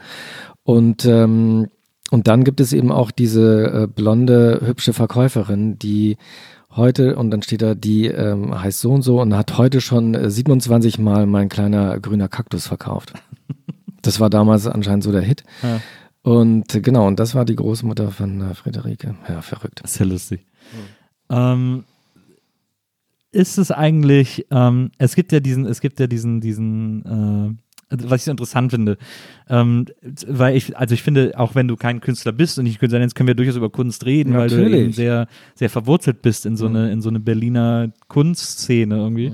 Und 0.63 1.05
ähm, 1.05 1.67
und 2.11 2.27
dann 2.27 2.43
gibt 2.43 2.59
es 2.59 2.71
eben 2.71 2.91
auch 2.91 3.09
diese 3.09 3.83
äh, 3.83 3.87
blonde, 3.87 4.61
hübsche 4.63 4.93
Verkäuferin, 4.93 5.79
die 5.79 6.17
heute, 6.75 7.15
und 7.15 7.31
dann 7.31 7.41
steht 7.41 7.61
da, 7.61 7.75
die 7.75 8.07
ähm, 8.07 8.59
heißt 8.59 8.79
so 8.79 8.91
und 8.91 9.01
so 9.01 9.21
und 9.21 9.35
hat 9.35 9.57
heute 9.57 9.81
schon 9.81 10.13
äh, 10.13 10.29
27 10.29 10.99
Mal 10.99 11.25
mein 11.25 11.49
kleiner 11.49 11.99
grüner 11.99 12.27
Kaktus 12.27 12.67
verkauft. 12.67 13.13
Das 14.01 14.19
war 14.19 14.29
damals 14.29 14.67
anscheinend 14.67 15.03
so 15.03 15.11
der 15.11 15.23
Hit. 15.23 15.43
Ja. 15.63 15.81
Und 16.21 16.75
äh, 16.75 16.81
genau, 16.81 17.07
und 17.07 17.19
das 17.19 17.33
war 17.33 17.43
die 17.43 17.55
Großmutter 17.55 18.11
von 18.11 18.39
äh, 18.39 18.53
Friederike. 18.53 19.15
Ja, 19.27 19.41
verrückt. 19.41 19.79
Das 19.81 19.93
ist 19.93 19.99
ja 19.99 20.05
lustig. 20.05 20.45
Ähm, 21.29 21.85
ist 23.31 23.57
es 23.57 23.71
eigentlich, 23.71 24.45
ähm, 24.49 24.91
es 24.97 25.15
gibt 25.15 25.31
ja 25.31 25.39
diesen, 25.39 25.65
es 25.65 25.81
gibt 25.81 25.99
ja 25.99 26.07
diesen, 26.07 26.39
diesen, 26.39 27.57
äh, 27.57 27.64
was 27.89 28.21
ich 28.21 28.25
so 28.25 28.31
interessant 28.31 28.71
finde, 28.71 28.97
ähm, 29.49 29.85
weil 30.27 30.55
ich, 30.55 30.75
also 30.77 30.93
ich 30.93 31.03
finde, 31.03 31.33
auch 31.37 31.55
wenn 31.55 31.67
du 31.67 31.75
kein 31.75 32.01
Künstler 32.01 32.31
bist 32.31 32.57
und 32.57 32.65
nicht 32.65 32.79
Künstler 32.79 32.99
nennst, 32.99 33.15
können 33.15 33.27
wir 33.27 33.35
durchaus 33.35 33.55
über 33.55 33.69
Kunst 33.69 34.05
reden, 34.05 34.33
weil 34.33 34.49
du 34.49 34.69
eben 34.69 34.91
sehr, 34.91 35.27
sehr 35.53 35.69
verwurzelt 35.69 36.21
bist 36.21 36.45
in 36.45 36.57
so 36.57 36.65
eine, 36.65 36.91
in 36.91 37.01
so 37.01 37.09
eine 37.09 37.19
Berliner 37.19 37.91
Kunstszene 38.07 38.95
irgendwie. 38.95 39.33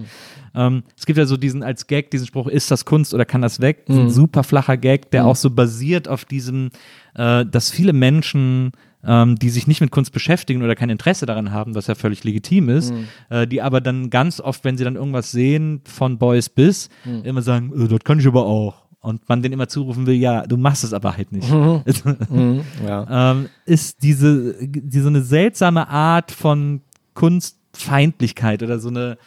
Ähm, 0.53 0.83
es 0.97 1.05
gibt 1.05 1.17
ja 1.17 1.25
so 1.25 1.37
diesen 1.37 1.63
als 1.63 1.87
Gag, 1.87 2.11
diesen 2.11 2.27
Spruch, 2.27 2.47
ist 2.47 2.71
das 2.71 2.83
Kunst 2.85 3.13
oder 3.13 3.25
kann 3.25 3.41
das 3.41 3.61
weg? 3.61 3.85
Ist 3.87 3.97
ein 3.97 4.09
super 4.09 4.43
flacher 4.43 4.77
Gag, 4.77 5.11
der 5.11 5.25
auch 5.25 5.37
so 5.37 5.49
basiert 5.49 6.07
auf 6.07 6.25
diesem, 6.25 6.71
äh, 7.15 7.45
dass 7.45 7.71
viele 7.71 7.93
Menschen 7.93 8.71
ähm, 9.05 9.35
die 9.35 9.49
sich 9.49 9.67
nicht 9.67 9.81
mit 9.81 9.91
Kunst 9.91 10.11
beschäftigen 10.11 10.63
oder 10.63 10.75
kein 10.75 10.89
Interesse 10.89 11.25
daran 11.25 11.51
haben, 11.51 11.75
was 11.75 11.87
ja 11.87 11.95
völlig 11.95 12.23
legitim 12.23 12.69
ist, 12.69 12.93
äh, 13.29 13.47
die 13.47 13.61
aber 13.61 13.81
dann 13.81 14.09
ganz 14.09 14.39
oft, 14.39 14.63
wenn 14.63 14.77
sie 14.77 14.83
dann 14.83 14.95
irgendwas 14.95 15.31
sehen, 15.31 15.81
von 15.85 16.17
Boys 16.17 16.49
bis, 16.49 16.89
immer 17.23 17.41
sagen, 17.41 17.71
äh, 17.79 17.87
das 17.87 17.99
kann 17.99 18.19
ich 18.19 18.27
aber 18.27 18.45
auch. 18.45 18.83
und 19.01 19.27
man 19.27 19.41
den 19.41 19.51
immer 19.51 19.67
zurufen 19.67 20.05
will, 20.05 20.15
ja, 20.15 20.45
du 20.45 20.57
machst 20.57 20.83
es 20.83 20.93
aber 20.93 21.17
halt 21.17 21.31
nicht. 21.31 21.49
Mhm, 21.49 22.61
ja. 22.85 23.31
ähm, 23.31 23.49
ist 23.65 24.03
diese, 24.03 24.55
diese 24.61 25.07
eine 25.07 25.23
seltsame 25.23 25.87
Art 25.87 26.31
von 26.31 26.81
Kunstfeindlichkeit 27.15 28.61
oder 28.61 28.79
so 28.79 28.89
eine, 28.89 29.17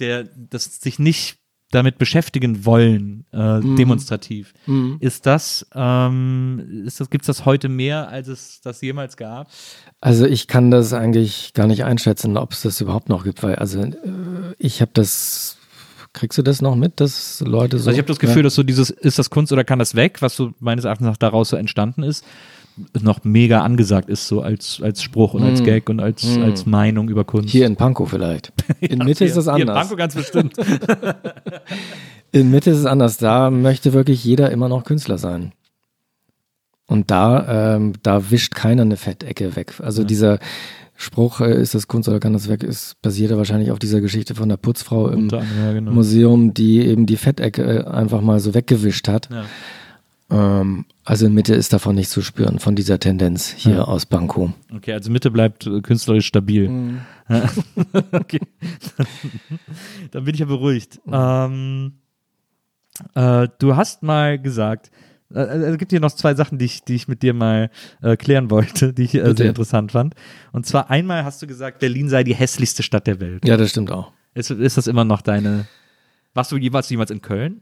der, 0.00 0.24
das 0.24 0.80
sich 0.80 0.98
nicht 0.98 1.38
damit 1.74 1.98
beschäftigen 1.98 2.64
wollen, 2.64 3.24
äh, 3.32 3.58
Mhm. 3.60 3.76
demonstrativ. 3.76 4.54
Ist 5.00 5.26
das, 5.26 5.66
ähm, 5.74 6.84
ist 6.86 7.00
das, 7.00 7.10
gibt's 7.10 7.26
das 7.26 7.44
heute 7.44 7.68
mehr, 7.68 8.08
als 8.08 8.28
es 8.28 8.60
das 8.62 8.80
jemals 8.80 9.16
gab? 9.16 9.48
Also 10.00 10.26
ich 10.26 10.46
kann 10.48 10.70
das 10.70 10.92
eigentlich 10.92 11.52
gar 11.54 11.66
nicht 11.66 11.84
einschätzen, 11.84 12.36
ob 12.36 12.52
es 12.52 12.62
das 12.62 12.80
überhaupt 12.80 13.08
noch 13.08 13.24
gibt, 13.24 13.42
weil 13.42 13.56
also 13.56 13.80
äh, 13.82 13.92
ich 14.58 14.80
habe 14.80 14.90
das, 14.94 15.56
kriegst 16.12 16.38
du 16.38 16.42
das 16.42 16.62
noch 16.62 16.76
mit, 16.76 17.00
dass 17.00 17.40
Leute 17.40 17.78
so? 17.78 17.88
Also 17.88 17.90
ich 17.92 17.98
habe 17.98 18.08
das 18.08 18.18
Gefühl, 18.18 18.42
dass 18.44 18.54
so 18.54 18.62
dieses, 18.62 18.90
ist 18.90 19.18
das 19.18 19.30
Kunst 19.30 19.52
oder 19.52 19.64
kann 19.64 19.78
das 19.78 19.94
weg, 19.94 20.22
was 20.22 20.36
so 20.36 20.52
meines 20.60 20.84
Erachtens 20.84 21.06
nach 21.06 21.16
daraus 21.16 21.48
so 21.48 21.56
entstanden 21.56 22.02
ist, 22.04 22.24
noch 23.00 23.24
mega 23.24 23.62
angesagt 23.62 24.08
ist, 24.08 24.26
so 24.26 24.40
als, 24.40 24.80
als 24.82 25.02
Spruch 25.02 25.34
und 25.34 25.42
als 25.44 25.62
Gag 25.62 25.88
und 25.88 26.00
als, 26.00 26.38
als 26.38 26.66
Meinung 26.66 27.08
über 27.08 27.24
Kunst. 27.24 27.50
Hier 27.50 27.66
in 27.66 27.76
Pankow 27.76 28.08
vielleicht. 28.08 28.52
In 28.80 28.98
Mitte 28.98 29.24
ist 29.24 29.36
das 29.36 29.44
Hier 29.44 29.54
in 29.54 29.68
anders. 29.68 29.88
Pankow 29.88 29.96
ganz 29.96 30.14
bestimmt. 30.14 30.56
In 32.32 32.50
Mitte 32.50 32.70
ist 32.70 32.78
es 32.78 32.86
anders. 32.86 33.18
Da 33.18 33.50
möchte 33.50 33.92
wirklich 33.92 34.24
jeder 34.24 34.50
immer 34.50 34.68
noch 34.68 34.84
Künstler 34.84 35.18
sein. 35.18 35.52
Und 36.86 37.10
da, 37.10 37.76
ähm, 37.76 37.94
da 38.02 38.30
wischt 38.30 38.54
keiner 38.54 38.82
eine 38.82 38.96
Fettecke 38.96 39.56
weg. 39.56 39.74
Also 39.80 40.04
dieser 40.04 40.38
Spruch, 40.96 41.40
äh, 41.40 41.60
ist 41.60 41.74
das 41.74 41.88
Kunst 41.88 42.08
oder 42.08 42.20
kann 42.20 42.32
das 42.32 42.48
weg, 42.48 42.62
ist 42.62 43.00
basiert 43.02 43.30
ja 43.30 43.36
wahrscheinlich 43.36 43.70
auf 43.70 43.78
dieser 43.78 44.00
Geschichte 44.00 44.34
von 44.34 44.48
der 44.48 44.56
Putzfrau 44.56 45.08
im 45.08 45.28
ja, 45.28 45.72
genau. 45.72 45.92
Museum, 45.92 46.54
die 46.54 46.86
eben 46.86 47.06
die 47.06 47.16
Fettecke 47.16 47.62
äh, 47.62 47.84
einfach 47.84 48.20
mal 48.20 48.38
so 48.40 48.54
weggewischt 48.54 49.08
hat. 49.08 49.28
Ja. 49.30 49.44
Ähm, 50.34 50.84
also 51.04 51.26
in 51.26 51.34
Mitte 51.34 51.54
ist 51.54 51.72
davon 51.72 51.94
nicht 51.94 52.10
zu 52.10 52.22
spüren, 52.22 52.58
von 52.58 52.74
dieser 52.74 52.98
Tendenz 52.98 53.50
hier 53.50 53.74
Ja. 53.76 53.84
aus 53.84 54.06
Pankow. 54.06 54.50
Okay, 54.74 54.92
also 54.92 55.10
Mitte 55.10 55.30
bleibt 55.30 55.66
äh, 55.66 55.80
künstlerisch 55.80 56.26
stabil. 56.26 56.98
okay. 58.12 58.40
Dann 60.10 60.24
bin 60.24 60.34
ich 60.34 60.40
ja 60.40 60.46
beruhigt. 60.46 61.00
Ähm, 61.10 61.92
äh, 63.14 63.48
du 63.58 63.76
hast 63.76 64.02
mal 64.02 64.38
gesagt, 64.38 64.90
äh, 65.32 65.40
äh, 65.40 65.70
es 65.72 65.78
gibt 65.78 65.92
hier 65.92 66.00
noch 66.00 66.12
zwei 66.12 66.34
Sachen, 66.34 66.58
die 66.58 66.64
ich, 66.64 66.82
die 66.84 66.94
ich 66.94 67.06
mit 67.08 67.22
dir 67.22 67.34
mal 67.34 67.70
äh, 68.02 68.16
klären 68.16 68.50
wollte, 68.50 68.92
die 68.92 69.04
ich 69.04 69.14
äh, 69.14 69.34
sehr 69.36 69.48
interessant 69.48 69.92
fand. 69.92 70.14
Und 70.52 70.66
zwar 70.66 70.90
einmal 70.90 71.24
hast 71.24 71.42
du 71.42 71.46
gesagt, 71.46 71.78
Berlin 71.80 72.08
sei 72.08 72.24
die 72.24 72.34
hässlichste 72.34 72.82
Stadt 72.82 73.06
der 73.06 73.20
Welt. 73.20 73.46
Ja, 73.46 73.56
das 73.56 73.70
stimmt 73.70 73.90
auch. 73.90 74.12
Ist, 74.34 74.50
ist 74.50 74.76
das 74.76 74.86
immer 74.86 75.04
noch 75.04 75.22
deine. 75.22 75.66
Warst 76.34 76.50
du 76.50 76.56
jeweils 76.56 76.90
jemals 76.90 77.12
in 77.12 77.22
Köln? 77.22 77.60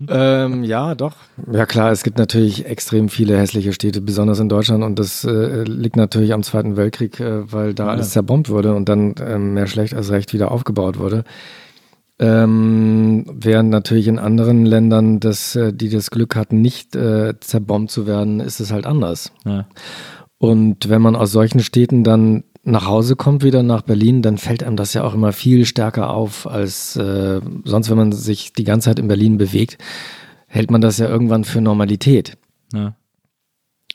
Ähm, 0.08 0.64
ja, 0.64 0.94
doch. 0.94 1.12
Ja 1.52 1.66
klar, 1.66 1.92
es 1.92 2.02
gibt 2.02 2.16
natürlich 2.18 2.64
extrem 2.64 3.10
viele 3.10 3.36
hässliche 3.38 3.72
Städte, 3.74 4.00
besonders 4.00 4.40
in 4.40 4.48
Deutschland 4.48 4.82
und 4.82 4.98
das 4.98 5.24
äh, 5.24 5.62
liegt 5.64 5.96
natürlich 5.96 6.32
am 6.32 6.42
Zweiten 6.42 6.76
Weltkrieg, 6.78 7.20
äh, 7.20 7.52
weil 7.52 7.74
da 7.74 7.84
Ja. 7.84 7.90
alles 7.90 8.10
zerbombt 8.10 8.48
wurde 8.48 8.74
und 8.74 8.88
dann 8.88 9.14
ähm, 9.20 9.52
mehr 9.54 9.66
schlecht 9.66 9.92
als 9.94 10.10
recht 10.10 10.32
wieder 10.32 10.50
aufgebaut 10.52 10.98
wurde. 10.98 11.24
Ähm, 12.18 13.24
während 13.32 13.70
natürlich 13.70 14.06
in 14.06 14.18
anderen 14.18 14.66
Ländern, 14.66 15.20
das, 15.20 15.56
äh, 15.56 15.72
die 15.72 15.88
das 15.88 16.10
Glück 16.10 16.36
hatten, 16.36 16.60
nicht 16.60 16.94
äh, 16.94 17.34
zerbombt 17.40 17.90
zu 17.90 18.06
werden, 18.06 18.40
ist 18.40 18.60
es 18.60 18.72
halt 18.72 18.86
anders. 18.86 19.32
Ja. 19.44 19.66
Und 20.38 20.88
wenn 20.88 21.02
man 21.02 21.16
aus 21.16 21.32
solchen 21.32 21.60
Städten 21.60 22.04
dann 22.04 22.44
nach 22.62 22.86
Hause 22.86 23.16
kommt, 23.16 23.42
wieder 23.42 23.62
nach 23.62 23.82
Berlin, 23.82 24.22
dann 24.22 24.38
fällt 24.38 24.62
einem 24.62 24.76
das 24.76 24.92
ja 24.94 25.02
auch 25.04 25.14
immer 25.14 25.32
viel 25.32 25.64
stärker 25.64 26.10
auf, 26.10 26.46
als 26.46 26.96
äh, 26.96 27.40
sonst, 27.64 27.90
wenn 27.90 27.96
man 27.96 28.12
sich 28.12 28.52
die 28.52 28.64
ganze 28.64 28.86
Zeit 28.86 28.98
in 28.98 29.08
Berlin 29.08 29.38
bewegt, 29.38 29.78
hält 30.46 30.70
man 30.70 30.80
das 30.80 30.98
ja 30.98 31.08
irgendwann 31.08 31.44
für 31.44 31.60
Normalität. 31.60 32.36
ja. 32.72 32.94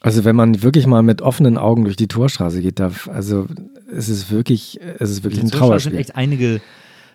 Also 0.01 0.24
wenn 0.24 0.36
man 0.36 0.61
wirklich 0.61 0.86
mal 0.86 1.01
mit 1.01 1.24
offenen 1.24 1.57
Augen 1.57 1.86
durch 1.86 1.95
die 1.95 2.07
Torstraße 2.07 2.61
geht, 2.61 2.80
da, 2.80 2.91
also 3.11 3.47
es 3.91 4.07
ist 4.07 4.30
wirklich, 4.30 4.80
es 4.99 5.09
ist 5.09 5.24
wirklich 5.24 5.41
ein 5.41 5.45
In 5.45 5.51
Deutschland 5.51 5.82
sind 5.82 5.93
Trauerspiel. 5.93 5.99
echt 5.99 6.16
einige 6.16 6.61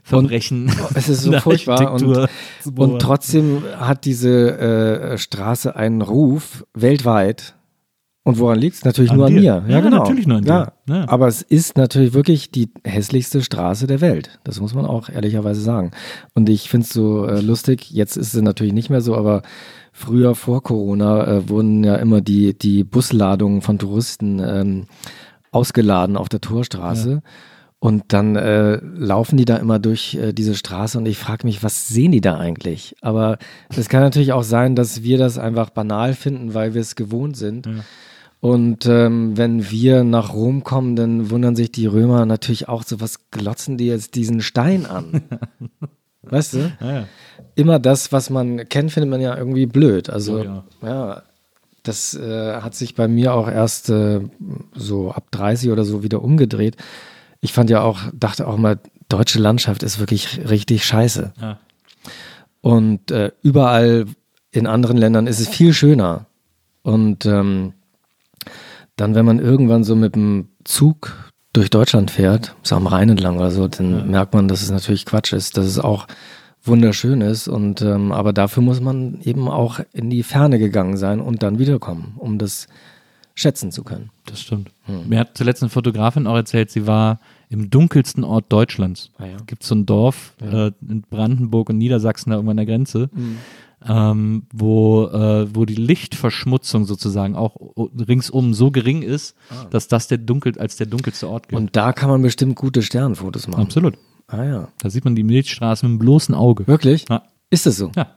Verbrechen. 0.03 0.72
Es 0.94 1.09
ist 1.09 1.22
so 1.22 1.32
furchtbar 1.38 1.92
und, 1.92 2.28
und 2.76 2.98
trotzdem 3.01 3.62
hat 3.78 4.05
diese 4.07 4.59
äh, 4.59 5.18
Straße 5.18 5.76
einen 5.76 6.03
Ruf 6.03 6.64
weltweit. 6.74 7.55
Und 8.23 8.39
woran 8.39 8.59
liegt 8.59 8.77
es? 8.77 8.85
Natürlich 8.85 9.11
An 9.12 9.16
nur 9.16 9.27
an 9.27 9.33
dir. 9.33 9.41
mir. 9.41 9.64
Ja, 9.66 9.77
Ja, 9.77 9.81
genau. 9.81 9.99
natürlich 9.99 10.27
nur 10.27 10.39
an 10.39 10.45
ja. 10.45 10.73
dir. 10.87 10.95
Ja. 10.95 11.09
Aber 11.09 11.27
es 11.27 11.41
ist 11.41 11.79
natürlich 11.79 12.12
wirklich 12.12 12.51
die 12.51 12.68
hässlichste 12.85 13.43
Straße 13.43 13.87
der 13.87 14.03
Welt. 14.03 14.39
Das 14.45 14.61
muss 14.61 14.75
man 14.75 14.85
auch 14.85 15.09
ehrlicherweise 15.09 15.62
sagen. 15.62 15.93
Und 16.35 16.49
ich 16.51 16.68
finde 16.68 16.85
es 16.85 16.93
so 16.93 17.27
äh, 17.27 17.41
lustig. 17.41 17.91
Jetzt 17.91 18.16
ist 18.16 18.35
es 18.35 18.43
natürlich 18.43 18.75
nicht 18.75 18.91
mehr 18.91 19.01
so, 19.01 19.16
aber 19.16 19.43
früher 19.93 20.35
vor 20.35 20.62
Corona 20.62 21.27
äh, 21.27 21.49
wurden 21.49 21.83
ja 21.83 21.97
immer 21.97 22.21
die, 22.21 22.57
die 22.57 22.85
Busladungen 22.85 23.62
von 23.62 23.79
Touristen 23.79 24.39
ähm, 24.39 24.87
ausgeladen 25.51 26.18
auf 26.18 26.29
der 26.29 26.43
Torstraße. 26.43 27.23
Und 27.83 28.12
dann 28.12 28.37
äh, 28.37 28.77
laufen 28.77 29.39
die 29.39 29.47
da 29.47 29.57
immer 29.57 29.79
durch 29.79 30.14
äh, 30.14 30.35
diese 30.35 30.55
Straße 30.55 30.99
und 30.99 31.07
ich 31.07 31.16
frage 31.16 31.47
mich, 31.47 31.62
was 31.62 31.89
sehen 31.89 32.12
die 32.12 32.21
da 32.21 32.37
eigentlich? 32.37 32.95
Aber 33.01 33.39
es 33.75 33.89
kann 33.89 34.03
natürlich 34.03 34.35
auch 34.35 34.43
sein, 34.43 34.77
dass 34.77 35.03
wir 35.03 35.16
das 35.16 35.39
einfach 35.39 35.71
banal 35.71 36.12
finden, 36.12 36.53
weil 36.53 36.75
wir 36.75 36.83
es 36.83 36.95
gewohnt 36.95 37.39
sind. 37.39 37.66
Und 38.41 38.86
ähm, 38.86 39.36
wenn 39.36 39.70
wir 39.70 40.03
nach 40.03 40.32
Rom 40.32 40.64
kommen, 40.64 40.97
dann 40.97 41.30
wundern 41.30 41.57
sich 41.57 41.70
die 41.72 41.86
Römer 41.86 42.24
natürlich 42.24 42.68
auch 42.68 42.82
so, 42.84 43.01
was 43.01 43.30
glotzen 43.30 43.76
die 43.76 43.86
jetzt 43.86 44.14
diesen 44.14 44.41
Stein 44.41 44.86
an? 44.86 45.22
weißt 46.22 46.55
du? 46.55 46.72
Ja, 46.80 46.93
ja. 46.93 47.05
Immer 47.55 47.78
das, 47.78 48.12
was 48.12 48.30
man 48.30 48.68
kennt, 48.68 48.93
findet 48.93 49.11
man 49.11 49.20
ja 49.20 49.36
irgendwie 49.36 49.66
blöd. 49.66 50.09
Also 50.09 50.38
Oh 50.38 50.45
ja. 50.45 50.64
ja, 50.82 51.22
das 51.82 52.14
äh, 52.14 52.55
hat 52.61 52.74
sich 52.74 52.95
bei 52.95 53.09
mir 53.09 53.34
auch 53.34 53.49
erst 53.49 53.91
äh, 53.91 54.20
so 54.74 55.11
ab 55.11 55.30
30 55.32 55.70
oder 55.70 55.84
so 55.84 56.03
wieder 56.03 56.22
umgedreht. 56.22 56.76
Ich 57.43 57.53
fand 57.53 57.68
ja 57.68 57.82
auch, 57.82 58.01
dachte 58.14 58.47
auch 58.47 58.57
mal, 58.57 58.78
deutsche 59.09 59.38
Landschaft 59.38 59.82
ist 59.82 59.99
wirklich 59.99 60.49
richtig 60.49 60.84
scheiße. 60.84 61.32
Und 62.61 63.11
äh, 63.11 63.32
überall 63.43 64.07
in 64.51 64.66
anderen 64.66 64.97
Ländern 64.97 65.26
ist 65.26 65.41
es 65.41 65.49
viel 65.49 65.72
schöner. 65.72 66.26
Und 66.82 67.26
ähm, 67.26 67.74
dann, 69.01 69.14
wenn 69.14 69.24
man 69.24 69.38
irgendwann 69.38 69.82
so 69.82 69.96
mit 69.96 70.14
dem 70.14 70.48
Zug 70.64 71.32
durch 71.53 71.70
Deutschland 71.70 72.11
fährt, 72.11 72.55
so 72.62 72.76
am 72.76 72.86
Rhein 72.86 73.09
entlang 73.09 73.38
oder 73.38 73.51
so, 73.51 73.66
dann 73.66 74.11
merkt 74.11 74.34
man, 74.34 74.46
dass 74.46 74.62
es 74.62 74.70
natürlich 74.70 75.07
Quatsch 75.07 75.32
ist, 75.32 75.57
dass 75.57 75.66
es 75.66 75.78
auch 75.78 76.07
wunderschön 76.62 77.22
ist. 77.22 77.48
Und 77.48 77.82
ähm, 77.82 78.12
aber 78.12 78.32
dafür 78.32 78.62
muss 78.62 78.80
man 78.80 79.20
eben 79.22 79.48
auch 79.48 79.80
in 79.92 80.11
die 80.11 80.22
Ferne 80.22 80.59
gegangen 80.59 80.96
sein 80.96 81.20
und 81.20 81.42
dann 81.42 81.59
wiederkommen, 81.59 82.14
um 82.18 82.38
das 82.38 82.68
schätzen 83.34 83.72
zu 83.72 83.84
können. 83.84 84.11
Das 84.26 84.40
stimmt. 84.40 84.70
Hm. 84.84 85.09
Mir 85.09 85.20
hat 85.20 85.30
zuletzt 85.36 85.62
eine 85.62 85.70
Fotografin 85.70 86.26
auch 86.26 86.36
erzählt, 86.36 86.70
sie 86.70 86.86
war 86.86 87.20
im 87.48 87.70
dunkelsten 87.70 88.22
Ort 88.22 88.53
Deutschlands. 88.53 89.11
Ah 89.18 89.24
ja. 89.24 89.36
Gibt 89.46 89.62
so 89.62 89.74
ein 89.74 89.86
Dorf 89.86 90.34
äh, 90.42 90.72
in 90.86 91.03
Brandenburg 91.09 91.70
und 91.70 91.78
Niedersachsen 91.78 92.30
da 92.30 92.36
irgendwo 92.36 92.51
an 92.51 92.59
der 92.59 92.66
Grenze, 92.66 93.09
Hm. 93.14 93.38
Ähm, 93.87 94.45
wo, 94.53 95.07
äh, 95.07 95.55
wo 95.55 95.64
die 95.64 95.74
Lichtverschmutzung 95.74 96.85
sozusagen 96.85 97.35
auch 97.35 97.57
ringsum 98.07 98.55
so 98.55 98.70
gering 98.70 99.03
ist, 99.03 99.35
dass 99.70 99.89
das 99.89 100.09
der 100.09 100.18
dunkel 100.18 100.59
als 100.59 100.76
der 100.76 100.87
dunkelste 100.87 101.28
Ort 101.28 101.49
gilt. 101.49 101.59
Ah. 101.59 101.61
Und 101.62 101.76
da 101.76 101.93
kann 101.93 102.11
man 102.11 102.22
bestimmt 102.22 102.57
gute 102.57 102.83
Sternfotos 102.83 103.49
machen. 103.49 103.62
Absolut. 103.62 103.95
Ah 104.26 104.45
ja. 104.45 104.68
Da 104.78 104.91
sieht 104.91 105.05
man 105.05 105.16
die 105.16 105.24
Milchstraße 105.24 105.87
mit 105.87 105.99
dem 105.99 105.99
bloßen 105.99 106.35
Auge. 106.35 106.66
Wirklich? 106.66 107.07
Ja. 107.09 107.24
Ist 107.51 107.66
es 107.66 107.76
so? 107.76 107.91
Ja. 107.97 108.16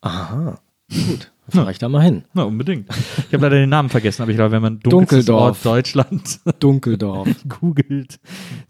Aha. 0.00 0.58
Gut. 1.08 1.32
Fahr 1.48 1.68
ich 1.70 1.78
da 1.78 1.88
mal 1.88 2.02
hin. 2.02 2.24
Na, 2.34 2.44
unbedingt. 2.44 2.88
Ich 2.88 3.34
habe 3.34 3.42
leider 3.42 3.56
den 3.56 3.68
Namen 3.68 3.88
vergessen, 3.88 4.22
aber 4.22 4.30
ich 4.30 4.36
glaube, 4.36 4.52
wenn 4.52 4.62
man 4.62 4.80
Dunkeldorf. 4.80 5.62
Deutschland 5.62 6.40
Dunkeldorf. 6.60 7.28
googelt, 7.48 8.20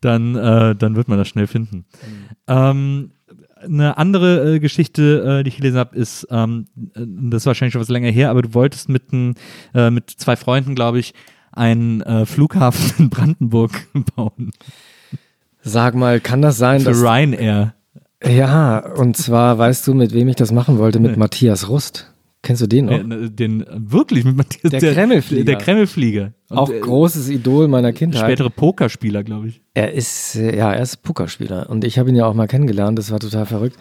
dann, 0.01 0.34
äh, 0.34 0.74
dann 0.74 0.97
wird 0.97 1.07
man 1.07 1.18
das 1.18 1.28
schnell 1.28 1.47
finden. 1.47 1.84
Ähm, 2.49 3.12
eine 3.64 3.96
andere 3.98 4.54
äh, 4.54 4.60
Geschichte, 4.60 5.40
äh, 5.40 5.42
die 5.42 5.48
ich 5.48 5.56
gelesen 5.56 5.78
habe, 5.78 5.96
ist, 5.96 6.26
ähm, 6.30 6.66
äh, 6.94 7.00
das 7.06 7.42
ist 7.42 7.46
wahrscheinlich 7.46 7.72
schon 7.72 7.80
was 7.80 7.88
länger 7.88 8.10
her, 8.10 8.30
aber 8.30 8.42
du 8.42 8.54
wolltest 8.54 8.88
mit, 8.88 9.12
ein, 9.12 9.34
äh, 9.74 9.90
mit 9.90 10.10
zwei 10.10 10.36
Freunden, 10.36 10.74
glaube 10.74 10.98
ich, 10.98 11.14
einen 11.52 12.01
äh, 12.02 12.26
Flughafen 12.26 13.05
in 13.05 13.10
Brandenburg 13.10 13.72
bauen. 14.16 14.51
Sag 15.62 15.94
mal, 15.94 16.20
kann 16.20 16.43
das 16.43 16.56
sein, 16.56 16.80
Für 16.80 16.90
dass 16.90 17.02
Ryanair. 17.02 17.74
Ja, 18.24 18.78
und 18.78 19.16
zwar 19.16 19.59
weißt 19.59 19.86
du, 19.86 19.94
mit 19.94 20.12
wem 20.12 20.28
ich 20.28 20.36
das 20.36 20.52
machen 20.52 20.78
wollte? 20.78 21.01
Mit 21.01 21.16
Matthias 21.16 21.68
Rust. 21.68 22.11
Kennst 22.43 22.60
du 22.60 22.66
den 22.66 22.86
noch? 22.86 22.93
Äh, 22.93 23.31
den, 23.31 23.62
äh, 23.62 23.66
wirklich, 23.70 24.24
mit 24.24 24.36
Matthias, 24.36 24.70
Der 24.73 24.93
Kremlflieger. 24.93 25.44
Der 25.44 25.56
Kremlflieger. 25.56 26.32
Und, 26.48 26.59
Auch 26.59 26.70
äh, 26.70 26.81
großes 26.81 27.28
Idol 27.28 27.69
meiner 27.69 27.93
Kindheit. 27.93 28.23
Spätere 28.23 28.51
Pokerspieler, 28.51 29.23
glaube 29.23 29.48
ich. 29.48 29.62
Er 29.74 29.93
ist, 29.93 30.35
äh, 30.35 30.56
ja, 30.56 30.73
er 30.73 30.82
ist 30.82 31.02
Pokerspieler. 31.02 31.70
Und 31.70 31.85
ich 31.85 32.01
habe 32.01 32.10
ihn 32.10 32.16
ja 32.16 32.27
auch 32.27 32.35
mal 32.35 32.48
kennengelernt. 32.48 32.98
Das 32.98 33.12
war 33.12 33.20
total 33.20 33.47
verrückt. 33.47 33.77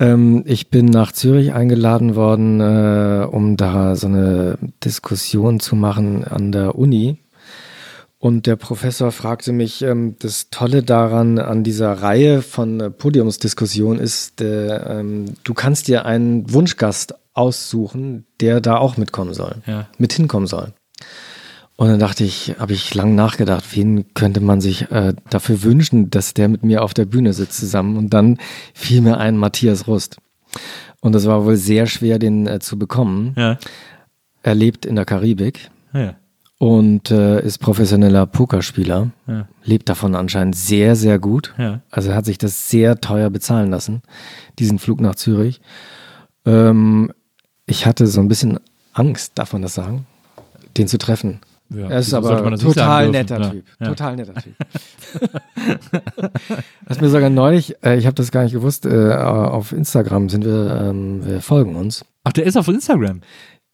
Ähm, 0.00 0.42
ich 0.44 0.70
bin 0.70 0.86
nach 0.86 1.12
Zürich 1.12 1.52
eingeladen 1.52 2.16
worden, 2.16 2.60
äh, 2.60 3.26
um 3.30 3.56
da 3.56 3.94
so 3.94 4.08
eine 4.08 4.58
Diskussion 4.82 5.60
zu 5.60 5.76
machen 5.76 6.24
an 6.24 6.50
der 6.50 6.74
Uni. 6.74 7.18
Und 8.18 8.46
der 8.46 8.56
Professor 8.56 9.12
fragte 9.12 9.50
mich, 9.52 9.80
ähm, 9.80 10.16
das 10.18 10.50
Tolle 10.50 10.82
daran 10.82 11.38
an 11.38 11.64
dieser 11.64 11.92
Reihe 11.92 12.42
von 12.42 12.78
äh, 12.80 12.90
Podiumsdiskussionen 12.90 13.98
ist, 13.98 14.42
äh, 14.42 15.00
ähm, 15.00 15.36
du 15.42 15.54
kannst 15.54 15.88
dir 15.88 16.04
einen 16.04 16.52
Wunschgast 16.52 17.14
aussuchen, 17.34 18.26
der 18.40 18.60
da 18.60 18.76
auch 18.76 18.96
mitkommen 18.96 19.34
soll, 19.34 19.56
Ja. 19.66 19.86
mit 19.98 20.12
hinkommen 20.12 20.46
soll. 20.46 20.72
Und 21.76 21.88
dann 21.88 21.98
dachte 21.98 22.24
ich, 22.24 22.56
habe 22.58 22.74
ich 22.74 22.94
lang 22.94 23.14
nachgedacht, 23.14 23.64
wen 23.74 24.12
könnte 24.12 24.40
man 24.40 24.60
sich 24.60 24.90
äh, 24.90 25.14
dafür 25.30 25.62
wünschen, 25.62 26.10
dass 26.10 26.34
der 26.34 26.48
mit 26.48 26.62
mir 26.62 26.82
auf 26.82 26.92
der 26.92 27.06
Bühne 27.06 27.32
sitzt 27.32 27.58
zusammen. 27.58 27.96
Und 27.96 28.12
dann 28.12 28.36
fiel 28.74 29.00
mir 29.00 29.16
ein 29.16 29.38
Matthias 29.38 29.86
Rust. 29.86 30.18
Und 31.00 31.14
das 31.14 31.24
war 31.26 31.46
wohl 31.46 31.56
sehr 31.56 31.86
schwer, 31.86 32.18
den 32.18 32.46
äh, 32.46 32.58
zu 32.60 32.78
bekommen. 32.78 33.32
Ja. 33.38 33.56
Er 34.42 34.54
lebt 34.54 34.84
in 34.84 34.94
der 34.96 35.06
Karibik 35.06 35.70
Ja. 35.94 36.16
und 36.58 37.10
äh, 37.10 37.40
ist 37.42 37.56
professioneller 37.58 38.26
Pokerspieler. 38.26 39.10
Ja. 39.26 39.48
Lebt 39.64 39.88
davon 39.88 40.14
anscheinend 40.14 40.56
sehr, 40.56 40.96
sehr 40.96 41.18
gut. 41.18 41.54
Also 41.90 42.10
er 42.10 42.16
hat 42.16 42.26
sich 42.26 42.36
das 42.36 42.68
sehr 42.68 43.00
teuer 43.00 43.30
bezahlen 43.30 43.70
lassen, 43.70 44.02
diesen 44.58 44.78
Flug 44.78 45.00
nach 45.00 45.14
Zürich. 45.14 45.62
Ähm, 46.44 47.10
ich 47.70 47.86
hatte 47.86 48.06
so 48.06 48.20
ein 48.20 48.28
bisschen 48.28 48.58
Angst, 48.92 49.32
darf 49.36 49.52
man 49.52 49.62
das 49.62 49.74
sagen, 49.74 50.06
den 50.76 50.88
zu 50.88 50.98
treffen. 50.98 51.40
Ja, 51.72 51.88
er 51.88 52.00
ist 52.00 52.12
aber 52.12 52.56
total 52.56 53.10
netter 53.10 53.36
dürfen? 53.36 53.52
Typ. 53.52 53.64
Ja. 53.78 53.86
Ja. 53.86 53.88
Total 53.90 54.16
netter 54.16 54.34
Typ. 54.34 54.54
Hast 56.88 57.00
mir 57.00 57.08
sogar 57.08 57.30
neulich, 57.30 57.76
äh, 57.84 57.96
ich 57.96 58.06
habe 58.06 58.14
das 58.14 58.32
gar 58.32 58.42
nicht 58.42 58.52
gewusst, 58.52 58.86
äh, 58.86 59.12
auf 59.14 59.70
Instagram 59.70 60.28
sind 60.28 60.44
wir, 60.44 60.80
ähm, 60.82 61.24
wir 61.24 61.40
folgen 61.40 61.76
uns. 61.76 62.04
Ach, 62.24 62.32
der 62.32 62.44
ist 62.44 62.56
auf 62.56 62.66
Instagram. 62.66 63.20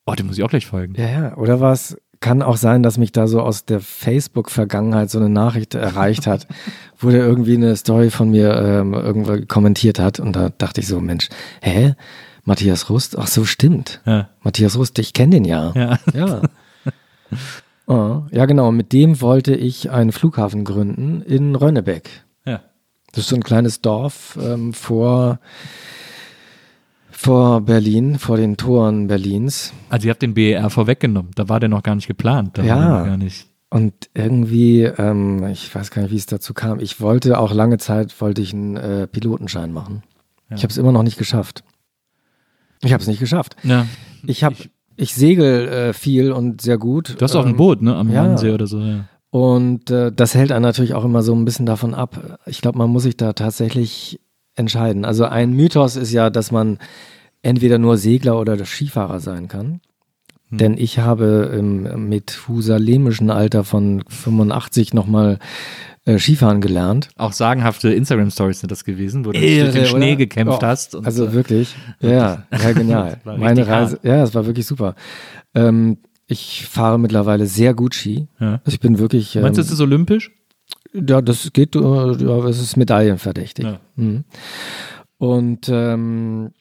Oh, 0.05 0.13
dem 0.13 0.27
muss 0.27 0.37
ich 0.37 0.45
auch 0.45 0.51
gleich 0.51 0.67
folgen. 0.67 0.95
Ja, 0.97 1.09
ja. 1.09 1.37
Oder 1.37 1.61
was? 1.61 1.97
Kann 2.21 2.43
auch 2.43 2.57
sein, 2.57 2.83
dass 2.83 2.99
mich 2.99 3.13
da 3.13 3.27
so 3.27 3.41
aus 3.41 3.65
der 3.65 3.81
Facebook-Vergangenheit 3.81 5.11
so 5.11 5.19
eine 5.19 5.31
Nachricht 5.31 5.75
erreicht 5.75 6.27
hat, 6.27 6.47
wo 6.99 7.09
der 7.11 7.21
irgendwie 7.21 7.55
eine 7.55 7.77
Story 7.77 8.11
von 8.11 8.31
mir 8.31 8.57
ähm, 8.57 8.93
irgendwo 8.93 9.39
kommentiert 9.47 9.99
hat. 9.99 10.21
Und 10.21 10.37
da 10.37 10.51
dachte 10.51 10.83
ich 10.83 10.87
so, 10.87 11.01
Mensch, 11.01 11.31
hä? 11.63 11.95
Matthias 12.47 12.89
Rust? 12.89 13.19
Ach 13.19 13.27
so, 13.27 13.45
stimmt. 13.45 14.01
Ja. 14.07 14.31
Matthias 14.43 14.79
Rust, 14.79 14.99
ich 14.99 15.13
kenne 15.13 15.37
den 15.37 15.45
ja. 15.45 15.73
Ja. 15.75 15.99
Ja. 16.15 16.43
Oh, 17.89 18.23
ja, 18.33 18.47
genau. 18.47 18.73
Mit 18.73 18.93
dem 18.93 19.21
wollte 19.21 19.55
ich 19.55 19.91
einen 19.93 20.11
Flughafen 20.11 20.65
gründen 20.65 21.23
in 21.23 21.55
Rönnebeck. 21.55 22.11
Ja. 22.45 22.61
Das 23.13 23.25
ist 23.25 23.29
so 23.29 23.37
ein 23.37 23.45
kleines 23.45 23.81
Dorf 23.81 24.37
ähm, 24.43 24.73
vor, 24.73 25.39
vor 27.13 27.61
Berlin, 27.61 28.19
vor 28.19 28.37
den 28.39 28.57
Toren 28.57 29.07
Berlins. 29.07 29.73
Also 29.89 30.07
ihr 30.07 30.11
habt 30.11 30.23
den 30.23 30.35
BER 30.35 30.69
vorweggenommen. 30.69 31.31
Da 31.37 31.49
war 31.49 31.61
der 31.61 31.69
noch 31.69 31.85
gar 31.85 31.95
nicht 31.95 32.09
geplant. 32.09 32.59
Da 32.59 32.65
Ja. 32.65 33.05
Gar 33.05 33.17
nicht. 33.19 33.47
Und 33.71 33.95
irgendwie, 34.15 34.83
ähm, 34.83 35.47
ich 35.47 35.73
weiß 35.73 35.93
gar 35.93 36.03
nicht, 36.03 36.11
wie 36.11 36.17
es 36.17 36.27
dazu 36.27 36.55
kam. 36.55 36.81
Ich 36.81 37.01
wollte 37.01 37.39
auch 37.39 37.53
lange 37.53 37.79
Zeit, 37.79 38.21
wollte 38.21 38.43
ich 38.43 38.53
einen 38.53 38.77
äh, 38.77 39.07
Pilotenschein 39.07 39.73
machen. 39.73 40.03
Ich 40.51 40.63
habe 40.63 40.73
es 40.73 40.79
immer 40.79 40.93
noch 40.93 41.03
nicht 41.05 41.19
geschafft. 41.19 41.63
Ich 42.83 42.93
habe 42.93 43.03
es 43.03 43.09
nicht 43.09 43.21
geschafft. 43.21 43.57
Ja. 43.63 43.87
Ich 44.27 44.45
habe, 44.45 44.57
ich 44.97 45.15
segel 45.15 45.69
äh, 45.69 45.93
viel 45.93 46.33
und 46.33 46.61
sehr 46.61 46.79
gut. 46.79 47.17
Du 47.19 47.23
hast 47.23 47.35
auch 47.35 47.45
ein 47.45 47.53
Ähm, 47.53 47.57
Boot, 47.57 47.83
ne? 47.83 47.95
Am 47.97 48.11
ja. 48.11 48.35
Oder 48.35 48.67
so. 48.67 48.81
Ja. 48.81 49.05
Und 49.31 49.91
äh, 49.91 50.13
das 50.13 50.35
hält 50.35 50.53
einen 50.53 50.63
natürlich 50.63 50.95
auch 50.95 51.05
immer 51.05 51.23
so 51.23 51.35
ein 51.35 51.45
bisschen 51.45 51.67
davon 51.67 51.95
ab. 51.95 52.39
Ich 52.47 52.61
glaube, 52.61 52.79
man 52.79 52.91
muss 52.91 53.03
sich 53.03 53.17
da 53.17 53.33
tatsächlich 53.33 54.21
entscheiden. 54.55 55.05
Also 55.05 55.25
ein 55.27 55.53
Mythos 55.53 55.97
ist 55.97 56.13
ja, 56.13 56.31
dass 56.31 56.51
man 56.51 56.79
entweder 57.43 57.79
nur 57.79 57.99
Segler 57.99 58.41
oder 58.41 58.65
Skifahrer 58.65 59.21
sein 59.21 59.49
kann. 59.49 59.81
Hm. 60.49 60.59
Denn 60.59 60.79
ich 60.79 60.99
habe 60.99 61.53
im 61.55 62.09
methusalemischen 62.09 63.31
Alter 63.31 63.65
von 63.65 64.03
85 64.09 64.95
nochmal 64.95 65.39
äh, 66.07 66.19
Skifahren 66.19 66.61
gelernt. 66.61 67.11
Auch 67.17 67.33
sagenhafte 67.33 67.93
Instagram-Stories 67.93 68.61
sind 68.61 68.71
das 68.71 68.85
gewesen, 68.85 69.25
wo 69.27 69.33
du 69.33 69.39
Irre, 69.39 69.65
durch 69.65 69.75
den 69.75 69.87
Schnee 69.87 70.11
oder? 70.11 70.17
gekämpft 70.17 70.63
Oh, 70.63 70.67
hast. 70.67 70.97
Also 70.97 71.27
äh, 71.27 71.33
wirklich, 71.33 71.75
ja, 72.01 72.47
ja, 72.51 72.73
genial. 72.73 73.19
Das 73.25 73.39
Meine 73.39 73.67
Reise, 73.67 73.99
ja, 74.03 74.23
es 74.23 74.35
war 74.35 74.47
wirklich 74.47 74.67
super. 74.67 74.95
Ähm, 75.55 75.99
ich 76.27 76.67
fahre 76.67 76.99
mittlerweile 76.99 77.47
sehr 77.47 77.75
gut 77.75 77.95
Ski. 77.95 78.29
Ja. 78.41 78.61
Also 78.65 78.75
ich 78.75 78.81
bin 78.81 78.99
wirklich. 78.99 79.37
Ähm, 79.37 79.43
Meinst 79.43 79.59
du, 79.59 79.63
ist 79.63 79.71
es 79.71 79.81
olympisch? 79.81 80.33
Ja, 80.93 81.21
das 81.21 81.53
geht, 81.53 81.77
äh, 81.77 81.81
ja, 81.81 82.45
es 82.47 82.61
ist 82.61 82.77
medaillenverdächtig. 82.77 83.65
Ja. 83.65 83.81
Mhm. 83.97 84.25
Und 85.19 85.69
ähm, 85.71 86.53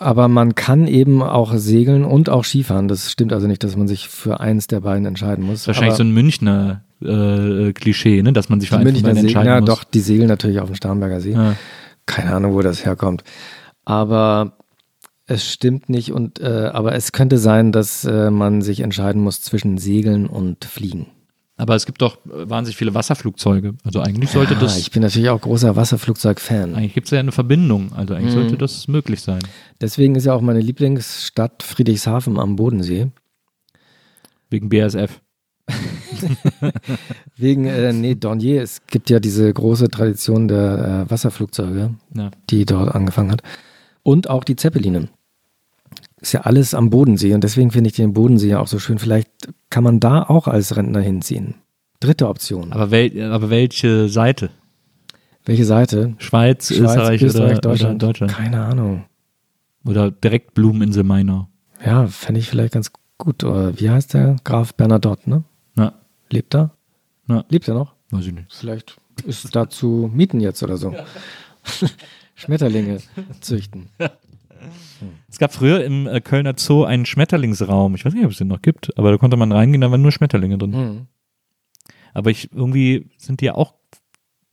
aber 0.00 0.28
man 0.28 0.54
kann 0.54 0.86
eben 0.86 1.22
auch 1.22 1.52
segeln 1.54 2.04
und 2.04 2.30
auch 2.30 2.44
Skifahren. 2.44 2.88
Das 2.88 3.10
stimmt 3.10 3.34
also 3.34 3.46
nicht, 3.46 3.62
dass 3.62 3.76
man 3.76 3.86
sich 3.86 4.08
für 4.08 4.40
eins 4.40 4.66
der 4.66 4.80
beiden 4.80 5.04
entscheiden 5.04 5.44
muss. 5.44 5.66
Wahrscheinlich 5.66 5.90
aber 5.90 5.96
so 5.98 6.04
ein 6.04 6.12
Münchner 6.12 6.84
äh, 7.02 7.72
Klischee, 7.74 8.22
ne? 8.22 8.32
dass 8.32 8.48
man 8.48 8.60
sich 8.60 8.70
für 8.70 8.76
von 8.76 8.84
Münchner 8.84 9.10
beiden 9.10 9.26
entscheiden 9.26 9.48
ja, 9.48 9.60
muss. 9.60 9.68
doch, 9.68 9.84
die 9.84 10.00
segeln 10.00 10.28
natürlich 10.28 10.60
auf 10.60 10.70
dem 10.70 10.74
Starnberger 10.74 11.20
See. 11.20 11.32
Ja. 11.32 11.54
Keine 12.06 12.34
Ahnung, 12.34 12.54
wo 12.54 12.62
das 12.62 12.86
herkommt. 12.86 13.24
Aber 13.84 14.54
es 15.26 15.46
stimmt 15.52 15.90
nicht 15.90 16.12
und 16.12 16.40
äh, 16.40 16.70
aber 16.72 16.94
es 16.94 17.12
könnte 17.12 17.36
sein, 17.36 17.70
dass 17.70 18.04
äh, 18.06 18.30
man 18.30 18.62
sich 18.62 18.80
entscheiden 18.80 19.22
muss 19.22 19.42
zwischen 19.42 19.76
Segeln 19.76 20.26
und 20.26 20.64
Fliegen. 20.64 21.08
Aber 21.60 21.74
es 21.74 21.84
gibt 21.86 22.00
doch 22.00 22.16
äh, 22.26 22.48
wahnsinnig 22.48 22.76
viele 22.76 22.94
Wasserflugzeuge. 22.94 23.74
Also 23.84 24.00
eigentlich 24.00 24.30
sollte 24.30 24.54
ja, 24.54 24.60
das, 24.60 24.78
ich 24.78 24.90
bin 24.90 25.02
natürlich 25.02 25.28
auch 25.28 25.40
großer 25.40 25.76
Wasserflugzeug-Fan. 25.76 26.74
eigentlich 26.74 26.94
gibt 26.94 27.06
es 27.06 27.10
ja 27.10 27.20
eine 27.20 27.32
Verbindung. 27.32 27.92
Also 27.92 28.14
eigentlich 28.14 28.34
Mhm. 28.34 28.40
sollte 28.40 28.56
das 28.56 28.88
möglich 28.88 29.20
sein. 29.20 29.40
Deswegen 29.80 30.14
ist 30.14 30.24
ja 30.24 30.32
auch 30.34 30.40
meine 30.40 30.60
Lieblingsstadt 30.60 31.62
Friedrichshafen 31.62 32.38
am 32.38 32.56
Bodensee. 32.56 33.08
Wegen 34.48 34.68
BASF. 34.70 35.20
Wegen, 37.36 37.66
äh, 37.66 37.92
nee, 37.92 38.14
Dornier, 38.14 38.62
es 38.62 38.86
gibt 38.86 39.10
ja 39.10 39.20
diese 39.20 39.52
große 39.52 39.88
Tradition 39.88 40.48
der 40.48 41.06
äh, 41.06 41.10
Wasserflugzeuge, 41.10 41.94
Ja. 42.14 42.30
die 42.50 42.64
dort 42.64 42.94
angefangen 42.94 43.30
hat. 43.32 43.42
Und 44.02 44.28
auch 44.28 44.44
die 44.44 44.56
Zeppeline. 44.56 45.08
Ist 46.20 46.32
ja 46.32 46.42
alles 46.42 46.74
am 46.74 46.90
Bodensee 46.90 47.34
und 47.34 47.44
deswegen 47.44 47.70
finde 47.70 47.88
ich 47.88 47.96
den 47.96 48.12
Bodensee 48.12 48.50
ja 48.50 48.60
auch 48.60 48.66
so 48.66 48.78
schön. 48.78 48.98
Vielleicht 48.98 49.30
kann 49.70 49.84
man 49.84 50.00
da 50.00 50.22
auch 50.22 50.48
als 50.48 50.76
Rentner 50.76 51.00
hinziehen. 51.00 51.54
Dritte 52.00 52.28
Option. 52.28 52.72
Aber, 52.72 52.90
wel 52.90 53.32
aber 53.32 53.50
welche 53.50 54.08
Seite? 54.08 54.50
Welche 55.44 55.64
Seite? 55.64 56.14
Schweiz, 56.18 56.68
Schweiz, 56.68 56.80
Österreich, 56.80 57.22
Österreich, 57.22 57.52
oder, 57.52 57.60
Deutschland. 57.60 57.94
oder 57.94 58.06
Deutschland? 58.06 58.32
Keine 58.32 58.64
Ahnung. 58.64 59.04
Oder 59.84 60.10
direkt 60.10 60.54
Blumeninsel 60.54 61.04
Mainau. 61.04 61.48
Ja, 61.84 62.06
fände 62.06 62.40
ich 62.40 62.48
vielleicht 62.48 62.74
ganz 62.74 62.92
gut. 63.16 63.44
Oder 63.44 63.78
wie 63.78 63.88
heißt 63.88 64.14
der? 64.14 64.36
Graf 64.44 64.74
Bernadotte, 64.74 65.28
ne? 65.28 65.44
Na, 65.74 65.94
Lebt 66.28 66.54
er? 66.54 66.70
Ja. 67.28 67.44
Lebt 67.48 67.68
er 67.68 67.74
noch? 67.74 67.94
weiß 68.10 68.26
ich 68.26 68.32
nicht. 68.32 68.52
Vielleicht 68.52 68.96
ist 69.24 69.44
es 69.44 69.50
da 69.50 69.68
zu 69.68 70.10
mieten 70.12 70.40
jetzt 70.40 70.62
oder 70.62 70.76
so. 70.76 70.94
Schmetterlinge 72.34 72.98
züchten. 73.40 73.88
Es 75.28 75.38
gab 75.38 75.52
früher 75.52 75.84
im 75.84 76.06
äh, 76.06 76.20
Kölner 76.20 76.54
Zoo 76.56 76.84
einen 76.84 77.06
Schmetterlingsraum. 77.06 77.94
Ich 77.94 78.04
weiß 78.04 78.14
nicht, 78.14 78.24
ob 78.24 78.32
es 78.32 78.38
den 78.38 78.48
noch 78.48 78.62
gibt, 78.62 78.96
aber 78.98 79.10
da 79.10 79.18
konnte 79.18 79.36
man 79.36 79.52
reingehen, 79.52 79.80
da 79.80 79.90
waren 79.90 80.02
nur 80.02 80.12
Schmetterlinge 80.12 80.58
drin. 80.58 80.70
Mhm. 80.70 81.06
Aber 82.12 82.30
ich 82.30 82.52
irgendwie 82.52 83.06
sind 83.16 83.40
die 83.40 83.46
ja 83.46 83.54
auch, 83.54 83.74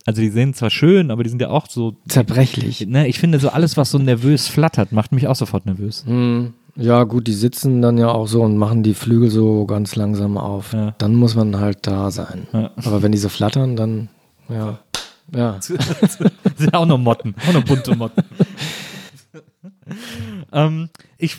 also 0.05 0.21
die 0.21 0.29
sehen 0.29 0.53
zwar 0.53 0.69
schön, 0.69 1.11
aber 1.11 1.23
die 1.23 1.29
sind 1.29 1.41
ja 1.41 1.49
auch 1.49 1.67
so, 1.67 1.95
Zerbrechlich. 2.07 2.88
ne, 2.88 3.07
ich 3.07 3.19
finde 3.19 3.39
so 3.39 3.49
alles, 3.49 3.77
was 3.77 3.91
so 3.91 3.97
nervös 3.97 4.47
flattert, 4.47 4.91
macht 4.91 5.11
mich 5.11 5.27
auch 5.27 5.35
sofort 5.35 5.65
nervös. 5.65 6.05
Mhm. 6.05 6.53
Ja, 6.75 7.03
gut, 7.05 7.25
die 7.25 7.34
sitzen 7.34 7.81
dann 7.81 7.97
ja 7.97 8.09
auch 8.09 8.27
so 8.27 8.43
und 8.43 8.55
machen 8.55 8.84
die 8.84 8.93
Flügel 8.93 9.31
so 9.31 9.65
ganz 9.65 9.95
langsam 9.95 10.38
auf. 10.38 10.73
Ja. 10.73 10.93
Dann 10.99 11.15
muss 11.15 11.35
man 11.35 11.59
halt 11.59 11.88
da 11.88 12.11
sein. 12.11 12.45
Ja. 12.53 12.69
Aber 12.85 13.01
wenn 13.01 13.11
die 13.11 13.17
so 13.17 13.29
flattern, 13.29 13.75
dann, 13.75 14.09
ja. 14.47 14.79
Ja. 15.34 15.53
Das 15.53 15.67
sind 16.55 16.73
auch 16.73 16.85
noch 16.85 16.99
Motten, 16.99 17.35
auch 17.49 17.53
noch 17.53 17.63
bunte 17.65 17.95
Motten. 17.95 18.23
ähm, 20.51 20.89
ich 21.18 21.38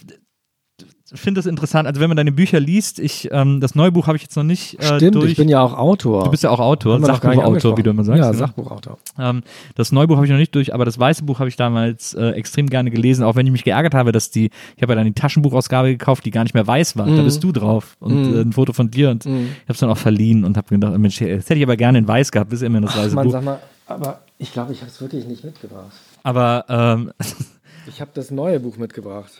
finde 1.15 1.39
das 1.39 1.47
interessant, 1.47 1.89
also 1.89 2.03
wenn 2.03 2.09
man 2.09 2.19
deine 2.19 2.33
Bücher 2.33 2.61
liest, 2.61 2.99
ich, 2.99 3.31
ähm, 3.33 3.61
das 3.61 3.75
neue 3.75 3.91
Buch 3.91 4.09
habe 4.09 4.19
ich 4.19 4.23
jetzt 4.25 4.37
noch 4.37 4.43
nicht 4.45 4.79
äh, 4.79 4.97
Stimmt, 4.97 5.15
durch. 5.15 5.31
ich 5.31 5.37
bin 5.39 5.49
ja 5.49 5.63
auch 5.63 5.73
Autor. 5.73 6.25
du 6.25 6.31
bist 6.31 6.43
ja 6.43 6.51
auch 6.51 6.61
Autor, 6.61 7.01
Sachbuchautor, 7.01 7.79
wie 7.79 7.83
du 7.83 7.89
immer 7.91 8.05
sagst. 8.05 8.21
Ja, 8.21 8.31
ne? 8.31 8.37
Sachbuchautor. 8.37 8.99
Ähm, 9.19 9.43
das 9.75 9.91
neue 9.91 10.07
Buch 10.07 10.17
habe 10.17 10.27
ich 10.27 10.31
noch 10.31 10.39
nicht 10.39 10.55
durch, 10.55 10.75
aber 10.75 10.85
das 10.85 10.99
weiße 10.99 11.25
Buch 11.25 11.39
habe 11.39 11.49
ich 11.49 11.57
damals 11.57 12.13
äh, 12.13 12.33
extrem 12.33 12.69
gerne 12.69 12.91
gelesen, 12.91 13.25
auch 13.25 13.37
wenn 13.37 13.47
ich 13.47 13.53
mich 13.53 13.65
geärgert 13.65 13.95
habe, 13.95 14.13
dass 14.13 14.31
die, 14.31 14.51
ich 14.77 14.83
habe 14.83 14.93
ja 14.93 14.97
dann 14.97 15.07
die 15.07 15.15
Taschenbuchausgabe 15.15 15.89
gekauft, 15.89 16.27
die 16.27 16.31
gar 16.31 16.43
nicht 16.43 16.53
mehr 16.53 16.67
weiß 16.67 16.99
war. 16.99 17.07
Da 17.07 17.23
bist 17.23 17.43
du 17.43 17.53
drauf 17.53 17.97
und 18.01 18.29
Mhm. 18.29 18.37
äh, 18.37 18.41
ein 18.43 18.53
Foto 18.53 18.75
von 18.75 18.91
dir 18.91 19.09
und 19.09 19.25
ich 19.25 19.33
habe 19.33 19.45
es 19.69 19.79
dann 19.79 19.89
auch 19.89 19.97
verliehen 19.97 20.45
und 20.45 20.59
habe 20.59 20.69
gedacht, 20.69 20.99
Mensch, 20.99 21.17
das 21.21 21.27
hätte 21.49 21.55
ich 21.55 21.63
aber 21.63 21.79
gerne 21.79 21.97
in 22.01 22.07
weiß 22.07 22.31
gehabt, 22.33 22.53
ist 22.53 22.61
immer 22.63 22.83
das 22.83 22.95
weiße 22.95 23.15
Mann, 23.15 23.25
Buch. 23.25 23.33
sag 23.33 23.45
mal, 23.45 23.59
aber 23.87 24.21
ich 24.37 24.53
glaube, 24.53 24.73
ich 24.75 24.81
habe 24.83 24.91
es 24.91 25.01
wirklich 25.01 25.27
nicht 25.27 25.43
mitgebracht. 25.43 25.91
Aber 26.23 26.67
ähm, 26.69 27.13
Ich 27.89 28.01
habe 28.01 28.11
das 28.15 28.31
neue 28.31 28.61
Buch 28.61 28.77
mitgebracht. 28.77 29.31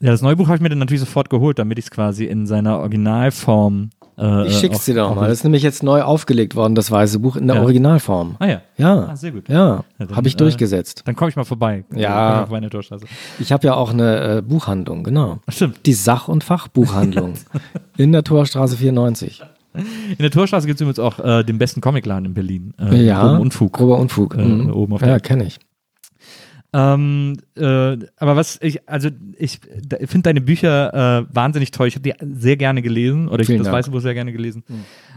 ja, 0.00 0.10
das 0.10 0.22
neue 0.22 0.36
Buch 0.36 0.46
habe 0.46 0.56
ich 0.56 0.62
mir 0.62 0.68
dann 0.68 0.78
natürlich 0.78 1.00
sofort 1.00 1.30
geholt, 1.30 1.58
damit 1.58 1.78
ich 1.78 1.86
es 1.86 1.90
quasi 1.90 2.24
in 2.24 2.46
seiner 2.46 2.78
Originalform. 2.78 3.90
Äh, 4.18 4.48
Ich 4.48 4.58
schick's 4.58 4.80
auch- 4.80 4.84
dir 4.84 4.94
doch 4.96 5.14
mal. 5.14 5.28
Das 5.28 5.38
ist 5.38 5.44
nämlich 5.44 5.62
jetzt 5.62 5.82
neu 5.82 6.02
aufgelegt 6.02 6.54
worden, 6.54 6.74
das 6.74 6.90
weiße 6.90 7.18
Buch 7.20 7.36
in 7.36 7.46
der 7.46 7.56
Ja. 7.56 7.62
Originalform. 7.62 8.36
Ah 8.38 8.46
ja. 8.46 8.60
Ja. 8.76 9.08
Ah, 9.10 9.16
sehr 9.16 9.30
gut. 9.32 9.48
Ja, 9.48 9.84
Ja, 9.98 10.06
habe 10.14 10.28
ich 10.28 10.34
äh, 10.34 10.38
durchgesetzt. 10.38 11.02
Dann 11.06 11.16
komme 11.16 11.30
ich 11.30 11.36
mal 11.36 11.44
vorbei. 11.44 11.84
Ja. 11.94 12.44
Ich 12.44 12.50
meine. 12.50 12.68
Ich 13.38 13.52
habe 13.52 13.66
ja 13.66 13.74
auch 13.74 13.92
eine 13.92 14.38
äh, 14.38 14.42
Buchhandlung, 14.42 15.04
genau. 15.04 15.38
Stimmt. 15.48 15.86
Die 15.86 15.94
Sach- 15.94 16.28
und 16.28 16.44
Fachbuchhandlung 16.44 17.34
in 17.96 18.12
der 18.12 18.24
Torstraße 18.24 18.76
94. 18.76 19.42
In 19.72 20.16
der 20.18 20.30
Torstraße 20.32 20.66
gibt 20.66 20.78
es 20.78 20.82
übrigens 20.82 20.98
auch 20.98 21.18
äh, 21.20 21.44
den 21.44 21.56
besten 21.58 21.80
Comicladen 21.80 22.24
in 22.26 22.34
Berlin. 22.34 22.74
Äh, 22.78 22.96
Ja, 23.04 23.22
Groben 23.22 23.40
Unfug. 23.40 23.72
Grober 23.72 23.98
Unfug. 23.98 24.34
Äh, 24.34 24.42
Mhm. 24.44 24.70
oben 24.74 24.92
auf 24.94 25.00
ja, 25.02 25.18
kenne 25.20 25.44
ich. 25.44 25.60
Ähm, 26.72 27.36
äh, 27.56 27.96
aber 28.16 28.36
was 28.36 28.58
ich, 28.62 28.88
also 28.88 29.08
ich 29.36 29.58
finde 30.06 30.22
deine 30.22 30.40
Bücher 30.40 31.20
äh, 31.20 31.26
wahnsinnig 31.34 31.72
toll. 31.72 31.88
Ich 31.88 31.96
habe 31.96 32.02
die 32.02 32.14
sehr 32.38 32.56
gerne 32.56 32.80
gelesen 32.80 33.28
oder 33.28 33.40
ich 33.40 33.48
Vielen 33.48 33.58
das 33.64 33.72
weiße 33.72 33.90
Buch 33.90 34.00
sehr 34.00 34.14
gerne 34.14 34.30
gelesen. 34.32 34.62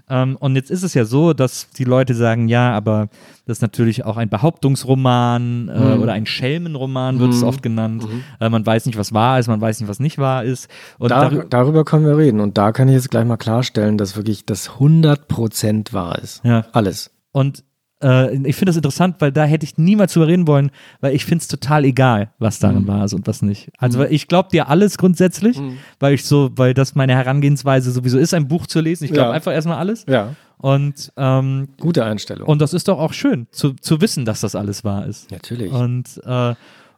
Ähm, 0.09 0.35
und 0.37 0.55
jetzt 0.55 0.71
ist 0.71 0.81
es 0.83 0.93
ja 0.95 1.05
so, 1.05 1.33
dass 1.33 1.69
die 1.69 1.83
Leute 1.83 2.15
sagen, 2.15 2.47
ja, 2.47 2.71
aber 2.73 3.07
das 3.45 3.57
ist 3.57 3.61
natürlich 3.61 4.03
auch 4.03 4.17
ein 4.17 4.29
Behauptungsroman 4.29 5.69
äh, 5.69 5.97
oder 6.01 6.13
ein 6.13 6.25
Schelmenroman 6.25 7.19
wird 7.19 7.33
es 7.33 7.43
oft 7.43 7.61
genannt. 7.61 8.07
Äh, 8.39 8.49
man 8.49 8.65
weiß 8.65 8.85
nicht, 8.87 8.97
was 8.97 9.13
wahr 9.13 9.39
ist, 9.39 9.47
man 9.47 9.61
weiß 9.61 9.79
nicht, 9.79 9.89
was 9.89 9.99
nicht 9.99 10.17
wahr 10.17 10.43
ist. 10.43 10.69
Und 10.97 11.09
Da, 11.11 11.27
darü- 11.27 11.45
darüber 11.49 11.85
können 11.85 12.05
wir 12.05 12.17
reden. 12.17 12.39
Und 12.39 12.57
da 12.57 12.71
kann 12.71 12.87
ich 12.87 12.95
jetzt 12.95 13.11
gleich 13.11 13.25
mal 13.25 13.37
klarstellen, 13.37 13.97
dass 13.97 14.15
wirklich 14.15 14.45
das 14.45 14.71
100% 14.71 15.93
wahr 15.93 16.19
ist. 16.19 16.43
Ja. 16.43 16.65
Alles. 16.71 17.11
Und 17.31 17.63
äh, 18.03 18.35
ich 18.47 18.55
finde 18.55 18.69
das 18.69 18.75
interessant, 18.75 19.15
weil 19.19 19.31
da 19.31 19.45
hätte 19.45 19.65
ich 19.65 19.77
niemals 19.77 20.13
drüber 20.13 20.27
reden 20.27 20.45
wollen, 20.47 20.69
weil 21.01 21.15
ich 21.15 21.25
finde 21.25 21.41
es 21.41 21.47
total 21.47 21.85
egal, 21.85 22.31
was 22.39 22.59
darin 22.59 22.83
Mhm. 22.83 22.87
wahr 22.87 23.05
ist 23.05 23.13
und 23.13 23.25
was 23.27 23.41
nicht. 23.41 23.69
Also 23.77 23.99
weil 23.99 24.13
ich 24.13 24.27
glaube 24.27 24.49
dir 24.51 24.67
alles 24.69 24.97
grundsätzlich, 24.97 25.59
weil 25.99 26.13
ich 26.15 26.25
so, 26.25 26.51
weil 26.55 26.73
das 26.73 26.95
meine 26.95 27.15
Herangehensweise 27.15 27.91
sowieso 27.91 28.17
ist, 28.17 28.33
ein 28.33 28.47
Buch 28.47 28.67
zu 28.67 28.79
lesen. 28.81 29.05
Ich 29.05 29.11
glaube 29.13 29.29
Ja. 29.29 29.33
einfach 29.35 29.53
erstmal 29.53 29.77
alles. 29.77 30.05
Ja. 30.07 30.35
Und, 30.57 31.11
ähm, 31.17 31.69
Gute 31.79 32.05
Einstellung. 32.05 32.47
und 32.47 32.61
das 32.61 32.73
ist 32.73 32.87
doch 32.87 32.97
auch 32.99 33.11
schön, 33.13 33.47
zu, 33.51 33.73
zu 33.73 33.99
wissen, 34.01 34.23
dass 34.25 34.41
das 34.41 34.55
alles 34.55 34.83
wahr 34.83 35.05
ist. 35.07 35.29
Natürlich. 35.31 35.71
Und, 35.71 36.21
äh, 36.25 36.53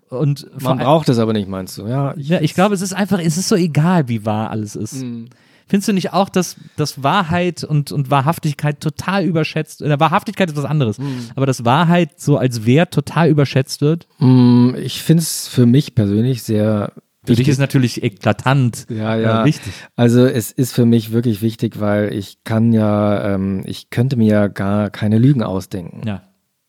und 0.10 0.48
Man 0.62 0.78
braucht 0.78 1.10
es 1.10 1.18
aber 1.18 1.34
nicht, 1.34 1.50
meinst 1.50 1.78
du? 1.80 1.88
Ja, 1.88 2.14
ich, 2.16 2.30
ja, 2.30 2.40
ich 2.42 2.54
glaube, 2.54 2.76
es 2.76 2.82
ist 2.82 2.94
einfach, 2.94 3.20
es 3.20 3.38
ist 3.38 3.48
so 3.50 3.56
egal, 3.56 4.08
wie 4.08 4.24
wahr 4.24 4.52
alles 4.52 4.76
ist. 4.76 5.02
Mhm. 5.02 5.30
Findest 5.68 5.88
du 5.90 5.94
nicht 5.94 6.14
auch, 6.14 6.30
dass, 6.30 6.56
dass 6.78 7.02
Wahrheit 7.04 7.64
und, 7.64 7.92
und 7.92 8.12
Wahrhaftigkeit 8.12 8.80
total 8.82 9.26
überschätzt, 9.26 9.82
äh, 9.82 10.00
Wahrhaftigkeit 10.00 10.50
ist 10.50 10.56
was 10.58 10.66
anderes, 10.66 11.00
Mhm. 11.00 11.30
aber 11.36 11.46
dass 11.46 11.66
Wahrheit 11.66 12.20
so 12.20 12.38
als 12.38 12.66
Wert 12.66 12.94
total 12.94 13.30
überschätzt 13.30 13.82
wird? 13.82 14.08
Mm, 14.20 14.76
ich 14.76 15.02
finde 15.02 15.24
es 15.24 15.48
für 15.48 15.66
mich 15.66 15.96
persönlich 15.96 16.44
sehr 16.44 16.92
Für 17.26 17.34
dich 17.34 17.48
ist 17.48 17.58
natürlich 17.58 18.04
eklatant 18.04 18.86
Ja, 18.90 19.16
ja. 19.18 19.42
Äh, 19.42 19.46
wichtig. 19.46 19.74
Also 19.96 20.26
es 20.28 20.52
ist 20.52 20.74
für 20.74 20.86
mich 20.86 21.12
wirklich 21.12 21.42
wichtig, 21.42 21.80
weil 21.80 22.14
ich 22.14 22.44
kann 22.44 22.72
ja, 22.72 23.34
ähm, 23.34 23.64
ich 23.66 23.90
könnte 23.90 24.16
mir 24.18 24.28
ja 24.32 24.48
gar 24.48 24.92
keine 24.92 25.18
Lügen 25.18 25.42
ausdenken. 25.42 26.02
Ja. 26.08 26.22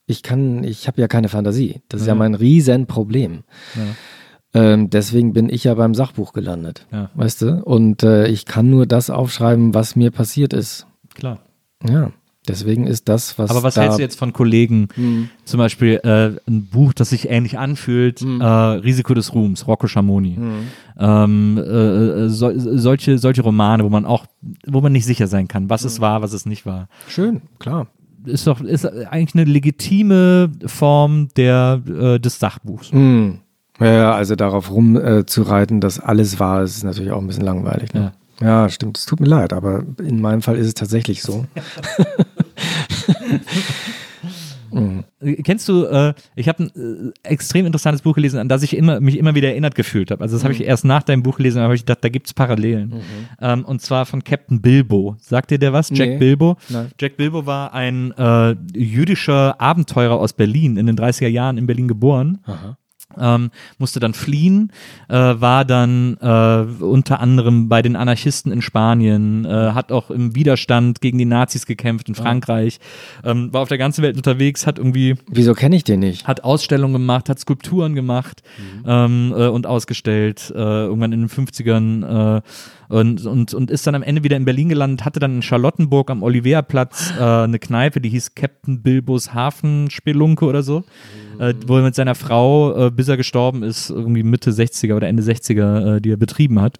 Ich 0.06 0.22
kann, 0.22 0.62
ich 0.64 0.86
habe 0.86 1.00
ja 1.00 1.08
keine 1.08 1.28
Fantasie. 1.28 1.82
Das 1.90 2.00
ist 2.00 2.06
Ja. 2.06 2.12
ja 2.14 2.18
mein 2.18 2.34
Riesenproblem. 2.34 3.42
Ähm, 4.56 4.90
deswegen 4.90 5.32
bin 5.32 5.48
ich 5.48 5.64
ja 5.64 5.74
beim 5.74 5.94
Sachbuch 5.94 6.32
gelandet. 6.32 6.86
Ja. 6.90 7.10
Weißt 7.14 7.42
du? 7.42 7.62
Und 7.62 8.02
äh, 8.02 8.26
ich 8.28 8.46
kann 8.46 8.70
nur 8.70 8.86
das 8.86 9.10
aufschreiben, 9.10 9.74
was 9.74 9.96
mir 9.96 10.10
passiert 10.10 10.52
ist. 10.52 10.86
Klar. 11.14 11.40
Ja. 11.86 12.10
Deswegen 12.48 12.86
ist 12.86 13.08
das, 13.08 13.38
was. 13.38 13.50
Aber 13.50 13.64
was 13.64 13.74
da, 13.74 13.82
hältst 13.82 13.98
du 13.98 14.02
jetzt 14.02 14.18
von 14.18 14.32
Kollegen? 14.32 14.88
Hm. 14.94 15.30
Zum 15.44 15.58
Beispiel 15.58 16.00
äh, 16.04 16.38
ein 16.48 16.66
Buch, 16.66 16.92
das 16.92 17.10
sich 17.10 17.28
ähnlich 17.28 17.58
anfühlt, 17.58 18.22
äh, 18.22 18.44
Risiko 18.44 19.14
des 19.14 19.34
Ruhms, 19.34 19.66
Rocco 19.66 19.88
Schamoni. 19.88 20.36
Hm. 20.36 20.54
Ähm, 20.98 21.58
äh, 21.58 22.28
so, 22.28 22.52
solche, 22.54 23.18
solche 23.18 23.42
Romane, 23.42 23.82
wo 23.84 23.88
man 23.88 24.06
auch, 24.06 24.26
wo 24.64 24.80
man 24.80 24.92
nicht 24.92 25.06
sicher 25.06 25.26
sein 25.26 25.48
kann, 25.48 25.68
was 25.68 25.84
ist 25.84 26.00
wahr, 26.00 26.22
was 26.22 26.32
ist 26.32 26.46
nicht 26.46 26.64
wahr. 26.66 26.88
Schön, 27.08 27.42
klar. 27.58 27.88
Ist 28.24 28.46
doch 28.46 28.60
ist 28.60 28.86
eigentlich 28.86 29.34
eine 29.34 29.50
legitime 29.50 30.50
Form 30.66 31.28
der, 31.36 31.82
äh, 31.86 32.18
des 32.20 32.38
Sachbuchs. 32.38 32.92
Mm. 32.92 33.38
Ja, 33.80 33.86
ja, 33.92 34.14
also 34.14 34.36
darauf 34.36 34.70
rum 34.70 34.96
äh, 34.96 35.24
dass 35.80 36.00
alles 36.00 36.40
wahr 36.40 36.62
ist, 36.62 36.76
ist 36.78 36.84
natürlich 36.84 37.12
auch 37.12 37.20
ein 37.20 37.26
bisschen 37.26 37.44
langweilig. 37.44 37.92
Ne? 37.92 38.12
Ja. 38.40 38.68
stimmt. 38.68 38.98
Es 38.98 39.06
tut 39.06 39.20
mir 39.20 39.26
leid, 39.26 39.52
aber 39.52 39.84
in 39.98 40.20
meinem 40.20 40.42
Fall 40.42 40.56
ist 40.56 40.66
es 40.66 40.74
tatsächlich 40.74 41.22
so. 41.22 41.46
Äh, 44.72 45.34
Kennst 45.42 45.68
du, 45.68 45.84
äh, 45.84 46.14
ich 46.34 46.48
habe 46.48 46.64
ein 46.64 47.12
äh, 47.22 47.28
extrem 47.28 47.66
interessantes 47.66 48.02
Buch 48.02 48.14
gelesen, 48.14 48.38
an 48.38 48.48
das 48.48 48.62
ich 48.62 48.76
immer, 48.76 49.00
mich 49.00 49.16
immer 49.18 49.34
wieder 49.34 49.48
erinnert 49.48 49.74
gefühlt 49.74 50.10
habe. 50.10 50.22
Also 50.22 50.36
das 50.36 50.44
habe 50.44 50.52
ich 50.52 50.62
erst 50.62 50.84
nach 50.84 51.02
deinem 51.02 51.22
Buch 51.22 51.38
gelesen, 51.38 51.60
aber 51.62 51.74
ich 51.74 51.80
gedacht, 51.82 52.04
da 52.04 52.08
gibt's 52.08 52.34
Parallelen. 52.34 53.00
Ähm, 53.40 53.64
und 53.64 53.80
zwar 53.80 54.04
von 54.06 54.22
Captain 54.22 54.60
Bilbo. 54.60 55.16
Sagt 55.18 55.50
dir 55.50 55.58
der 55.58 55.72
was? 55.72 55.90
Jack 55.90 56.10
Nee. 56.10 56.18
Bilbo? 56.18 56.56
Nein. 56.68 56.90
Jack 57.00 57.16
Bilbo 57.16 57.46
war 57.46 57.72
ein 57.72 58.12
äh, 58.12 58.54
jüdischer 58.74 59.60
Abenteurer 59.60 60.18
aus 60.18 60.34
Berlin, 60.34 60.76
in 60.76 60.86
den 60.86 60.96
30er 60.96 61.28
Jahren 61.28 61.56
in 61.58 61.66
Berlin 61.66 61.88
geboren. 61.88 62.38
Ähm, 63.18 63.50
musste 63.78 64.00
dann 64.00 64.14
fliehen, 64.14 64.72
äh, 65.08 65.14
war 65.14 65.64
dann 65.64 66.16
äh, 66.20 66.82
unter 66.84 67.20
anderem 67.20 67.68
bei 67.68 67.80
den 67.80 67.96
Anarchisten 67.96 68.52
in 68.52 68.60
Spanien, 68.62 69.44
äh, 69.44 69.48
hat 69.72 69.92
auch 69.92 70.10
im 70.10 70.34
Widerstand 70.34 71.00
gegen 71.00 71.16
die 71.16 71.24
Nazis 71.24 71.66
gekämpft 71.66 72.08
in 72.08 72.14
Frankreich, 72.14 72.78
ähm, 73.24 73.52
war 73.52 73.62
auf 73.62 73.68
der 73.68 73.78
ganzen 73.78 74.02
Welt 74.02 74.16
unterwegs, 74.16 74.66
hat 74.66 74.78
irgendwie 74.78 75.14
Wieso 75.30 75.54
kenne 75.54 75.76
ich 75.76 75.84
den 75.84 76.00
nicht? 76.00 76.26
hat 76.26 76.44
Ausstellungen 76.44 76.94
gemacht, 76.94 77.28
hat 77.28 77.38
Skulpturen 77.38 77.94
gemacht 77.94 78.42
ähm, 78.84 79.32
äh, 79.36 79.46
und 79.46 79.66
ausgestellt, 79.66 80.52
äh, 80.54 80.58
irgendwann 80.58 81.12
in 81.12 81.20
den 81.20 81.30
50ern 81.30 82.38
äh, 82.38 82.42
und, 82.88 83.24
und, 83.26 83.54
und 83.54 83.70
ist 83.70 83.86
dann 83.86 83.94
am 83.94 84.02
Ende 84.02 84.22
wieder 84.24 84.36
in 84.36 84.44
Berlin 84.44 84.68
gelandet, 84.68 85.04
hatte 85.04 85.20
dann 85.20 85.36
in 85.36 85.42
Charlottenburg 85.42 86.10
am 86.10 86.22
Oliveerplatz 86.22 87.14
äh, 87.18 87.22
eine 87.22 87.58
Kneipe, 87.58 88.00
die 88.00 88.10
hieß 88.10 88.34
Captain 88.34 88.82
Bilbos 88.82 89.34
Hafenspelunke 89.34 90.44
oder 90.44 90.62
so, 90.62 90.84
äh, 91.38 91.54
wo 91.66 91.76
er 91.76 91.82
mit 91.82 91.94
seiner 91.94 92.14
Frau, 92.14 92.86
äh, 92.86 92.90
bis 92.90 93.08
er 93.08 93.16
gestorben 93.16 93.62
ist, 93.62 93.90
irgendwie 93.90 94.22
Mitte 94.22 94.50
60er 94.50 94.94
oder 94.94 95.08
Ende 95.08 95.22
60er, 95.22 95.96
äh, 95.96 96.00
die 96.00 96.10
er 96.10 96.16
betrieben 96.16 96.60
hat. 96.60 96.78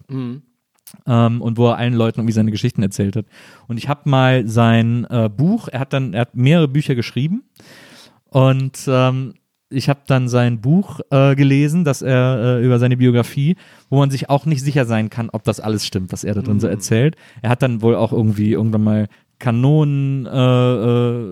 Ähm, 1.05 1.41
und 1.41 1.57
wo 1.57 1.67
er 1.67 1.77
allen 1.77 1.93
Leuten 1.93 2.21
irgendwie 2.21 2.33
seine 2.33 2.51
Geschichten 2.51 2.81
erzählt 2.81 3.17
hat. 3.17 3.25
Und 3.67 3.77
ich 3.77 3.89
habe 3.89 4.09
mal 4.09 4.47
sein 4.47 5.05
äh, 5.09 5.29
Buch, 5.29 5.67
er 5.67 5.81
hat 5.81 5.91
dann, 5.91 6.13
er 6.13 6.21
hat 6.21 6.35
mehrere 6.35 6.69
Bücher 6.69 6.95
geschrieben. 6.95 7.43
Und 8.29 8.85
ähm, 8.87 9.33
ich 9.69 9.89
habe 9.89 9.99
dann 10.07 10.29
sein 10.29 10.61
Buch 10.61 10.99
äh, 11.09 11.35
gelesen, 11.35 11.83
dass 11.83 12.01
er 12.01 12.59
äh, 12.59 12.65
über 12.65 12.79
seine 12.79 12.97
Biografie, 12.97 13.55
wo 13.89 13.97
man 13.97 14.09
sich 14.09 14.29
auch 14.29 14.45
nicht 14.45 14.63
sicher 14.63 14.85
sein 14.85 15.09
kann, 15.09 15.29
ob 15.29 15.43
das 15.43 15.59
alles 15.59 15.85
stimmt, 15.85 16.11
was 16.11 16.23
er 16.23 16.35
da 16.35 16.41
drin 16.41 16.59
so 16.59 16.67
erzählt. 16.67 17.15
Er 17.41 17.49
hat 17.49 17.61
dann 17.61 17.81
wohl 17.81 17.95
auch 17.95 18.13
irgendwie 18.13 18.51
irgendwann 18.53 18.83
mal 18.83 19.07
Kanonen 19.39 20.25
äh, 20.25 20.29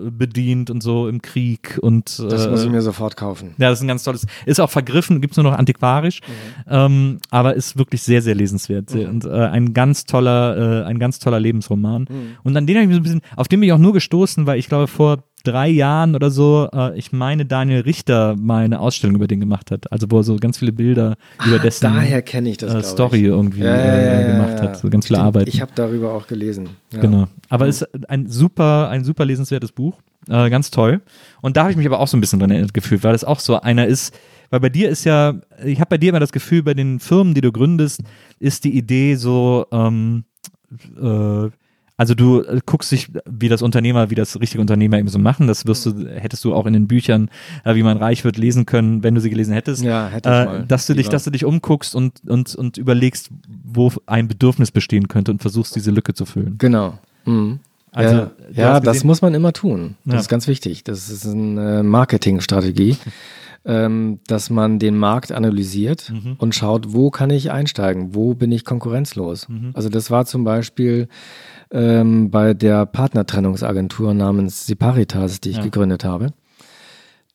äh, 0.06 0.10
bedient 0.10 0.70
und 0.70 0.80
so 0.80 1.08
im 1.08 1.22
Krieg 1.22 1.76
und 1.82 2.20
Das 2.30 2.46
äh, 2.46 2.50
muss 2.50 2.62
ich 2.62 2.70
mir 2.70 2.80
sofort 2.82 3.16
kaufen. 3.16 3.54
ja, 3.58 3.68
das 3.68 3.80
ist 3.80 3.84
ein 3.84 3.88
ganz 3.88 4.04
tolles. 4.04 4.26
Ist 4.44 4.60
auch 4.60 4.70
vergriffen, 4.70 5.20
gibt's 5.20 5.36
nur 5.36 5.44
noch 5.44 5.58
antiquarisch, 5.58 6.20
ähm, 6.68 7.18
aber 7.30 7.54
ist 7.54 7.76
wirklich 7.76 8.02
sehr, 8.02 8.22
sehr 8.22 8.36
lesenswert. 8.36 8.90
Sehr, 8.90 9.08
Und 9.08 9.24
äh, 9.24 9.30
ein 9.30 9.74
ganz 9.74 10.04
toller, 10.04 10.82
äh, 10.82 10.84
ein 10.84 11.00
ganz 11.00 11.18
toller 11.18 11.40
Lebensroman. 11.40 12.06
Und 12.44 12.56
an 12.56 12.66
den 12.66 12.76
habe 12.76 12.84
ich 12.84 12.88
mich 12.88 12.94
so 12.96 13.00
ein 13.00 13.02
bisschen, 13.02 13.22
auf 13.34 13.48
den 13.48 13.58
bin 13.58 13.66
ich 13.68 13.72
auch 13.72 13.78
nur 13.78 13.92
gestoßen, 13.92 14.46
weil 14.46 14.58
ich 14.58 14.68
glaube, 14.68 14.86
vor 14.86 15.24
drei 15.46 15.68
Jahren 15.68 16.14
oder 16.14 16.30
so, 16.30 16.68
äh, 16.72 16.98
ich 16.98 17.12
meine, 17.12 17.46
Daniel 17.46 17.80
Richter 17.80 18.36
mal 18.36 18.64
eine 18.64 18.80
Ausstellung 18.80 19.16
über 19.16 19.26
den 19.26 19.40
gemacht 19.40 19.70
hat. 19.70 19.90
Also 19.92 20.10
wo 20.10 20.18
er 20.18 20.24
so 20.24 20.36
ganz 20.36 20.58
viele 20.58 20.72
Bilder 20.72 21.16
über 21.46 21.58
dessen 21.58 21.84
Daher 21.84 22.22
kenne 22.22 22.50
ich 22.50 22.58
das. 22.58 22.74
äh, 22.74 22.82
Story 22.82 23.18
ich. 23.18 23.24
irgendwie 23.24 23.60
Ja, 23.60 23.76
ja, 23.76 23.84
äh, 23.84 24.20
ja, 24.22 24.32
gemacht 24.32 24.62
hat. 24.62 24.78
So 24.78 24.90
ganz 24.90 25.06
viele 25.06 25.18
Stimmt, 25.18 25.26
Arbeiten. 25.26 25.48
Ich 25.48 25.60
habe 25.60 25.72
darüber 25.74 26.12
auch 26.12 26.26
gelesen. 26.26 26.68
Genau. 26.90 27.28
Aber 27.48 27.68
es 27.68 27.82
ist 27.82 28.10
ein 28.10 28.28
super, 28.28 28.88
ein 28.88 29.04
super 29.04 29.24
lesenswertes 29.24 29.72
Buch. 29.72 29.98
Äh, 30.28 30.50
ganz 30.50 30.70
toll. 30.70 31.02
Und 31.40 31.56
da 31.56 31.62
habe 31.62 31.70
ich 31.70 31.76
mich 31.76 31.86
aber 31.86 32.00
auch 32.00 32.08
so 32.08 32.16
ein 32.16 32.20
bisschen 32.20 32.40
dran 32.40 32.50
erinnert 32.50 32.74
gefühlt, 32.74 33.04
weil 33.04 33.12
das 33.12 33.22
auch 33.24 33.38
so 33.38 33.60
einer 33.60 33.86
ist, 33.86 34.12
weil 34.50 34.60
bei 34.60 34.68
dir 34.68 34.88
ist 34.88 35.04
ja, 35.04 35.34
ich 35.64 35.80
habe 35.80 35.90
bei 35.90 35.98
dir 35.98 36.10
immer 36.10 36.20
das 36.20 36.32
Gefühl, 36.32 36.62
bei 36.62 36.74
den 36.74 37.00
Firmen, 37.00 37.34
die 37.34 37.40
du 37.40 37.52
gründest, 37.52 38.02
ist 38.38 38.64
die 38.64 38.76
Idee 38.76 39.14
so, 39.14 39.66
ähm, 39.72 40.24
äh, 41.00 41.50
also 41.98 42.14
du 42.14 42.42
äh, 42.42 42.60
guckst 42.66 42.92
dich, 42.92 43.10
wie 43.24 43.48
das 43.48 43.62
Unternehmer, 43.62 44.10
wie 44.10 44.14
das 44.14 44.38
richtige 44.38 44.60
Unternehmer 44.60 44.98
eben 44.98 45.08
so 45.08 45.18
machen. 45.18 45.46
Das 45.46 45.66
wirst 45.66 45.86
du, 45.86 46.06
hättest 46.08 46.44
du 46.44 46.54
auch 46.54 46.66
in 46.66 46.72
den 46.74 46.86
Büchern, 46.86 47.30
äh, 47.64 47.74
wie 47.74 47.82
man 47.82 47.96
reich 47.96 48.22
wird, 48.24 48.36
lesen 48.36 48.66
können, 48.66 49.02
wenn 49.02 49.14
du 49.14 49.20
sie 49.20 49.30
gelesen 49.30 49.54
hättest. 49.54 49.82
Ja, 49.82 50.08
hätte 50.08 50.28
ich 50.28 50.34
äh, 50.34 50.44
mal. 50.44 50.64
dass 50.66 50.86
du 50.86 50.92
dich, 50.94 51.06
Lieber. 51.06 51.12
dass 51.12 51.24
du 51.24 51.30
dich 51.30 51.44
umguckst 51.44 51.94
und, 51.94 52.20
und, 52.26 52.54
und 52.54 52.76
überlegst, 52.76 53.30
wo 53.64 53.90
ein 54.06 54.28
Bedürfnis 54.28 54.70
bestehen 54.70 55.08
könnte 55.08 55.30
und 55.32 55.40
versuchst, 55.40 55.74
diese 55.74 55.90
Lücke 55.90 56.12
zu 56.14 56.26
füllen. 56.26 56.56
Genau. 56.58 56.98
Mhm. 57.24 57.60
Also, 57.92 58.16
ja, 58.16 58.28
ja 58.52 58.80
das 58.80 59.04
muss 59.04 59.22
man 59.22 59.32
immer 59.32 59.54
tun. 59.54 59.94
Das 60.04 60.12
Ja. 60.14 60.20
ist 60.20 60.28
ganz 60.28 60.46
wichtig. 60.48 60.84
Das 60.84 61.08
ist 61.08 61.26
eine 61.26 61.82
Marketingstrategie, 61.82 62.96
ähm, 63.64 64.20
dass 64.26 64.50
man 64.50 64.78
den 64.78 64.98
Markt 64.98 65.32
analysiert 65.32 66.10
Mhm. 66.12 66.34
und 66.36 66.54
schaut, 66.54 66.92
wo 66.92 67.10
kann 67.10 67.30
ich 67.30 67.50
einsteigen, 67.50 68.14
wo 68.14 68.34
bin 68.34 68.52
ich 68.52 68.66
konkurrenzlos. 68.66 69.48
Mhm. 69.48 69.70
Also 69.72 69.88
das 69.88 70.10
war 70.10 70.26
zum 70.26 70.44
Beispiel 70.44 71.08
ähm, 71.70 72.30
bei 72.30 72.54
der 72.54 72.86
Partnertrennungsagentur 72.86 74.14
namens 74.14 74.66
Siparitas, 74.66 75.40
die 75.40 75.50
ich 75.50 75.56
Ja. 75.58 75.62
gegründet 75.62 76.04
habe. 76.04 76.32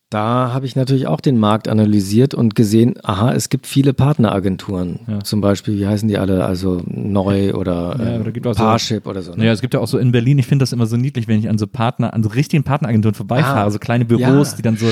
Da 0.09 0.51
habe 0.53 0.65
ich 0.65 0.75
natürlich 0.75 1.07
auch 1.07 1.21
den 1.21 1.37
Markt 1.37 1.69
analysiert 1.69 2.33
und 2.33 2.53
gesehen, 2.53 2.95
aha, 3.01 3.31
es 3.31 3.47
gibt 3.47 3.65
viele 3.65 3.93
Partneragenturen. 3.93 4.99
Ja. 5.07 5.19
Zum 5.21 5.39
Beispiel, 5.39 5.79
wie 5.79 5.87
heißen 5.87 6.05
die 6.09 6.17
alle? 6.17 6.43
Also 6.43 6.81
Neu 6.85 7.53
oder, 7.53 7.95
Ja, 7.97 8.17
äh, 8.17 8.19
oder 8.19 8.33
gibt 8.33 8.45
auch 8.45 8.51
so- 8.53 8.61
Parship 8.61 9.07
oder 9.07 9.21
so. 9.21 9.31
ne? 9.31 9.37
Naja, 9.37 9.53
es 9.53 9.61
gibt 9.61 9.73
ja 9.73 9.79
auch 9.79 9.87
so 9.87 9.97
in 9.97 10.11
Berlin, 10.11 10.37
ich 10.37 10.47
finde 10.47 10.63
das 10.63 10.73
immer 10.73 10.85
so 10.85 10.97
niedlich, 10.97 11.29
wenn 11.29 11.39
ich 11.39 11.47
an 11.47 11.57
so 11.57 11.65
Partner, 11.65 12.13
an 12.13 12.23
so 12.23 12.29
richtigen 12.29 12.65
Partneragenturen 12.65 13.15
vorbeifahre, 13.15 13.61
Ah, 13.67 13.71
so 13.71 13.79
kleine 13.79 14.03
Büros, 14.03 14.51
ja, 14.51 14.57
die 14.57 14.61
dann 14.63 14.75
so 14.75 14.87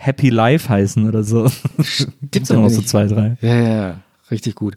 Happy 0.00 0.28
Life 0.30 0.68
heißen 0.68 1.08
oder 1.08 1.22
so. 1.22 1.44
Gibt's 2.32 2.48
ja 2.48 2.56
noch 2.56 2.68
so 2.68 2.82
zwei, 2.82 3.06
drei. 3.06 3.36
Ja, 3.42 3.54
ja, 3.54 3.68
ja, 3.76 4.00
richtig 4.32 4.56
gut. 4.56 4.74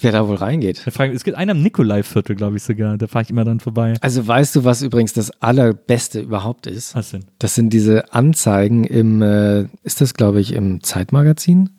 Wer 0.00 0.12
da 0.12 0.28
wohl 0.28 0.36
reingeht. 0.36 0.78
Frage 0.78 1.12
Es 1.12 1.24
gibt 1.24 1.36
einen 1.36 1.50
am 1.50 1.62
Nikolai-Viertel, 1.62 2.36
glaube 2.36 2.56
ich 2.56 2.62
sogar. 2.62 2.98
Da 2.98 3.06
fahre 3.06 3.24
ich 3.24 3.30
immer 3.30 3.44
dann 3.44 3.60
vorbei. 3.60 3.94
Also 4.00 4.26
weißt 4.26 4.56
du, 4.56 4.64
was 4.64 4.82
übrigens 4.82 5.12
das 5.12 5.30
allerbeste 5.42 6.20
überhaupt 6.20 6.66
ist? 6.66 6.94
Was 6.94 7.10
denn? 7.10 7.26
Das 7.38 7.54
sind 7.54 7.72
diese 7.72 8.12
Anzeigen 8.12 8.84
im, 8.84 9.22
äh, 9.22 9.66
ist 9.82 10.00
das 10.00 10.14
glaube 10.14 10.40
ich 10.40 10.52
im 10.52 10.82
Zeitmagazin? 10.82 11.70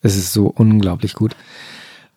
Es 0.00 0.16
ist 0.16 0.32
so 0.32 0.46
unglaublich 0.46 1.14
gut. 1.14 1.36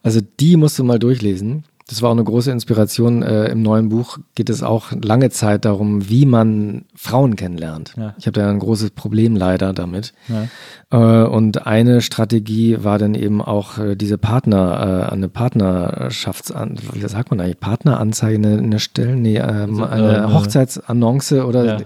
Also 0.01 0.21
die 0.39 0.57
musst 0.57 0.77
du 0.79 0.83
mal 0.83 0.99
durchlesen. 0.99 1.63
Das 1.87 2.01
war 2.01 2.09
auch 2.09 2.13
eine 2.13 2.23
große 2.23 2.49
Inspiration. 2.51 3.21
Äh, 3.21 3.45
Im 3.49 3.61
neuen 3.61 3.89
Buch 3.89 4.17
geht 4.33 4.49
es 4.49 4.63
auch 4.63 4.91
lange 4.91 5.29
Zeit 5.29 5.65
darum, 5.65 6.09
wie 6.09 6.25
man 6.25 6.85
Frauen 6.95 7.35
kennenlernt. 7.35 7.93
Ja. 7.95 8.15
Ich 8.17 8.25
habe 8.25 8.39
da 8.39 8.49
ein 8.49 8.57
großes 8.57 8.89
Problem 8.91 9.35
leider 9.35 9.71
damit. 9.71 10.13
Ja. 10.27 11.23
Äh, 11.23 11.27
und 11.27 11.67
eine 11.67 12.01
Strategie 12.01 12.83
war 12.83 12.97
dann 12.97 13.13
eben 13.13 13.39
auch 13.39 13.77
äh, 13.77 13.95
diese 13.95 14.17
Partner, 14.17 15.07
äh, 15.09 15.13
eine 15.13 15.29
Partnerschaftsan, 15.29 16.77
wie 16.93 17.07
sagt 17.07 17.29
man 17.29 17.39
eigentlich, 17.39 17.59
Partneranzeige, 17.59 18.35
eine, 18.37 18.57
eine 18.57 18.79
Stelle, 18.79 19.15
nee, 19.15 19.37
ähm, 19.37 19.81
Also, 19.81 19.85
eine 19.85 20.17
äh, 20.17 20.33
Hochzeitsannonce 20.33 21.33
oder 21.45 21.65
Ja. 21.65 21.77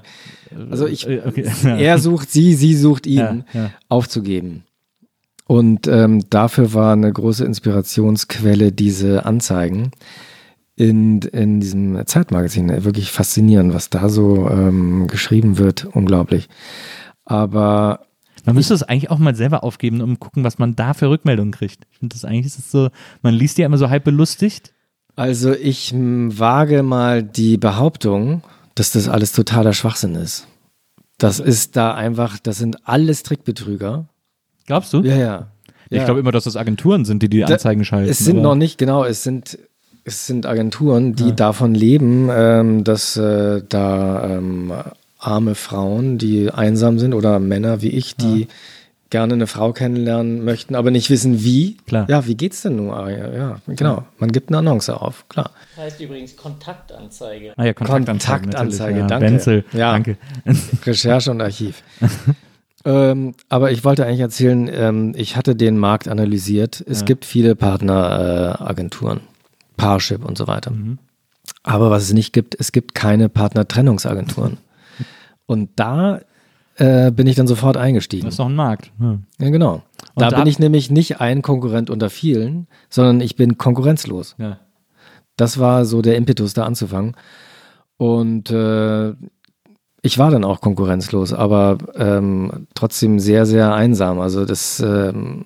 also 0.72 0.88
ich, 0.88 1.08
Äh, 1.08 1.22
okay. 1.26 1.46
er 1.78 1.98
sucht 1.98 2.32
sie, 2.32 2.54
sie 2.54 2.76
sucht 2.76 3.06
ihn, 3.06 3.44
aufzugeben. 3.90 4.64
Und 5.50 5.88
ähm, 5.88 6.30
dafür 6.30 6.76
war 6.76 6.94
eine 6.94 7.12
große 7.12 7.44
Inspirationsquelle 7.44 8.72
diese 8.72 9.26
Anzeigen 9.26 9.90
in, 10.76 11.22
in 11.22 11.60
diesem 11.60 12.06
Zeitmagazin. 12.06 12.70
Wirklich 12.86 13.10
faszinierend, 13.10 13.74
was 13.74 13.90
da 13.90 14.10
so 14.10 14.48
ähm, 14.48 15.08
geschrieben 15.08 15.58
wird. 15.58 15.86
Unglaublich. 15.86 16.50
Aber 17.26 18.02
Man 18.46 18.54
müsste 18.54 18.76
es 18.76 18.84
eigentlich 18.84 19.10
auch 19.10 19.18
mal 19.18 19.34
selber 19.34 19.64
aufgeben, 19.64 20.02
um 20.02 20.20
gucken, 20.20 20.44
was 20.44 20.60
man 20.60 20.76
da 20.76 20.94
für 20.94 21.10
Rückmeldungen 21.10 21.52
kriegt. 21.52 21.88
Ich 21.90 21.98
finde 21.98 22.14
das 22.14 22.26
eigentlich 22.26 22.46
ist 22.46 22.60
es 22.60 22.70
so, 22.70 22.90
man 23.24 23.34
liest 23.34 23.58
ja 23.58 23.66
immer 23.66 23.80
so 23.80 23.90
halb 23.90 24.04
belustigt. 24.04 24.72
also 25.16 25.54
ich 25.56 25.92
wage 25.96 26.84
mal 26.84 27.24
die 27.24 27.58
Behauptung, 27.58 28.44
dass 28.76 28.92
das 28.92 29.10
alles 29.10 29.32
totaler 29.32 29.74
Schwachsinn 29.74 30.14
ist. 30.14 30.46
Das 31.18 31.40
ist 31.40 31.76
da 31.76 31.96
einfach, 31.96 32.38
das 32.38 32.60
sind 32.60 32.88
alles 32.88 33.24
Trickbetrüger. 33.24 34.08
Glaubst 34.70 34.94
du? 34.94 35.02
Ja, 35.02 35.16
ja. 35.18 35.48
Ich 35.90 35.98
Ja. 35.98 36.06
glaube 36.06 36.20
immer, 36.20 36.32
dass 36.32 36.44
das 36.44 36.56
Agenturen 36.56 37.04
sind, 37.04 37.24
die 37.24 37.30
die 37.30 37.40
Da- 37.40 37.48
Anzeigen 37.48 37.84
schalten. 37.84 38.10
Es 38.10 38.20
sind 38.20 38.38
aber- 38.38 38.50
noch 38.50 38.56
nicht, 38.56 38.78
genau, 38.78 39.04
es 39.04 39.24
sind, 39.24 39.58
es 40.06 40.28
sind 40.28 40.46
Agenturen, 40.46 41.16
die 41.16 41.30
Ja. 41.30 41.32
davon 41.32 41.74
leben, 41.74 42.30
ähm, 42.32 42.84
dass 42.84 43.18
äh, 43.18 43.64
da 43.68 44.24
ähm, 44.38 44.72
arme 45.18 45.56
Frauen, 45.56 46.20
die 46.20 46.52
einsam 46.52 47.00
sind 47.00 47.14
oder 47.16 47.40
Männer 47.40 47.82
wie 47.82 47.90
ich, 47.90 48.16
die 48.16 48.48
gerne 49.10 49.34
eine 49.34 49.48
Frau 49.48 49.74
kennenlernen 49.74 50.46
möchten, 50.46 50.76
aber 50.76 50.92
nicht 50.92 51.10
wissen 51.10 51.44
wie. 51.44 51.78
Klar. 51.88 52.06
Ja, 52.08 52.28
wie 52.28 52.36
geht's 52.36 52.62
denn 52.62 52.76
nun? 52.76 52.92
Ah, 52.92 53.10
Ja, 53.10 53.34
ja, 53.34 53.56
genau. 53.66 54.04
Man 54.20 54.32
gibt 54.32 54.50
eine 54.50 54.60
Annonce 54.60 54.90
auf, 54.92 55.28
klar. 55.30 55.50
Das 55.76 55.86
heißt 55.86 56.02
übrigens 56.02 56.36
Kontaktanzeige. 56.36 57.54
Ah 57.58 57.66
ja, 57.66 57.74
Kontaktanzeige. 57.74 58.42
Kontaktanzeige, 58.44 59.00
ja. 59.00 59.08
danke. 59.08 59.26
Benzel, 59.26 59.66
Ja. 59.74 59.92
danke. 59.94 60.18
Recherche 60.86 61.32
und 61.32 61.42
Archiv. 61.42 61.82
ähm, 62.86 63.34
aber 63.50 63.72
ich 63.72 63.84
wollte 63.84 64.06
eigentlich 64.06 64.20
erzählen, 64.22 64.70
ähm, 64.72 65.14
ich 65.16 65.36
hatte 65.36 65.56
den 65.56 65.78
Markt 65.78 66.08
analysiert. 66.08 66.84
Es 66.88 67.02
Ja. 67.02 67.06
gibt 67.06 67.26
viele 67.26 67.56
Partneragenturen, 67.56 69.18
äh, 69.18 69.22
Parship 69.78 70.24
und 70.26 70.38
so 70.38 70.48
weiter. 70.48 70.72
Mhm. 70.72 70.98
Aber 71.64 71.90
was 71.90 72.04
es 72.04 72.14
nicht 72.14 72.32
gibt, 72.34 72.56
es 72.60 72.72
gibt 72.72 72.96
keine 72.96 73.28
Partnertrennungsagenturen. 73.30 74.58
und 75.46 75.70
da 75.76 76.22
äh, 76.78 77.12
bin 77.12 77.28
ich 77.28 77.36
dann 77.36 77.48
sofort 77.48 77.76
eingestiegen. 77.76 78.24
Das 78.26 78.36
ist 78.36 78.40
doch 78.40 78.46
ein 78.48 78.56
Markt. 78.56 78.92
Ja. 79.02 79.18
Ja, 79.42 79.50
genau. 79.50 79.84
Da 80.16 80.30
da- 80.30 80.38
bin 80.38 80.48
ich 80.48 80.60
nämlich 80.60 80.90
nicht 80.90 81.20
ein 81.20 81.42
Konkurrent 81.42 81.90
unter 81.90 82.10
vielen, 82.10 82.68
sondern 82.90 83.20
ich 83.20 83.36
bin 83.36 83.58
konkurrenzlos. 83.58 84.36
Ja. 84.38 84.60
Das 85.36 85.60
war 85.60 85.84
so 85.86 86.02
der 86.02 86.16
Impetus, 86.16 86.54
da 86.54 86.64
anzufangen. 86.66 87.16
Und 87.98 88.50
äh, 88.52 89.14
ich 90.02 90.18
war 90.18 90.32
dann 90.32 90.44
auch 90.44 90.62
konkurrenzlos, 90.62 91.34
aber 91.34 91.78
ähm, 91.96 92.68
trotzdem 92.74 93.20
sehr, 93.20 93.46
sehr 93.46 93.74
einsam. 93.74 94.20
Also 94.20 94.46
das 94.46 94.80
ähm, 94.80 95.46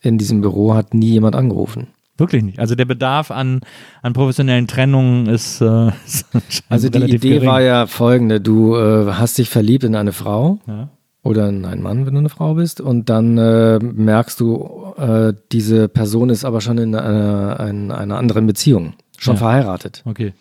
in 0.00 0.18
diesem 0.18 0.40
Büro 0.40 0.74
hat 0.74 0.94
nie 0.94 1.10
jemand 1.12 1.36
angerufen. 1.36 1.88
Wirklich 2.18 2.42
nicht. 2.42 2.58
Also 2.58 2.74
der 2.74 2.84
Bedarf 2.84 3.30
an, 3.30 3.60
an 4.02 4.12
professionellen 4.12 4.66
Trennungen 4.66 5.26
ist, 5.26 5.60
äh, 5.60 5.88
ist 6.06 6.26
Also 6.68 6.88
die 6.90 6.98
Idee 7.02 7.30
gering. 7.34 7.48
war 7.48 7.62
ja 7.62 7.86
folgende: 7.86 8.40
Du 8.40 8.76
äh, 8.76 9.12
hast 9.12 9.38
dich 9.38 9.48
verliebt 9.48 9.84
in 9.84 9.94
eine 9.96 10.12
Frau 10.12 10.58
Ja. 10.66 10.88
oder 11.22 11.48
in 11.48 11.64
einen 11.64 11.82
Mann, 11.82 12.04
wenn 12.04 12.14
du 12.14 12.18
eine 12.20 12.28
Frau 12.28 12.54
bist, 12.54 12.80
und 12.80 13.08
dann 13.08 13.38
äh, 13.38 13.78
merkst 13.78 14.38
du, 14.40 14.92
äh, 14.98 15.32
diese 15.52 15.88
Person 15.88 16.28
ist 16.30 16.44
aber 16.44 16.60
schon 16.60 16.76
in 16.78 16.94
einer, 16.94 17.60
in 17.68 17.90
einer 17.90 18.18
anderen 18.18 18.46
Beziehung, 18.46 18.92
schon 19.16 19.34
Ja. 19.34 19.38
verheiratet. 19.38 20.02
Okay. 20.04 20.32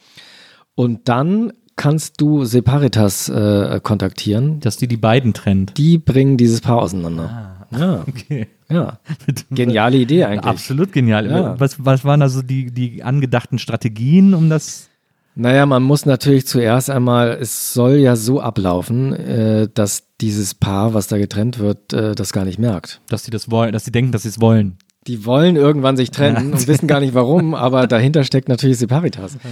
Und 0.75 1.07
dann 1.07 1.53
kannst 1.81 2.21
du 2.21 2.45
Separitas 2.45 3.27
äh, 3.27 3.79
kontaktieren. 3.81 4.59
Dass 4.59 4.77
die 4.77 4.87
die 4.87 4.97
beiden 4.97 5.33
trennt. 5.33 5.79
Die 5.79 5.97
bringen 5.97 6.37
dieses 6.37 6.61
Paar 6.61 6.79
auseinander. 6.79 7.65
Ja, 7.71 8.03
Okay. 8.07 8.47
ja. 8.69 8.99
Geniale 9.49 9.97
Idee 9.97 10.25
eigentlich. 10.25 10.45
Absolut 10.45 10.91
genial. 10.91 11.27
Ja. 11.27 11.59
Was, 11.59 11.83
was 11.83 12.05
waren 12.05 12.21
also 12.21 12.43
die, 12.43 12.71
die 12.71 13.01
angedachten 13.01 13.57
Strategien, 13.57 14.35
um 14.35 14.47
das? 14.51 14.89
Naja, 15.33 15.65
man 15.65 15.81
muss 15.81 16.05
natürlich 16.05 16.45
zuerst 16.45 16.91
einmal, 16.91 17.39
es 17.41 17.73
soll 17.73 17.95
ja 17.95 18.15
so 18.15 18.41
ablaufen, 18.41 19.13
äh, 19.13 19.67
dass 19.73 20.03
dieses 20.19 20.53
Paar, 20.53 20.93
was 20.93 21.07
da 21.07 21.17
getrennt 21.17 21.57
wird, 21.57 21.93
äh, 21.93 22.13
das 22.13 22.31
gar 22.31 22.45
nicht 22.45 22.59
merkt. 22.59 23.01
Dass 23.09 23.23
sie 23.23 23.31
das 23.31 23.49
wollen, 23.49 23.71
dass 23.71 23.85
sie 23.85 23.91
denken, 23.91 24.11
dass 24.11 24.21
sie 24.21 24.29
es 24.29 24.39
wollen. 24.39 24.77
Die 25.07 25.25
wollen 25.25 25.55
irgendwann 25.55 25.97
sich 25.97 26.11
trennen 26.11 26.51
und 26.53 26.67
wissen 26.67 26.87
gar 26.87 26.99
nicht 26.99 27.15
warum, 27.15 27.55
aber 27.55 27.87
dahinter 27.87 28.23
steckt 28.23 28.49
natürlich 28.49 28.77
Separitas. 28.77 29.37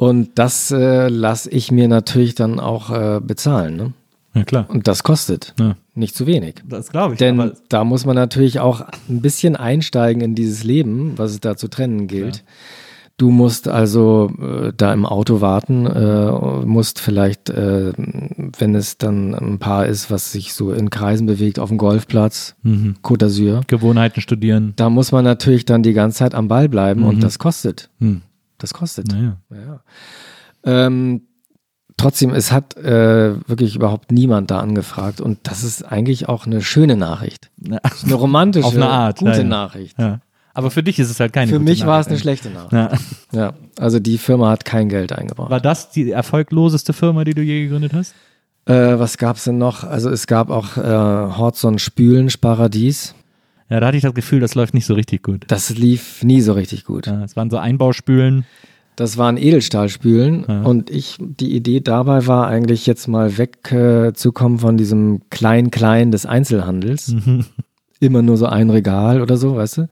Und 0.00 0.30
das 0.36 0.70
äh, 0.70 1.08
lasse 1.08 1.50
ich 1.50 1.70
mir 1.70 1.86
natürlich 1.86 2.34
dann 2.34 2.58
auch 2.58 2.90
äh, 2.90 3.20
bezahlen. 3.20 3.76
Ne? 3.76 3.92
Ja, 4.34 4.44
klar. 4.44 4.64
Und 4.68 4.88
das 4.88 5.02
kostet 5.02 5.54
Ja. 5.60 5.76
nicht 5.94 6.14
zu 6.14 6.26
wenig. 6.26 6.54
Das 6.66 6.88
glaube 6.90 7.14
ich. 7.14 7.18
Denn 7.18 7.38
aber- 7.38 7.52
da 7.68 7.84
muss 7.84 8.06
man 8.06 8.16
natürlich 8.16 8.60
auch 8.60 8.80
ein 9.10 9.20
bisschen 9.20 9.56
einsteigen 9.56 10.22
in 10.22 10.34
dieses 10.34 10.64
Leben, 10.64 11.18
was 11.18 11.32
es 11.32 11.40
da 11.40 11.54
zu 11.54 11.68
trennen 11.68 12.06
gilt. 12.06 12.44
Du 13.18 13.30
musst 13.30 13.68
also 13.68 14.30
äh, 14.40 14.72
da 14.74 14.94
im 14.94 15.04
Auto 15.04 15.42
warten, 15.42 15.84
äh, 15.86 16.30
musst 16.64 16.98
vielleicht, 16.98 17.50
äh, 17.50 17.92
wenn 18.58 18.74
es 18.74 18.96
dann 18.96 19.34
ein 19.34 19.58
Paar 19.58 19.84
ist, 19.84 20.10
was 20.10 20.32
sich 20.32 20.54
so 20.54 20.72
in 20.72 20.88
Kreisen 20.88 21.26
bewegt, 21.26 21.58
auf 21.58 21.68
dem 21.68 21.76
Golfplatz, 21.76 22.54
Mhm. 22.62 22.94
Côte 23.02 23.26
d'Azur, 23.26 23.60
Gewohnheiten 23.66 24.22
studieren. 24.22 24.72
da 24.76 24.88
muss 24.88 25.12
man 25.12 25.24
natürlich 25.26 25.66
dann 25.66 25.82
die 25.82 25.92
ganze 25.92 26.20
Zeit 26.20 26.34
am 26.34 26.48
Ball 26.48 26.70
bleiben 26.70 27.02
Mhm. 27.02 27.06
und 27.08 27.22
das 27.22 27.38
kostet. 27.38 27.90
Hm. 27.98 28.22
Das 28.60 28.74
kostet. 28.74 29.08
Naja. 29.08 29.36
Ja. 29.50 29.82
Ähm, 30.64 31.22
trotzdem, 31.96 32.30
es 32.30 32.52
hat 32.52 32.76
äh, 32.76 33.34
wirklich 33.48 33.76
überhaupt 33.76 34.12
niemand 34.12 34.50
da 34.50 34.60
angefragt 34.60 35.20
und 35.20 35.38
das 35.44 35.64
ist 35.64 35.82
eigentlich 35.82 36.28
auch 36.28 36.46
eine 36.46 36.62
schöne 36.62 36.96
Nachricht. 36.96 37.50
Eine 37.64 38.14
romantische, 38.14 38.66
Auf 38.66 38.74
eine 38.74 38.88
Art, 38.88 39.18
gute 39.18 39.38
ja. 39.38 39.44
Nachricht. 39.44 39.98
Ja. 39.98 40.20
Aber 40.52 40.70
für 40.70 40.82
dich 40.82 40.98
ist 40.98 41.10
es 41.10 41.20
halt 41.20 41.32
keine 41.32 41.50
Für 41.50 41.58
mich 41.58 41.86
war 41.86 42.00
es 42.00 42.08
eine 42.08 42.18
schlechte 42.18 42.50
Nachricht. 42.50 42.72
Ja. 42.72 42.90
Ja, 43.32 43.54
also 43.78 44.00
die 44.00 44.18
Firma 44.18 44.50
hat 44.50 44.64
kein 44.64 44.88
Geld 44.88 45.12
eingebracht. 45.12 45.50
War 45.50 45.60
das 45.60 45.90
die 45.90 46.10
erfolgloseste 46.10 46.92
Firma, 46.92 47.24
die 47.24 47.34
du 47.34 47.42
je 47.42 47.62
gegründet 47.62 47.92
hast? 47.94 48.14
Äh, 48.66 48.98
was 48.98 49.16
gab 49.16 49.36
es 49.36 49.44
denn 49.44 49.58
noch? 49.58 49.84
Also 49.84 50.10
es 50.10 50.26
gab 50.26 50.50
auch 50.50 50.76
äh, 50.76 50.82
Hortson 50.82 51.78
Spülen, 51.78 52.30
Sparadies. 52.30 53.14
Ja, 53.70 53.80
da 53.80 53.86
hatte 53.86 53.96
ich 53.96 54.02
das 54.02 54.14
Gefühl, 54.14 54.40
das 54.40 54.54
läuft 54.54 54.74
nicht 54.74 54.84
so 54.86 54.94
richtig 54.94 55.22
gut. 55.22 55.44
Das 55.48 55.70
lief 55.70 56.22
nie 56.24 56.40
so 56.40 56.52
richtig 56.52 56.84
gut. 56.84 57.06
Ja, 57.06 57.22
es 57.24 57.36
waren 57.36 57.50
so 57.50 57.56
Einbauspülen. 57.56 58.44
Das 58.96 59.16
waren 59.16 59.36
Edelstahlspülen 59.38 60.44
Ja. 60.46 60.62
und 60.62 60.90
ich, 60.90 61.16
die 61.20 61.54
Idee 61.54 61.80
dabei 61.80 62.26
war 62.26 62.48
eigentlich 62.48 62.84
jetzt 62.86 63.06
mal 63.08 63.38
wegzukommen 63.38 64.58
äh, 64.58 64.60
von 64.60 64.76
diesem 64.76 65.22
Klein-Klein 65.30 66.10
des 66.10 66.26
Einzelhandels. 66.26 67.14
Mhm. 67.24 67.46
Immer 68.02 68.22
nur 68.22 68.38
so 68.38 68.46
ein 68.46 68.70
Regal 68.70 69.20
oder 69.20 69.36
so, 69.36 69.56
weißt 69.56 69.76
du? 69.78 69.88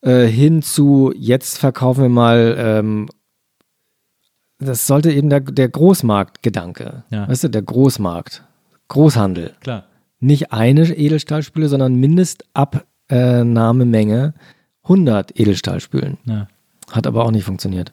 Äh, 0.00 0.26
hin 0.26 0.62
zu, 0.62 1.12
jetzt 1.14 1.58
verkaufen 1.58 2.02
wir 2.04 2.08
mal, 2.08 2.54
ähm, 2.58 3.08
das 4.58 4.86
sollte 4.86 5.12
eben 5.12 5.28
der, 5.28 5.40
der 5.40 5.68
Großmarktgedanke, 5.68 7.04
Ja. 7.10 7.28
weißt 7.28 7.44
du, 7.44 7.48
der 7.48 7.60
Großmarkt, 7.62 8.44
Großhandel. 8.88 9.52
Klar. 9.60 9.84
Nicht 10.22 10.52
eine 10.52 10.84
Edelstahlspüle, 10.84 11.68
sondern 11.68 11.94
Mindestabnahmemenge 11.96 14.34
100 14.84 15.38
Edelstahlspülen. 15.38 16.16
Ja. 16.24 16.48
Hat 16.90 17.06
aber 17.06 17.24
auch 17.24 17.30
nicht 17.30 17.44
funktioniert. 17.44 17.92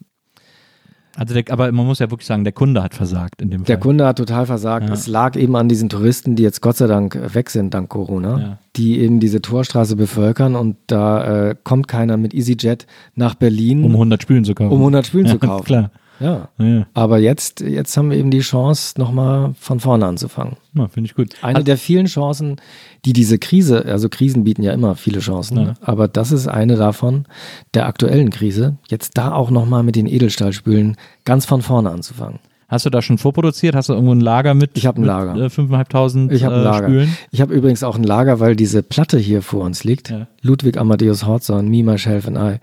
Also 1.15 1.33
der, 1.33 1.43
aber 1.51 1.71
man 1.71 1.85
muss 1.85 1.99
ja 1.99 2.09
wirklich 2.11 2.27
sagen, 2.27 2.43
der 2.45 2.53
Kunde 2.53 2.81
hat 2.83 2.93
versagt 2.93 3.41
in 3.41 3.49
dem 3.49 3.63
Der 3.65 3.75
Fall. 3.77 3.81
Kunde 3.81 4.05
hat 4.05 4.17
total 4.19 4.45
versagt. 4.45 4.87
Ja. 4.87 4.93
Es 4.93 5.07
lag 5.07 5.35
eben 5.35 5.55
an 5.55 5.67
diesen 5.67 5.89
Touristen, 5.89 6.35
die 6.37 6.43
jetzt 6.43 6.61
Gott 6.61 6.77
sei 6.77 6.85
Dank 6.87 7.19
weg 7.33 7.49
sind, 7.49 7.73
dank 7.73 7.89
Corona, 7.89 8.39
Ja. 8.39 8.57
die 8.77 8.99
eben 8.99 9.19
diese 9.19 9.41
Torstraße 9.41 9.95
bevölkern 9.97 10.55
und 10.55 10.77
da 10.87 11.49
äh, 11.49 11.55
kommt 11.63 11.87
keiner 11.89 12.15
mit 12.15 12.33
EasyJet 12.33 12.85
nach 13.15 13.35
Berlin, 13.35 13.83
um 13.83 13.91
100 13.93 14.21
Spülen 14.21 14.45
zu 14.45 14.53
kaufen. 14.55 14.71
um 14.71 14.79
100 14.79 15.07
Spülen 15.07 15.25
ja, 15.29 15.31
zu 15.33 15.39
kaufen. 15.39 15.65
Klar. 15.65 15.91
Ja. 16.19 16.49
Ja, 16.57 16.85
Aber 16.93 17.17
jetzt, 17.19 17.61
jetzt 17.61 17.95
haben 17.97 18.09
wir 18.11 18.17
eben 18.17 18.31
die 18.31 18.39
Chance, 18.39 18.99
nochmal 18.99 19.53
von 19.59 19.79
vorne 19.79 20.05
anzufangen. 20.05 20.57
ja 20.73 20.87
finde 20.87 21.07
ich 21.09 21.15
gut. 21.15 21.33
Eine 21.41 21.63
der 21.63 21.77
vielen 21.77 22.07
Chancen, 22.07 22.57
die 23.05 23.13
diese 23.13 23.37
Krise, 23.39 23.85
also 23.85 24.09
Krisen 24.09 24.43
bieten 24.43 24.63
ja 24.63 24.73
immer 24.73 24.95
viele 24.95 25.19
Chancen, 25.19 25.57
Ja. 25.57 25.73
aber 25.81 26.07
das 26.07 26.31
ist 26.31 26.47
eine 26.47 26.75
davon, 26.75 27.25
der 27.73 27.87
aktuellen 27.87 28.29
Krise, 28.29 28.77
jetzt 28.89 29.17
da 29.17 29.31
auch 29.33 29.49
nochmal 29.51 29.83
mit 29.83 29.95
den 29.95 30.07
Edelstahlspülen 30.07 30.97
ganz 31.25 31.45
von 31.45 31.61
vorne 31.61 31.89
anzufangen. 31.89 32.39
Hast 32.67 32.85
du 32.85 32.91
da 32.91 33.01
schon 33.01 33.17
vorproduziert? 33.17 33.73
Hast 33.73 33.89
du 33.89 33.93
irgendwo 33.93 34.13
ein 34.13 34.19
Lager 34.21 34.53
mit? 34.53 34.71
Ich 34.75 34.85
hab 34.85 34.95
ein 34.95 35.01
mit, 35.01 35.07
Lager. 35.07 35.35
Äh, 35.35 35.47
5.500 35.47 36.31
Ich 36.31 36.43
habe 36.43 36.53
ein 36.55 36.61
äh, 36.61 36.63
Lager. 36.63 36.87
Spülen? 36.87 37.17
Ich 37.31 37.41
habe 37.41 37.51
übrigens 37.53 37.81
auch 37.83 37.95
ein 37.95 38.03
Lager, 38.03 38.39
weil 38.39 38.55
diese 38.55 38.83
Platte 38.83 39.17
hier 39.17 39.41
vor 39.41 39.63
uns 39.63 39.83
liegt. 39.83 40.11
Ja. 40.11 40.27
Ludwig 40.43 40.77
Amadeus 40.77 41.25
Hortzorn, 41.25 41.67
Me, 41.67 41.81
Myself 41.83 42.27
and 42.27 42.37
I. 42.37 42.59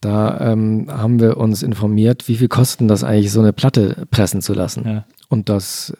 Da 0.00 0.52
ähm, 0.52 0.86
haben 0.88 1.18
wir 1.18 1.36
uns 1.38 1.62
informiert, 1.62 2.28
wie 2.28 2.36
viel 2.36 2.48
kosten 2.48 2.86
das 2.86 3.02
eigentlich, 3.02 3.32
so 3.32 3.40
eine 3.40 3.52
Platte 3.52 4.06
pressen 4.10 4.40
zu 4.42 4.54
lassen. 4.54 4.84
Ja. 4.86 5.04
Und 5.28 5.48
das 5.48 5.96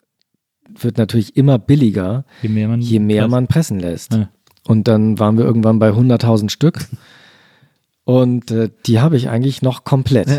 wird 0.78 0.98
natürlich 0.98 1.36
immer 1.36 1.58
billiger, 1.58 2.24
Je 2.42 2.48
mehr 2.48 2.68
man, 2.68 2.80
je 2.80 3.00
mehr 3.00 3.22
presst. 3.22 3.30
man 3.30 3.46
pressen 3.48 3.80
lässt. 3.80 4.12
Ja. 4.14 4.28
Und 4.66 4.86
dann 4.86 5.18
waren 5.18 5.36
wir 5.38 5.44
irgendwann 5.44 5.78
bei 5.78 5.90
100.000 5.90 6.50
Stück. 6.50 6.86
Und 8.08 8.50
äh, 8.50 8.70
die 8.86 9.00
habe 9.00 9.18
ich 9.18 9.28
eigentlich 9.28 9.60
noch 9.60 9.84
komplett. 9.84 10.28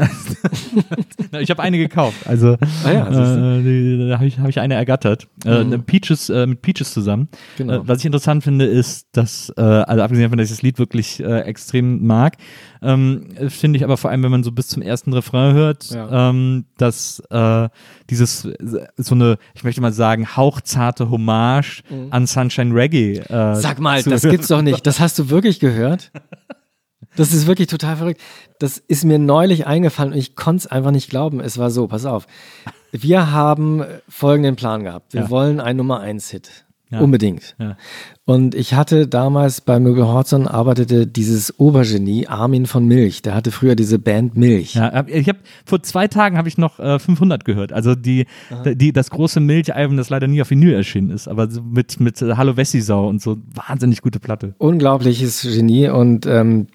Ich 1.41 1.51
habe 1.51 1.61
eine 1.61 1.77
gekauft. 1.77 2.25
Also 2.25 2.57
Ah 2.83 2.91
ja, 2.91 3.07
äh, 3.07 4.07
da 4.09 4.15
habe 4.15 4.25
ich, 4.25 4.39
hab 4.39 4.49
ich 4.49 4.59
eine 4.59 4.73
ergattert. 4.73 5.27
Äh, 5.45 5.63
Mhm. 5.63 5.83
Peaches, 5.83 6.29
äh, 6.29 6.47
mit 6.47 6.63
Peaches 6.63 6.91
zusammen. 6.91 7.27
Genau. 7.57 7.73
Äh, 7.73 7.87
was 7.87 7.99
ich 7.99 8.05
interessant 8.07 8.43
finde, 8.43 8.65
ist, 8.65 9.09
dass, 9.11 9.53
äh, 9.55 9.61
also 9.61 10.01
abgesehen 10.01 10.23
davon, 10.23 10.39
dass 10.39 10.45
ich 10.49 10.55
das 10.55 10.63
Lied 10.63 10.79
wirklich 10.79 11.19
äh, 11.19 11.41
extrem 11.41 12.03
mag, 12.07 12.37
ähm, 12.81 13.27
äh, 13.35 13.49
finde 13.51 13.77
ich 13.77 13.83
aber 13.83 13.97
vor 13.97 14.09
allem, 14.09 14.23
wenn 14.23 14.31
man 14.31 14.43
so 14.43 14.51
bis 14.51 14.67
zum 14.69 14.81
ersten 14.81 15.13
Refrain 15.13 15.53
hört, 15.53 15.91
Ja. 15.91 16.29
ähm, 16.31 16.65
dass 16.77 17.21
äh, 17.29 17.69
dieses 18.09 18.45
äh, 18.45 18.87
so 18.97 19.13
eine, 19.13 19.37
ich 19.53 19.63
möchte 19.63 19.81
mal 19.81 19.93
sagen, 19.93 20.35
hauchzarte 20.35 21.11
Hommage 21.11 21.83
an 22.09 22.25
Sunshine 22.25 22.73
Reggae. 22.73 23.17
Äh, 23.29 23.49
Mhm. 23.51 23.55
Sag 23.55 23.79
mal, 23.79 24.01
das 24.01 24.23
hören. 24.23 24.31
gibt's 24.31 24.47
doch 24.47 24.63
nicht. 24.63 24.87
Das 24.87 24.99
hast 24.99 25.19
du 25.19 25.29
wirklich 25.29 25.59
gehört? 25.59 26.11
Das 27.19 27.33
ist 27.33 27.47
wirklich 27.47 27.67
total 27.67 27.97
verrückt. 27.97 28.21
Das 28.59 28.77
ist 28.77 29.03
mir 29.05 29.19
neulich 29.19 29.67
eingefallen 29.67 30.13
und 30.13 30.19
ich 30.19 30.35
konnte 30.35 30.59
es 30.61 30.67
einfach 30.67 30.91
nicht 30.91 31.09
glauben. 31.09 31.39
Es 31.39 31.57
war 31.57 31.69
so, 31.69 31.87
pass 31.87 32.05
auf. 32.05 32.25
Wir 32.91 33.31
haben 33.31 33.83
folgenden 34.07 34.55
Plan 34.55 34.83
gehabt. 34.83 35.13
Wir 35.13 35.21
Ja. 35.21 35.29
wollen 35.29 35.59
einen 35.59 35.77
Nummer 35.77 35.99
1 35.99 36.29
Hit. 36.31 36.65
Ja. 36.91 37.01
Unbedingt. 37.01 37.55
Ja. 37.59 37.77
Und 38.25 38.55
ich 38.55 38.73
hatte 38.73 39.07
damals 39.07 39.61
bei 39.61 39.79
Mögel 39.79 40.07
Horzon 40.07 40.47
arbeitete 40.47 41.05
dieses 41.05 41.59
Obergenie 41.59 42.25
Armin 42.25 42.65
von 42.65 42.83
Milch. 42.87 43.21
Der 43.21 43.35
hatte 43.35 43.51
früher 43.51 43.75
diese 43.75 43.99
Band 43.99 44.35
Milch. 44.35 44.73
Ja, 44.73 45.05
ich 45.05 45.29
habe 45.29 45.37
vor 45.65 45.83
zwei 45.83 46.07
Tagen 46.07 46.35
habe 46.35 46.47
ich 46.47 46.57
noch 46.57 46.79
äh, 46.79 46.97
500 46.97 47.45
gehört. 47.45 47.73
Also 47.73 47.93
die, 47.93 48.25
die 48.65 48.91
das 48.91 49.11
große 49.11 49.39
Milchalbum, 49.39 49.97
das 49.97 50.09
leider 50.09 50.25
nie 50.27 50.41
auf 50.41 50.49
Vinyl 50.49 50.73
erschienen 50.73 51.11
ist, 51.11 51.27
aber 51.27 51.47
mit 51.61 51.99
mit 51.99 52.19
Hallo 52.23 52.57
Wessisau 52.57 53.07
und 53.07 53.21
so 53.21 53.37
wahnsinnig 53.53 54.01
gute 54.01 54.19
Platte. 54.19 54.55
unglaubliches 54.57 55.43
Genie 55.43 55.89
und 55.89 56.25
ähm, 56.25 56.69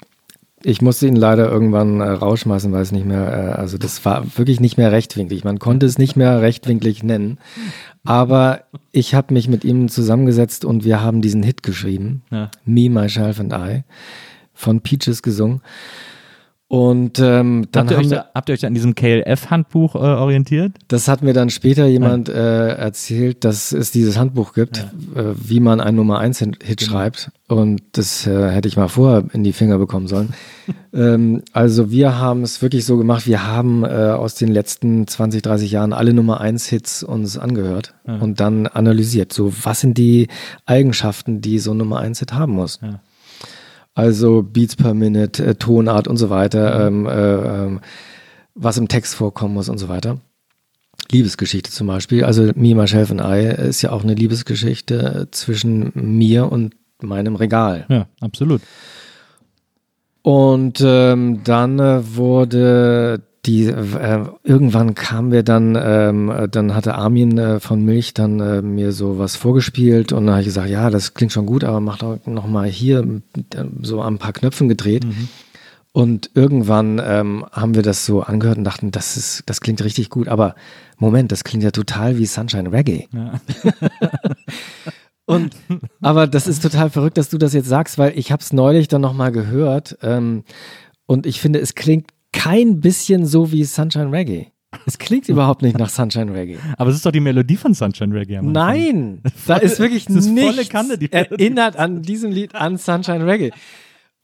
ich 0.65 0.81
musste 0.81 1.07
ihn 1.07 1.17
leider 1.17 1.51
irgendwann 1.51 2.01
äh, 2.01 2.09
rausschmeißen, 2.09 2.73
weil 2.73 2.83
es 2.83 2.91
nicht 2.91 3.05
mehr, 3.05 3.33
äh, 3.33 3.61
also 3.61 3.77
das 3.77 4.05
war 4.05 4.25
wirklich 4.37 4.61
nicht 4.61 4.79
mehr 4.79 4.93
rechtwinklig. 4.93 5.45
Man 5.45 5.59
konnte 5.59 5.85
es 5.85 5.99
nicht 5.99 6.17
mehr 6.17 6.41
rechtwinklig 6.41 7.03
nennen. 7.03 7.39
Aber 8.03 8.65
ich 8.91 9.15
habe 9.15 9.35
mich 9.35 9.49
mit 9.49 9.65
ihm 9.65 9.89
zusammengesetzt 9.89 10.65
und 10.65 10.85
wir 10.85 11.03
haben 11.03 11.21
diesen 11.21 11.43
Hit 11.43 11.63
geschrieben. 11.63 12.23
Ja. 12.31 12.51
Me, 12.65 12.89
Myself 12.89 13.41
and 13.41 13.53
I 13.53 13.83
von 14.55 14.81
Peaches 14.81 15.23
gesungen. 15.23 15.61
Und 16.75 17.21
ähm, 17.21 17.69
dann 17.71 17.87
Habt 17.87 17.91
ihr, 17.93 17.99
euch 17.99 18.11
wir, 18.11 18.25
habt 18.35 18.49
ihr 18.49 18.53
euch 18.55 18.67
an 18.67 18.75
diesem 18.75 18.97
KLF-Handbuch 18.97 19.95
äh, 19.95 19.99
orientiert? 19.99 20.73
das 20.89 21.07
hat 21.07 21.23
mir 21.23 21.33
dann 21.33 21.49
später 21.51 21.87
jemand 21.87 22.29
äh, 22.29 22.71
erzählt, 22.71 23.45
dass 23.45 23.71
es 23.71 23.93
dieses 23.93 24.19
Handbuch 24.19 24.55
gibt, 24.55 24.79
äh, 25.15 25.23
wie 25.37 25.61
man 25.61 25.81
einen 25.81 25.97
Nummer 25.97 26.19
1 26.19 26.41
Hit 26.41 26.59
Genau. 26.59 26.91
schreibt. 26.91 27.31
Und 27.47 27.81
das 27.93 28.27
äh, 28.27 28.51
hätte 28.51 28.67
ich 28.67 28.77
mal 28.77 28.89
vorher 28.89 29.23
in 29.33 29.45
die 29.45 29.53
Finger 29.53 29.79
bekommen 29.79 30.09
sollen. 30.09 30.35
ähm, 30.93 31.43
also 31.53 31.93
wir 31.93 32.19
haben 32.19 32.43
es 32.43 32.61
wirklich 32.61 32.85
so 32.85 32.97
gemacht, 32.97 33.29
wir 33.29 33.47
haben 33.47 33.85
äh, 33.85 33.87
aus 33.87 34.35
den 34.35 34.49
letzten 34.49 35.07
20, 35.07 35.43
30 35.43 35.71
Jahren 35.71 35.93
alle 35.93 36.13
Nummer 36.13 36.41
1 36.41 36.67
Hits 36.67 37.05
uns 37.05 37.39
angehört 37.39 37.95
und 38.05 38.41
dann 38.41 38.67
analysiert. 38.67 39.33
So, 39.33 39.53
was 39.63 39.81
sind 39.81 39.97
die 39.97 40.27
Eigenschaften, 40.67 41.41
die 41.41 41.61
so 41.61 41.71
ein 41.71 41.77
Nummer 41.77 42.01
1 42.01 42.19
Hit 42.19 42.33
haben 42.33 42.55
muss? 42.55 42.81
Ja. 42.83 42.99
Also 43.95 44.43
Beats 44.43 44.77
per 44.77 44.95
Minute, 44.95 45.45
äh, 45.45 45.55
Tonart 45.55 46.09
und 46.09 46.17
so 46.17 46.31
weiter, 46.31 46.87
ähm, 46.87 47.07
äh, 47.07 47.11
ähm, 47.13 47.81
was 48.55 48.77
im 48.77 48.89
Text 48.89 49.15
vorkommen 49.15 49.55
muss 49.55 49.69
und 49.69 49.79
so 49.79 49.89
weiter. 49.89 50.19
Liebesgeschichte 51.11 51.71
zum 51.71 51.87
Beispiel. 51.87 52.25
Also 52.25 52.51
Me, 52.55 52.75
Myself 52.75 53.11
and 53.11 53.21
I 53.21 53.63
ist 53.69 53.83
ja 53.83 53.93
auch 53.93 54.03
eine 54.03 54.15
Liebesgeschichte 54.15 55.29
zwischen 55.31 55.93
mir 55.95 56.51
und 56.51 56.75
meinem 57.01 57.37
Regal. 57.37 57.87
Ja, 57.89 58.07
absolut. 58.21 58.63
Und 60.23 60.83
ähm, 60.85 61.43
dann 61.45 61.79
äh, 61.79 62.17
wurde 62.17 63.23
die, 63.47 63.67
äh, 63.67 64.25
irgendwann 64.43 64.95
kamen 64.95 65.31
wir 65.31 65.43
dann, 65.43 65.79
ähm, 65.81 66.31
äh, 66.31 66.49
dann 66.49 66.75
hatte 66.75 66.95
Armin 66.95 67.39
äh, 67.39 67.61
von 67.61 67.85
Milch 67.85 68.15
dann 68.15 68.41
äh, 68.41 68.63
mir 68.63 68.93
so 68.93 69.19
was 69.19 69.37
vorgespielt 69.37 70.13
und 70.13 70.27
dann 70.27 70.35
habe 70.35 70.41
ich 70.41 70.47
gesagt, 70.47 70.71
ja, 70.71 70.91
das 70.91 71.15
klingt 71.15 71.33
schon 71.33 71.47
gut, 71.47 71.65
aber 71.65 71.81
mach 71.81 71.99
doch 71.99 72.19
noch 72.27 72.47
mal 72.47 72.69
hier 72.69 73.01
äh, 73.01 73.65
so 73.83 74.01
an 74.01 74.15
ein 74.15 74.19
paar 74.19 74.33
Knöpfen 74.33 74.69
gedreht. 74.69 75.07
Und 75.93 76.31
irgendwann 76.35 77.01
ähm, 77.05 77.47
haben 77.53 77.77
wir 77.77 77.83
das 77.83 78.05
so 78.05 78.23
angehört 78.23 78.59
und 78.59 78.65
dachten, 78.65 78.91
das 78.91 79.17
ist, 79.17 79.45
das 79.47 79.61
klingt 79.61 79.85
richtig 79.85 80.11
gut. 80.11 80.27
Aber 80.27 80.57
Moment, 80.99 81.31
das 81.31 81.45
klingt 81.45 81.63
ja 81.63 81.71
total 81.71 82.19
wie 82.19 82.27
Sunshine 82.27 82.73
Reggae. 82.73 83.07
und 85.27 85.55
aber 86.01 86.27
das 86.27 86.49
ist 86.49 86.63
total 86.63 86.91
verrückt, 86.91 87.17
dass 87.17 87.29
du 87.29 87.39
das 87.39 87.53
jetzt 87.53 87.69
sagst, 87.69 87.97
weil 87.97 88.19
ich 88.19 88.33
habe 88.33 88.43
es 88.43 88.53
neulich 88.53 88.89
dann 88.89 89.03
noch 89.03 89.13
mal 89.13 89.31
gehört 89.31 89.97
ähm, 90.03 90.43
und 91.07 91.27
ich 91.27 91.41
finde, 91.41 91.61
es 91.61 91.77
klingt 91.77 92.14
kein 92.35 92.81
bisschen 92.81 93.25
so 93.27 93.53
wie 93.53 93.65
Sunshine 93.65 94.11
Reggae. 94.13 94.49
Es 94.87 94.99
klingt 94.99 95.29
überhaupt 95.29 95.63
nicht 95.63 95.79
nach 95.79 95.89
Sunshine 95.89 96.35
Reggae. 96.35 96.59
Aber 96.79 96.91
es 96.91 96.97
ist 96.97 97.07
doch 97.07 97.13
die 97.13 97.21
Melodie 97.21 97.57
von 97.57 97.75
Sunshine 97.75 98.15
Reggae. 98.15 98.39
am. 98.39 98.53
Nein, 98.53 99.23
da 99.47 99.57
ist 99.57 99.79
wirklich 99.79 100.07
das 100.07 100.17
ist 100.17 100.27
volle 100.29 100.57
nichts 100.57 100.69
Kanne, 100.69 100.99
die 100.99 101.09
Melodie. 101.11 101.33
erinnert 101.35 101.77
an 101.77 102.03
diesem 102.03 102.33
Lied 102.33 102.55
an 102.55 102.77
Sunshine 102.77 103.25
Reggae. 103.25 103.53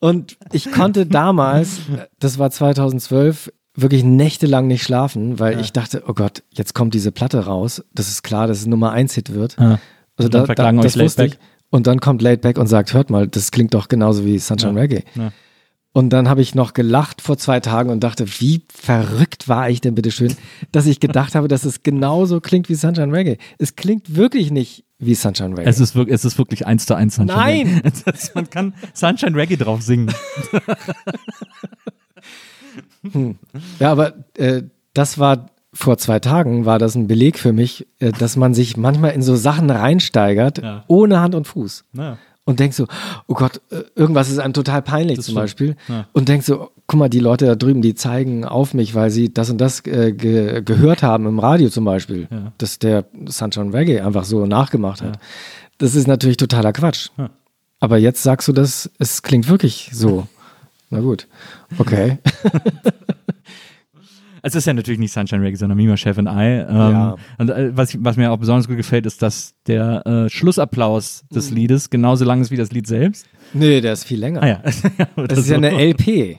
Und 0.00 0.38
ich 0.52 0.72
konnte 0.72 1.06
damals, 1.06 1.80
das 2.18 2.38
war 2.38 2.50
2012, 2.50 3.52
wirklich 3.76 4.02
nächtelang 4.02 4.66
nicht 4.66 4.82
schlafen, 4.82 5.38
weil 5.38 5.60
ich 5.60 5.72
dachte, 5.72 6.02
oh 6.06 6.14
Gott, 6.14 6.42
jetzt 6.50 6.74
kommt 6.74 6.94
diese 6.94 7.12
Platte 7.12 7.44
raus. 7.44 7.84
Das 7.94 8.08
ist 8.08 8.22
klar, 8.22 8.46
dass 8.46 8.58
es 8.58 8.66
Nummer 8.66 8.92
eins 8.92 9.14
Hit 9.14 9.32
wird. 9.32 9.56
Ja. 9.58 9.78
Also 10.16 10.26
Und 10.26 10.34
dann 10.34 10.46
verklagen 10.46 10.78
euch 10.78 10.84
das 10.84 10.98
wusste 10.98 11.26
ich. 11.26 11.38
Und 11.70 11.86
dann 11.86 12.00
kommt 12.00 12.20
Laid 12.22 12.40
Back 12.40 12.58
und 12.58 12.66
sagt, 12.66 12.94
hört 12.94 13.10
mal, 13.10 13.28
das 13.28 13.52
klingt 13.52 13.74
doch 13.74 13.88
genauso 13.88 14.24
wie 14.24 14.38
Sunshine 14.38 14.72
Ja. 14.74 14.80
Reggae. 14.80 15.04
Und 15.92 16.10
dann 16.10 16.28
habe 16.28 16.40
ich 16.40 16.54
noch 16.54 16.72
gelacht 16.72 17.20
vor 17.20 17.36
zwei 17.36 17.58
Tagen 17.58 17.90
und 17.90 18.00
dachte, 18.04 18.24
wie 18.38 18.62
verrückt 18.72 19.48
war 19.48 19.68
ich 19.70 19.80
denn 19.80 19.96
bitte 19.96 20.12
schön, 20.12 20.34
dass 20.70 20.86
ich 20.86 21.00
gedacht 21.00 21.34
habe, 21.34 21.48
dass 21.48 21.64
es 21.64 21.82
genauso 21.82 22.40
klingt 22.40 22.68
wie 22.68 22.76
Sunshine 22.76 23.12
Reggae. 23.12 23.38
Es 23.58 23.74
klingt 23.74 24.14
wirklich 24.14 24.52
nicht 24.52 24.84
wie 25.00 25.16
Sunshine 25.16 25.56
Reggae. 25.56 25.68
Es 25.68 25.80
ist, 25.80 25.96
wirklich, 25.96 26.14
es 26.14 26.24
ist 26.24 26.38
wirklich 26.38 26.64
eins 26.64 26.86
zu 26.86 26.94
eins 26.94 27.16
Sunshine 27.16 27.36
Nein! 27.38 27.66
Reggae. 27.84 28.10
Ist- 28.12 28.34
Man 28.36 28.48
kann 28.50 28.74
Sunshine 28.94 29.34
Reggae 29.36 29.56
drauf 29.56 29.82
singen. 29.82 30.12
Ja, 33.78 33.90
aber 33.90 34.12
äh, 34.36 34.62
das 34.94 35.18
war 35.18 35.46
vor 35.72 35.98
zwei 35.98 36.18
Tagen, 36.18 36.66
war 36.66 36.78
das 36.78 36.94
ein 36.94 37.06
Beleg 37.06 37.38
für 37.38 37.52
mich, 37.52 37.86
äh, 37.98 38.12
dass 38.12 38.36
man 38.36 38.54
sich 38.54 38.76
manchmal 38.76 39.12
in 39.12 39.22
so 39.22 39.36
Sachen 39.36 39.70
reinsteigert, 39.70 40.58
Ja. 40.62 40.84
ohne 40.88 41.20
Hand 41.20 41.34
und 41.34 41.46
Fuß. 41.46 41.84
Ja. 41.94 42.18
Und 42.46 42.58
denkt 42.58 42.74
so, 42.74 42.86
oh 43.28 43.34
Gott, 43.34 43.60
äh, 43.70 43.82
irgendwas 43.94 44.28
ist 44.30 44.38
einem 44.38 44.54
total 44.54 44.82
peinlich 44.82 45.16
Das 45.18 45.26
zum 45.26 45.32
stimmt. 45.34 45.42
Beispiel. 45.42 45.76
Ja. 45.88 46.06
Und 46.12 46.28
denkt 46.28 46.44
so, 46.46 46.70
guck 46.86 46.98
mal, 46.98 47.08
die 47.08 47.20
Leute 47.20 47.46
da 47.46 47.54
drüben, 47.54 47.82
die 47.82 47.94
zeigen 47.94 48.44
auf 48.44 48.74
mich, 48.74 48.94
weil 48.94 49.10
sie 49.10 49.32
das 49.32 49.50
und 49.50 49.58
das 49.60 49.86
äh, 49.86 50.12
ge 50.12 50.62
gehört 50.64 51.02
haben 51.02 51.26
im 51.26 51.38
Radio 51.38 51.68
zum 51.68 51.84
Beispiel, 51.84 52.26
Ja. 52.30 52.52
dass 52.58 52.78
der 52.78 53.04
Sunshine 53.26 53.72
Reggae 53.72 54.00
einfach 54.00 54.24
so 54.24 54.46
nachgemacht 54.46 55.02
hat. 55.02 55.18
Das 55.78 55.94
ist 55.94 56.08
natürlich 56.08 56.38
totaler 56.38 56.72
Quatsch. 56.72 57.10
Ja. 57.18 57.30
Aber 57.78 57.98
jetzt 57.98 58.22
sagst 58.22 58.48
du 58.48 58.52
das, 58.52 58.90
es 58.98 59.22
klingt 59.22 59.48
wirklich 59.48 59.90
so. 59.92 60.26
Na 60.90 61.00
gut, 61.00 61.28
okay. 61.78 62.18
Es 64.42 64.54
ist 64.54 64.66
ja 64.66 64.72
natürlich 64.74 64.98
nicht 65.00 65.12
Sunshine 65.12 65.42
Reggae, 65.42 65.56
sondern 65.56 65.76
Mima 65.76 65.96
Chef 65.96 66.18
and 66.18 66.28
I. 66.28 66.64
Ähm, 66.68 66.76
Ja. 66.76 67.16
Und 67.38 67.50
äh, 67.50 67.76
was, 67.76 67.96
was 68.02 68.16
mir 68.16 68.30
auch 68.32 68.38
besonders 68.38 68.66
gut 68.68 68.76
gefällt, 68.76 69.06
ist, 69.06 69.22
dass 69.22 69.54
der 69.66 70.06
äh, 70.06 70.28
Schlussapplaus 70.30 71.24
Mhm. 71.30 71.34
des 71.34 71.50
Liedes 71.50 71.90
genauso 71.90 72.24
lang 72.24 72.40
ist 72.40 72.50
wie 72.50 72.56
das 72.56 72.72
Lied 72.72 72.86
selbst. 72.86 73.26
Nee, 73.52 73.80
der 73.80 73.92
ist 73.94 74.04
viel 74.04 74.18
länger. 74.20 74.42
Ah 74.42 74.48
ja. 74.48 74.62
Das 75.28 75.38
ist 75.38 75.48
ja 75.48 75.58
so. 75.60 75.66
eine 75.66 75.70
LP. 75.90 76.38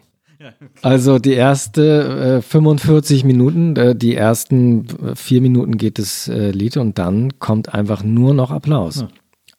Also 0.82 1.20
die 1.20 1.34
erste 1.34 2.38
äh, 2.40 2.42
45 2.42 3.24
Minuten, 3.26 3.76
äh, 3.76 3.96
die 3.96 4.16
ersten 4.16 4.86
äh, 4.88 5.16
vier 5.16 5.40
Minuten 5.42 5.78
geht 5.78 6.00
das 6.00 6.28
äh, 6.28 6.50
Lied 6.50 6.78
und 6.78 6.98
dann 6.98 7.38
kommt 7.38 7.74
einfach 7.74 8.04
nur 8.04 8.34
noch 8.34 8.50
Applaus. 8.50 9.06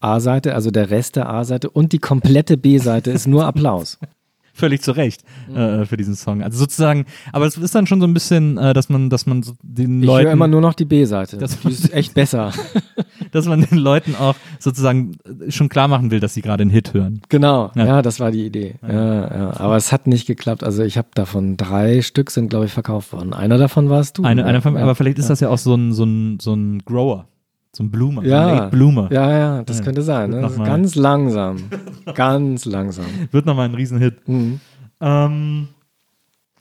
A-Seite, 0.00 0.56
also 0.56 0.72
der 0.72 0.90
Rest 0.90 1.14
der 1.14 1.28
A-Seite 1.28 1.70
und 1.70 1.92
die 1.92 1.98
komplette 2.00 2.56
B-Seite 2.56 3.12
ist 3.12 3.28
nur 3.28 3.46
Applaus. 3.46 3.98
völlig 4.52 4.82
zu 4.82 4.92
Recht 4.92 5.22
äh, 5.54 5.84
für 5.86 5.96
diesen 5.96 6.14
Song. 6.14 6.42
Also 6.42 6.58
sozusagen, 6.58 7.06
aber 7.32 7.46
es 7.46 7.56
ist 7.56 7.74
dann 7.74 7.86
schon 7.86 8.00
so 8.00 8.06
ein 8.06 8.14
bisschen, 8.14 8.58
äh, 8.58 8.74
dass 8.74 8.88
man, 8.88 9.10
dass 9.10 9.26
man 9.26 9.42
so 9.42 9.52
den 9.62 10.00
Ich 10.02 10.06
Leuten, 10.06 10.26
höre 10.26 10.32
immer 10.32 10.48
nur 10.48 10.60
noch 10.60 10.74
die 10.74 10.84
B-Seite. 10.84 11.38
Das- 11.38 11.56
ist 11.64 11.92
echt 11.92 12.14
besser. 12.14 12.52
dass 13.32 13.46
man 13.46 13.62
den 13.62 13.78
Leuten 13.78 14.14
auch 14.14 14.34
sozusagen 14.58 15.16
schon 15.48 15.68
klar 15.68 15.88
machen 15.88 16.10
will, 16.10 16.20
dass 16.20 16.34
sie 16.34 16.42
gerade 16.42 16.62
einen 16.62 16.70
Hit 16.70 16.92
hören. 16.92 17.22
Genau, 17.28 17.70
Ja. 17.74 17.86
ja. 17.86 18.02
das 18.02 18.20
war 18.20 18.30
die 18.30 18.44
Idee. 18.44 18.74
Ja. 18.86 18.92
Ja, 18.92 19.60
Aber 19.60 19.76
es 19.76 19.90
hat 19.92 20.06
nicht 20.06 20.26
geklappt. 20.26 20.62
Also 20.64 20.82
ich 20.82 20.98
habe 20.98 21.08
davon 21.14 21.56
drei 21.56 22.02
Stück 22.02 22.30
sind, 22.30 22.48
glaube 22.50 22.66
ich, 22.66 22.72
verkauft 22.72 23.12
worden. 23.12 23.32
Einer 23.32 23.58
davon 23.58 23.88
warst 23.90 24.18
du. 24.18 24.24
Eine, 24.24 24.42
ne? 24.42 24.48
eine 24.48 24.60
von, 24.60 24.74
ja. 24.74 24.82
aber 24.82 24.94
vielleicht 24.94 25.18
ist 25.18 25.30
das 25.30 25.40
ja 25.40 25.48
auch 25.48 25.58
so 25.58 25.74
ein, 25.74 25.92
so 25.92 26.04
ein, 26.04 26.38
so 26.40 26.54
ein 26.54 26.80
Grower, 26.84 27.26
so 27.74 27.82
ein 27.84 27.90
Bloomer, 27.90 28.22
ja. 28.24 28.46
Late 28.52 28.68
Bloomer. 28.76 29.08
Ja, 29.12 29.30
ja, 29.30 29.62
das 29.62 29.78
Ja. 29.78 29.84
könnte 29.84 30.02
sein. 30.02 30.30
Ne? 30.30 30.40
Mal- 30.56 30.66
Ganz 30.66 30.94
langsam. 30.94 31.56
Ganz 32.14 32.64
langsam. 32.66 33.06
Wird 33.30 33.46
nochmal 33.46 33.68
ein 33.68 33.74
Riesenhit. 33.74 34.28
Mhm. 34.28 34.60
Ähm, 35.00 35.68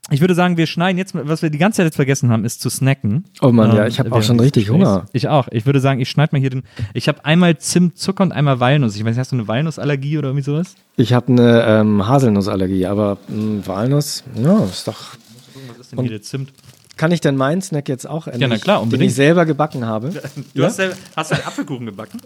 ich 0.10 0.20
würde 0.20 0.34
sagen, 0.36 0.58
wir 0.58 0.68
schneiden 0.68 0.98
jetzt, 0.98 1.14
was 1.14 1.42
wir 1.42 1.50
die 1.50 1.58
ganze 1.58 1.78
Zeit 1.78 1.86
jetzt 1.86 1.96
vergessen 1.96 2.30
haben, 2.32 2.44
ist 2.44 2.60
zu 2.62 2.70
snacken. 2.70 3.26
Oh 3.42 3.52
Mann, 3.52 3.74
ja, 3.76 3.84
Ähm, 3.84 3.88
ich 3.88 4.00
habe 4.00 4.12
auch 4.12 4.24
schon 4.24 4.40
richtig 4.40 4.66
Gesprächs. 4.66 4.88
Hunger. 4.90 5.06
Ich 5.14 5.28
auch. 5.30 5.48
Ich 5.52 5.66
würde 5.66 5.80
sagen, 5.80 6.00
ich 6.02 6.10
schneide 6.10 6.34
mal 6.36 6.40
hier 6.40 6.50
den. 6.50 6.64
Ich 6.94 7.08
habe 7.08 7.24
einmal 7.24 7.58
Zimt, 7.60 7.98
Zucker 7.98 8.24
und 8.24 8.32
einmal 8.32 8.60
Walnuss. 8.60 8.96
Ich 8.96 9.02
weiß 9.04 9.10
nicht, 9.12 9.20
hast 9.20 9.32
du 9.32 9.36
eine 9.38 9.48
Walnussallergie 9.48 10.18
oder 10.18 10.30
irgendwie 10.30 10.44
sowas? 10.44 10.76
Ich 10.98 11.14
habe 11.14 11.28
eine 11.32 11.64
ähm, 11.66 12.08
Haselnussallergie, 12.08 12.86
aber 12.88 13.18
mh, 13.28 13.68
Walnuss, 13.68 14.24
ja, 14.36 14.64
ist 14.64 14.88
doch. 14.88 15.16
Was 15.70 15.78
ist 15.80 15.92
denn 15.92 16.00
hier 16.02 16.10
der 16.10 16.22
Zimt? 16.24 16.52
Kann 17.02 17.12
ich 17.12 17.20
denn 17.20 17.36
meinen 17.36 17.64
Snack 17.64 17.90
jetzt 17.90 18.08
auch 18.08 18.28
ändern? 18.28 18.52
na 18.52 18.58
klar, 18.60 18.78
Den 18.78 18.84
unbedingt. 18.84 19.10
ich 19.10 19.16
selber 19.16 19.48
gebacken 19.48 19.88
habe. 19.88 20.12
Du 20.54 20.62
Ja? 20.62 20.68
hast, 20.68 20.76
selber, 20.76 20.96
hast 21.16 21.32
du 21.32 21.36
einen 21.36 21.46
Apfelkuchen 21.46 21.88
gebacken? 21.88 22.22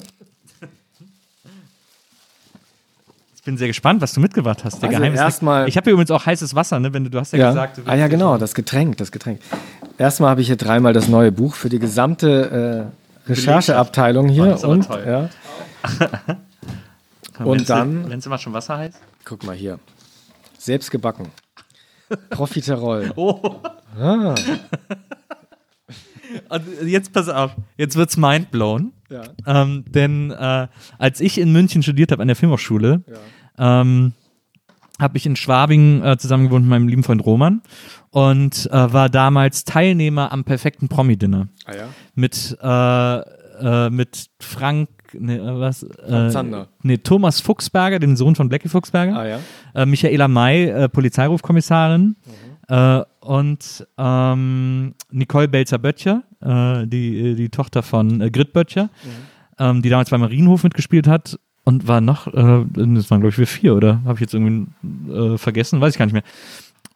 Ich 3.37 3.41
bin 3.43 3.57
sehr 3.57 3.67
gespannt, 3.69 4.01
was 4.01 4.11
du 4.11 4.19
mitgebracht 4.19 4.65
hast. 4.65 4.83
Der 4.83 4.89
Also 4.89 5.01
erstmal- 5.01 5.69
Ich 5.69 5.77
habe 5.77 5.85
hier 5.85 5.93
übrigens 5.93 6.11
auch 6.11 6.25
heißes 6.25 6.55
Wasser, 6.55 6.81
ne? 6.81 6.91
Wenn 6.91 7.05
du, 7.05 7.09
du 7.09 7.17
hast 7.21 7.31
ja, 7.31 7.39
Ja. 7.39 7.49
gesagt, 7.51 7.77
du 7.77 7.81
ah 7.85 7.95
ja, 7.95 8.09
genau, 8.09 8.37
das 8.37 8.53
Getränk, 8.53 8.97
das 8.97 9.13
Getränk. 9.13 9.39
Erstmal 9.97 10.31
habe 10.31 10.41
ich 10.41 10.47
hier 10.47 10.57
dreimal 10.57 10.91
das 10.91 11.07
neue 11.07 11.31
Buch 11.31 11.55
für 11.55 11.69
die 11.69 11.79
gesamte 11.79 12.91
äh, 13.25 13.29
Rechercheabteilung 13.29 14.25
Oh, 14.29 14.33
hier. 14.33 14.45
das 14.47 14.55
ist 14.59 14.63
aber 14.65 14.73
und 14.73 14.87
toll. 14.87 15.03
ja, 15.07 15.29
und 17.45 17.61
es- 17.61 17.67
dann- 17.67 18.09
Wenn 18.09 18.19
es 18.19 18.25
immer 18.25 18.39
schon 18.39 18.51
Wasser 18.51 18.77
heißt. 18.77 18.97
guck 19.23 19.45
mal 19.45 19.55
hier. 19.55 19.79
Selbst 20.57 20.91
gebacken. 20.91 21.27
Profiterol. 22.29 23.11
Oh. 23.17 23.61
Ah, 23.97 24.35
Und 26.49 26.63
jetzt 26.87 27.13
pass 27.13 27.29
auf, 27.29 27.55
jetzt 27.77 27.95
wird's 27.95 28.17
mindblown. 28.17 28.91
ja. 29.09 29.23
Ähm, 29.45 29.85
denn 29.87 30.31
äh, 30.31 30.67
als 30.97 31.21
ich 31.21 31.37
in 31.37 31.51
München 31.51 31.81
studiert 31.83 32.11
habe 32.11 32.21
an 32.21 32.27
der 32.27 32.35
Filmhochschule, 32.35 33.03
ähm, 33.57 34.13
habe 34.99 35.17
ich 35.17 35.25
in 35.25 35.35
Schwabing 35.35 36.03
äh, 36.03 36.17
zusammen 36.17 36.45
gewohnt 36.45 36.65
mit 36.65 36.69
meinem 36.71 36.87
lieben 36.87 37.03
Freund 37.03 37.25
Roman 37.25 37.61
und 38.11 38.69
äh, 38.71 38.93
war 38.93 39.09
damals 39.09 39.63
Teilnehmer 39.65 40.31
am 40.31 40.43
perfekten 40.43 40.87
Promi-Dinner 40.89 41.47
Ah 41.65 41.75
ja. 41.75 41.87
mit, 42.15 42.57
äh, 42.61 43.19
äh, 43.85 43.89
mit 43.89 44.27
Frank, 44.39 44.89
ne, 45.19 45.37
äh, 45.37 45.59
was? 45.59 45.83
Äh, 45.83 46.29
Zander. 46.29 46.67
nee, 46.83 46.97
Thomas 46.97 47.39
Fuchsberger, 47.41 47.99
den 47.99 48.15
Sohn 48.15 48.35
von 48.35 48.49
Blackie 48.49 48.69
Fuchsberger 48.69 49.15
Ah 49.17 49.27
ja. 49.27 49.39
äh, 49.73 49.85
Michaela 49.85 50.27
May, 50.27 50.65
äh, 50.65 50.89
Polizeirufkommissarin 50.89 52.15
äh, 52.67 53.01
und 53.19 53.87
ähm, 53.97 54.93
Nicole 55.11 55.47
Belzer-Böttcher, 55.47 56.23
äh, 56.41 56.87
die, 56.87 57.35
die 57.35 57.49
Tochter 57.49 57.83
von 57.83 58.19
Grit 58.31 58.53
Böttcher, 58.53 58.89
ähm, 59.59 59.81
die 59.81 59.89
damals 59.89 60.09
beim 60.09 60.21
Marienhof 60.21 60.63
mitgespielt 60.63 61.07
hat 61.07 61.39
und 61.63 61.87
war 61.87 62.01
noch, 62.01 62.27
äh, 62.27 62.31
das 62.33 63.11
waren 63.11 63.21
glaube 63.21 63.29
ich 63.29 63.37
wir 63.37 63.47
vier 63.47 63.75
oder 63.75 64.01
habe 64.03 64.15
ich 64.15 64.21
jetzt 64.21 64.33
irgendwie 64.33 65.37
vergessen, 65.37 65.81
weiß 65.81 65.93
ich 65.93 65.99
gar 65.99 66.05
nicht 66.05 66.13
mehr. 66.13 66.23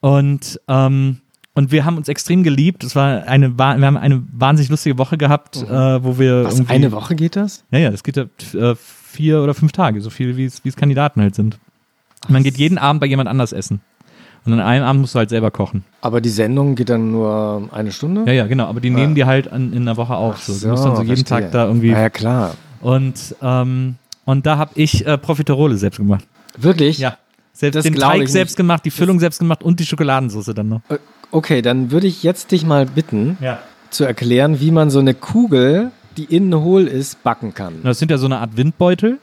Und 0.01 0.59
ähm, 0.67 1.17
und 1.59 1.73
wir 1.73 1.83
haben 1.83 1.97
uns 1.97 2.07
extrem 2.07 2.43
geliebt. 2.43 2.85
Es 2.85 2.95
war 2.95 3.27
eine, 3.27 3.49
wir 3.57 3.65
haben 3.65 3.97
eine 3.97 4.23
wahnsinnig 4.31 4.69
lustige 4.69 4.97
Woche 4.97 5.17
gehabt, 5.17 5.57
äh, 5.57 6.03
wo 6.03 6.17
wir 6.17 6.45
Was, 6.45 6.69
eine 6.69 6.93
Woche 6.93 7.15
geht 7.15 7.35
das? 7.35 7.65
ja, 7.71 7.79
ja, 7.79 7.91
das 7.91 8.01
geht 8.01 8.15
ja 8.15 8.23
äh, 8.53 8.75
vier 8.77 9.41
oder 9.41 9.53
fünf 9.53 9.73
Tage, 9.73 9.99
so 9.99 10.09
viel 10.09 10.37
wie 10.37 10.45
es 10.45 10.75
Kandidaten 10.77 11.21
halt 11.21 11.35
sind. 11.35 11.59
Man 12.29 12.43
geht 12.43 12.57
jeden 12.57 12.77
Abend 12.77 13.01
bei 13.01 13.07
jemand 13.07 13.27
anders 13.27 13.51
essen. 13.51 13.81
Und 14.45 14.53
an 14.53 14.61
einem 14.61 14.85
Abend 14.85 15.01
musst 15.01 15.15
du 15.15 15.19
halt 15.19 15.29
selber 15.29 15.51
kochen. 15.51 15.83
Aber 15.99 16.21
die 16.21 16.29
Sendung 16.29 16.75
geht 16.75 16.89
dann 16.89 17.11
nur 17.11 17.67
eine 17.73 17.91
Stunde? 17.91 18.23
Ja, 18.25 18.31
ja, 18.31 18.47
genau. 18.47 18.67
Aber 18.67 18.79
die 18.79 18.89
nehmen 18.89 19.13
die 19.13 19.25
halt 19.25 19.51
an, 19.51 19.73
in 19.73 19.85
der 19.85 19.97
Woche 19.97 20.15
auf. 20.15 20.41
So. 20.41 20.53
Du 20.53 20.71
musst 20.71 20.85
dann 20.85 20.95
so 20.95 21.01
jeden 21.01 21.25
verstehe. 21.25 21.41
Tag 21.41 21.51
da 21.51 21.65
irgendwie. 21.67 21.93
Ah, 21.93 22.03
ja, 22.03 22.09
klar. 22.09 22.55
Und, 22.79 23.35
ähm, 23.41 23.95
und 24.23 24.45
da 24.45 24.57
habe 24.57 24.71
ich 24.75 25.05
äh, 25.05 25.17
Profiterole 25.17 25.75
selbst 25.75 25.97
gemacht. 25.97 26.25
Wirklich? 26.57 26.99
Ja. 26.99 27.17
Selbst 27.51 27.75
Das 27.75 27.83
den 27.83 27.95
Teig 27.95 28.29
selbst 28.29 28.55
gemacht, 28.55 28.85
die 28.85 28.91
Füllung 28.91 29.19
selbst 29.19 29.39
gemacht 29.39 29.61
und 29.61 29.81
die 29.81 29.85
Schokoladensauce 29.85 30.53
dann 30.55 30.69
noch. 30.69 30.81
Äh, 30.87 30.99
Okay, 31.31 31.61
dann 31.61 31.91
würde 31.91 32.07
ich 32.07 32.23
jetzt 32.23 32.51
dich 32.51 32.65
mal 32.65 32.85
bitten, 32.85 33.37
Ja. 33.39 33.59
zu 33.89 34.03
erklären, 34.03 34.59
wie 34.59 34.71
man 34.71 34.89
so 34.89 34.99
eine 34.99 35.13
Kugel, 35.13 35.91
die 36.17 36.25
innen 36.25 36.53
hohl 36.61 36.87
ist, 36.87 37.23
backen 37.23 37.53
kann. 37.53 37.75
Das 37.83 37.99
sind 37.99 38.11
ja 38.11 38.17
so 38.17 38.25
eine 38.25 38.39
Art 38.39 38.57
Windbeutel. 38.57 39.19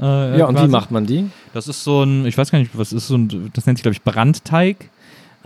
Äh, 0.00 0.38
Ja, 0.38 0.46
und 0.46 0.60
wie 0.60 0.66
macht 0.68 0.90
man 0.90 1.06
die? 1.06 1.30
Das 1.52 1.68
ist 1.68 1.84
so 1.84 2.02
ein, 2.02 2.26
ich 2.26 2.36
weiß 2.36 2.50
gar 2.50 2.58
nicht, 2.58 2.72
was 2.76 2.92
ist 2.92 3.06
so 3.08 3.16
ein, 3.16 3.50
das 3.52 3.66
nennt 3.66 3.78
sich, 3.78 3.82
glaube 3.82 3.94
ich, 3.94 4.02
Brandteig. 4.02 4.90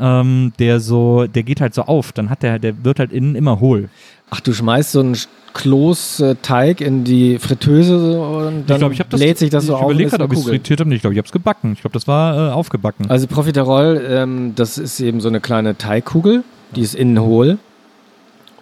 Ähm, 0.00 0.52
der 0.60 0.78
so, 0.78 1.26
der 1.26 1.42
geht 1.42 1.60
halt 1.60 1.74
so 1.74 1.82
auf. 1.82 2.12
Dann 2.12 2.30
hat 2.30 2.44
der, 2.44 2.60
der 2.60 2.84
wird 2.84 3.00
halt 3.00 3.12
innen 3.12 3.34
immer 3.34 3.58
hohl. 3.58 3.88
Ach, 4.30 4.40
du 4.40 4.52
schmeißt 4.52 4.92
so 4.92 5.00
einen 5.00 5.16
Kloß 5.54 6.20
äh, 6.20 6.34
Teig 6.42 6.80
in 6.80 7.04
die 7.04 7.38
Fritteuse 7.38 8.20
und 8.20 8.66
dann 8.68 8.76
ich 8.76 8.78
glaube, 8.78 8.94
ich 8.94 8.98
das. 9.00 9.20
bläht 9.20 9.38
sich 9.38 9.50
das 9.50 9.64
so 9.66 9.72
ich 9.72 9.76
auf 9.78 9.84
und 9.86 9.90
überlege 9.92 10.10
gerade, 10.10 10.24
ob 10.24 10.32
ich 10.32 10.38
es 10.40 10.44
frittiert 10.44 10.80
habe. 10.80 10.94
Ich 10.94 11.00
glaube, 11.00 11.14
ich 11.14 11.18
habe 11.18 11.26
es 11.26 11.32
gebacken. 11.32 11.72
Ich 11.72 11.80
glaube, 11.80 11.94
das 11.94 12.06
war 12.06 12.50
äh, 12.50 12.52
aufgebacken. 12.52 13.10
Also 13.10 13.26
Profiterol, 13.26 14.04
ähm, 14.08 14.52
das 14.54 14.78
ist 14.78 15.00
eben 15.00 15.20
so 15.20 15.28
eine 15.28 15.40
kleine 15.40 15.76
Teigkugel, 15.78 16.44
die 16.76 16.82
ist 16.82 16.94
innen 16.94 17.18
hohl 17.20 17.58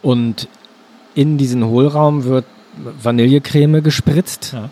und 0.02 0.48
in 1.14 1.38
diesen 1.38 1.64
Hohlraum 1.66 2.24
wird 2.24 2.44
Vanillecreme 3.02 3.82
gespritzt 3.82 4.52
Ja. 4.54 4.68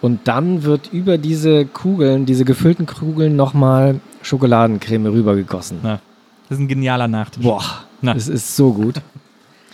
und 0.00 0.20
dann 0.28 0.62
wird 0.64 0.90
über 0.92 1.18
diese 1.18 1.64
Kugeln, 1.66 2.24
diese 2.26 2.44
gefüllten 2.44 2.86
Kugeln 2.86 3.36
nochmal 3.36 4.00
Schokoladencreme 4.22 5.06
rübergegossen. 5.06 5.78
Na, 5.82 6.00
das 6.48 6.58
ist 6.58 6.64
ein 6.64 6.68
genialer 6.68 7.08
Nachtisch. 7.08 7.42
Boah, 7.42 7.64
Na. 8.00 8.14
das 8.14 8.28
ist 8.28 8.54
so 8.56 8.72
gut. 8.72 8.96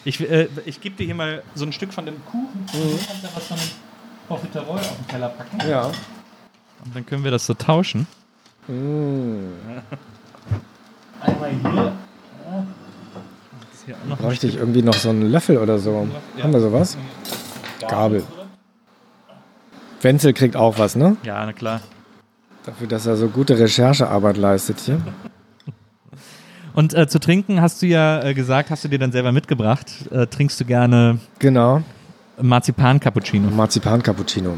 Ich, 0.09 0.20
äh, 0.22 0.48
ich 0.64 0.80
gebe 0.80 0.97
dir 0.97 1.05
hier 1.05 1.14
mal 1.14 1.43
so 1.55 1.66
ein 1.66 1.72
Stück 1.72 1.93
von 1.93 2.06
dem 2.06 2.24
Kuchen. 2.24 2.64
Du 2.72 2.78
kannst 3.06 3.22
ja 3.22 3.28
was 3.35 3.47
von 3.47 3.59
dem 3.59 3.68
Profiterol 4.26 4.78
auf 4.78 4.97
den 4.97 5.06
Teller 5.06 5.28
packen. 5.28 5.68
Ja. 5.68 5.89
Und 6.82 6.94
dann 6.97 7.05
können 7.05 7.24
wir 7.24 7.30
das 7.30 7.44
so 7.44 7.52
tauschen. 7.52 8.06
Mm. 8.68 9.52
Einmal 11.20 11.51
hier. 11.51 11.93
Noch. 14.09 14.16
Bräuchte 14.16 14.47
ich 14.47 14.56
irgendwie 14.56 14.80
noch 14.80 14.94
so 14.94 15.10
einen 15.10 15.30
Löffel 15.30 15.59
oder 15.59 15.78
so? 15.78 16.09
Haben 16.43 16.52
wir 16.55 16.60
sowas? 16.60 16.97
Gabel. 17.86 18.24
Wenzel 20.01 20.32
kriegt 20.32 20.56
auch 20.56 20.78
was, 20.78 20.97
ne? 20.97 21.18
Ja, 21.22 21.44
na 21.44 21.52
klar. 21.52 21.82
Dafür, 22.64 22.86
dass 22.86 23.05
er 23.05 23.18
so 23.18 23.28
gute 23.28 23.59
Recherchearbeit 23.59 24.39
leistet 24.39 24.80
hier. 24.80 25.02
Und 26.78 26.94
äh, 26.94 27.09
zu 27.09 27.18
trinken 27.18 27.60
hast 27.60 27.82
du 27.82 27.86
ja 27.86 28.22
äh, 28.22 28.34
gesagt, 28.34 28.70
hast 28.70 28.84
du 28.84 28.88
dir 28.88 29.00
dann 29.00 29.10
selber 29.10 29.32
mitgebracht. 29.32 29.86
Äh, 30.12 30.28
trinkst 30.28 30.60
du 30.60 30.64
gerne 30.64 31.18
Genau. 31.40 31.82
Marzipan-Cappuccino? 32.40 33.50
Marzipan-Cappuccino. 33.50 34.55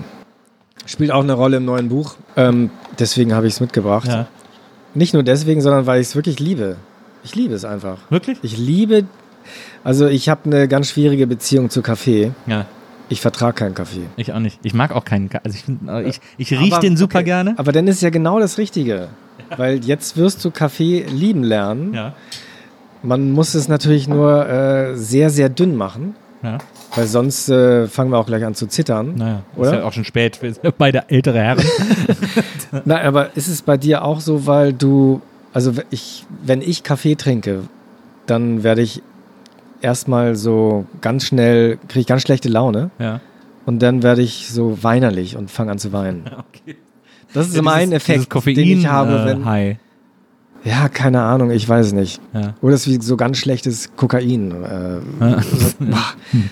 Spielt 0.84 1.10
auch 1.12 1.22
eine 1.22 1.32
Rolle 1.32 1.56
im 1.56 1.64
neuen 1.64 1.88
Buch. 1.88 2.16
Ähm, 2.36 2.68
deswegen 2.98 3.32
habe 3.34 3.46
ich 3.46 3.54
es 3.54 3.60
mitgebracht. 3.60 4.06
Ja. 4.08 4.26
Nicht 4.94 5.14
nur 5.14 5.22
deswegen, 5.22 5.62
sondern 5.62 5.86
weil 5.86 6.00
ich 6.02 6.08
es 6.08 6.14
wirklich 6.16 6.38
liebe. 6.40 6.76
Ich 7.24 7.34
liebe 7.34 7.54
es 7.54 7.64
einfach. 7.64 7.98
Wirklich? 8.10 8.38
Ich 8.42 8.58
liebe. 8.58 9.04
Also, 9.82 10.06
ich 10.06 10.28
habe 10.28 10.40
eine 10.44 10.68
ganz 10.68 10.90
schwierige 10.90 11.26
Beziehung 11.26 11.70
zu 11.70 11.80
Kaffee. 11.80 12.32
Ja, 12.46 12.66
Ich 13.08 13.20
vertrage 13.22 13.54
keinen 13.54 13.74
Kaffee. 13.74 14.02
ich 14.16 14.32
auch 14.34 14.40
nicht. 14.40 14.58
Ich 14.62 14.74
mag 14.74 14.92
auch 14.92 15.04
keinen. 15.06 15.30
Ka- 15.30 15.40
Also 15.42 15.56
ich, 15.56 15.88
äh, 15.88 16.02
ich, 16.08 16.20
ich 16.36 16.52
riech 16.52 16.72
Aber- 16.72 16.80
den 16.82 16.96
super 16.98 17.18
okay. 17.20 17.24
gerne. 17.24 17.54
Aber 17.56 17.72
dann 17.72 17.86
ist 17.88 18.02
ja 18.02 18.10
genau 18.10 18.38
das 18.40 18.58
Richtige. 18.58 19.08
Weil 19.56 19.84
jetzt 19.84 20.16
wirst 20.16 20.44
du 20.44 20.50
Kaffee 20.50 21.04
lieben 21.08 21.42
lernen. 21.42 21.94
Ja. 21.94 22.14
Man 23.02 23.32
muss 23.32 23.54
es 23.54 23.68
natürlich 23.68 24.08
nur 24.08 24.48
äh, 24.48 24.96
sehr, 24.96 25.30
sehr 25.30 25.48
dünn 25.48 25.76
machen. 25.76 26.14
Ja. 26.42 26.58
Weil 26.94 27.06
sonst 27.06 27.48
äh, 27.48 27.86
fangen 27.86 28.10
wir 28.10 28.18
auch 28.18 28.26
gleich 28.26 28.44
an 28.44 28.54
zu 28.54 28.66
zittern. 28.66 29.14
Naja, 29.16 29.42
ist 29.52 29.58
Oder? 29.58 29.78
ja 29.78 29.84
auch 29.84 29.92
schon 29.92 30.04
spät. 30.04 30.40
Wir 30.42 30.52
sind 30.52 30.74
beide 30.78 31.08
ältere 31.08 31.38
Herren. 31.38 31.64
Na, 32.84 33.00
aber 33.02 33.36
ist 33.36 33.48
es 33.48 33.62
bei 33.62 33.76
dir 33.76 34.04
auch 34.04 34.20
so, 34.20 34.46
weil 34.46 34.72
du, 34.72 35.20
also 35.52 35.72
ich, 35.90 36.26
wenn 36.42 36.62
ich 36.62 36.82
Kaffee 36.82 37.14
trinke, 37.14 37.64
dann 38.26 38.62
werde 38.62 38.82
ich 38.82 39.02
erstmal 39.82 40.36
so 40.36 40.86
ganz 41.00 41.24
schnell, 41.24 41.78
kriege 41.88 42.00
ich 42.00 42.06
ganz 42.06 42.22
schlechte 42.22 42.48
Laune 42.48 42.90
ja. 42.98 43.20
und 43.66 43.80
dann 43.80 44.02
werde 44.02 44.22
ich 44.22 44.48
so 44.50 44.82
weinerlich 44.82 45.36
und 45.36 45.50
fange 45.50 45.72
an 45.72 45.78
zu 45.78 45.92
weinen. 45.92 46.24
Okay. 46.48 46.76
Das 47.34 47.48
ist 47.48 47.56
Ja, 47.56 47.62
mein 47.62 47.90
dieses- 47.90 48.08
Effekt, 48.08 48.30
Koffein, 48.30 48.54
den 48.54 48.78
ich 48.80 48.86
habe, 48.86 49.12
äh, 49.20 49.26
wenn, 49.26 49.44
High. 49.44 49.76
Ja, 50.62 50.90
keine 50.90 51.22
Ahnung, 51.22 51.50
ich 51.52 51.66
weiß 51.66 51.92
nicht. 51.94 52.20
Ja. 52.34 52.52
Oder 52.60 52.74
es 52.74 52.86
ist 52.86 52.92
wie 52.92 53.02
so 53.02 53.16
ganz 53.16 53.38
schlechtes 53.38 53.92
Kokain. 53.96 54.50
Äh, 54.62 55.00
so, 55.40 55.74
boah, 55.86 56.04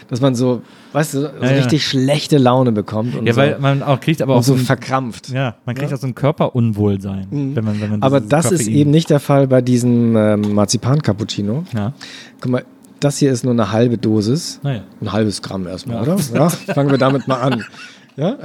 dass 0.09 0.22
man 0.22 0.34
so, 0.34 0.62
weißt 0.94 1.12
du, 1.12 1.20
so 1.20 1.26
Ja, 1.42 1.50
ja. 1.50 1.56
richtig 1.59 1.86
schlechte 1.86 2.38
Laune 2.38 2.72
bekommt 2.72 3.14
und 3.16 3.26
Ja, 3.26 3.34
so, 3.34 3.40
weil 3.42 3.59
man 3.59 3.82
auch 3.82 4.00
kriegt 4.00 4.22
aber 4.22 4.36
auch 4.36 4.42
so 4.42 4.55
so 4.55 4.60
ein, 4.60 4.64
verkrampft. 4.64 5.28
ja, 5.28 5.56
man 5.66 5.74
kriegt 5.74 5.92
auch 5.92 5.98
so 5.98 6.06
ein 6.06 6.14
Körperunwohlsein, 6.14 7.26
wenn 7.30 7.62
man, 7.64 7.78
wenn 7.82 7.90
man 7.90 8.02
Aber 8.02 8.20
das 8.22 8.50
ist 8.50 8.60
Koffein- 8.62 8.74
eben 8.76 8.90
nicht 8.90 9.10
der 9.10 9.20
Fall 9.20 9.46
bei 9.46 9.60
diesem 9.60 10.16
ähm, 10.16 10.55
Marzipan-Cappuccino. 10.55 11.64
Ja, 11.74 11.92
Guck 12.40 12.50
mal, 12.50 12.64
das 13.00 13.18
hier 13.18 13.30
ist 13.30 13.44
nur 13.44 13.52
eine 13.52 13.72
halbe 13.72 13.98
Dosis. 13.98 14.59
naja. 14.62 14.80
Ein 15.02 15.12
halbes 15.12 15.42
Gramm 15.42 15.66
erstmal, 15.66 16.00
oder? 16.00 16.16
Ja, 16.34 16.48
fangen 16.48 16.90
wir 16.90 16.98
damit 16.98 17.28
mal 17.28 17.40
an. 17.42 17.62
Ja? 18.18 18.36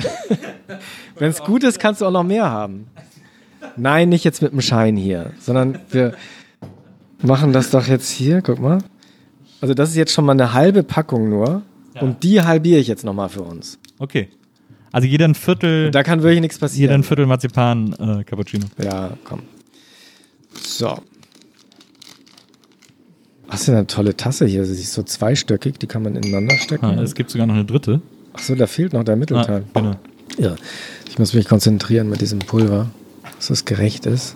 Wenn 1.17 1.31
es 1.31 1.39
gut 1.43 1.63
ist, 1.63 1.79
kannst 1.79 2.01
du 2.01 2.05
auch 2.05 2.11
noch 2.11 2.23
mehr 2.23 2.49
haben. 2.49 2.87
Nein, 3.75 4.09
nicht 4.09 4.23
jetzt 4.23 4.41
mit 4.43 4.51
dem 4.51 4.61
Schein 4.61 4.95
hier, 4.95 5.31
sondern 5.39 5.79
wir 5.89 6.13
machen 7.23 7.53
das 7.53 7.71
doch 7.71 7.87
jetzt 7.87 8.11
hier, 8.11 8.41
guck 8.43 8.59
mal. 8.59 8.77
Also 9.61 9.73
das 9.73 9.89
ist 9.89 9.95
jetzt 9.95 10.13
schon 10.13 10.25
mal 10.25 10.33
eine 10.33 10.53
halbe 10.53 10.83
Packung 10.83 11.29
nur. 11.29 11.63
Und 11.99 12.23
die 12.23 12.41
halbiere 12.41 12.79
ich 12.79 12.87
jetzt 12.87 13.03
nochmal 13.03 13.29
für 13.29 13.41
uns. 13.41 13.79
Okay. 13.99 14.29
Also 14.91 15.07
jeder 15.07 15.25
ein 15.25 15.35
Viertel, 15.35 15.89
Da 15.89 16.03
kann 16.03 16.21
wirklich 16.21 16.41
nichts 16.41 16.55
jeder 16.57 16.67
passieren. 16.67 16.91
ein 16.93 17.03
Viertel 17.03 17.25
Marzipan 17.25 17.93
äh, 17.93 18.23
Cappuccino. 18.23 18.65
Ja, 18.83 19.11
komm. 19.23 19.41
So. 20.59 20.99
Was 23.47 23.61
ist 23.61 23.67
denn 23.69 23.75
eine 23.75 23.87
tolle 23.87 24.15
Tasse 24.15 24.45
hier? 24.45 24.65
Sie 24.65 24.73
ist 24.73 24.93
so 24.93 25.01
zweistöckig, 25.03 25.79
die 25.79 25.87
kann 25.87 26.03
man 26.03 26.15
ineinander 26.15 26.57
stecken. 26.57 26.85
Ah, 26.85 27.01
es 27.01 27.15
gibt 27.15 27.31
sogar 27.31 27.47
noch 27.47 27.55
eine 27.55 27.65
dritte. 27.65 28.01
Achso, 28.33 28.55
da 28.55 28.67
fehlt 28.67 28.93
noch 28.93 29.03
der 29.03 29.13
Ah, 29.13 29.17
Mittelteil. 29.17 29.63
genau. 29.73 29.95
Ja, 30.37 30.55
ich 31.07 31.19
muss 31.19 31.33
mich 31.33 31.47
konzentrieren 31.47 32.09
mit 32.09 32.21
diesem 32.21 32.39
Pulver, 32.39 32.89
dass 33.37 33.47
das 33.47 33.65
gerecht 33.65 34.05
ist. 34.05 34.35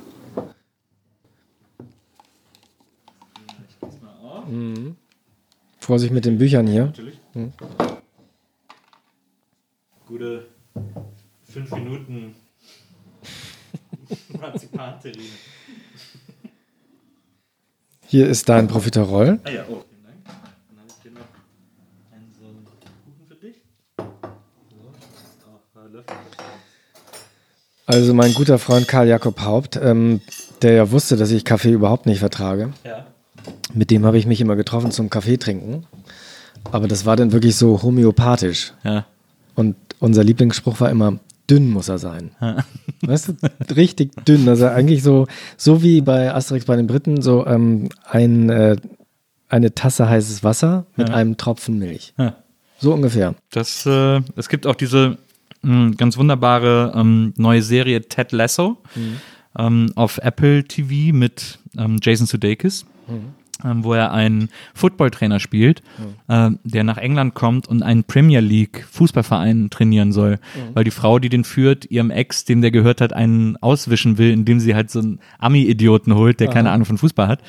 Mhm. 4.48 4.95
Vorsicht 5.80 6.14
mit 6.14 6.26
den 6.26 6.38
Büchern 6.38 6.68
hier. 6.68 6.94
Gute 10.07 10.48
fünf 11.44 11.72
Minuten 11.72 12.36
Marzipan-Terrine. 14.40 15.24
Hier 18.06 18.28
ist 18.30 18.48
dein 18.48 18.68
Profiterol. 18.69 19.40
Ah 19.44 19.49
ja, 19.49 19.65
oh, 19.68 19.84
vielen 19.90 20.03
Dank. 20.06 20.24
Dann 20.26 20.78
habe 20.78 20.88
ich 20.88 20.95
hier 21.02 21.11
noch 21.11 21.28
einen 22.14 22.32
so 22.40 22.45
einen 22.45 22.64
Kuchen 22.64 23.28
für 23.28 23.36
dich. 23.36 23.56
So, 23.98 24.06
das 24.94 25.03
ist 25.03 25.44
auch 25.45 25.82
äh, 25.84 25.88
Löffel. 25.90 26.15
Also 27.88 28.14
mein 28.14 28.34
guter 28.34 28.59
Freund 28.59 28.88
Karl 28.88 29.07
Jakob 29.07 29.41
Haupt, 29.41 29.80
ähm, 29.81 30.22
der 30.61 30.73
ja 30.73 30.91
wusste, 30.91 31.15
dass 31.15 31.31
ich 31.31 31.45
Kaffee 31.45 31.72
überhaupt 31.72 32.05
nicht 32.05 32.19
vertrage. 32.19 32.73
Ja. 32.85 33.05
Mit 33.73 33.91
dem 33.91 34.05
habe 34.05 34.18
ich 34.18 34.26
mich 34.26 34.41
immer 34.41 34.55
getroffen 34.57 34.91
zum 34.91 35.09
Kaffee 35.09 35.38
trinken. 35.38 35.85
Aber 36.72 36.88
das 36.89 37.05
war 37.05 37.15
dann 37.15 37.31
wirklich 37.31 37.55
so 37.55 37.81
homöopathisch. 37.81 38.73
Ja. 38.84 39.05
Und 39.55 39.76
unser 39.99 40.23
Lieblingsspruch 40.23 40.81
war 40.81 40.89
immer, 40.89 41.19
dünn 41.49 41.69
muss 41.69 41.88
er 41.88 41.97
sein. 41.97 42.31
Weißt 43.01 43.30
du, 43.30 43.73
richtig 43.73 44.11
dünn. 44.26 44.49
Also 44.49 44.68
eigentlich 44.68 45.01
so, 45.01 45.27
so 45.55 45.81
wie 45.81 46.01
bei 46.01 46.34
Asterix 46.34 46.65
bei 46.65 46.76
den 46.76 46.88
Briten, 46.88 47.22
so 47.22 47.45
ähm, 47.47 47.88
ein, 48.03 48.49
äh, 48.49 48.76
eine 49.47 49.73
Tasse 49.73 50.09
heißes 50.09 50.43
Wasser 50.43 50.85
mit 50.97 51.07
Ja. 51.07 51.15
einem 51.15 51.38
Tropfen 51.38 51.80
Milch. 51.80 52.14
Ja. 52.18 52.35
So 52.80 52.93
ungefähr. 52.93 53.34
Das, 53.51 53.85
äh, 53.85 54.19
es 54.35 54.49
gibt 54.49 54.68
auch 54.68 54.76
diese 54.76 55.18
ganz 55.98 56.18
wunderbare 56.18 56.94
ähm, 56.96 57.34
neue 57.38 57.62
Serie 57.62 58.02
Ted 58.02 58.32
Lasso 58.32 58.78
ähm, 59.58 59.92
auf 59.96 60.18
Apple 60.20 60.64
TV 60.64 61.16
mit 61.16 61.60
ähm, 61.78 61.98
Jason 62.02 62.28
Sudeikis, 62.28 62.86
ähm, 63.66 63.84
wo 63.84 63.94
er 63.94 64.12
einen 64.12 64.50
Footballtrainer 64.76 65.40
spielt, 65.40 65.82
äh, 66.28 66.52
der 66.64 66.84
nach 66.84 66.98
England 66.98 67.34
kommt 67.34 67.68
und 67.68 67.82
einen 67.82 68.04
Premier 68.04 68.40
League 68.40 68.86
Fußballverein 68.92 69.70
trainieren 69.72 70.12
soll, 70.12 70.40
weil 70.74 70.84
die 70.84 70.92
Frau, 70.92 71.18
die 71.20 71.30
den 71.30 71.44
führt, 71.44 71.86
ihrem 71.90 72.12
Ex, 72.12 72.46
dem 72.46 72.62
der 72.62 72.72
gehört 72.72 73.02
hat, 73.02 73.14
einen 73.14 73.58
auswischen 73.58 74.18
will, 74.18 74.32
indem 74.32 74.60
sie 74.60 74.76
halt 74.76 74.92
so 74.92 75.00
einen 75.00 75.20
Ami-Idioten 75.40 76.14
holt, 76.14 76.40
der 76.40 76.50
keine 76.50 76.70
Ahnung 76.72 76.86
von 76.86 76.98
Fußball 77.00 77.28
hat 77.28 77.42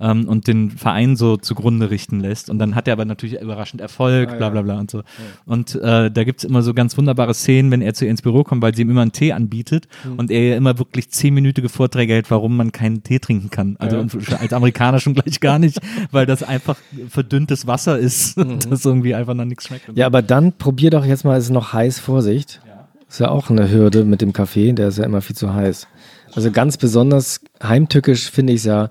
ähm, 0.00 0.28
und 0.28 0.46
den 0.46 0.70
Verein 0.70 1.16
so 1.16 1.36
zugrunde 1.36 1.90
richten 1.90 2.20
lässt. 2.20 2.50
Und 2.50 2.58
dann 2.58 2.74
hat 2.74 2.88
er 2.88 2.92
aber 2.94 3.04
natürlich 3.04 3.40
überraschend 3.40 3.80
Erfolg, 3.80 4.36
bla 4.38 4.48
bla 4.48 4.62
bla 4.62 4.78
und 4.78 4.90
so. 4.90 5.02
Und 5.46 5.74
äh, 5.76 6.10
da 6.10 6.24
gibt's 6.24 6.44
immer 6.44 6.62
so 6.62 6.74
ganz 6.74 6.96
wunderbare 6.96 7.34
Szenen, 7.34 7.70
wenn 7.70 7.82
er 7.82 7.94
zu 7.94 8.04
ihr 8.04 8.10
ins 8.10 8.22
Büro 8.22 8.44
kommt, 8.44 8.62
weil 8.62 8.74
sie 8.74 8.82
ihm 8.82 8.90
immer 8.90 9.02
einen 9.02 9.12
Tee 9.12 9.32
anbietet 9.32 9.88
und 10.16 10.30
er 10.30 10.40
ihr 10.40 10.56
immer 10.56 10.78
wirklich 10.78 11.10
zehnminütige 11.10 11.68
Vorträge 11.68 12.14
hält, 12.14 12.30
warum 12.30 12.56
man 12.56 12.72
keinen 12.72 13.02
Tee 13.02 13.18
trinken 13.18 13.50
kann. 13.50 13.76
Also 13.78 13.98
und 13.98 14.14
als 14.40 14.52
Amerikaner 14.52 15.00
schon 15.00 15.14
gleich 15.14 15.40
gar 15.40 15.58
nicht, 15.58 15.78
weil 16.10 16.26
das 16.26 16.42
einfach 16.42 16.76
verdünntes 17.08 17.66
Wasser 17.66 17.98
ist 17.98 18.36
und 18.38 18.70
das 18.70 18.84
irgendwie 18.84 19.14
einfach 19.14 19.34
nach 19.34 19.44
nichts 19.44 19.66
schmeckt. 19.66 19.90
Ja, 19.94 20.06
aber 20.06 20.22
dann 20.22 20.52
probier 20.52 20.90
doch 20.90 21.04
jetzt 21.04 21.24
mal, 21.24 21.36
es 21.36 21.44
ist 21.44 21.50
noch 21.50 21.72
heiß, 21.72 22.00
Vorsicht. 22.00 22.60
Ist 23.08 23.18
ja 23.18 23.28
auch 23.28 23.50
eine 23.50 23.68
Hürde 23.68 24.04
mit 24.04 24.20
dem 24.20 24.32
Kaffee, 24.32 24.72
der 24.72 24.86
ist 24.86 24.98
ja 24.98 25.04
immer 25.04 25.20
viel 25.20 25.34
zu 25.34 25.52
heiß. 25.52 25.88
Also 26.32 26.52
ganz 26.52 26.76
besonders 26.76 27.40
heimtückisch 27.60 28.30
finde 28.30 28.52
ich 28.52 28.60
es 28.60 28.66
ja, 28.66 28.88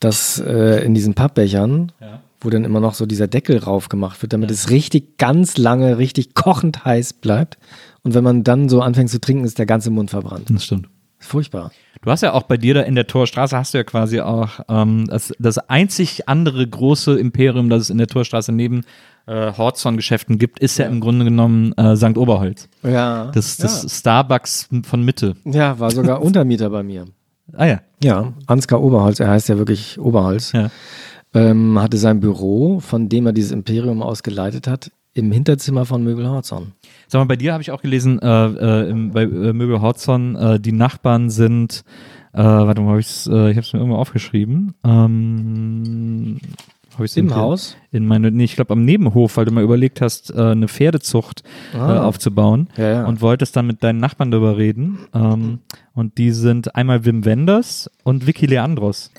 dass 0.00 0.38
äh, 0.38 0.84
in 0.84 0.94
diesen 0.94 1.14
Pappbechern, 1.14 1.92
Ja. 2.00 2.20
wo 2.40 2.50
dann 2.50 2.64
immer 2.64 2.80
noch 2.80 2.94
so 2.94 3.06
dieser 3.06 3.26
Deckel 3.28 3.58
rauf 3.58 3.88
gemacht 3.88 4.20
wird, 4.22 4.32
damit 4.32 4.50
es 4.50 4.70
richtig 4.70 5.16
ganz 5.18 5.56
lange, 5.56 5.98
richtig 5.98 6.34
kochend 6.34 6.84
heiß 6.84 7.14
bleibt. 7.14 7.58
Und 8.02 8.14
wenn 8.14 8.22
man 8.24 8.44
dann 8.44 8.68
so 8.68 8.82
anfängt 8.82 9.10
zu 9.10 9.20
trinken, 9.20 9.44
ist 9.44 9.58
der 9.58 9.66
ganze 9.66 9.90
Mund 9.90 10.10
verbrannt. 10.10 10.50
Das 10.50 10.64
stimmt. 10.64 10.88
Ist 11.18 11.28
furchtbar. 11.30 11.70
Du 12.02 12.10
hast 12.10 12.20
ja 12.22 12.34
auch 12.34 12.42
bei 12.42 12.56
dir 12.58 12.74
da 12.74 12.82
in 12.82 12.94
der 12.94 13.06
Torstraße 13.06 13.56
hast 13.56 13.72
du 13.74 13.78
ja 13.78 13.84
quasi 13.84 14.20
auch 14.20 14.60
ähm, 14.68 15.06
das, 15.08 15.32
das 15.38 15.58
einzig 15.58 16.28
andere 16.28 16.66
große 16.66 17.18
Imperium, 17.18 17.70
das 17.70 17.82
es 17.84 17.90
in 17.90 17.96
der 17.98 18.06
Torstraße 18.06 18.52
neben 18.52 18.82
äh, 19.26 19.50
Horzon-Geschäften 19.52 20.38
gibt, 20.38 20.58
ist 20.60 20.76
ja, 20.78 20.86
im 20.86 21.00
Grunde 21.00 21.24
genommen 21.24 21.72
äh, 21.78 21.96
St. 21.96 22.16
Oberholz. 22.18 22.68
Ja. 22.84 23.30
Das, 23.32 23.56
das 23.56 23.98
Starbucks 23.98 24.68
von 24.84 25.02
Mitte. 25.02 25.34
ja, 25.44 25.78
war 25.80 25.90
sogar 25.90 26.22
Untermieter 26.22 26.68
bei 26.70 26.82
mir. 26.82 27.06
Ah 27.52 27.66
ja. 27.66 27.80
Ja, 28.02 28.32
Ansgar 28.46 28.82
Oberholz, 28.82 29.20
er 29.20 29.30
heißt 29.30 29.48
ja 29.48 29.58
wirklich 29.58 29.98
Oberholz. 29.98 30.52
ja. 30.52 30.70
ähm, 31.34 31.78
hatte 31.80 31.96
sein 31.96 32.20
Büro, 32.20 32.80
von 32.80 33.08
dem 33.08 33.26
er 33.26 33.32
dieses 33.32 33.52
Imperium 33.52 34.02
aus 34.02 34.22
geleitet 34.22 34.66
hat, 34.66 34.90
im 35.14 35.32
Hinterzimmer 35.32 35.86
von 35.86 36.04
Möbel 36.04 36.28
Horzon. 36.28 36.72
Sag 37.08 37.20
mal, 37.20 37.24
bei 37.26 37.36
dir 37.36 37.52
habe 37.52 37.62
ich 37.62 37.70
auch 37.70 37.80
gelesen, 37.80 38.20
äh, 38.20 38.46
äh, 38.46 38.90
im, 38.90 39.12
bei 39.12 39.22
äh, 39.22 39.52
Möbel 39.52 39.80
Horzon, 39.80 40.36
äh, 40.36 40.60
die 40.60 40.72
Nachbarn 40.72 41.30
sind, 41.30 41.84
äh, 42.32 42.42
warte 42.42 42.82
mal, 42.82 42.92
hab 42.92 42.98
ich's, 42.98 43.26
äh, 43.26 43.50
ich 43.50 43.56
habe 43.56 43.66
es 43.66 43.72
mir 43.72 43.78
irgendwo 43.78 43.96
aufgeschrieben. 43.96 44.74
Ähm, 44.84 46.38
hab 46.96 47.04
ich's 47.04 47.16
Im 47.16 47.28
in- 47.28 47.34
Haus? 47.34 47.76
In 47.92 48.06
meine, 48.06 48.30
nee, 48.30 48.44
ich 48.44 48.56
glaube 48.56 48.72
am 48.72 48.84
Nebenhof, 48.84 49.36
weil 49.36 49.44
du 49.44 49.52
mal 49.52 49.62
überlegt 49.64 50.00
hast, 50.00 50.30
äh, 50.30 50.40
eine 50.40 50.68
Pferdezucht 50.68 51.42
äh, 51.74 51.78
Ah. 51.78 52.04
aufzubauen 52.06 52.68
Ja, 52.76 52.88
ja. 52.90 53.04
und 53.06 53.20
wolltest 53.20 53.56
dann 53.56 53.66
mit 53.66 53.82
deinen 53.82 53.98
Nachbarn 54.00 54.30
darüber 54.30 54.56
reden. 54.56 54.98
Ähm, 55.14 55.58
und 55.94 56.18
die 56.18 56.30
sind 56.32 56.74
einmal 56.74 57.04
Wim 57.04 57.24
Wenders 57.24 57.90
und 58.04 58.26
Vicky 58.26 58.46
Leandros. 58.46 59.10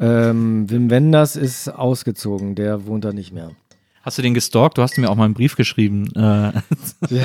Ähm, 0.00 0.68
Wim 0.70 0.90
Wenders 0.90 1.36
ist 1.36 1.68
ausgezogen, 1.68 2.54
der 2.54 2.86
wohnt 2.86 3.04
da 3.04 3.12
nicht 3.12 3.32
mehr. 3.32 3.50
Hast 4.02 4.18
du 4.18 4.22
den 4.22 4.34
gestalkt? 4.34 4.76
Du 4.76 4.82
hast 4.82 4.98
mir 4.98 5.08
auch 5.08 5.14
mal 5.14 5.24
einen 5.24 5.32
Brief 5.34 5.56
geschrieben. 5.56 6.08
Äh, 6.14 6.20
Ja, 6.20 6.52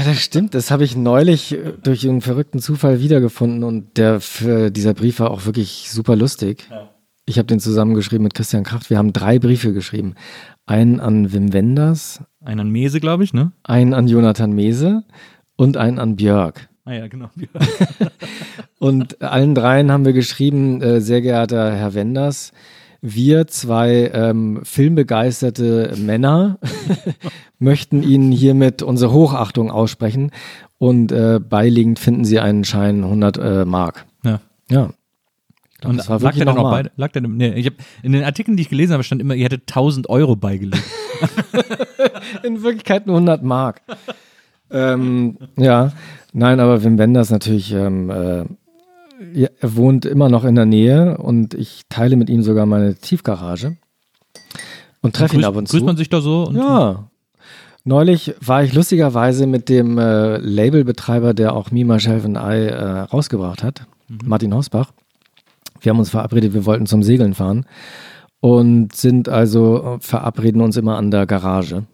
das 0.06 0.20
stimmt. 0.22 0.54
Das 0.54 0.72
habe 0.72 0.86
ich 0.86 0.96
neulich 0.96 1.52
äh, 1.54 1.74
durch 1.84 2.08
einen 2.08 2.22
verrückten 2.22 2.60
Zufall 2.60 3.02
wiedergefunden 3.02 3.64
und 3.66 3.98
der, 3.98 4.22
dieser 4.72 4.94
Brief 4.94 5.20
war 5.20 5.32
auch 5.32 5.46
wirklich 5.46 5.88
super 5.92 6.16
lustig. 6.16 6.70
Ich 7.30 7.38
habe 7.38 7.46
den 7.46 7.60
zusammengeschrieben 7.60 8.24
mit 8.24 8.34
Christian 8.34 8.64
Kraft. 8.64 8.90
Wir 8.90 8.98
haben 8.98 9.14
drei 9.14 9.38
Briefe 9.38 9.72
geschrieben. 9.72 10.16
Einen 10.66 11.00
an 11.00 11.32
Wim 11.32 11.54
Wenders, 11.54 12.24
einen 12.44 12.62
an 12.62 12.70
Mese, 12.72 13.00
glaube 13.00 13.24
ich, 13.24 13.36
ne? 13.36 13.52
einen 13.62 13.94
an 13.94 14.08
Jonathan 14.08 14.52
Mese 14.52 15.04
und 15.56 15.78
einen 15.78 16.00
an 16.00 16.16
Björk. 16.16 16.70
Ah 16.86 16.94
ja, 16.94 17.08
genau. 17.08 17.30
Und 18.80 19.22
allen 19.22 19.54
dreien 19.54 19.92
haben 19.92 20.06
wir 20.06 20.14
geschrieben, 20.14 20.82
äh, 20.82 21.02
sehr 21.02 21.22
geehrter 21.22 21.72
Herr 21.76 21.94
Wenders, 21.94 22.52
wir 23.02 23.46
zwei 23.46 24.10
ähm, 24.12 24.62
filmbegeisterte 24.64 25.94
Männer 25.98 26.58
möchten 27.60 28.02
Ihnen 28.02 28.32
hiermit 28.32 28.82
unsere 28.82 29.12
Hochachtung 29.12 29.70
aussprechen 29.70 30.32
und 30.80 31.12
äh, 31.12 31.40
beiliegend 31.40 32.00
finden 32.00 32.26
Sie 32.26 32.40
einen 32.40 32.64
Schein 32.64 33.04
100 33.04 33.38
äh, 33.38 33.66
Mark. 33.66 34.08
ja. 34.24 34.40
Ja. 34.72 34.90
Und 35.84 35.98
das 35.98 36.10
war 36.10 36.20
lag 36.20 36.36
der 36.36 36.46
dann 36.46 36.56
bei? 36.56 36.90
Lag 36.98 37.12
der, 37.14 37.22
nee, 37.22 37.54
ich 37.54 37.66
hab, 37.68 37.74
in 38.04 38.12
den 38.12 38.24
Artikeln, 38.24 38.58
die 38.58 38.62
ich 38.64 38.70
gelesen 38.70 38.94
habe, 38.94 39.04
stand 39.04 39.22
immer, 39.22 39.34
ihr 39.36 39.46
hättet 39.46 39.62
1000 39.70 40.10
Euro 40.10 40.36
beigelegt. 40.36 40.84
In 42.44 42.62
Wirklichkeit 42.64 43.08
nur 43.08 43.16
100 43.18 43.44
Mark. 43.44 43.82
ähm, 44.72 45.38
ja, 45.58 45.92
nein, 46.34 46.60
aber 46.60 46.84
Wim 46.84 46.98
Wenders 46.98 47.30
natürlich, 47.30 47.74
ähm, 47.74 48.10
äh, 48.10 48.46
er 49.34 49.50
wohnt 49.76 50.06
immer 50.06 50.30
noch 50.30 50.46
in 50.46 50.56
der 50.56 50.66
Nähe 50.66 51.18
und 51.18 51.54
ich 51.54 51.84
teile 51.90 52.16
mit 52.16 52.30
ihm 52.30 52.42
sogar 52.42 52.66
meine 52.66 52.96
Tiefgarage 52.96 53.76
und 55.02 55.16
treffe 55.16 55.36
ihn 55.36 55.42
Grüßt- 55.42 55.46
ab 55.48 55.56
und 55.58 55.68
Grüßt 55.70 55.80
zu. 55.80 55.86
man 55.86 55.98
sich 55.98 56.10
da 56.10 56.22
so? 56.22 56.44
Und 56.46 56.56
Ja. 56.58 57.10
Neulich 57.86 58.36
war 58.42 58.64
ich 58.64 58.74
lustigerweise 58.74 59.48
mit 59.48 59.68
dem 59.70 59.98
äh, 59.98 60.38
Labelbetreiber, 60.38 61.34
der 61.34 61.54
auch 61.54 61.72
Me, 61.72 61.84
Myself 61.86 62.24
and 62.26 62.38
I 62.38 62.68
äh, 62.68 62.84
rausgebracht 62.84 63.64
hat, 63.64 63.86
Mhm. 64.08 64.20
Martin 64.26 64.54
Hausbach, 64.54 64.92
Wir 65.82 65.92
haben 65.92 66.00
uns 66.00 66.10
verabredet, 66.10 66.54
wir 66.54 66.66
wollten 66.66 66.86
zum 66.86 67.04
Segeln 67.04 67.34
fahren 67.34 67.66
und 68.40 68.96
sind 68.96 69.30
also, 69.30 69.98
verabreden 70.00 70.62
uns 70.62 70.78
immer 70.78 70.98
an 70.98 71.12
der 71.12 71.26
Garage. 71.26 71.86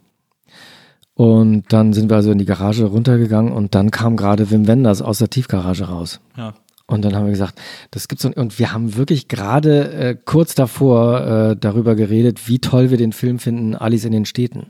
Und 1.14 1.64
dann 1.72 1.94
sind 1.94 2.10
wir 2.10 2.16
also 2.16 2.30
in 2.30 2.38
die 2.38 2.44
Garage 2.44 2.84
runtergegangen 2.84 3.52
und 3.52 3.74
dann 3.74 3.90
kam 3.90 4.16
gerade 4.16 4.50
Wim 4.50 4.66
Wenders 4.66 5.00
aus 5.00 5.18
der 5.18 5.30
Tiefgarage 5.30 5.84
raus. 5.84 6.20
Ja. 6.36 6.54
Und 6.86 7.04
dann 7.04 7.16
haben 7.16 7.24
wir 7.24 7.32
gesagt, 7.32 7.58
das 7.90 8.06
gibt's 8.06 8.24
und, 8.24 8.36
und 8.36 8.58
wir 8.58 8.72
haben 8.72 8.96
wirklich 8.96 9.26
gerade 9.26 9.92
äh, 9.92 10.16
kurz 10.24 10.54
davor 10.54 11.20
äh, 11.26 11.56
darüber 11.56 11.96
geredet, 11.96 12.48
wie 12.48 12.60
toll 12.60 12.90
wir 12.90 12.98
den 12.98 13.12
Film 13.12 13.38
finden, 13.38 13.74
Alice 13.74 14.04
in 14.04 14.12
den 14.12 14.24
Städten. 14.24 14.68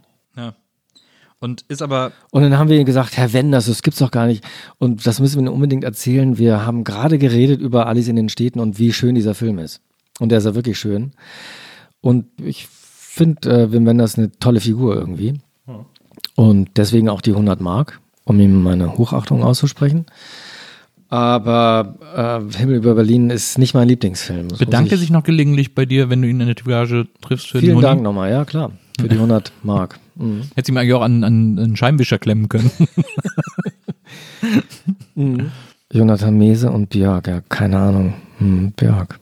Und 1.39 1.65
ist 1.69 1.83
aber, 1.83 2.13
Und 2.31 2.43
dann 2.43 2.57
haben 2.59 2.71
wir 2.71 2.83
gesagt, 2.85 3.17
Herr 3.17 3.33
Wenders, 3.33 3.67
das 3.67 3.83
gibt's 3.83 3.99
doch 3.99 4.11
gar 4.11 4.27
nicht. 4.27 4.43
Und 4.79 5.07
das 5.07 5.21
müssen 5.21 5.37
wir 5.37 5.41
Ihnen 5.43 5.49
unbedingt 5.55 5.85
erzählen. 5.85 6.39
Wir 6.39 6.65
haben 6.65 6.83
gerade 6.83 7.19
geredet 7.19 7.61
über 7.61 7.87
Alice 7.87 8.09
in 8.09 8.17
den 8.17 8.29
Städten 8.31 8.59
und 8.61 8.79
wie 8.79 8.93
schön 8.93 9.15
dieser 9.15 9.35
Film 9.35 9.59
ist. 9.59 9.81
Und 10.19 10.31
der 10.31 10.39
ist 10.39 10.45
ja 10.47 10.55
wirklich 10.55 10.79
schön. 10.79 11.13
Und 12.01 12.25
ich 12.43 12.67
finde 12.69 13.51
äh, 13.65 13.73
Wim 13.73 13.85
Wenders 13.87 14.17
eine 14.17 14.31
tolle 14.39 14.61
Figur 14.61 14.95
irgendwie. 14.97 15.35
Und 16.37 16.71
deswegen 16.77 17.09
auch 17.11 17.21
die 17.21 17.33
100 17.33 17.61
Mark, 17.61 18.01
um 18.25 18.41
ihm 18.41 18.63
meine 18.63 18.97
Hochachtung 18.97 19.43
auszusprechen. 19.43 20.07
Aber 21.09 21.95
äh, 22.53 22.59
Himmel 22.59 22.77
über 22.77 22.95
Berlin 22.95 23.31
ist 23.31 23.59
nicht 23.59 23.75
mein 23.75 23.89
Lieblingsfilm. 23.89 24.49
Das 24.49 24.59
bedanke 24.59 24.95
ich- 24.95 25.01
sich 25.01 25.11
noch 25.11 25.23
gelegentlich 25.23 25.75
bei 25.75 25.87
dir, 25.87 26.11
wenn 26.11 26.21
du 26.23 26.29
ihn 26.29 26.41
in 26.41 26.47
der 26.47 26.57
Tiefgarage 26.57 27.07
triffst 27.21 27.49
für 27.49 27.61
Vielen. 27.61 27.81
Dank 27.81 28.03
nochmal, 28.03 28.31
ja 28.31 28.45
klar. 28.45 28.73
Für 29.01 29.09
die 29.09 29.17
100 29.17 29.53
Mark. 29.63 30.01
Mhm. 30.17 30.43
Hätte 30.55 30.67
sie 30.67 30.73
mir 30.73 30.81
eigentlich 30.81 30.95
auch 30.95 31.03
an, 31.03 31.25
an 31.25 31.59
einen 31.59 31.77
Scheibenwischer 31.77 32.19
klemmen 32.19 32.49
können. 32.49 32.71
Jonathan 35.93 36.37
Mese 36.37 36.71
und 36.71 36.91
Björk, 36.91 37.29
ja, 37.29 37.41
keine 37.49 37.79
Ahnung. 37.79 38.15
Hm, 38.39 38.73
Björk. 38.73 39.21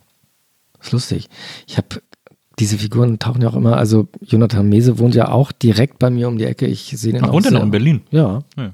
Ist 0.81 0.93
lustig. 0.93 1.29
Ich 1.67 1.77
habe 1.77 2.01
diese 2.59 2.79
Figuren 2.79 3.19
tauchen 3.19 3.43
ja 3.43 3.49
auch 3.49 3.57
immer, 3.57 3.77
also 3.77 4.09
Jonathan 4.21 4.69
Mese 4.69 4.99
wohnt 4.99 5.15
ja 5.15 5.29
auch 5.29 5.51
direkt 5.51 5.99
bei 5.99 6.11
mir 6.11 6.29
um 6.29 6.39
die 6.39 6.45
Ecke. 6.45 6.67
Ich 6.67 6.95
sehe 6.97 7.13
den 7.13 7.25
Ach, 7.25 7.29
auch 7.29 7.33
wohnt 7.33 7.47
er 7.47 7.53
noch 7.53 7.63
in 7.63 7.71
Berlin? 7.71 8.03
Ja. 8.11 8.43
Ja. 8.57 8.73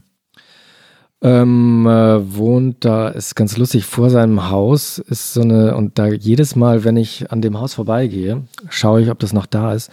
Ähm, 1.22 1.86
äh, 1.86 2.34
wohnt 2.34 2.84
da, 2.84 3.09
ist 3.09 3.36
ganz 3.36 3.56
lustig, 3.59 3.84
vor 3.84 4.09
seinem 4.09 4.48
Haus 4.48 4.98
ist 4.98 5.34
so 5.34 5.42
eine, 5.42 5.76
und 5.76 5.98
da 5.98 6.09
jedes 6.09 6.56
Mal, 6.56 6.84
wenn 6.84 6.97
ich 6.97 7.30
an 7.30 7.42
dem 7.42 7.59
Haus 7.59 7.74
vorbeigehe, 7.74 8.42
schaue 8.70 9.02
ich, 9.02 9.10
ob 9.10 9.18
das 9.18 9.34
noch 9.34 9.47
da 9.47 9.74
ist, 9.74 9.90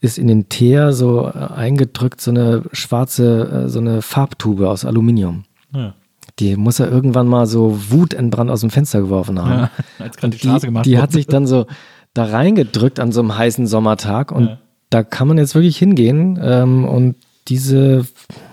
ist 0.00 0.18
in 0.18 0.26
den 0.28 0.48
Teer 0.48 0.92
so 0.92 1.26
äh, 1.26 1.32
eingedrückt 1.32 2.20
so 2.20 2.30
eine 2.30 2.62
schwarze, 2.72 3.64
äh, 3.66 3.68
so 3.68 3.78
eine 3.80 4.02
Farbtube 4.02 4.68
aus 4.68 4.84
Aluminium. 4.84 5.44
Ja. 5.74 5.94
Die 6.38 6.56
muss 6.56 6.80
er 6.80 6.90
irgendwann 6.90 7.26
mal 7.28 7.46
so 7.46 7.78
wutentbrannt 7.90 8.50
aus 8.50 8.60
dem 8.60 8.70
Fenster 8.70 9.00
geworfen 9.00 9.38
haben. 9.40 9.50
Ja, 9.50 9.70
als 9.98 10.16
gerade 10.16 10.32
die 10.32 10.38
die, 10.42 10.48
Straße 10.48 10.66
gemacht 10.66 10.86
die 10.86 10.92
wurde. 10.92 11.02
hat 11.02 11.12
sich 11.12 11.26
dann 11.26 11.46
so 11.46 11.66
da 12.14 12.24
reingedrückt 12.24 13.00
an 13.00 13.12
so 13.12 13.20
einem 13.20 13.36
heißen 13.36 13.66
Sommertag 13.66 14.32
und 14.32 14.46
Ja. 14.48 14.58
da 14.90 15.02
kann 15.02 15.28
man 15.28 15.38
jetzt 15.38 15.54
wirklich 15.54 15.78
hingehen 15.78 16.38
ähm, 16.42 16.84
und 16.84 17.16
diese, 17.48 18.06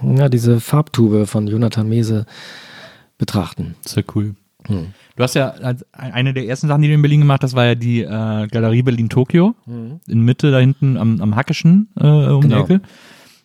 ja, 0.03 0.29
diese 0.29 0.59
Farbtube 0.59 1.25
von 1.27 1.47
Jonathan 1.47 1.89
Mese 1.89 2.25
betrachten. 3.17 3.75
Sehr 3.85 4.03
cool. 4.15 4.35
Hm. 4.67 4.87
Du 5.15 5.23
hast 5.23 5.35
ja 5.35 5.53
eine 5.91 6.33
der 6.33 6.47
ersten 6.47 6.67
Sachen, 6.67 6.81
die 6.81 6.87
du 6.87 6.93
in 6.95 7.01
Berlin 7.01 7.19
gemacht 7.21 7.43
hast, 7.43 7.55
war 7.55 7.65
ja 7.65 7.75
die 7.75 8.01
äh, 8.01 8.47
Galerie 8.47 8.81
Berlin 8.81 9.09
Tokio. 9.09 9.55
In 10.07 10.21
Mitte 10.21 10.51
da 10.51 10.59
hinten 10.59 10.97
am, 10.97 11.21
am 11.21 11.35
Hackischen 11.35 11.89
äh, 11.99 12.05
um 12.07 12.41
die 12.41 12.47
Genau. 12.49 12.63
Ecke. 12.63 12.81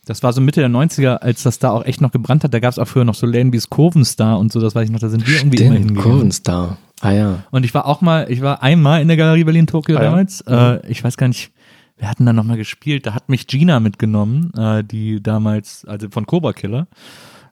Das 0.07 0.23
war 0.23 0.32
so 0.32 0.40
Mitte 0.40 0.61
der 0.61 0.70
90er, 0.70 1.16
als 1.16 1.43
das 1.43 1.59
da 1.59 1.70
auch 1.70 1.85
echt 1.85 2.01
noch 2.01 2.11
gebrannt 2.11 2.43
hat. 2.43 2.55
Da 2.55 2.61
gab 2.61 2.70
es 2.73 2.78
auch 2.78 2.89
früher 2.89 3.05
noch 3.05 3.15
so 3.15 3.27
Läden 3.27 3.53
wie 3.53 3.59
das 3.59 3.69
Kurvenstar 3.69 4.39
und 4.39 4.51
so, 4.51 4.59
das 4.61 4.74
weiß 4.74 4.86
ich 4.86 4.90
noch, 4.90 5.01
da 5.01 5.11
sind 5.11 5.27
wir 5.28 5.36
irgendwie 5.36 5.62
immer 5.65 5.74
hingegangen. 5.74 6.03
Kurvenstar. 6.11 6.78
Ah 7.03 7.11
ja. 7.12 7.43
Und 7.51 7.65
ich 7.66 7.74
war 7.74 7.85
auch 7.85 8.01
mal, 8.01 8.27
ich 8.31 8.40
war 8.40 8.62
einmal 8.62 9.03
in 9.03 9.09
der 9.09 9.19
Galerie 9.19 9.45
Berlin 9.45 9.66
Tokio 9.66 9.99
Ah 9.99 10.03
ja? 10.03 10.09
damals. 10.11 10.40
Äh, 10.49 10.86
ich 10.90 11.05
weiß 11.05 11.19
gar 11.19 11.28
nicht, 11.28 11.53
wir 11.99 12.09
hatten 12.09 12.24
da 12.24 12.32
nochmal 12.32 12.57
gespielt. 12.57 13.07
Da 13.07 13.12
hat 13.15 13.28
mich 13.28 13.47
Gina 13.49 13.81
mitgenommen, 13.81 14.51
äh, 14.57 14.82
die 14.82 15.23
damals, 15.23 15.85
also 15.85 16.09
von 16.11 16.24
Cobra 16.27 16.55
Killer. 16.55 16.86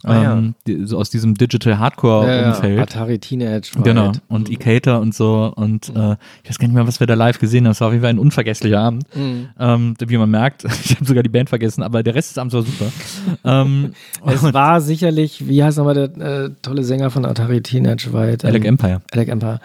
Ah 0.03 0.23
ja. 0.23 0.33
ähm, 0.33 0.55
die, 0.67 0.85
so 0.85 0.99
aus 0.99 1.11
diesem 1.11 1.35
Digital 1.35 1.79
Hardcore 1.79 2.27
ja, 2.27 2.67
ja. 2.67 2.83
Atari 2.83 3.19
Teenage. 3.19 3.71
Riot. 3.75 3.85
Genau. 3.85 4.13
Und 4.29 4.51
Ikater 4.51 5.01
und 5.01 5.15
so. 5.15 5.53
Und 5.55 5.89
äh, 5.91 6.17
ich 6.43 6.51
weiß 6.51 6.59
gar 6.59 6.69
nicht 6.69 6.75
mehr, 6.75 6.87
was 6.87 7.01
wir 7.01 7.07
da 7.07 7.15
live 7.15 7.39
gesehen 7.39 7.65
haben. 7.65 7.73
Es 7.73 7.81
war 7.81 7.89
auf 7.89 7.93
jeden 7.93 8.03
Fall 8.03 8.11
ein 8.11 8.19
unvergesslicher 8.19 8.81
Abend. 8.81 9.05
Mhm. 9.15 9.49
Ähm, 9.59 9.95
wie 10.07 10.17
man 10.17 10.31
merkt, 10.31 10.65
ich 10.85 10.97
habe 10.97 11.05
sogar 11.05 11.23
die 11.23 11.29
Band 11.29 11.49
vergessen, 11.49 11.83
aber 11.83 12.03
der 12.03 12.15
Rest 12.15 12.31
des 12.31 12.39
Abends 12.39 12.55
war 12.55 12.63
super. 12.63 12.87
ähm, 13.45 13.93
Es 14.27 14.43
war 14.43 14.81
sicherlich, 14.81 15.47
wie 15.49 15.63
heißt 15.63 15.79
nochmal 15.79 15.95
der 15.95 16.45
äh, 16.45 16.51
tolle 16.63 16.85
Sänger 16.85 17.11
von 17.11 17.25
Atari 17.25 17.63
Teenage 17.63 18.09
Riot? 18.13 18.45
Alec 18.45 18.65
Empire. 18.65 19.03
Alec 19.13 19.29
Empire 19.29 19.61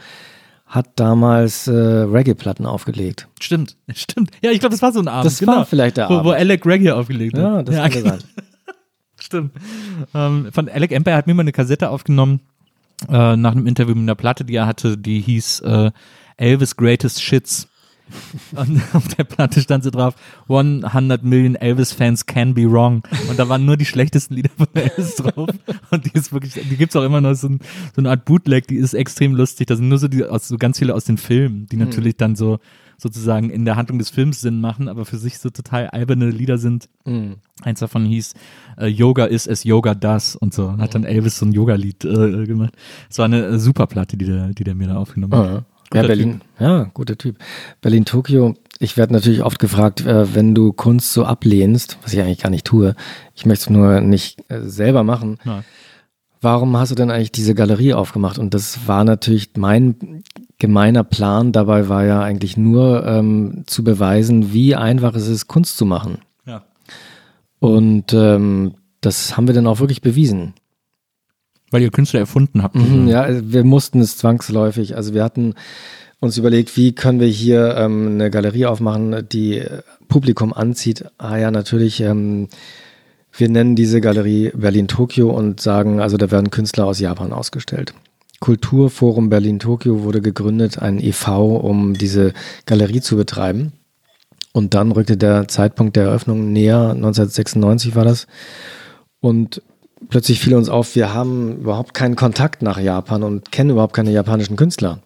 hat 0.71 0.87
damals 0.95 1.67
äh, 1.67 1.73
Reggae-Platten 1.73 2.65
aufgelegt. 2.65 3.27
Stimmt, 3.41 3.75
stimmt. 3.93 4.31
Ja, 4.41 4.51
ich 4.51 4.61
glaube, 4.61 4.71
das 4.71 4.81
war 4.81 4.93
so 4.93 5.01
ein 5.01 5.07
Abend. 5.07 5.25
Das 5.25 5.39
genau. 5.39 5.57
war 5.57 5.65
vielleicht 5.65 5.97
der 5.97 6.09
wo, 6.09 6.13
Abend. 6.13 6.25
Wo 6.25 6.31
Alec 6.31 6.65
Reggae 6.65 6.91
aufgelegt 6.91 7.37
hat. 7.37 7.43
Ja, 7.43 7.63
das 7.63 7.75
kann 7.75 7.91
genau. 7.91 8.09
sein. 8.09 8.19
Stimmt. 9.31 9.51
Ähm, 10.13 10.49
von 10.51 10.67
Alec 10.67 10.91
Empire 10.91 11.15
hat 11.15 11.25
mir 11.25 11.33
mal 11.33 11.43
eine 11.43 11.53
Kassette 11.53 11.89
aufgenommen 11.89 12.41
äh, 13.07 13.37
nach 13.37 13.53
einem 13.53 13.65
Interview 13.65 13.95
mit 13.95 14.03
einer 14.03 14.15
Platte, 14.15 14.43
die 14.43 14.55
er 14.55 14.67
hatte, 14.67 14.97
die 14.97 15.21
hieß 15.21 15.61
äh, 15.61 15.91
Elvis 16.35 16.75
Greatest 16.75 17.23
Shits. 17.23 17.69
Und 18.51 18.81
auf 18.93 19.07
der 19.07 19.23
Platte 19.23 19.61
stand 19.61 19.85
so 19.85 19.89
drauf, 19.89 20.15
100 20.49 21.23
Million 21.23 21.55
Elvis-Fans 21.55 22.25
can 22.25 22.53
be 22.53 22.69
wrong. 22.69 23.03
Und 23.29 23.39
da 23.39 23.47
waren 23.47 23.63
nur 23.63 23.77
die 23.77 23.85
schlechtesten 23.85 24.33
Lieder 24.33 24.49
von 24.57 24.67
Elvis 24.73 25.15
drauf. 25.15 25.47
Und 25.91 26.05
die 26.05 26.11
ist 26.11 26.33
wirklich, 26.33 26.55
die 26.55 26.75
gibt's 26.75 26.97
auch 26.97 27.03
immer 27.03 27.21
noch 27.21 27.35
so, 27.35 27.47
ein, 27.47 27.59
so 27.95 28.01
eine 28.01 28.09
Art 28.09 28.25
Bootleg, 28.25 28.67
die 28.67 28.75
ist 28.75 28.93
extrem 28.95 29.33
lustig. 29.33 29.67
Da 29.67 29.77
sind 29.77 29.87
nur 29.87 29.97
so, 29.97 30.09
die, 30.09 30.25
so 30.41 30.57
ganz 30.57 30.79
viele 30.79 30.93
aus 30.93 31.05
den 31.05 31.17
Filmen, 31.17 31.67
die 31.67 31.77
natürlich 31.77 32.17
dann 32.17 32.35
so 32.35 32.59
sozusagen 33.01 33.49
in 33.49 33.65
der 33.65 33.77
Handlung 33.77 33.97
des 33.97 34.11
Films 34.11 34.41
Sinn 34.41 34.61
machen, 34.61 34.87
aber 34.87 35.05
für 35.05 35.17
sich 35.17 35.39
so 35.39 35.49
total 35.49 35.87
alberne 35.87 36.29
Lieder 36.29 36.57
sind. 36.57 36.87
Eins 37.63 37.79
davon 37.79 38.05
hieß 38.05 38.33
äh, 38.77 38.87
Yoga 38.87 39.25
is 39.25 39.47
as 39.47 39.63
Yoga 39.63 39.95
does 39.95 40.35
und 40.35 40.53
so. 40.53 40.77
Hat 40.77 40.93
dann 40.93 41.03
Elvis 41.03 41.37
so 41.39 41.45
ein 41.45 41.51
Yoga-Lied 41.51 42.05
äh, 42.05 42.45
gemacht. 42.45 42.73
Es 43.09 43.17
war 43.17 43.25
eine 43.25 43.45
äh, 43.45 43.59
super 43.59 43.87
Platte, 43.87 44.17
die 44.17 44.25
der, 44.25 44.49
die 44.49 44.63
der 44.63 44.75
mir 44.75 44.87
da 44.87 44.97
aufgenommen 44.97 45.33
hat. 45.33 45.45
Ja, 45.45 45.53
ja 45.53 45.63
Guter 45.89 46.07
Berlin. 46.07 46.41
Ja, 46.59 46.83
guter 46.93 47.17
Typ. 47.17 47.37
Berlin, 47.81 48.05
Tokio. 48.05 48.55
Ich 48.79 48.97
werde 48.97 49.13
natürlich 49.13 49.43
oft 49.43 49.59
gefragt, 49.59 50.05
äh, 50.05 50.33
wenn 50.33 50.55
du 50.55 50.71
Kunst 50.71 51.13
so 51.13 51.25
ablehnst, 51.25 51.97
was 52.03 52.13
ich 52.13 52.21
eigentlich 52.21 52.39
gar 52.41 52.49
nicht 52.49 52.65
tue. 52.65 52.95
Ich 53.35 53.45
möchte 53.45 53.63
es 53.63 53.69
nur 53.69 54.01
nicht 54.01 54.39
äh, 54.49 54.61
selber 54.61 55.03
machen. 55.03 55.37
Ja. 55.43 55.63
Warum 56.41 56.75
hast 56.75 56.89
du 56.89 56.95
denn 56.95 57.11
eigentlich 57.11 57.31
diese 57.31 57.53
Galerie 57.53 57.93
aufgemacht? 57.93 58.39
Und 58.39 58.55
das 58.55 58.87
war 58.87 59.03
natürlich 59.03 59.51
mein 59.57 60.23
gemeiner 60.57 61.03
Plan. 61.03 61.51
Dabei 61.51 61.87
war 61.87 62.03
ja 62.03 62.21
eigentlich 62.21 62.57
nur 62.57 63.05
ähm, 63.05 63.63
zu 63.67 63.83
beweisen, 63.83 64.51
wie 64.51 64.75
einfach 64.75 65.13
es 65.13 65.27
ist, 65.27 65.47
Kunst 65.47 65.77
zu 65.77 65.85
machen. 65.85 66.17
Ja. 66.47 66.63
Und 67.59 68.13
ähm, 68.13 68.73
das 69.01 69.37
haben 69.37 69.45
wir 69.45 69.53
dann 69.53 69.67
auch 69.67 69.79
wirklich 69.79 70.01
bewiesen. 70.01 70.53
Weil 71.69 71.83
ihr 71.83 71.91
Künstler 71.91 72.19
erfunden 72.19 72.63
habt. 72.63 72.75
Mhm, 72.75 73.07
ja, 73.07 73.21
also 73.21 73.53
wir 73.53 73.63
mussten 73.63 73.99
es 73.99 74.17
zwangsläufig. 74.17 74.95
Also 74.95 75.13
wir 75.13 75.23
hatten 75.23 75.53
uns 76.19 76.37
überlegt, 76.37 76.75
wie 76.75 76.93
können 76.93 77.19
wir 77.19 77.27
hier 77.27 77.75
ähm, 77.77 78.13
eine 78.13 78.31
Galerie 78.31 78.65
aufmachen, 78.65 79.27
die 79.31 79.63
Publikum 80.07 80.53
anzieht. 80.53 81.05
Ah 81.19 81.37
ja, 81.37 81.51
natürlich. 81.51 82.01
Wir 83.31 83.49
nennen 83.49 83.75
diese 83.75 84.01
Galerie 84.01 84.51
Berlin-Tokio 84.53 85.29
und 85.29 85.61
sagen, 85.61 86.01
also 86.01 86.17
da 86.17 86.31
werden 86.31 86.51
Künstler 86.51 86.85
aus 86.85 86.99
Japan 86.99 87.31
ausgestellt. 87.33 87.93
Kulturforum 88.39 89.29
Berlin-Tokio 89.29 90.03
wurde 90.03 90.21
gegründet, 90.21 90.79
ein 90.79 90.99
e.V., 90.99 91.57
um 91.57 91.93
diese 91.93 92.33
Galerie 92.65 93.01
zu 93.01 93.15
betreiben. 93.15 93.73
Und 94.51 94.73
dann 94.73 94.91
rückte 94.91 95.15
der 95.15 95.47
Zeitpunkt 95.47 95.95
der 95.95 96.05
Eröffnung 96.05 96.51
näher, 96.51 96.89
1996 96.91 97.95
war 97.95 98.03
das. 98.03 98.27
Und 99.21 99.61
plötzlich 100.09 100.39
fiel 100.39 100.55
uns 100.55 100.69
auf, 100.69 100.95
wir 100.95 101.13
haben 101.13 101.57
überhaupt 101.57 101.93
keinen 101.93 102.15
Kontakt 102.15 102.61
nach 102.61 102.79
Japan 102.79 103.23
und 103.23 103.51
kennen 103.51 103.69
überhaupt 103.69 103.93
keine 103.93 104.11
japanischen 104.11 104.55
Künstler. 104.55 104.99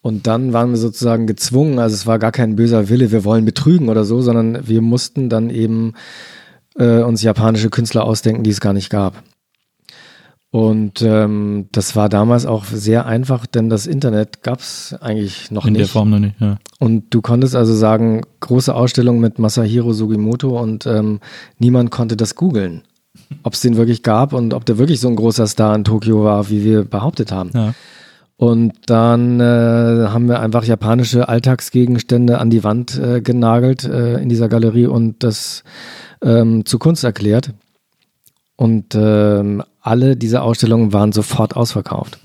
Und 0.00 0.26
dann 0.26 0.52
waren 0.52 0.70
wir 0.70 0.78
sozusagen 0.78 1.28
gezwungen, 1.28 1.78
also 1.78 1.94
es 1.94 2.06
war 2.06 2.18
gar 2.18 2.32
kein 2.32 2.56
böser 2.56 2.88
Wille, 2.88 3.12
wir 3.12 3.24
wollen 3.24 3.44
betrügen 3.44 3.88
oder 3.88 4.04
so, 4.04 4.20
sondern 4.20 4.66
wir 4.66 4.82
mussten 4.82 5.28
dann 5.28 5.48
eben 5.48 5.94
äh, 6.78 7.02
uns 7.02 7.22
japanische 7.22 7.70
Künstler 7.70 8.04
ausdenken, 8.04 8.42
die 8.42 8.50
es 8.50 8.60
gar 8.60 8.72
nicht 8.72 8.90
gab. 8.90 9.22
Und 10.50 11.00
ähm, 11.00 11.68
das 11.72 11.96
war 11.96 12.10
damals 12.10 12.44
auch 12.44 12.66
sehr 12.66 13.06
einfach, 13.06 13.46
denn 13.46 13.70
das 13.70 13.86
Internet 13.86 14.42
gab 14.42 14.60
es 14.60 14.94
eigentlich 15.00 15.50
noch 15.50 15.64
In 15.64 15.72
nicht. 15.72 15.80
der 15.80 15.88
Form 15.88 16.10
noch 16.10 16.18
nicht, 16.18 16.38
ja. 16.40 16.58
Und 16.78 17.04
du 17.14 17.22
konntest 17.22 17.56
also 17.56 17.74
sagen, 17.74 18.20
große 18.40 18.74
Ausstellung 18.74 19.18
mit 19.18 19.38
Masahiro 19.38 19.94
Sugimoto 19.94 20.60
und 20.60 20.86
ähm, 20.86 21.20
niemand 21.58 21.90
konnte 21.90 22.18
das 22.18 22.34
googeln. 22.34 22.82
Ob 23.44 23.54
es 23.54 23.60
den 23.62 23.76
wirklich 23.78 24.02
gab 24.02 24.34
und 24.34 24.52
ob 24.52 24.66
der 24.66 24.76
wirklich 24.76 25.00
so 25.00 25.08
ein 25.08 25.16
großer 25.16 25.46
Star 25.46 25.74
in 25.74 25.84
Tokio 25.84 26.22
war, 26.22 26.50
wie 26.50 26.64
wir 26.64 26.84
behauptet 26.84 27.32
haben. 27.32 27.50
ja. 27.54 27.74
Und 28.36 28.72
dann 28.86 29.38
äh, 29.38 29.44
haben 30.08 30.26
wir 30.26 30.40
einfach 30.40 30.64
japanische 30.64 31.28
Alltagsgegenstände 31.28 32.38
an 32.38 32.50
die 32.50 32.64
Wand 32.64 32.98
äh, 32.98 33.20
genagelt 33.20 33.84
äh, 33.84 34.20
in 34.20 34.28
dieser 34.28 34.48
Galerie 34.48 34.86
und 34.86 35.22
das 35.22 35.62
ähm, 36.22 36.64
zu 36.64 36.78
Kunst 36.78 37.04
erklärt. 37.04 37.52
Und 38.56 38.94
ähm, 38.94 39.62
alle 39.80 40.16
diese 40.16 40.42
Ausstellungen 40.42 40.92
waren 40.92 41.12
sofort 41.12 41.56
ausverkauft. 41.56 42.18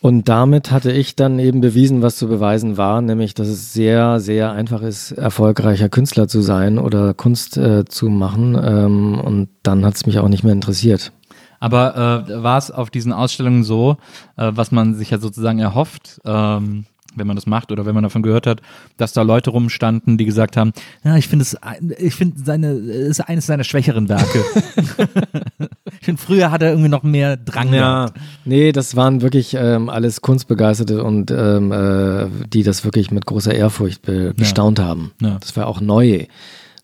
Und 0.00 0.28
damit 0.28 0.72
hatte 0.72 0.90
ich 0.90 1.14
dann 1.14 1.38
eben 1.38 1.60
bewiesen, 1.60 2.02
was 2.02 2.16
zu 2.16 2.26
beweisen 2.26 2.76
war, 2.76 3.00
nämlich, 3.00 3.34
dass 3.34 3.46
es 3.46 3.72
sehr, 3.72 4.18
sehr 4.18 4.50
einfach 4.50 4.82
ist, 4.82 5.12
erfolgreicher 5.12 5.88
Künstler 5.88 6.26
zu 6.26 6.40
sein 6.40 6.78
oder 6.80 7.14
Kunst 7.14 7.56
äh, 7.56 7.84
zu 7.84 8.08
machen. 8.08 8.60
Ähm, 8.60 9.20
und 9.20 9.48
dann 9.62 9.84
hat 9.84 9.94
es 9.94 10.04
mich 10.04 10.18
auch 10.18 10.28
nicht 10.28 10.42
mehr 10.42 10.54
interessiert. 10.54 11.12
Aber 11.60 12.26
äh, 12.26 12.42
war 12.42 12.58
es 12.58 12.72
auf 12.72 12.90
diesen 12.90 13.12
Ausstellungen 13.12 13.62
so, 13.62 13.96
äh, 14.36 14.50
was 14.52 14.72
man 14.72 14.96
sich 14.96 15.10
ja 15.10 15.18
sozusagen 15.18 15.60
erhofft, 15.60 16.20
ähm, 16.24 16.86
wenn 17.14 17.26
man 17.26 17.36
das 17.36 17.46
macht 17.46 17.72
oder 17.72 17.86
wenn 17.86 17.94
man 17.94 18.02
davon 18.02 18.22
gehört 18.22 18.46
hat, 18.46 18.60
dass 18.96 19.12
da 19.12 19.22
Leute 19.22 19.50
rumstanden, 19.50 20.18
die 20.18 20.24
gesagt 20.24 20.56
haben, 20.56 20.72
ja, 21.04 21.16
ich 21.16 21.28
finde 21.28 21.44
es, 21.44 21.56
ich 21.98 22.14
finde 22.14 22.40
seine, 22.42 22.72
ist 22.72 23.20
eines 23.20 23.46
seiner 23.46 23.64
schwächeren 23.64 24.08
Werke. 24.08 24.44
ich 26.00 26.04
finde, 26.04 26.20
früher 26.20 26.50
hat 26.50 26.62
er 26.62 26.70
irgendwie 26.70 26.88
noch 26.88 27.02
mehr 27.02 27.36
Drang 27.36 27.70
gehabt. 27.70 28.18
Nee, 28.44 28.72
das 28.72 28.96
waren 28.96 29.22
wirklich 29.22 29.54
ähm, 29.58 29.88
alles 29.88 30.20
Kunstbegeisterte 30.20 31.02
und 31.02 31.30
ähm, 31.30 31.72
äh, 31.72 32.26
die 32.48 32.62
das 32.62 32.84
wirklich 32.84 33.10
mit 33.10 33.26
großer 33.26 33.54
Ehrfurcht 33.54 34.02
be 34.02 34.34
bestaunt 34.34 34.78
haben. 34.78 35.12
Ja. 35.20 35.38
Das 35.40 35.56
war 35.56 35.66
auch 35.66 35.80
neu. 35.80 36.26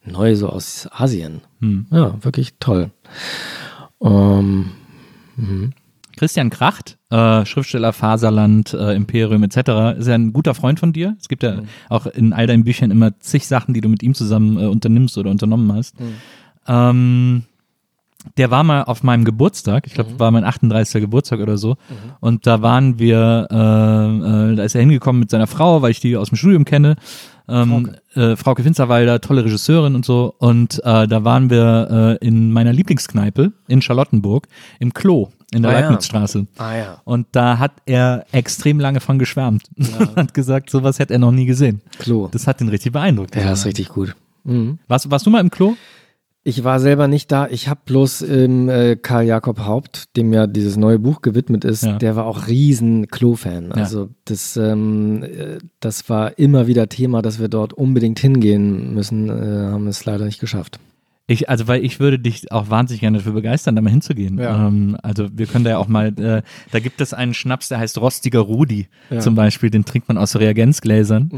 Neu 0.04 0.36
so 0.36 0.48
aus 0.48 0.88
Asien. 0.90 1.42
Hm. 1.60 1.86
Ja, 1.90 2.14
wirklich 2.22 2.54
toll. 2.60 2.90
Ähm, 4.02 4.70
Christian 6.16 6.50
Kracht, 6.50 6.97
äh, 7.10 7.44
Schriftsteller 7.46 7.92
Faserland, 7.92 8.74
äh, 8.74 8.94
Imperium 8.94 9.42
etc., 9.42 9.98
ist 9.98 10.08
ja 10.08 10.14
ein 10.14 10.32
guter 10.32 10.54
Freund 10.54 10.78
von 10.78 10.92
dir. 10.92 11.16
Es 11.20 11.28
gibt 11.28 11.42
ja 11.42 11.62
auch 11.88 12.06
in 12.06 12.32
all 12.32 12.46
deinen 12.46 12.64
Büchern 12.64 12.90
immer 12.90 13.18
zig 13.20 13.46
Sachen, 13.46 13.74
die 13.74 13.80
du 13.80 13.88
mit 13.88 14.02
ihm 14.02 14.14
zusammen 14.14 14.58
äh, 14.58 14.66
unternimmst 14.66 15.16
oder 15.16 15.30
unternommen 15.30 15.72
hast. 15.72 15.94
Ähm, 16.66 17.44
der 18.36 18.50
war 18.50 18.62
mal 18.64 18.82
auf 18.82 19.02
meinem 19.02 19.24
Geburtstag, 19.24 19.86
ich 19.86 19.94
glaube, 19.94 20.18
war 20.18 20.30
mein 20.30 20.44
38. 20.44 21.00
Geburtstag 21.00 21.40
oder 21.40 21.56
so. 21.56 21.76
Und 22.20 22.46
da 22.46 22.62
waren 22.62 22.98
wir, 22.98 23.48
äh, 23.50 24.52
äh, 24.52 24.56
da 24.56 24.62
ist 24.64 24.74
er 24.74 24.80
hingekommen 24.80 25.20
mit 25.20 25.30
seiner 25.30 25.46
Frau, 25.46 25.82
weil 25.82 25.92
ich 25.92 26.00
die 26.00 26.16
aus 26.16 26.28
dem 26.28 26.36
Studium 26.36 26.64
kenne. 26.64 26.96
Ähm, 27.48 27.92
äh, 28.14 28.36
Frauke 28.36 28.62
Finsterwalder, 28.62 29.20
tolle 29.20 29.44
Regisseurin 29.44 29.94
und 29.94 30.04
so. 30.04 30.34
Und 30.36 30.80
äh, 30.84 31.06
da 31.06 31.24
waren 31.24 31.48
wir 31.48 32.18
äh, 32.20 32.26
in 32.26 32.52
meiner 32.52 32.72
Lieblingskneipe 32.72 33.52
in 33.68 33.80
Charlottenburg 33.80 34.48
im 34.78 34.92
Klo 34.92 35.30
in 35.52 35.62
der 35.62 35.70
Ah 35.70 35.74
ja. 35.74 35.80
Leibnizstraße. 35.80 36.46
ah 36.58 36.76
ja, 36.76 37.00
Und 37.04 37.26
da 37.32 37.58
hat 37.58 37.72
er 37.86 38.26
extrem 38.32 38.80
lange 38.80 39.00
von 39.00 39.18
geschwärmt 39.18 39.64
und 39.76 40.16
hat 40.16 40.34
gesagt, 40.34 40.70
sowas 40.70 40.98
hätte 40.98 41.14
er 41.14 41.18
noch 41.18 41.32
nie 41.32 41.46
gesehen. 41.46 41.80
Klo. 41.98 42.28
Das 42.30 42.46
hat 42.46 42.60
ihn 42.60 42.68
richtig 42.68 42.92
beeindruckt. 42.92 43.34
Ja, 43.36 43.52
ist 43.52 43.64
richtig 43.66 43.88
gut. 43.88 44.14
Mhm. 44.44 44.78
warst, 44.88 45.10
warst 45.10 45.26
du 45.26 45.30
mal 45.30 45.40
im 45.40 45.50
Klo? 45.50 45.74
Ich 46.44 46.64
war 46.64 46.80
selber 46.80 47.08
nicht 47.08 47.30
da. 47.30 47.46
Ich 47.48 47.68
habe 47.68 47.80
bloß 47.84 48.22
ähm, 48.22 48.70
äh, 48.70 48.96
Karl 48.96 49.24
Jakob 49.24 49.60
Haupt, 49.66 50.16
dem 50.16 50.32
ja 50.32 50.46
dieses 50.46 50.76
neue 50.78 50.98
Buch 50.98 51.20
gewidmet 51.20 51.64
ist, 51.64 51.82
Ja. 51.82 51.98
der 51.98 52.16
war 52.16 52.24
auch 52.24 52.46
riesen 52.46 53.08
Klo-Fan. 53.08 53.72
Also 53.72 54.08
das, 54.24 54.56
ähm, 54.56 55.22
äh, 55.24 55.58
das 55.80 56.08
war 56.08 56.38
immer 56.38 56.66
wieder 56.66 56.88
Thema, 56.88 57.20
dass 57.20 57.38
wir 57.38 57.48
dort 57.48 57.74
unbedingt 57.74 58.18
hingehen 58.20 58.94
müssen, 58.94 59.28
äh, 59.28 59.72
haben 59.72 59.88
es 59.88 60.04
leider 60.06 60.24
nicht 60.24 60.40
geschafft. 60.40 60.78
Ich, 61.30 61.50
also 61.50 61.68
weil 61.68 61.84
ich 61.84 62.00
würde 62.00 62.18
dich 62.18 62.50
auch 62.50 62.70
wahnsinnig 62.70 63.00
gerne 63.00 63.18
dafür 63.18 63.34
begeistern, 63.34 63.76
da 63.76 63.82
mal 63.82 63.90
hinzugehen. 63.90 64.38
Ja. 64.38 64.66
Ähm, 64.66 64.96
also 65.02 65.28
wir 65.30 65.46
können 65.46 65.62
da 65.64 65.70
ja 65.72 65.78
auch 65.78 65.86
mal, 65.86 66.06
äh, 66.18 66.42
da 66.72 66.80
gibt 66.80 67.02
es 67.02 67.12
einen 67.12 67.34
Schnaps, 67.34 67.68
der 67.68 67.78
heißt 67.78 67.98
Rostiger 67.98 68.40
Rudi 68.40 68.88
Ja. 69.10 69.16
Mhm. 69.16 69.20
zum 69.20 69.34
Beispiel, 69.34 69.68
den 69.70 69.84
trinkt 69.84 70.08
man 70.08 70.16
aus 70.16 70.36
Reagenzgläsern. 70.36 71.30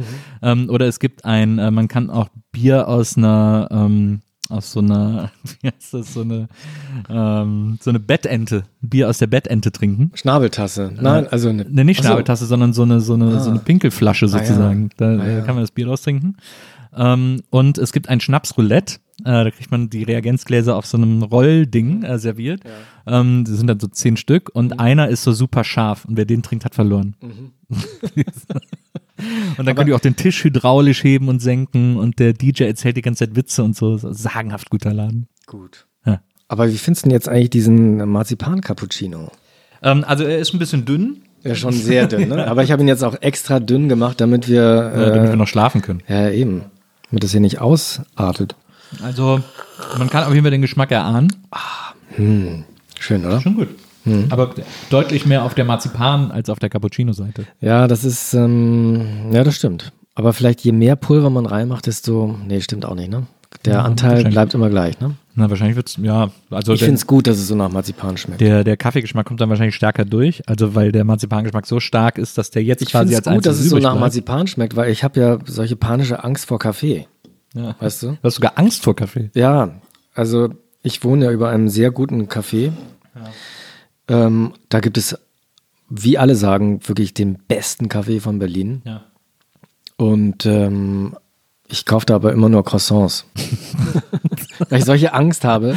Ähm, 0.43 0.71
oder 0.71 0.87
es 0.87 1.01
gibt 1.01 1.25
ein, 1.25 1.59
äh, 1.59 1.73
man 1.73 1.89
kann 1.89 2.09
auch 2.09 2.29
Bier 2.53 2.87
aus 2.87 3.17
einer, 3.17 3.67
ähm, 3.73 4.21
aus 4.49 4.71
so 4.73 4.79
einer, 4.81 5.33
wie 5.61 5.67
heißt 5.69 5.93
das, 5.95 6.15
so 6.15 6.21
eine, 6.21 6.49
ähm, 7.09 7.79
so 7.81 7.91
eine 7.91 7.99
Bettente, 8.01 8.63
Bier 8.81 9.09
aus 9.09 9.19
der 9.19 9.27
Bettente 9.27 9.73
trinken. 9.73 10.13
Schnabeltasse. 10.15 10.93
Nein, 11.01 11.27
also 11.29 11.49
eine. 11.49 11.65
Ne, 11.69 11.85
nicht 11.85 11.99
Ach 12.01 12.03
so. 12.05 12.09
Schnabeltasse, 12.11 12.47
sondern 12.47 12.73
so 12.73 12.83
eine, 12.83 13.01
so 13.01 13.15
eine, 13.15 13.41
so 13.41 13.51
eine 13.51 13.59
Pinkelflasche 13.59 14.27
Ah, 14.27 14.29
ja. 14.29 14.39
sozusagen. 14.39 14.91
Da 14.97 15.07
Ah, 15.17 15.25
äh, 15.25 15.35
ja. 15.39 15.41
kann 15.43 15.57
man 15.57 15.65
das 15.65 15.73
Bier 15.73 15.87
draus 15.87 16.03
trinken. 16.03 16.37
Ähm, 16.97 17.43
und 17.51 17.79
es 17.79 17.93
gibt 17.93 18.09
ein 18.09 18.21
Schnapsroulette. 18.21 18.97
Äh, 19.25 19.45
da 19.45 19.51
kriegt 19.51 19.71
man 19.71 19.91
die 19.91 20.03
Reagenzgläser 20.03 20.77
auf 20.77 20.87
so 20.87 20.97
einem 20.97 21.23
Rollding 21.23 22.03
äh, 22.03 22.19
serviert. 22.19 22.63
Ähm, 23.07 23.45
das 23.47 23.57
sind 23.57 23.67
dann 23.67 23.81
so 23.81 23.87
zehn 23.89 24.17
Stück 24.17 24.51
und 24.55 24.73
Mhm. 24.75 24.81
einer 24.81 25.09
ist 25.09 25.23
so 25.25 25.33
super 25.33 25.65
scharf 25.65 26.05
und 26.05 26.17
wer 26.17 26.25
den 26.25 26.43
trinkt, 26.43 26.65
hat 26.65 26.75
verloren. 26.75 27.15
und 29.59 29.67
dann 29.67 29.77
könnt 29.77 29.89
ihr 29.89 29.97
auch 29.97 30.01
den 30.01 30.17
Tisch 30.17 30.45
hydraulisch 30.45 31.05
heben 31.05 31.29
und 31.29 31.41
senken 31.41 31.97
und 31.97 32.19
der 32.19 32.33
DJ 32.33 32.65
erzählt 32.65 32.97
die 32.97 33.03
ganze 33.03 33.27
Zeit 33.27 33.37
Witze 33.37 33.63
und 33.63 33.77
so. 33.77 33.97
sagenhaft 33.99 34.71
guter 34.71 34.93
Laden. 34.93 35.29
Gut. 35.47 35.87
Ja. 36.07 36.21
Aber 36.49 36.69
wie 36.69 36.79
findest 36.79 37.05
du 37.05 37.09
denn 37.09 37.15
jetzt 37.17 37.29
eigentlich 37.29 37.51
diesen 37.51 38.09
Marzipan-Cappuccino? 38.09 39.31
Ähm, 39.83 40.05
also 40.07 40.25
er 40.25 40.39
ist 40.39 40.53
ein 40.55 40.59
bisschen 40.59 40.85
dünn, 40.85 41.23
Ja, 41.43 41.55
schon 41.55 41.73
sehr 41.73 42.07
dünn, 42.07 42.29
ne? 42.29 42.47
Aber 42.47 42.63
ich 42.63 42.71
habe 42.73 42.83
ihn 42.83 42.89
jetzt 42.89 43.03
auch 43.05 43.17
extra 43.21 43.61
dünn 43.61 43.89
gemacht, 43.89 44.21
damit 44.21 44.49
wir, 44.49 44.93
äh, 44.95 45.07
damit 45.11 45.23
wir 45.29 45.33
äh, 45.33 45.37
noch 45.37 45.49
schlafen 45.49 45.81
können. 45.83 46.03
ja 46.09 46.31
eben, 46.31 46.65
damit 47.11 47.25
das 47.25 47.31
hier 47.33 47.41
nicht 47.41 47.61
ausartet. 47.61 48.57
Also 49.03 49.41
man 49.99 50.11
kann 50.11 50.25
auf 50.25 50.33
jeden 50.33 50.43
Fall 50.45 50.51
den 50.51 50.63
Geschmack 50.63 50.91
erahnen. 50.91 51.29
Schön, 52.99 53.25
oder? 53.25 53.41
Schon 53.41 53.55
gut. 53.55 53.69
Aber 54.31 54.51
deutlich 54.89 55.27
mehr 55.27 55.45
auf 55.45 55.55
der 55.55 55.65
Marzipan 55.65 56.31
als 56.31 56.49
auf 56.51 56.59
der 56.59 56.71
Cappuccino-Seite. 56.71 57.47
Ja, 57.61 57.87
das 57.87 58.05
ist, 58.05 58.35
ähm, 58.35 59.31
ja, 59.33 59.45
das 59.45 59.57
stimmt. 59.57 59.93
Aber 60.15 60.33
vielleicht 60.33 60.61
je 60.63 60.73
mehr 60.73 60.97
Pulver 60.97 61.31
man 61.31 61.47
reinmacht, 61.47 61.87
desto, 61.87 62.37
nee, 62.47 62.61
stimmt 62.61 62.85
auch 62.85 62.95
nicht, 62.95 63.11
ne? 63.11 63.27
Der 63.65 63.85
Anteil 63.85 64.11
wahrscheinlich. 64.11 64.35
bleibt 64.35 64.55
immer 64.55 64.71
gleich, 64.71 65.01
ne? 65.01 65.15
Na, 65.35 65.51
wahrscheinlich 65.51 65.77
wird's, 65.77 65.97
ja, 66.01 66.31
also 66.51 66.73
Ich 66.73 66.81
finde 66.81 66.97
es 66.97 67.07
gut, 67.07 67.27
dass 67.27 67.37
es 67.39 67.49
so 67.49 67.55
nach 67.55 67.71
Marzipan 67.71 68.17
schmeckt. 68.17 68.41
der, 68.41 68.65
der 68.65 68.77
Kaffeegeschmack 68.77 69.27
kommt 69.27 69.41
dann 69.41 69.51
wahrscheinlich 69.51 69.75
stärker 69.75 70.05
durch, 70.05 70.43
also 70.49 70.75
weil 70.75 70.93
der 70.93 71.05
Marzipangeschmack 71.05 71.67
so 71.67 71.79
stark 71.79 72.17
ist, 72.19 72.39
dass 72.39 72.51
der 72.51 72.63
jetzt 72.63 72.83
Ich 72.83 72.91
quasi 72.91 73.09
finde 73.15 73.21
es 73.21 73.27
als 73.27 73.37
gut, 73.37 73.47
dass 73.47 73.59
es 73.59 73.69
so 73.69 73.77
nach 73.77 73.91
bleibt. 73.91 74.01
Marzipan 74.01 74.47
schmeckt, 74.47 74.77
weil 74.77 74.91
ich 74.91 75.05
habe 75.05 75.21
ja 75.21 75.39
solche 75.47 75.77
panische 75.77 76.25
Angst 76.25 76.47
vor 76.47 76.59
Kaffee. 76.59 77.07
Ja. 77.55 77.75
Weißt 77.79 78.03
du? 78.03 78.13
Du 78.13 78.19
hast 78.23 78.37
sogar 78.37 78.59
Angst 78.59 78.83
vor 78.83 78.95
Kaffee. 78.95 79.31
Ja, 79.35 79.81
also 80.15 80.51
ich 80.83 81.03
wohne 81.05 81.27
ja 81.27 81.33
über 81.33 81.51
einem 81.51 81.69
sehr 81.69 81.91
guten 81.91 82.27
Café. 82.29 82.73
Ähm, 84.09 84.55
da 84.69 84.81
gibt 84.81 84.99
es, 84.99 85.19
wie 85.89 86.19
alle 86.19 86.35
sagen, 86.35 86.81
wirklich 86.87 87.15
den 87.15 87.39
besten 87.49 87.89
Kaffee 87.89 88.21
von 88.21 88.39
Berlin. 88.39 88.83
Ja. 88.85 89.05
Und 89.97 90.47
ähm, 90.47 91.17
ich 91.69 91.87
kaufe 91.87 92.07
da 92.07 92.17
aber 92.17 92.33
immer 92.33 92.49
nur 92.49 92.65
Croissants. 92.65 93.27
weil 94.69 94.79
ich 94.79 94.85
solche 94.85 95.13
Angst 95.13 95.45
habe 95.45 95.77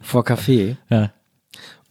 vor 0.00 0.24
Kaffee 0.24 0.76
ja. 0.88 1.12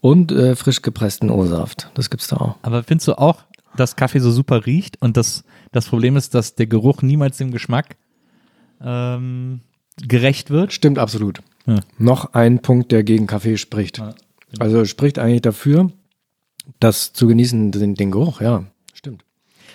und 0.02 0.32
äh, 0.32 0.56
frisch 0.56 0.82
gepressten 0.82 1.30
O-Saft. 1.30 1.92
Das 1.94 2.10
gibt's 2.10 2.28
da 2.28 2.38
auch. 2.38 2.56
Aber 2.62 2.84
findest 2.84 3.08
du 3.08 3.18
auch, 3.18 3.44
dass 3.76 3.96
Kaffee 3.96 4.20
so 4.20 4.32
super 4.32 4.66
riecht 4.66 5.02
und 5.02 5.18
das, 5.18 5.44
das 5.72 5.88
Problem 5.88 6.16
ist, 6.16 6.34
dass 6.36 6.56
der 6.56 6.68
Geruch 6.68 7.02
niemals 7.02 7.38
dem 7.38 7.52
Geschmack 7.52 7.98
ähm, 8.84 9.62
gerecht 10.08 10.50
wird? 10.50 10.74
Stimmt 10.74 11.00
absolut. 11.00 11.40
Ja. 11.66 11.80
Noch 11.98 12.34
ein 12.34 12.60
Punkt, 12.62 12.92
der 12.92 13.04
gegen 13.04 13.28
Kaffee 13.28 13.58
spricht. 13.58 14.02
Also 14.60 14.86
spricht 14.86 15.18
eigentlich 15.20 15.42
dafür, 15.42 15.92
das 16.80 17.14
zu 17.14 17.28
genießen, 17.28 17.72
den, 17.72 17.96
den 17.96 18.12
Geruch, 18.12 18.42
ja. 18.42 18.66
Stimmt. 18.94 19.24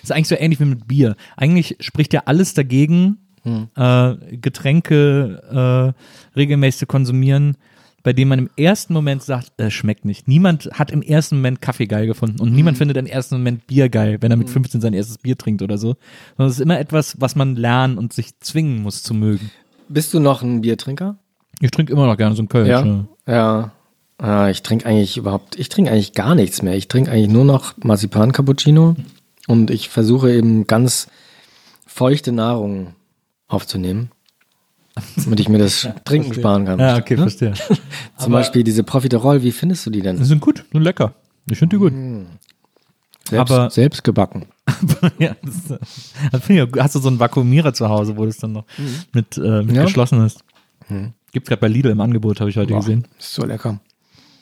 ist 0.01 0.11
eigentlich 0.11 0.27
so 0.27 0.35
ähnlich 0.35 0.59
wie 0.59 0.65
mit 0.65 0.87
Bier. 0.87 1.15
Eigentlich 1.35 1.77
spricht 1.79 2.13
ja 2.13 2.23
alles 2.25 2.53
dagegen, 2.53 3.17
Hm. 3.43 3.69
äh, 3.77 4.35
Getränke 4.37 5.95
äh, 5.95 6.37
regelmäßig 6.37 6.79
zu 6.79 6.85
konsumieren, 6.87 7.55
bei 8.03 8.13
denen 8.13 8.29
man 8.29 8.39
im 8.39 8.49
ersten 8.55 8.93
Moment 8.93 9.23
sagt, 9.23 9.51
es 9.57 9.73
schmeckt 9.73 10.05
nicht. 10.05 10.27
Niemand 10.27 10.69
hat 10.73 10.91
im 10.91 11.01
ersten 11.01 11.37
Moment 11.37 11.61
Kaffee 11.61 11.87
geil 11.87 12.07
gefunden 12.07 12.39
und 12.41 12.49
Hm. 12.49 12.55
niemand 12.55 12.77
findet 12.77 12.97
im 12.97 13.05
ersten 13.05 13.35
Moment 13.35 13.67
Bier 13.67 13.89
geil, 13.89 14.17
wenn 14.21 14.31
er 14.31 14.37
mit 14.37 14.49
15 14.49 14.81
sein 14.81 14.93
erstes 14.93 15.17
Bier 15.17 15.37
trinkt 15.37 15.61
oder 15.61 15.77
so. 15.77 15.95
Sondern 16.37 16.49
es 16.51 16.55
ist 16.57 16.61
immer 16.63 16.79
etwas, 16.79 17.19
was 17.19 17.35
man 17.35 17.55
lernen 17.55 17.97
und 17.97 18.13
sich 18.13 18.39
zwingen 18.39 18.81
muss 18.81 19.03
zu 19.03 19.13
mögen. 19.13 19.51
Bist 19.89 20.13
du 20.13 20.19
noch 20.19 20.41
ein 20.41 20.61
Biertrinker? 20.61 21.17
Ich 21.61 21.71
trinke 21.71 21.91
immer 21.91 22.05
noch 22.07 22.15
gerne 22.17 22.35
so 22.35 22.41
ein 22.43 22.47
Kölsch. 22.49 22.69
Ja. 22.69 23.05
Ja. 23.27 23.71
Ah, 24.17 24.49
ich 24.49 24.63
trinke 24.63 24.85
eigentlich 24.85 25.15
überhaupt, 25.17 25.57
ich 25.57 25.69
trinke 25.69 25.91
eigentlich 25.91 26.13
gar 26.13 26.35
nichts 26.35 26.61
mehr. 26.61 26.75
Ich 26.75 26.87
trinke 26.89 27.09
eigentlich 27.11 27.29
nur 27.29 27.45
noch 27.45 27.75
Marzipan-Cappuccino 27.77 28.95
und 29.47 29.71
ich 29.71 29.87
versuche 29.89 30.31
eben 30.33 30.67
ganz 30.67 31.07
feuchte 31.87 32.31
Nahrung 32.33 32.95
aufzunehmen, 33.47 34.11
damit 35.23 35.39
ich 35.39 35.49
mir 35.49 35.57
das 35.59 35.87
Trinken 36.05 36.33
sparen 36.33 36.65
kann. 36.65 36.79
Ja, 36.79 36.97
okay, 36.97 37.15
Ne? 37.15 37.21
verstehe. 37.23 37.53
Zum 38.17 38.31
Beispiel 38.31 38.63
diese 38.63 38.83
Profiterol, 38.83 39.41
wie 39.43 39.51
findest 39.51 39.85
du 39.85 39.89
die 39.89 39.99
Die 39.99 40.03
denn? 40.03 40.23
sind 40.23 40.41
gut, 40.41 40.65
sind 40.71 40.81
lecker. 40.81 41.13
Ich 41.49 41.57
finde 41.57 41.75
die 41.77 41.79
gut. 41.79 41.93
Selbst, 43.29 43.51
aber- 43.51 43.69
selbst 43.69 44.03
gebacken. 44.03 44.47
ja, 45.19 45.35
das, 45.43 45.71
äh, 45.71 45.79
das 46.31 46.49
ich, 46.49 46.67
hast 46.79 46.95
du 46.95 46.99
so 46.99 47.09
einen 47.09 47.19
Vakuumierer 47.19 47.73
zu 47.73 47.87
Hause, 47.89 48.17
wo 48.17 48.23
du 48.23 48.29
es 48.29 48.37
dann 48.37 48.53
noch 48.53 48.65
mit, 49.13 49.37
äh, 49.37 49.61
mit 49.63 49.75
Ja. 49.75 49.83
geschlossen 49.83 50.21
hast? 50.21 50.43
Gibt's 51.31 51.47
gerade 51.49 51.59
bei 51.61 51.67
Lidl 51.67 51.89
im 51.91 52.01
Angebot, 52.01 52.39
habe 52.39 52.49
ich 52.49 52.57
heute 52.57 52.73
Boah, 52.73 52.79
gesehen. 52.79 53.07
Ist 53.19 53.33
so 53.35 53.45
lecker. 53.45 53.79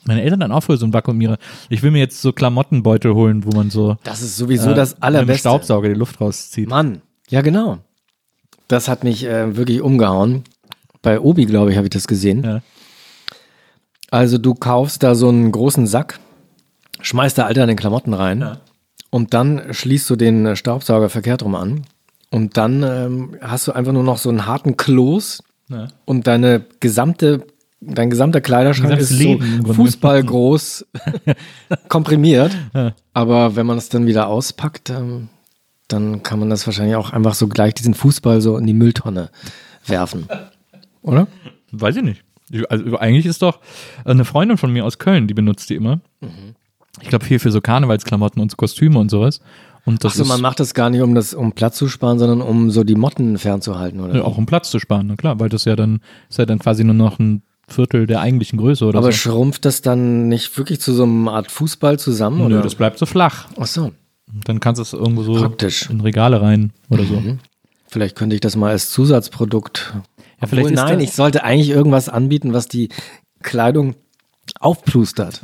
Meine 0.06 0.22
Eltern 0.22 0.40
dann 0.40 0.52
auch 0.54 0.62
früher 0.62 0.78
so 0.78 0.86
einen 0.86 0.94
Vakuumierer. 0.94 1.38
Ich 1.70 1.84
will 1.84 1.92
mir 1.92 2.00
jetzt 2.00 2.22
so 2.22 2.32
Klamottenbeutel 2.32 3.14
holen, 3.14 3.44
wo 3.44 3.52
man 3.56 3.70
so 3.70 3.98
Das 4.06 4.22
ist 4.22 4.38
sowieso 4.38 4.72
äh, 4.72 4.74
das 4.74 4.94
mit 4.96 5.04
einem 5.04 5.16
allerbeste. 5.16 5.40
Staubsauger 5.42 5.90
die 5.90 5.96
Luft 5.96 6.22
rauszieht. 6.22 6.70
Mann, 6.70 7.02
ja 7.30 7.42
genau. 7.42 7.80
Das 8.68 8.88
hat 8.88 9.04
mich 9.04 9.26
äh, 9.26 9.56
wirklich 9.56 9.82
umgehauen. 9.82 10.44
Bei 11.02 11.20
Obi, 11.20 11.46
glaube 11.46 11.72
ich, 11.72 11.78
habe 11.78 11.88
ich 11.88 11.92
das 11.94 12.08
gesehen. 12.08 12.44
Ja. 12.44 12.62
Also 14.12 14.38
du 14.38 14.54
kaufst 14.56 15.04
da 15.04 15.16
so 15.16 15.30
einen 15.30 15.52
großen 15.52 15.86
Sack, 15.88 16.20
schmeißt 17.02 17.38
da 17.38 17.46
all 17.46 17.54
deine 17.54 17.76
Klamotten 17.76 18.14
rein 18.14 18.58
Und 19.10 19.34
dann 19.34 19.74
schließt 19.74 20.10
du 20.10 20.16
den 20.16 20.56
Staubsauger 20.56 21.10
verkehrt 21.10 21.44
rum 21.44 21.56
an. 21.56 21.86
Und 22.30 22.58
dann 22.58 22.84
ähm, 22.84 23.38
hast 23.42 23.68
du 23.68 23.72
einfach 23.74 23.94
nur 23.94 24.04
noch 24.04 24.18
so 24.18 24.30
einen 24.30 24.46
harten 24.46 24.76
Kloß 24.76 25.44
Ja. 25.70 25.88
und 26.06 26.28
deine 26.28 26.66
gesamte, 26.82 27.46
dein 27.80 28.10
gesamter 28.10 28.42
Kleiderschrank 28.42 28.90
Gesamtes 28.90 29.12
ist 29.12 29.18
Leben 29.20 29.64
so 29.66 29.74
fußballgroß 29.74 30.86
komprimiert. 31.90 32.52
Ja. 32.74 32.94
Aber 33.14 33.56
wenn 33.56 33.66
man 33.66 33.78
es 33.78 33.88
dann 33.90 34.08
wieder 34.08 34.28
auspackt, 34.28 34.90
ähm, 34.90 35.30
dann 35.88 36.24
kann 36.24 36.40
man 36.40 36.50
das 36.50 36.66
wahrscheinlich 36.68 36.96
auch 36.96 37.12
einfach 37.12 37.34
so 37.34 37.48
gleich 37.48 37.74
diesen 37.74 37.94
Fußball 37.94 38.42
so 38.42 38.58
in 38.58 38.66
die 38.68 38.74
Mülltonne 38.74 39.30
werfen. 39.86 40.28
Oder? 41.02 41.28
Weiß 41.72 41.96
ich 41.98 42.04
nicht. 42.04 42.24
Ich- 42.50 42.70
Also 42.72 42.98
eigentlich 42.98 43.26
ist 43.26 43.42
doch 43.42 43.60
eine 44.06 44.26
Freundin 44.26 44.58
von 44.58 44.72
mir 44.72 44.86
aus 44.86 45.00
Köln, 45.00 45.28
die 45.28 45.34
benutzt 45.34 45.70
die 45.70 45.76
immer. 45.76 46.00
Ich 47.02 47.10
glaube 47.10 47.26
viel 47.26 47.40
für 47.40 47.52
so 47.52 47.62
Karnevalsklamotten 47.62 48.42
und 48.42 48.52
so 48.52 48.58
Kostüme 48.58 49.00
und 49.00 49.10
sowas. 49.10 49.40
Und 49.86 50.04
das 50.04 50.14
Achso, 50.14 50.24
ist 50.24 50.28
man 50.30 50.42
macht 50.42 50.60
das 50.60 50.74
gar 50.74 50.90
nicht, 50.90 51.02
um 51.02 51.16
das, 51.16 51.34
um 51.34 51.54
Platz 51.54 51.78
zu 51.78 51.88
sparen, 51.88 52.20
sondern 52.20 52.42
um 52.42 52.72
so 52.72 52.84
die 52.84 52.96
Motten 52.96 53.38
fernzuhalten, 53.38 54.02
oder? 54.02 54.16
ja, 54.16 54.22
auch 54.24 54.38
um 54.38 54.46
Platz 54.46 54.70
zu 54.70 54.80
sparen, 54.80 55.08
na 55.08 55.16
klar, 55.16 55.40
weil 55.40 55.48
das 55.48 55.64
ja 55.64 55.78
dann 55.78 56.02
ist 56.30 56.38
ja 56.40 56.46
dann 56.46 56.60
quasi 56.60 56.84
nur 56.84 56.94
noch 56.96 57.20
ein 57.20 57.44
Viertel 57.70 58.06
der 58.08 58.20
eigentlichen 58.20 58.60
Größe 58.60 58.84
oder 58.86 58.98
Aber 59.00 59.12
so. 59.14 59.18
schrumpft 59.18 59.64
das 59.66 59.82
dann 59.82 60.28
nicht 60.28 60.58
wirklich 60.58 60.82
zu 60.82 60.94
so 60.94 61.04
einer 61.04 61.32
Art 61.32 61.52
Fußball 61.52 62.00
zusammen? 62.00 62.40
Nö, 62.40 62.46
Oder? 62.46 62.62
das 62.62 62.76
bleibt 62.76 62.98
so 62.98 63.06
flach. 63.06 63.48
Ach 63.60 63.66
so, 63.68 63.92
Dann 64.28 64.60
kannst 64.60 64.80
du 64.80 64.84
es 64.84 64.94
irgendwo 64.94 65.24
so 65.24 65.36
Praktisch. 65.36 65.90
in 65.90 66.02
Regale 66.02 66.42
rein 66.42 66.74
oder 66.90 67.04
so. 67.06 67.22
vielleicht 67.88 68.16
könnte 68.16 68.36
ich 68.36 68.42
das 68.42 68.56
mal 68.56 68.72
als 68.72 68.90
Zusatzprodukt. 68.90 69.94
Ja, 70.42 70.48
vielleicht 70.48 70.76
nein, 70.76 71.00
ich 71.00 71.14
sollte 71.14 71.44
eigentlich 71.44 71.70
irgendwas 71.70 72.10
anbieten, 72.10 72.54
was 72.54 72.68
die 72.68 72.90
Kleidung 73.42 73.96
aufplustert. 74.60 75.42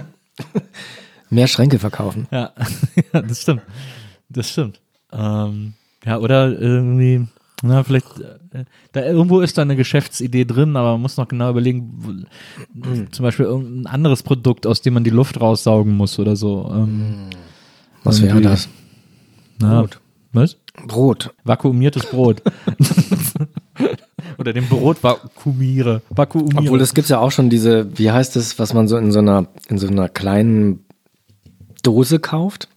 Mehr 1.29 1.47
Schränke 1.47 1.79
verkaufen. 1.79 2.27
Ja, 2.31 2.51
ja 3.13 3.21
das 3.21 3.41
stimmt. 3.41 3.61
Das 4.29 4.49
stimmt. 4.49 4.79
Ähm, 5.11 5.73
ja, 6.05 6.19
oder 6.19 6.59
irgendwie, 6.59 7.27
na, 7.61 7.83
vielleicht, 7.83 8.19
äh, 8.19 8.65
da 8.91 9.01
irgendwo 9.01 9.39
ist 9.39 9.57
da 9.57 9.61
eine 9.61 9.75
Geschäftsidee 9.75 10.45
drin, 10.45 10.75
aber 10.75 10.93
man 10.93 11.01
muss 11.01 11.17
noch 11.17 11.27
genau 11.27 11.49
überlegen, 11.49 11.91
wo, 11.95 13.05
zum 13.11 13.23
Beispiel 13.23 13.45
irgendein 13.45 13.87
anderes 13.87 14.21
Produkt, 14.21 14.67
aus 14.67 14.81
dem 14.81 14.95
man 14.95 15.03
die 15.03 15.09
Luft 15.09 15.39
raussaugen 15.39 15.95
muss 15.95 16.19
oder 16.19 16.35
so. 16.35 16.69
Ähm, 16.73 17.29
Was 18.03 18.21
wäre 18.21 18.41
das? 18.41 18.67
na, 19.59 19.79
Brot. 19.81 19.99
Was? 20.33 20.57
Brot. 20.87 21.33
Vakuumiertes 21.43 22.05
Brot. 22.07 22.41
oder 24.37 24.53
den 24.53 24.67
Brot 24.67 25.03
vakuumiere. 25.03 26.01
Vakuumiere. 26.09 26.57
Obwohl, 26.59 26.79
das 26.79 26.93
gibt's 26.93 27.09
ja 27.09 27.19
auch 27.19 27.31
schon 27.31 27.49
diese, 27.49 27.97
wie 27.97 28.11
heißt 28.11 28.35
das, 28.35 28.57
was 28.59 28.73
man 28.73 28.87
so 28.87 28.97
in 28.97 29.11
so 29.11 29.19
einer, 29.19 29.47
in 29.69 29.77
so 29.77 29.87
einer 29.87 30.09
kleinen 30.09 30.85
Dose 31.83 32.19
kauft? 32.19 32.67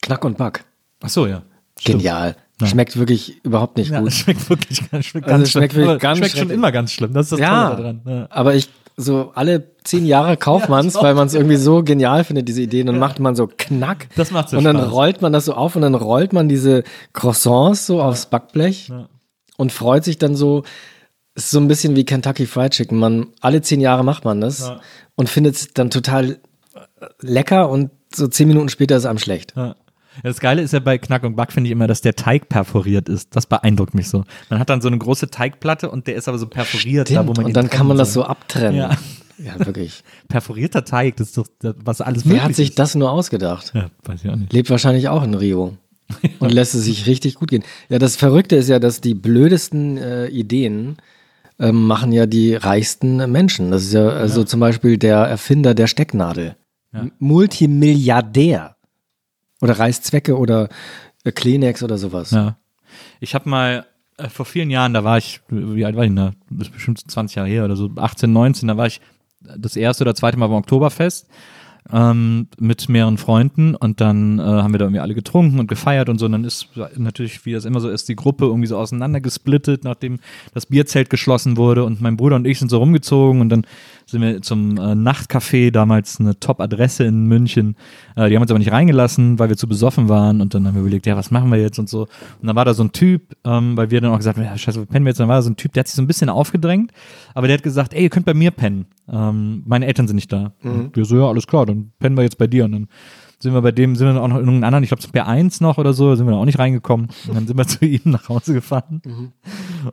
Knack 0.00 0.24
und 0.24 0.38
Back. 0.38 0.64
Ach 1.02 1.08
so, 1.08 1.26
ja. 1.26 1.42
Stimmt. 1.78 1.98
Genial. 2.00 2.36
Ja. 2.60 2.66
Schmeckt 2.66 2.96
wirklich 2.98 3.44
überhaupt 3.44 3.76
nicht 3.76 3.90
Ja, 3.90 4.00
gut. 4.00 4.08
es 4.08 4.14
schmeckt 4.18 4.48
wirklich 4.50 4.90
ganz, 4.90 5.06
schmeckt 5.06 5.26
Also 5.26 5.36
ganz 5.38 5.46
es 5.48 5.52
schmeckt 5.52 5.72
schlimm. 5.74 5.86
wirklich 5.86 6.02
ganz 6.02 6.18
schmeckt 6.18 6.36
schon 6.38 6.50
immer 6.50 6.72
ganz 6.72 6.92
schlimm. 6.92 7.12
Das 7.12 7.26
ist 7.26 7.32
das 7.32 7.40
Ja. 7.40 7.70
Tolle 7.70 7.82
daran. 7.82 8.00
Ja. 8.06 8.26
Aber 8.30 8.54
ich, 8.54 8.68
so 9.02 9.32
alle 9.34 9.70
zehn 9.84 10.06
Jahre 10.06 10.36
kauft 10.36 10.68
man 10.70 10.86
es, 10.86 10.94
weil 10.94 11.14
man 11.14 11.26
es 11.26 11.34
irgendwie 11.34 11.56
so 11.56 11.82
genial 11.82 12.24
findet, 12.24 12.48
diese 12.48 12.62
Ideen. 12.62 12.86
Dann 12.86 12.98
macht 12.98 13.20
man 13.20 13.34
so 13.36 13.46
Knack. 13.46 14.08
Das 14.16 14.30
macht 14.30 14.48
so 14.48 14.56
Und 14.58 14.64
dann 14.64 14.78
Spaß. 14.78 14.92
rollt 14.92 15.22
man 15.22 15.32
das 15.32 15.44
so 15.44 15.54
auf 15.54 15.76
und 15.76 15.82
dann 15.82 15.94
rollt 15.94 16.32
man 16.32 16.48
diese 16.48 16.82
Croissants 17.12 17.86
so 17.86 18.00
aufs 18.02 18.26
Backblech 18.26 18.88
Ja. 18.88 19.08
und 19.56 19.72
freut 19.72 20.04
sich 20.04 20.18
dann 20.18 20.34
so. 20.34 20.62
Es 21.34 21.44
ist 21.44 21.50
so 21.52 21.60
ein 21.60 21.68
bisschen 21.68 21.96
wie 21.96 22.04
Kentucky 22.04 22.46
Fried 22.46 22.72
Chicken. 22.72 22.98
Man, 22.98 23.28
alle 23.40 23.62
zehn 23.62 23.80
Jahre 23.80 24.04
macht 24.04 24.24
man 24.24 24.40
das 24.40 24.60
Ja. 24.60 24.80
und 25.16 25.28
findet 25.28 25.54
es 25.56 25.72
dann 25.74 25.90
total 25.90 26.38
lecker 27.20 27.68
und 27.70 27.90
so 28.14 28.26
zehn 28.28 28.48
Minuten 28.48 28.68
später 28.68 28.96
ist 28.96 29.02
es 29.04 29.06
einem 29.06 29.18
schlecht. 29.18 29.54
Ja. 29.56 29.74
Ja, 30.16 30.22
Das 30.30 30.40
Geile 30.40 30.62
ist 30.62 30.72
ja 30.72 30.80
bei 30.80 30.98
Knack 30.98 31.22
und 31.24 31.36
Back, 31.36 31.52
finde 31.52 31.68
ich 31.68 31.72
immer, 31.72 31.86
dass 31.86 32.00
der 32.00 32.14
Teig 32.14 32.48
perforiert 32.48 33.08
ist. 33.08 33.34
Das 33.34 33.46
beeindruckt 33.46 33.94
mich 33.94 34.08
so. 34.08 34.24
Man 34.50 34.58
hat 34.58 34.70
dann 34.70 34.80
so 34.80 34.88
eine 34.88 34.98
große 34.98 35.30
Teigplatte 35.30 35.90
und 35.90 36.06
der 36.06 36.16
ist 36.16 36.28
aber 36.28 36.38
so 36.38 36.46
perforiert, 36.46 37.10
da 37.10 37.26
wo 37.26 37.32
man 37.32 37.46
und 37.46 37.56
dann 37.56 37.70
kann 37.70 37.86
man 37.86 37.96
das 37.96 38.12
so 38.12 38.24
abtrennen. 38.24 38.76
Ja. 38.76 38.90
ja 39.38 39.58
wirklich. 39.64 40.02
Perforierter 40.28 40.84
Teig, 40.84 41.16
das 41.16 41.28
ist 41.28 41.38
doch 41.38 41.46
das, 41.60 41.74
was 41.84 42.00
alles 42.00 42.24
möglich 42.24 42.40
Wer 42.40 42.48
hat 42.48 42.54
sich 42.54 42.70
ist. 42.70 42.78
das 42.78 42.94
nur 42.94 43.10
ausgedacht? 43.10 43.72
Ja, 43.74 43.90
weiß 44.04 44.24
ich 44.24 44.30
auch 44.30 44.36
nicht. 44.36 44.52
Lebt 44.52 44.70
wahrscheinlich 44.70 45.08
auch 45.08 45.22
in 45.22 45.34
Rio. 45.34 45.76
Und 46.40 46.52
lässt 46.52 46.74
es 46.74 46.84
sich 46.84 47.06
richtig 47.06 47.36
gut 47.36 47.50
gehen. 47.50 47.64
Ja, 47.88 47.98
das 47.98 48.16
Verrückte 48.16 48.56
ist 48.56 48.68
ja, 48.68 48.78
dass 48.78 49.00
die 49.00 49.14
blödesten 49.14 49.96
äh, 49.96 50.26
Ideen 50.26 50.96
ähm, 51.58 51.86
machen 51.86 52.12
ja 52.12 52.26
die 52.26 52.54
reichsten 52.54 53.30
Menschen. 53.30 53.70
Das 53.70 53.82
ist 53.82 53.92
ja 53.94 54.08
also 54.08 54.44
zum 54.44 54.60
Beispiel 54.60 54.98
der 54.98 55.18
Erfinder 55.18 55.74
der 55.74 55.86
Stecknadel. 55.86 56.56
Ja. 56.92 57.06
Multimilliardär. 57.18 58.76
Oder 59.62 59.78
Reißzwecke 59.78 60.36
oder 60.36 60.68
äh, 61.24 61.32
Kleenex 61.32 61.82
oder 61.82 61.96
sowas. 61.96 62.32
Ja. 62.32 62.58
Ich 63.20 63.34
habe 63.34 63.48
mal 63.48 63.86
äh, 64.18 64.28
vor 64.28 64.44
vielen 64.44 64.68
Jahren, 64.68 64.92
da 64.92 65.04
war 65.04 65.16
ich, 65.16 65.40
wie 65.48 65.84
alt 65.84 65.96
war 65.96 66.04
ich 66.04 66.14
da? 66.14 66.32
Das 66.50 66.68
ist 66.68 66.74
bestimmt 66.74 66.98
20 67.10 67.36
Jahre 67.36 67.48
her 67.48 67.64
oder 67.64 67.76
so, 67.76 67.90
18, 67.96 68.30
19, 68.30 68.68
da 68.68 68.76
war 68.76 68.86
ich 68.86 69.00
das 69.40 69.76
erste 69.76 70.04
oder 70.04 70.14
zweite 70.14 70.38
Mal 70.38 70.48
beim 70.48 70.58
Oktoberfest 70.58 71.26
ähm, 71.90 72.48
mit 72.58 72.88
mehreren 72.88 73.18
Freunden 73.18 73.74
und 73.74 74.00
dann 74.00 74.38
äh, 74.38 74.42
haben 74.42 74.72
wir 74.72 74.78
da 74.78 74.84
irgendwie 74.84 75.00
alle 75.00 75.14
getrunken 75.14 75.58
und 75.58 75.66
gefeiert 75.66 76.08
und 76.08 76.18
so. 76.18 76.26
Und 76.26 76.32
dann 76.32 76.44
ist 76.44 76.68
natürlich, 76.96 77.44
wie 77.44 77.52
das 77.52 77.64
immer 77.64 77.80
so 77.80 77.88
ist, 77.88 78.08
die 78.08 78.16
Gruppe 78.16 78.44
irgendwie 78.44 78.68
so 78.68 78.76
auseinandergesplittet, 78.76 79.84
nachdem 79.84 80.20
das 80.54 80.66
Bierzelt 80.66 81.10
geschlossen 81.10 81.56
wurde 81.56 81.84
und 81.84 82.00
mein 82.00 82.16
Bruder 82.16 82.36
und 82.36 82.46
ich 82.46 82.58
sind 82.58 82.68
so 82.68 82.78
rumgezogen 82.78 83.40
und 83.40 83.48
dann 83.48 83.66
sind 84.12 84.22
wir 84.22 84.42
zum 84.42 84.76
äh, 84.76 84.94
Nachtcafé, 84.94 85.70
damals 85.70 86.20
eine 86.20 86.38
Top-Adresse 86.38 87.04
in 87.04 87.26
München. 87.26 87.76
Äh, 88.14 88.28
die 88.28 88.36
haben 88.36 88.42
uns 88.42 88.50
aber 88.50 88.58
nicht 88.58 88.70
reingelassen, 88.70 89.38
weil 89.38 89.48
wir 89.48 89.56
zu 89.56 89.66
besoffen 89.66 90.08
waren 90.08 90.40
und 90.40 90.54
dann 90.54 90.66
haben 90.66 90.74
wir 90.74 90.82
überlegt, 90.82 91.06
ja, 91.06 91.16
was 91.16 91.30
machen 91.30 91.50
wir 91.50 91.58
jetzt 91.58 91.78
und 91.78 91.88
so. 91.88 92.02
Und 92.02 92.46
dann 92.46 92.54
war 92.54 92.64
da 92.64 92.74
so 92.74 92.84
ein 92.84 92.92
Typ, 92.92 93.34
ähm, 93.44 93.76
weil 93.76 93.90
wir 93.90 94.00
dann 94.00 94.12
auch 94.12 94.18
gesagt 94.18 94.38
haben, 94.38 94.44
ja, 94.44 94.56
scheiße, 94.56 94.80
wo 94.80 94.84
pennen 94.84 95.04
wir 95.04 95.10
jetzt? 95.10 95.18
Dann 95.18 95.28
war 95.28 95.36
da 95.36 95.42
so 95.42 95.50
ein 95.50 95.56
Typ, 95.56 95.72
der 95.72 95.80
hat 95.80 95.88
sich 95.88 95.96
so 95.96 96.02
ein 96.02 96.06
bisschen 96.06 96.28
aufgedrängt, 96.28 96.92
aber 97.34 97.48
der 97.48 97.56
hat 97.56 97.64
gesagt, 97.64 97.94
ey, 97.94 98.04
ihr 98.04 98.10
könnt 98.10 98.26
bei 98.26 98.34
mir 98.34 98.50
pennen. 98.50 98.86
Ähm, 99.10 99.62
meine 99.66 99.86
Eltern 99.86 100.06
sind 100.06 100.16
nicht 100.16 100.32
da. 100.32 100.52
Und 100.62 100.94
wir 100.94 101.04
so, 101.04 101.16
ja, 101.16 101.26
alles 101.26 101.46
klar, 101.46 101.66
dann 101.66 101.92
pennen 101.98 102.16
wir 102.16 102.22
jetzt 102.22 102.38
bei 102.38 102.46
dir. 102.46 102.66
Und 102.66 102.72
dann 102.72 102.88
sind 103.42 103.54
wir 103.54 103.60
bei 103.60 103.72
dem, 103.72 103.96
sind 103.96 104.06
wir 104.06 104.22
auch 104.22 104.28
noch 104.28 104.36
in 104.36 104.44
irgendeinem 104.44 104.64
anderen, 104.64 104.84
ich 104.84 104.90
glaube 104.90 105.02
zum 105.02 105.12
P1 105.12 105.62
noch 105.62 105.76
oder 105.78 105.92
so, 105.92 106.14
sind 106.14 106.26
wir 106.28 106.34
auch 106.36 106.44
nicht 106.44 106.58
reingekommen. 106.60 107.08
Und 107.26 107.34
dann 107.34 107.46
sind 107.46 107.56
wir 107.58 107.66
zu 107.66 107.84
ihm 107.84 108.00
nach 108.04 108.28
Hause 108.28 108.54
gefahren. 108.54 109.02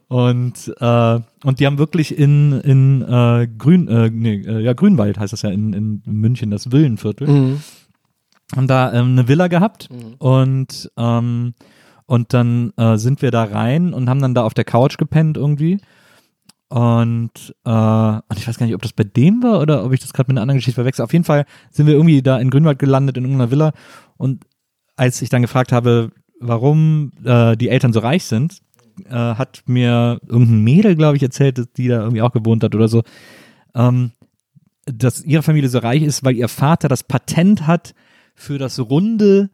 Und, 0.07 0.73
äh, 0.79 1.19
und 1.43 1.59
die 1.59 1.65
haben 1.65 1.77
wirklich 1.79 2.17
in, 2.17 2.53
in 2.61 3.01
äh, 3.01 3.47
Grün, 3.57 3.87
äh, 3.87 4.09
nee, 4.13 4.35
äh, 4.45 4.61
ja, 4.61 4.73
Grünwald 4.73 5.17
heißt 5.19 5.33
das 5.33 5.41
ja 5.41 5.49
in, 5.49 5.73
in 5.73 6.01
München, 6.05 6.51
das 6.51 6.71
Villenviertel 6.71 7.27
Mhm. 7.27 7.59
haben 8.55 8.67
da 8.67 8.93
ähm, 8.93 9.11
eine 9.13 9.27
Villa 9.27 9.47
gehabt 9.47 9.89
und 10.19 10.91
ähm, 10.97 11.53
und 12.05 12.33
dann 12.33 12.71
äh, 12.77 12.97
sind 12.97 13.21
wir 13.21 13.29
da 13.31 13.43
rein 13.43 13.93
und 13.93 14.09
haben 14.09 14.21
dann 14.21 14.33
da 14.33 14.43
auf 14.43 14.53
der 14.55 14.63
Couch 14.63 14.97
gepennt 14.97 15.37
irgendwie 15.37 15.79
und 16.69 17.55
äh, 17.65 17.69
und 17.69 18.37
ich 18.37 18.47
weiß 18.47 18.57
gar 18.57 18.65
nicht, 18.65 18.75
ob 18.75 18.81
das 18.81 18.93
bei 18.93 19.03
dem 19.03 19.43
war 19.43 19.59
oder 19.59 19.83
ob 19.83 19.91
ich 19.91 19.99
das 19.99 20.13
gerade 20.13 20.29
mit 20.29 20.37
einer 20.37 20.43
anderen 20.43 20.57
Geschichte 20.57 20.75
verwechsel. 20.75 21.03
Auf 21.03 21.13
jeden 21.13 21.25
Fall 21.25 21.45
sind 21.71 21.87
wir 21.87 21.95
irgendwie 21.95 22.21
da 22.21 22.39
in 22.39 22.49
Grünwald 22.49 22.79
gelandet 22.79 23.17
in 23.17 23.23
irgendeiner 23.23 23.51
Villa 23.51 23.73
und 24.17 24.45
als 24.95 25.21
ich 25.21 25.29
dann 25.29 25.41
gefragt 25.41 25.71
habe, 25.71 26.11
warum 26.39 27.11
äh, 27.23 27.55
die 27.55 27.69
Eltern 27.69 27.93
so 27.93 27.99
reich 27.99 28.25
sind, 28.25 28.61
äh, 29.05 29.13
hat 29.13 29.63
mir 29.65 30.19
irgendein 30.27 30.63
Mädel, 30.63 30.95
glaube 30.95 31.17
ich, 31.17 31.23
erzählt, 31.23 31.77
die 31.77 31.87
da 31.87 32.01
irgendwie 32.01 32.21
auch 32.21 32.33
gewohnt 32.33 32.63
hat 32.63 32.75
oder 32.75 32.87
so. 32.87 33.03
Ähm, 33.73 34.11
dass 34.85 35.23
ihre 35.23 35.43
Familie 35.43 35.69
so 35.69 35.79
reich 35.79 36.01
ist, 36.01 36.23
weil 36.23 36.35
ihr 36.35 36.47
Vater 36.47 36.87
das 36.87 37.03
Patent 37.03 37.67
hat 37.67 37.93
für 38.35 38.57
das 38.57 38.79
runde 38.79 39.49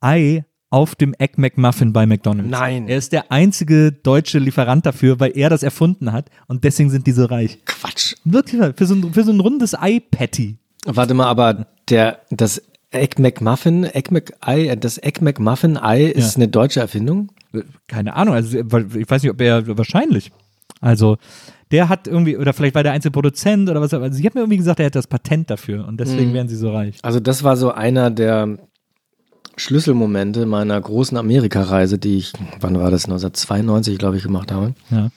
Ei 0.00 0.44
auf 0.70 0.94
dem 0.94 1.14
Egg 1.18 1.34
McMuffin 1.40 1.92
bei 1.92 2.04
McDonald's. 2.06 2.50
Nein. 2.50 2.88
Er 2.88 2.98
ist 2.98 3.12
der 3.12 3.32
einzige 3.32 3.92
deutsche 3.92 4.38
Lieferant 4.38 4.84
dafür, 4.84 5.18
weil 5.20 5.32
er 5.36 5.48
das 5.50 5.62
erfunden 5.62 6.12
hat 6.12 6.30
und 6.46 6.64
deswegen 6.64 6.90
sind 6.90 7.06
die 7.06 7.12
so 7.12 7.24
reich. 7.24 7.58
Quatsch. 7.64 8.14
Wirklich, 8.24 8.60
für 8.76 8.86
so 8.86 8.94
ein, 8.94 9.12
für 9.12 9.24
so 9.24 9.32
ein 9.32 9.40
rundes 9.40 9.74
Ei-Patty. 9.74 10.56
Warte 10.84 11.14
mal, 11.14 11.26
aber 11.26 11.66
der, 11.88 12.20
das 12.30 12.62
Egg 12.90 13.20
McMuffin, 13.20 13.84
Egg 13.84 14.10
McEye, 14.12 14.76
das 14.76 14.98
Egg 14.98 15.22
McMuffin 15.22 15.76
Ei 15.76 16.04
ist 16.04 16.36
Ja. 16.36 16.42
eine 16.42 16.48
deutsche 16.48 16.80
Erfindung? 16.80 17.30
Keine 17.86 18.14
Ahnung, 18.14 18.34
also 18.34 18.58
ich 18.58 19.10
weiß 19.10 19.22
nicht, 19.22 19.32
ob 19.32 19.40
er 19.40 19.76
wahrscheinlich. 19.78 20.30
Also 20.80 21.16
der 21.70 21.88
hat 21.88 22.06
irgendwie, 22.06 22.36
oder 22.36 22.52
vielleicht 22.52 22.74
war 22.74 22.82
der 22.82 22.92
einzige 22.92 23.12
Produzent 23.12 23.68
oder 23.68 23.80
was, 23.80 23.92
also 23.92 24.16
sie 24.16 24.24
hat 24.24 24.34
mir 24.34 24.40
irgendwie 24.42 24.56
gesagt, 24.58 24.80
er 24.80 24.86
hat 24.86 24.94
das 24.94 25.06
Patent 25.06 25.50
dafür 25.50 25.86
und 25.86 25.98
deswegen 25.98 26.32
wären 26.32 26.48
sie 26.48 26.56
so 26.56 26.70
reich. 26.70 26.96
Also 27.02 27.20
das 27.20 27.42
war 27.44 27.56
so 27.56 27.72
einer 27.72 28.10
der 28.10 28.58
Schlüsselmomente 29.58 30.46
meiner 30.46 30.80
großen 30.80 31.16
Amerikareise, 31.16 31.98
die 31.98 32.18
ich, 32.18 32.32
wann 32.60 32.78
war 32.78 32.90
das, 32.90 33.04
1992, 33.04 33.98
glaube 33.98 34.16
ich, 34.16 34.22
gemacht 34.22 34.52
habe. 34.52 34.74
Ja. 34.90 35.10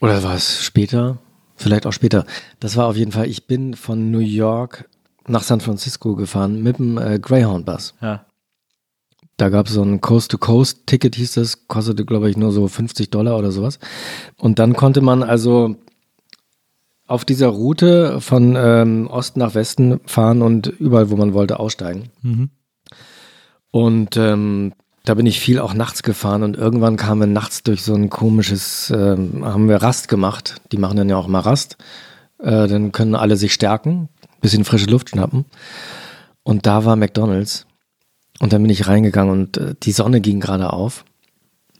Oder 0.00 0.22
war 0.22 0.34
es 0.34 0.62
später? 0.62 1.18
Vielleicht 1.56 1.86
auch 1.86 1.92
später. 1.92 2.24
Das 2.60 2.76
war 2.76 2.86
auf 2.86 2.96
jeden 2.96 3.12
Fall, 3.12 3.26
ich 3.26 3.46
bin 3.46 3.74
von 3.74 4.10
New 4.10 4.20
York 4.20 4.88
nach 5.26 5.42
San 5.42 5.60
Francisco 5.60 6.14
gefahren 6.14 6.62
mit 6.62 6.78
dem 6.78 6.98
äh, 6.98 7.18
Greyhound-Bus. 7.18 7.94
Ja. 8.00 8.24
Da 9.36 9.50
gab 9.50 9.66
es 9.66 9.74
so 9.74 9.82
ein 9.82 10.00
Coast-to-Coast-Ticket, 10.00 11.14
hieß 11.14 11.34
das, 11.34 11.68
kostete, 11.68 12.04
glaube 12.04 12.30
ich, 12.30 12.36
nur 12.36 12.52
so 12.52 12.66
50 12.66 13.10
Dollar 13.10 13.38
oder 13.38 13.52
sowas. 13.52 13.78
Und 14.36 14.58
dann 14.58 14.74
konnte 14.74 15.00
man 15.00 15.22
also 15.22 15.76
auf 17.08 17.24
dieser 17.24 17.48
Route 17.48 18.20
von 18.20 18.54
ähm, 18.56 19.08
Osten 19.08 19.40
nach 19.40 19.54
Westen 19.54 19.98
fahren 20.06 20.42
und 20.42 20.68
überall, 20.68 21.10
wo 21.10 21.16
man 21.16 21.34
wollte, 21.34 21.58
aussteigen. 21.58 22.10
Mhm. 22.22 22.50
Und 23.70 24.16
ähm, 24.16 24.74
da 25.04 25.14
bin 25.14 25.24
ich 25.24 25.40
viel 25.40 25.58
auch 25.58 25.72
nachts 25.72 26.02
gefahren 26.02 26.42
und 26.42 26.56
irgendwann 26.56 26.96
kamen 26.96 27.20
wir 27.22 27.26
nachts 27.26 27.62
durch 27.62 27.82
so 27.82 27.94
ein 27.94 28.10
komisches, 28.10 28.92
ähm, 28.94 29.42
haben 29.42 29.68
wir 29.68 29.76
Rast 29.76 30.08
gemacht. 30.08 30.56
Die 30.70 30.76
machen 30.76 30.98
dann 30.98 31.08
ja 31.08 31.16
auch 31.16 31.28
mal 31.28 31.40
Rast. 31.40 31.78
Äh, 32.38 32.68
dann 32.68 32.92
können 32.92 33.14
alle 33.14 33.36
sich 33.36 33.54
stärken, 33.54 34.10
bisschen 34.42 34.64
frische 34.64 34.86
Luft 34.86 35.10
schnappen. 35.10 35.46
Und 36.42 36.66
da 36.66 36.84
war 36.84 36.96
McDonalds. 36.96 37.66
Und 38.38 38.52
dann 38.52 38.62
bin 38.62 38.70
ich 38.70 38.86
reingegangen 38.86 39.32
und 39.32 39.56
äh, 39.56 39.74
die 39.82 39.92
Sonne 39.92 40.20
ging 40.20 40.40
gerade 40.40 40.72
auf. 40.74 41.06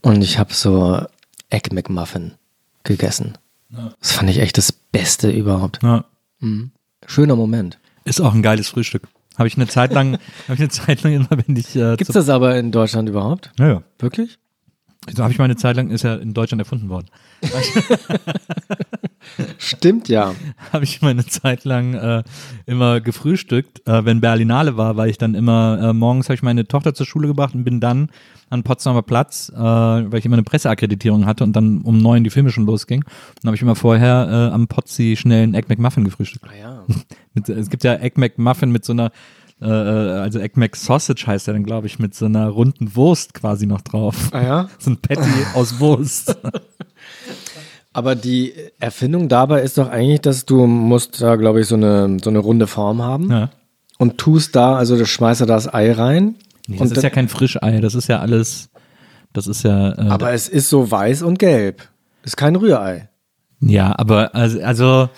Und 0.00 0.22
ich 0.22 0.38
habe 0.38 0.55
so 0.55 1.02
Egg 1.50 1.74
McMuffin 1.74 2.32
gegessen. 2.82 3.36
Das 3.70 4.12
fand 4.12 4.31
ich 4.31 4.39
echt 4.39 4.57
das 4.59 4.73
Beste 4.73 5.31
überhaupt. 5.31 5.81
Ja. 5.82 6.05
Schöner 7.07 7.36
Moment. 7.36 7.78
Ist 8.05 8.20
auch 8.20 8.32
ein 8.35 8.43
geiles 8.43 8.69
Frühstück. 8.69 9.03
Habe 9.36 9.47
ich 9.49 9.57
eine 9.57 9.66
Zeit 9.69 9.93
lang, 9.93 10.15
habe 10.45 10.55
ich 10.55 10.61
eine 10.61 10.69
Zeit 10.69 11.03
lang 11.03 11.12
immer, 11.12 11.28
wenn 11.31 11.55
ich. 11.57 11.77
Äh, 11.77 11.97
Gibt's 11.97 12.07
zu- 12.12 12.12
das 12.19 12.28
aber 12.28 12.57
in 12.59 12.73
Deutschland 12.73 13.09
überhaupt? 13.09 13.53
Ja, 13.59 13.69
ja. 13.69 13.82
Wirklich? 13.99 14.39
So 15.14 15.22
habe 15.22 15.32
ich 15.32 15.39
meine 15.39 15.56
Zeit 15.56 15.76
lang, 15.76 15.90
ist 15.90 16.05
ja 16.05 16.14
in 16.16 16.35
Deutschland 16.35 16.60
erfunden 16.60 16.89
worden. 16.89 17.06
Stimmt 19.59 20.09
ja. 20.09 20.35
habe 20.72 20.85
ich 20.85 21.02
meine 21.02 21.26
Zeit 21.26 21.64
lang 21.64 21.94
äh, 21.94 22.22
immer 22.66 23.01
gefrühstückt. 23.01 23.86
Äh, 23.86 24.05
wenn 24.05 24.20
Berlinale 24.20 24.76
war, 24.76 24.97
war 24.97 25.06
ich 25.06 25.18
dann 25.18 25.35
immer, 25.35 25.78
äh, 25.82 25.93
morgens 25.93 26.26
habe 26.26 26.35
ich 26.35 26.43
meine 26.43 26.66
Tochter 26.66 26.94
zur 26.94 27.06
Schule 27.06 27.28
gebracht 27.28 27.55
und 27.55 27.64
bin 27.64 27.80
dann 27.80 28.10
an 28.51 28.62
Potsdamer 28.62 29.02
Platz, 29.02 29.52
äh, 29.55 29.59
weil 29.59 30.18
ich 30.18 30.24
immer 30.24 30.36
eine 30.36 30.43
Presseakkreditierung 30.43 31.26
hatte 31.26 31.44
und 31.44 31.55
dann 31.55 31.82
um 31.82 31.98
neun 31.98 32.24
die 32.24 32.30
Filme 32.30 32.51
schon 32.51 32.66
losging. 32.66 33.05
Dann 33.43 33.48
habe 33.48 33.56
ich 33.56 33.62
immer 33.62 33.76
vorher 33.76 34.51
äh, 34.51 34.55
am 34.55 34.68
Potzi 34.68 35.16
schnell 35.16 35.43
einen 35.43 35.55
Egg 35.55 35.66
McMuffin 35.68 36.05
gefrühstückt. 36.05 36.47
Ah 36.51 36.56
ja. 36.59 36.85
Mit, 37.35 37.48
es 37.48 37.68
gibt 37.68 37.85
ja 37.85 37.94
Egg 37.97 38.18
McMuffin 38.18 38.72
mit 38.72 38.85
so 38.85 38.93
einer, 38.93 39.12
äh, 39.60 39.66
also 39.66 40.39
Egg 40.39 40.59
McSausage 40.59 41.26
heißt 41.26 41.47
der 41.47 41.55
dann, 41.55 41.64
glaube 41.64 41.86
ich, 41.86 41.98
mit 41.98 42.14
so 42.14 42.26
einer 42.26 42.48
runden 42.48 42.94
Wurst 42.94 43.35
quasi 43.35 43.66
noch 43.66 43.80
drauf. 43.80 44.28
Ah 44.32 44.43
ja? 44.43 44.68
So 44.78 44.90
ein 44.90 44.97
Patty 44.97 45.28
aus 45.55 45.80
Wurst. 45.80 46.36
Aber 47.93 48.14
die 48.14 48.55
Erfindung 48.78 49.28
dabei 49.28 49.62
ist 49.62 49.78
doch 49.78 49.89
eigentlich, 49.89 50.20
dass 50.20 50.47
du 50.47 50.66
musst 50.66 51.20
da, 51.20 51.36
glaube 51.36 51.60
ich, 51.60 51.66
so 51.66 51.74
eine, 51.74 52.18
so 52.22 52.30
eine 52.30 52.39
runde 52.39 52.66
Form 52.66 53.02
haben 53.02 53.30
ja. 53.30 53.51
und 53.98 54.18
tust 54.18 54.55
da, 54.55 54.76
also 54.76 54.97
du 54.97 55.05
schmeißt 55.05 55.40
da 55.40 55.47
das 55.47 55.72
Ei 55.72 55.90
rein. 55.93 56.36
Nee, 56.68 56.76
das 56.76 56.90
und 56.90 56.97
ist 56.97 57.02
ja 57.02 57.10
kein 57.10 57.28
Frischei, 57.28 57.80
das 57.80 57.94
ist 57.94 58.09
ja 58.09 58.20
alles, 58.20 58.68
das 59.32 59.47
ist 59.48 59.64
ja. 59.64 59.93
Äh, 59.98 60.09
aber 60.09 60.32
es 60.32 60.48
ist 60.48 60.68
so 60.68 60.89
weiß 60.90 61.22
und 61.22 61.39
gelb. 61.39 61.89
Ist 62.22 62.36
kein 62.36 62.55
Rührei. 62.56 63.09
Ja, 63.60 63.98
aber 63.98 64.35
also, 64.35 64.60
also 64.60 65.09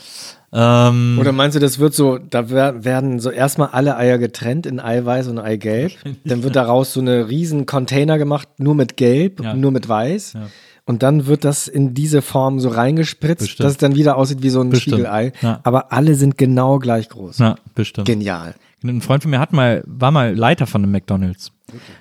ähm, 0.52 1.18
Oder 1.20 1.32
meinst 1.32 1.54
du, 1.56 1.60
das 1.60 1.78
wird 1.78 1.94
so, 1.94 2.18
da 2.18 2.50
wer- 2.50 2.84
werden 2.84 3.20
so 3.20 3.30
erstmal 3.30 3.68
alle 3.68 3.96
Eier 3.96 4.18
getrennt 4.18 4.66
in 4.66 4.80
Eiweiß 4.80 5.28
und 5.28 5.38
Eigelb. 5.38 5.92
Dann 6.24 6.42
wird 6.42 6.56
daraus 6.56 6.92
so 6.92 7.00
eine 7.00 7.28
riesen 7.28 7.66
Container 7.66 8.18
gemacht, 8.18 8.48
nur 8.58 8.74
mit 8.74 8.96
Gelb, 8.96 9.42
Ja. 9.42 9.54
nur 9.54 9.70
mit 9.70 9.88
Weiß. 9.88 10.32
Ja. 10.34 10.46
Und 10.86 11.04
dann 11.04 11.26
wird 11.26 11.44
das 11.44 11.68
in 11.68 11.94
diese 11.94 12.20
Form 12.20 12.58
so 12.58 12.68
reingespritzt, 12.68 13.42
Bestimmt. 13.42 13.64
dass 13.64 13.72
es 13.72 13.78
dann 13.78 13.94
wieder 13.94 14.16
aussieht 14.16 14.42
wie 14.42 14.48
so 14.50 14.60
ein 14.60 14.70
Bestimmt. 14.70 14.94
Spiegelei. 14.96 15.32
Ja. 15.40 15.60
Aber 15.62 15.92
alle 15.92 16.16
sind 16.16 16.36
genau 16.36 16.80
gleich 16.80 17.08
groß. 17.08 17.38
ja, 17.38 17.54
bestimmt. 17.76 18.08
Genial. 18.08 18.54
Ein 18.82 19.00
Freund 19.00 19.22
von 19.22 19.30
mir 19.30 19.38
hat 19.38 19.52
mal, 19.52 19.84
war 19.86 20.10
mal 20.10 20.34
Leiter 20.34 20.66
von 20.66 20.82
einem 20.82 20.90
McDonalds. 20.90 21.52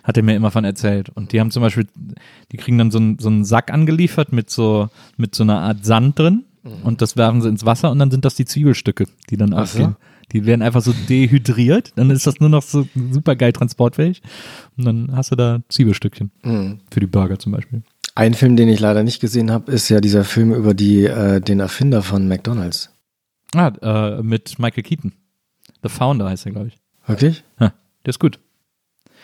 Hat 0.04 0.18
er 0.18 0.24
mir 0.24 0.36
immer 0.36 0.50
von 0.50 0.64
erzählt. 0.64 1.10
Und 1.10 1.34
die 1.34 1.40
haben 1.40 1.52
zum 1.52 1.62
Beispiel, 1.62 1.86
die 2.52 2.58
kriegen 2.58 2.80
dann 2.80 2.90
so 2.90 2.98
einen, 2.98 3.20
so 3.20 3.28
einen 3.30 3.46
Sack 3.46 3.72
angeliefert 3.72 4.32
mit 4.34 4.50
so, 4.50 4.88
mit 5.18 5.36
so 5.36 5.44
einer 5.44 5.60
Art 5.60 5.86
Sand 5.86 6.18
drin. 6.18 6.46
Und 6.84 7.02
das 7.02 7.18
werfen 7.18 7.42
sie 7.42 7.50
ins 7.50 7.66
Wasser 7.66 7.92
und 7.92 8.00
dann 8.00 8.12
sind 8.12 8.26
das 8.26 8.36
die 8.36 8.46
Zwiebelstücke, 8.46 9.06
die 9.30 9.38
dann 9.38 9.52
so. 9.52 9.58
aufgehen. 9.58 9.96
Die 10.32 10.46
werden 10.46 10.62
einfach 10.62 10.82
so 10.82 10.94
dehydriert. 11.08 11.94
Dann 11.96 12.12
ist 12.12 12.28
das 12.28 12.40
nur 12.40 12.50
noch 12.50 12.62
so 12.62 12.88
super 13.12 13.36
geil 13.36 13.52
transportfähig. 13.52 14.22
Und 14.78 14.86
dann 14.86 15.10
hast 15.16 15.32
du 15.32 15.36
da 15.36 15.62
Zwiebelstückchen. 15.70 16.32
Für 16.92 17.00
die 17.00 17.08
Burger 17.08 17.40
zum 17.40 17.52
Beispiel. 17.52 17.82
Ein 18.16 18.34
Film, 18.34 18.56
den 18.56 18.68
ich 18.70 18.80
leider 18.80 19.04
nicht 19.04 19.22
gesehen 19.22 19.50
habe, 19.50 19.72
ist 19.72 19.90
ja 19.90 20.02
dieser 20.02 20.24
Film 20.24 20.54
über 20.54 20.74
die, 20.74 21.06
äh, 21.06 21.40
den 21.42 21.60
Erfinder 21.60 22.04
von 22.04 22.28
McDonalds. 22.28 22.92
Ah, 23.56 23.72
äh, 23.82 24.22
mit 24.22 24.60
Michael 24.60 24.84
Keaton. 24.84 25.14
The 25.82 25.90
Founder 25.90 26.30
heißt 26.30 26.46
er, 26.46 26.52
glaube 26.52 26.68
ich. 26.68 26.78
Wirklich? 27.08 27.44
Ja, 27.60 27.74
der 28.06 28.10
ist 28.10 28.20
gut. 28.20 28.40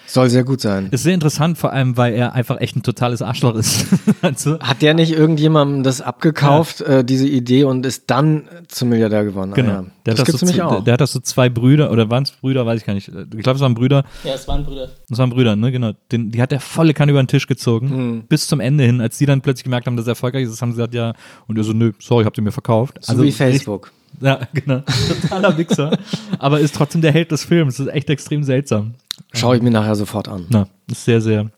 Soll 0.07 0.29
sehr 0.29 0.43
gut 0.43 0.61
sein. 0.61 0.87
Ist 0.91 1.03
sehr 1.03 1.13
interessant, 1.13 1.57
vor 1.57 1.73
allem, 1.73 1.97
weil 1.97 2.13
er 2.13 2.33
einfach 2.33 2.59
echt 2.59 2.75
ein 2.75 2.83
totales 2.83 3.21
Arschloch 3.21 3.55
ist. 3.55 3.87
also, 4.21 4.59
Hat 4.59 4.81
der 4.81 4.93
nicht 4.93 5.11
irgendjemandem 5.11 5.83
das 5.83 6.01
abgekauft, 6.01 6.81
äh, 6.81 7.03
diese 7.03 7.27
Idee, 7.27 7.63
und 7.63 7.85
ist 7.85 8.03
dann 8.07 8.47
zum 8.67 8.89
Milliardär 8.89 9.23
geworden? 9.25 9.51
genau. 9.53 9.69
Ah, 9.69 9.73
ja. 9.73 9.85
Der, 10.05 10.13
Das 10.13 10.19
hat 10.19 10.25
gibt's 10.27 10.39
so, 10.41 10.45
nämlich 10.45 10.61
auch. 10.61 10.71
Der, 10.75 10.81
der 10.81 10.93
hat 10.93 11.01
das 11.01 11.11
so 11.13 11.19
zwei 11.19 11.49
Brüder, 11.49 11.91
oder 11.91 12.09
waren 12.09 12.23
es 12.23 12.31
Brüder, 12.31 12.65
weiß 12.65 12.79
ich 12.79 12.85
gar 12.85 12.93
nicht. 12.93 13.07
Ich 13.07 13.43
glaube, 13.43 13.55
es 13.55 13.61
waren 13.61 13.73
Brüder. 13.73 14.03
Ja, 14.23 14.35
es 14.35 14.47
waren 14.47 14.63
Brüder. 14.63 14.89
Das 15.09 15.17
waren 15.17 15.31
Brüder, 15.31 15.55
ne? 15.55 15.71
Genau. 15.71 15.93
Den, 16.11 16.31
die 16.31 16.41
hat 16.41 16.51
der 16.51 16.59
volle 16.59 16.93
Kanne 16.93 17.11
über 17.11 17.23
den 17.23 17.27
Tisch 17.27 17.47
gezogen. 17.47 17.89
Hm. 17.89 18.23
Bis 18.29 18.47
zum 18.47 18.59
Ende 18.59 18.83
hin. 18.83 19.01
Als 19.01 19.17
die 19.17 19.25
dann 19.25 19.41
plötzlich 19.41 19.63
gemerkt 19.63 19.87
haben, 19.87 19.97
dass 19.97 20.05
er 20.05 20.11
erfolgreich 20.11 20.43
ist, 20.43 20.61
haben 20.61 20.71
sie 20.71 20.77
gesagt, 20.77 20.93
ja. 20.93 21.13
Und 21.47 21.57
er 21.57 21.63
so, 21.63 21.73
nö, 21.73 21.91
sorry, 21.99 22.23
habt 22.25 22.37
ihr 22.37 22.43
mir 22.43 22.51
verkauft. 22.51 22.99
so 23.01 23.21
wie 23.23 23.31
Facebook. 23.31 23.91
Ja, 24.21 24.39
genau. 24.53 24.81
Totaler 25.21 25.57
Wichser. 25.57 25.97
Aber 26.39 26.59
ist 26.59 26.75
trotzdem 26.75 27.01
der 27.01 27.11
Held 27.11 27.31
des 27.31 27.43
Films. 27.45 27.77
Das 27.77 27.87
ist 27.87 27.93
echt 27.93 28.09
extrem 28.09 28.43
seltsam. 28.43 28.95
Schaue 29.33 29.57
ich 29.57 29.61
mir 29.61 29.71
nachher 29.71 29.95
sofort 29.95 30.27
an. 30.27 30.45
Na, 30.49 30.67
ist 30.89 31.05
sehr, 31.05 31.21
sehr, 31.21 31.49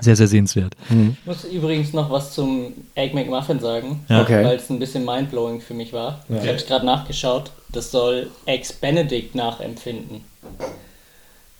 sehr, 0.00 0.16
sehr 0.16 0.26
sehenswert. 0.28 0.74
Ich 0.90 1.26
muss 1.26 1.44
übrigens 1.44 1.92
noch 1.92 2.10
was 2.10 2.32
zum 2.34 2.72
Egg 2.94 3.14
McMuffin 3.14 3.60
sagen, 3.60 4.00
Ja. 4.08 4.22
Okay. 4.22 4.44
weil 4.44 4.56
es 4.56 4.68
ein 4.70 4.78
bisschen 4.78 5.04
mindblowing 5.04 5.60
für 5.60 5.74
mich 5.74 5.92
war. 5.92 6.24
Ich 6.28 6.36
habe 6.38 6.50
es 6.52 6.66
gerade 6.66 6.86
nachgeschaut. 6.86 7.50
Das 7.72 7.90
soll 7.90 8.28
Eggs 8.46 8.72
Benedict 8.72 9.34
nachempfinden. 9.34 10.22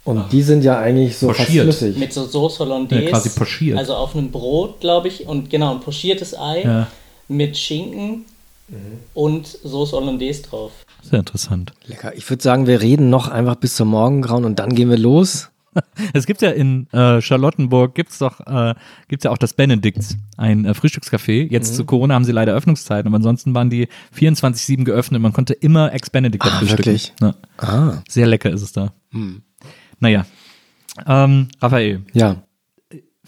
Und 0.04 0.32
die 0.32 0.42
sind 0.42 0.64
ja 0.64 0.78
eigentlich 0.80 1.16
so 1.16 1.28
fast 1.28 1.46
Pochiert. 1.46 1.64
flüssig. 1.64 1.96
Mit 1.96 2.12
so 2.12 2.26
Sauce 2.26 2.58
Hollandaise. 2.58 3.04
Ja, 3.04 3.10
quasi 3.10 3.28
pochiert. 3.30 3.78
Also 3.78 3.94
auf 3.94 4.16
einem 4.16 4.32
Brot, 4.32 4.80
glaube 4.80 5.06
ich. 5.08 5.26
Und 5.28 5.48
genau, 5.48 5.72
ein 5.74 5.80
pochiertes 5.80 6.36
Ei 6.36 6.62
Ja. 6.64 6.86
mit 7.28 7.56
Schinken 7.56 8.24
und 9.14 9.46
Sauce 9.46 9.92
Hollandaise 9.92 10.42
drauf. 10.42 10.72
Sehr 11.02 11.18
interessant. 11.20 11.72
Lecker. 11.86 12.14
Ich 12.16 12.28
würde 12.30 12.42
sagen, 12.42 12.66
wir 12.66 12.80
reden 12.80 13.10
noch 13.10 13.28
einfach 13.28 13.56
bis 13.56 13.76
zum 13.76 13.88
Morgengrauen 13.88 14.44
und 14.44 14.58
dann 14.58 14.74
gehen 14.74 14.88
wir 14.90 14.98
los. 14.98 15.48
Es 16.12 16.26
gibt 16.26 16.42
ja 16.42 16.50
in 16.50 16.86
äh, 16.92 17.22
Charlottenburg 17.22 17.94
gibt's 17.94 18.18
doch 18.18 18.40
äh, 18.40 18.74
gibt's 19.08 19.24
ja 19.24 19.30
auch 19.30 19.38
das 19.38 19.54
Benedikts, 19.54 20.18
ein 20.36 20.66
äh, 20.66 20.74
Frühstückscafé. 20.74 21.50
Jetzt 21.50 21.76
zu 21.76 21.86
Corona 21.86 22.14
haben 22.14 22.26
sie 22.26 22.32
leider 22.32 22.52
Öffnungszeiten, 22.52 23.06
aber 23.08 23.16
ansonsten 23.16 23.54
waren 23.54 23.70
die 23.70 23.88
24/7 24.14 24.84
geöffnet. 24.84 25.22
Man 25.22 25.32
konnte 25.32 25.54
immer 25.54 25.90
Ex 25.94 26.10
Benedict 26.10 26.44
Ah, 26.44 26.58
frühstücken. 26.58 26.78
wirklich? 26.84 27.14
Ja. 27.22 27.34
Ah, 27.56 28.02
Sehr 28.06 28.26
lecker 28.26 28.50
ist 28.50 28.60
es 28.60 28.72
da. 28.72 28.92
Naja, 29.98 30.26
ähm, 31.06 31.48
Raphael, 31.62 32.02
ja, 32.12 32.42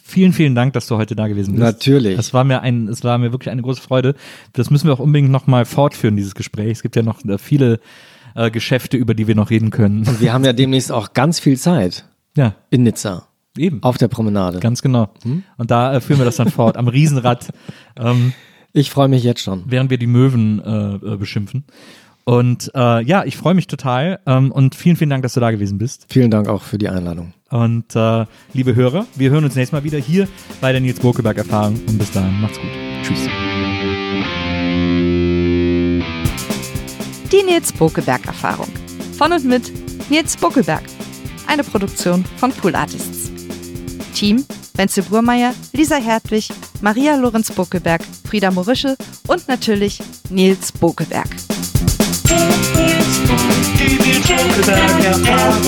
vielen 0.07 0.33
vielen 0.33 0.55
Dank, 0.55 0.75
dass 0.75 0.87
du 0.87 0.97
heute 0.97 1.17
da 1.17 1.27
gewesen 1.29 1.53
bist. 1.53 1.63
Natürlich. 1.63 2.19
Es 2.19 2.35
war 2.35 2.45
mir 2.45 2.61
ein, 2.61 2.89
es 2.89 3.03
war 3.03 3.17
mir 3.19 3.33
wirklich 3.33 3.51
eine 3.51 3.63
große 3.63 3.81
Freude. 3.81 4.15
Das 4.53 4.71
müssen 4.71 4.87
wir 4.87 4.93
auch 4.95 4.99
unbedingt 5.01 5.31
noch 5.31 5.47
mal 5.47 5.65
fortführen 5.65 6.15
dieses 6.17 6.35
Gespräch. 6.35 6.71
Es 6.73 6.83
gibt 6.83 6.95
ja 6.95 7.03
noch 7.03 7.25
äh, 7.25 7.39
viele 7.39 7.81
äh, 8.35 8.51
Geschäfte, 8.51 8.97
über 8.97 9.15
die 9.15 9.27
wir 9.27 9.35
noch 9.35 9.51
reden 9.51 9.71
können. 9.71 10.07
und 10.07 10.21
wir 10.21 10.33
haben 10.33 10.45
ja 10.45 10.53
demnächst 10.53 10.93
auch 10.93 11.13
ganz 11.15 11.41
viel 11.41 11.57
Zeit 11.59 12.05
Ja, 12.37 12.55
in 12.71 12.83
Nizza 12.83 13.27
eben. 13.57 13.83
auf 13.83 13.97
der 13.99 14.09
Promenade. 14.09 14.61
Ganz 14.61 14.83
genau. 14.83 15.09
Hm? 15.23 15.43
Und 15.57 15.71
da 15.71 15.95
äh, 15.95 16.01
führen 16.01 16.19
wir 16.21 16.25
das 16.27 16.37
dann 16.37 16.51
fort, 16.51 16.77
am 16.77 16.89
Riesenrad, 16.89 17.49
ähm, 17.99 18.33
Ich 18.73 18.91
freue 18.91 19.09
mich 19.09 19.23
jetzt 19.25 19.41
schon. 19.43 19.63
während 19.67 19.89
wir 19.91 19.99
die 19.99 20.07
Möwen 20.09 20.61
äh, 20.63 20.95
äh, 20.97 21.17
beschimpfen. 21.17 21.65
Und 22.27 22.71
äh, 22.75 23.03
ja, 23.05 23.25
ich 23.25 23.37
freue 23.37 23.55
mich 23.55 23.67
total 23.67 24.19
ähm, 24.27 24.51
und 24.51 24.75
vielen, 24.75 24.97
vielen 24.97 25.11
Dank, 25.11 25.23
dass 25.23 25.35
du 25.35 25.41
da 25.41 25.51
gewesen 25.51 25.77
bist. 25.79 26.07
Vielen 26.09 26.31
Dank 26.31 26.49
auch 26.49 26.63
für 26.63 26.79
die 26.79 26.89
Einladung. 26.89 27.35
Und 27.55 27.95
äh, 27.95 28.27
liebe 28.53 28.75
Hörer, 28.75 29.07
wir 29.15 29.31
hören 29.31 29.45
uns 29.45 29.55
nächstes 29.55 29.71
Mal 29.71 29.85
wieder 29.85 29.99
hier 29.99 30.27
bei 30.61 30.73
der 30.73 30.81
Nils 30.81 30.99
Bokeberg 30.99 31.39
Erfahrung. 31.39 31.81
Und 31.87 31.99
bis 31.99 32.11
dahin, 32.11 32.41
macht's 32.41 32.59
gut. 32.59 32.69
Tschüss. 33.05 33.21
Die 37.31 37.43
Nils 37.45 37.73
Bokeberg 37.73 38.27
Erfahrung. 38.27 38.67
Von 39.17 39.33
und 39.33 39.45
mit 39.45 39.71
Nils 40.11 40.37
Bokeberg. 40.37 40.83
Eine 41.47 41.63
Produktion 41.63 42.25
von 42.39 42.51
Pool 42.51 42.75
Artists. 42.75 43.31
Team 44.17 44.45
Wenzel 44.77 45.05
Burmeier, 45.05 45.55
Lisa 45.73 45.97
Hertwig, 45.97 46.49
Maria 46.81 47.15
Lorenz 47.15 47.53
Bokeberg, 47.53 48.03
Frieda 48.29 48.51
Morische 48.51 48.97
und 49.29 49.47
natürlich 49.47 50.01
Nils 50.29 50.73
Give 53.77 54.07
you 54.07 54.17
a 54.17 54.21
joke 54.21 54.57
about 54.65 55.03
your 55.03 55.19
problem. 55.25 55.65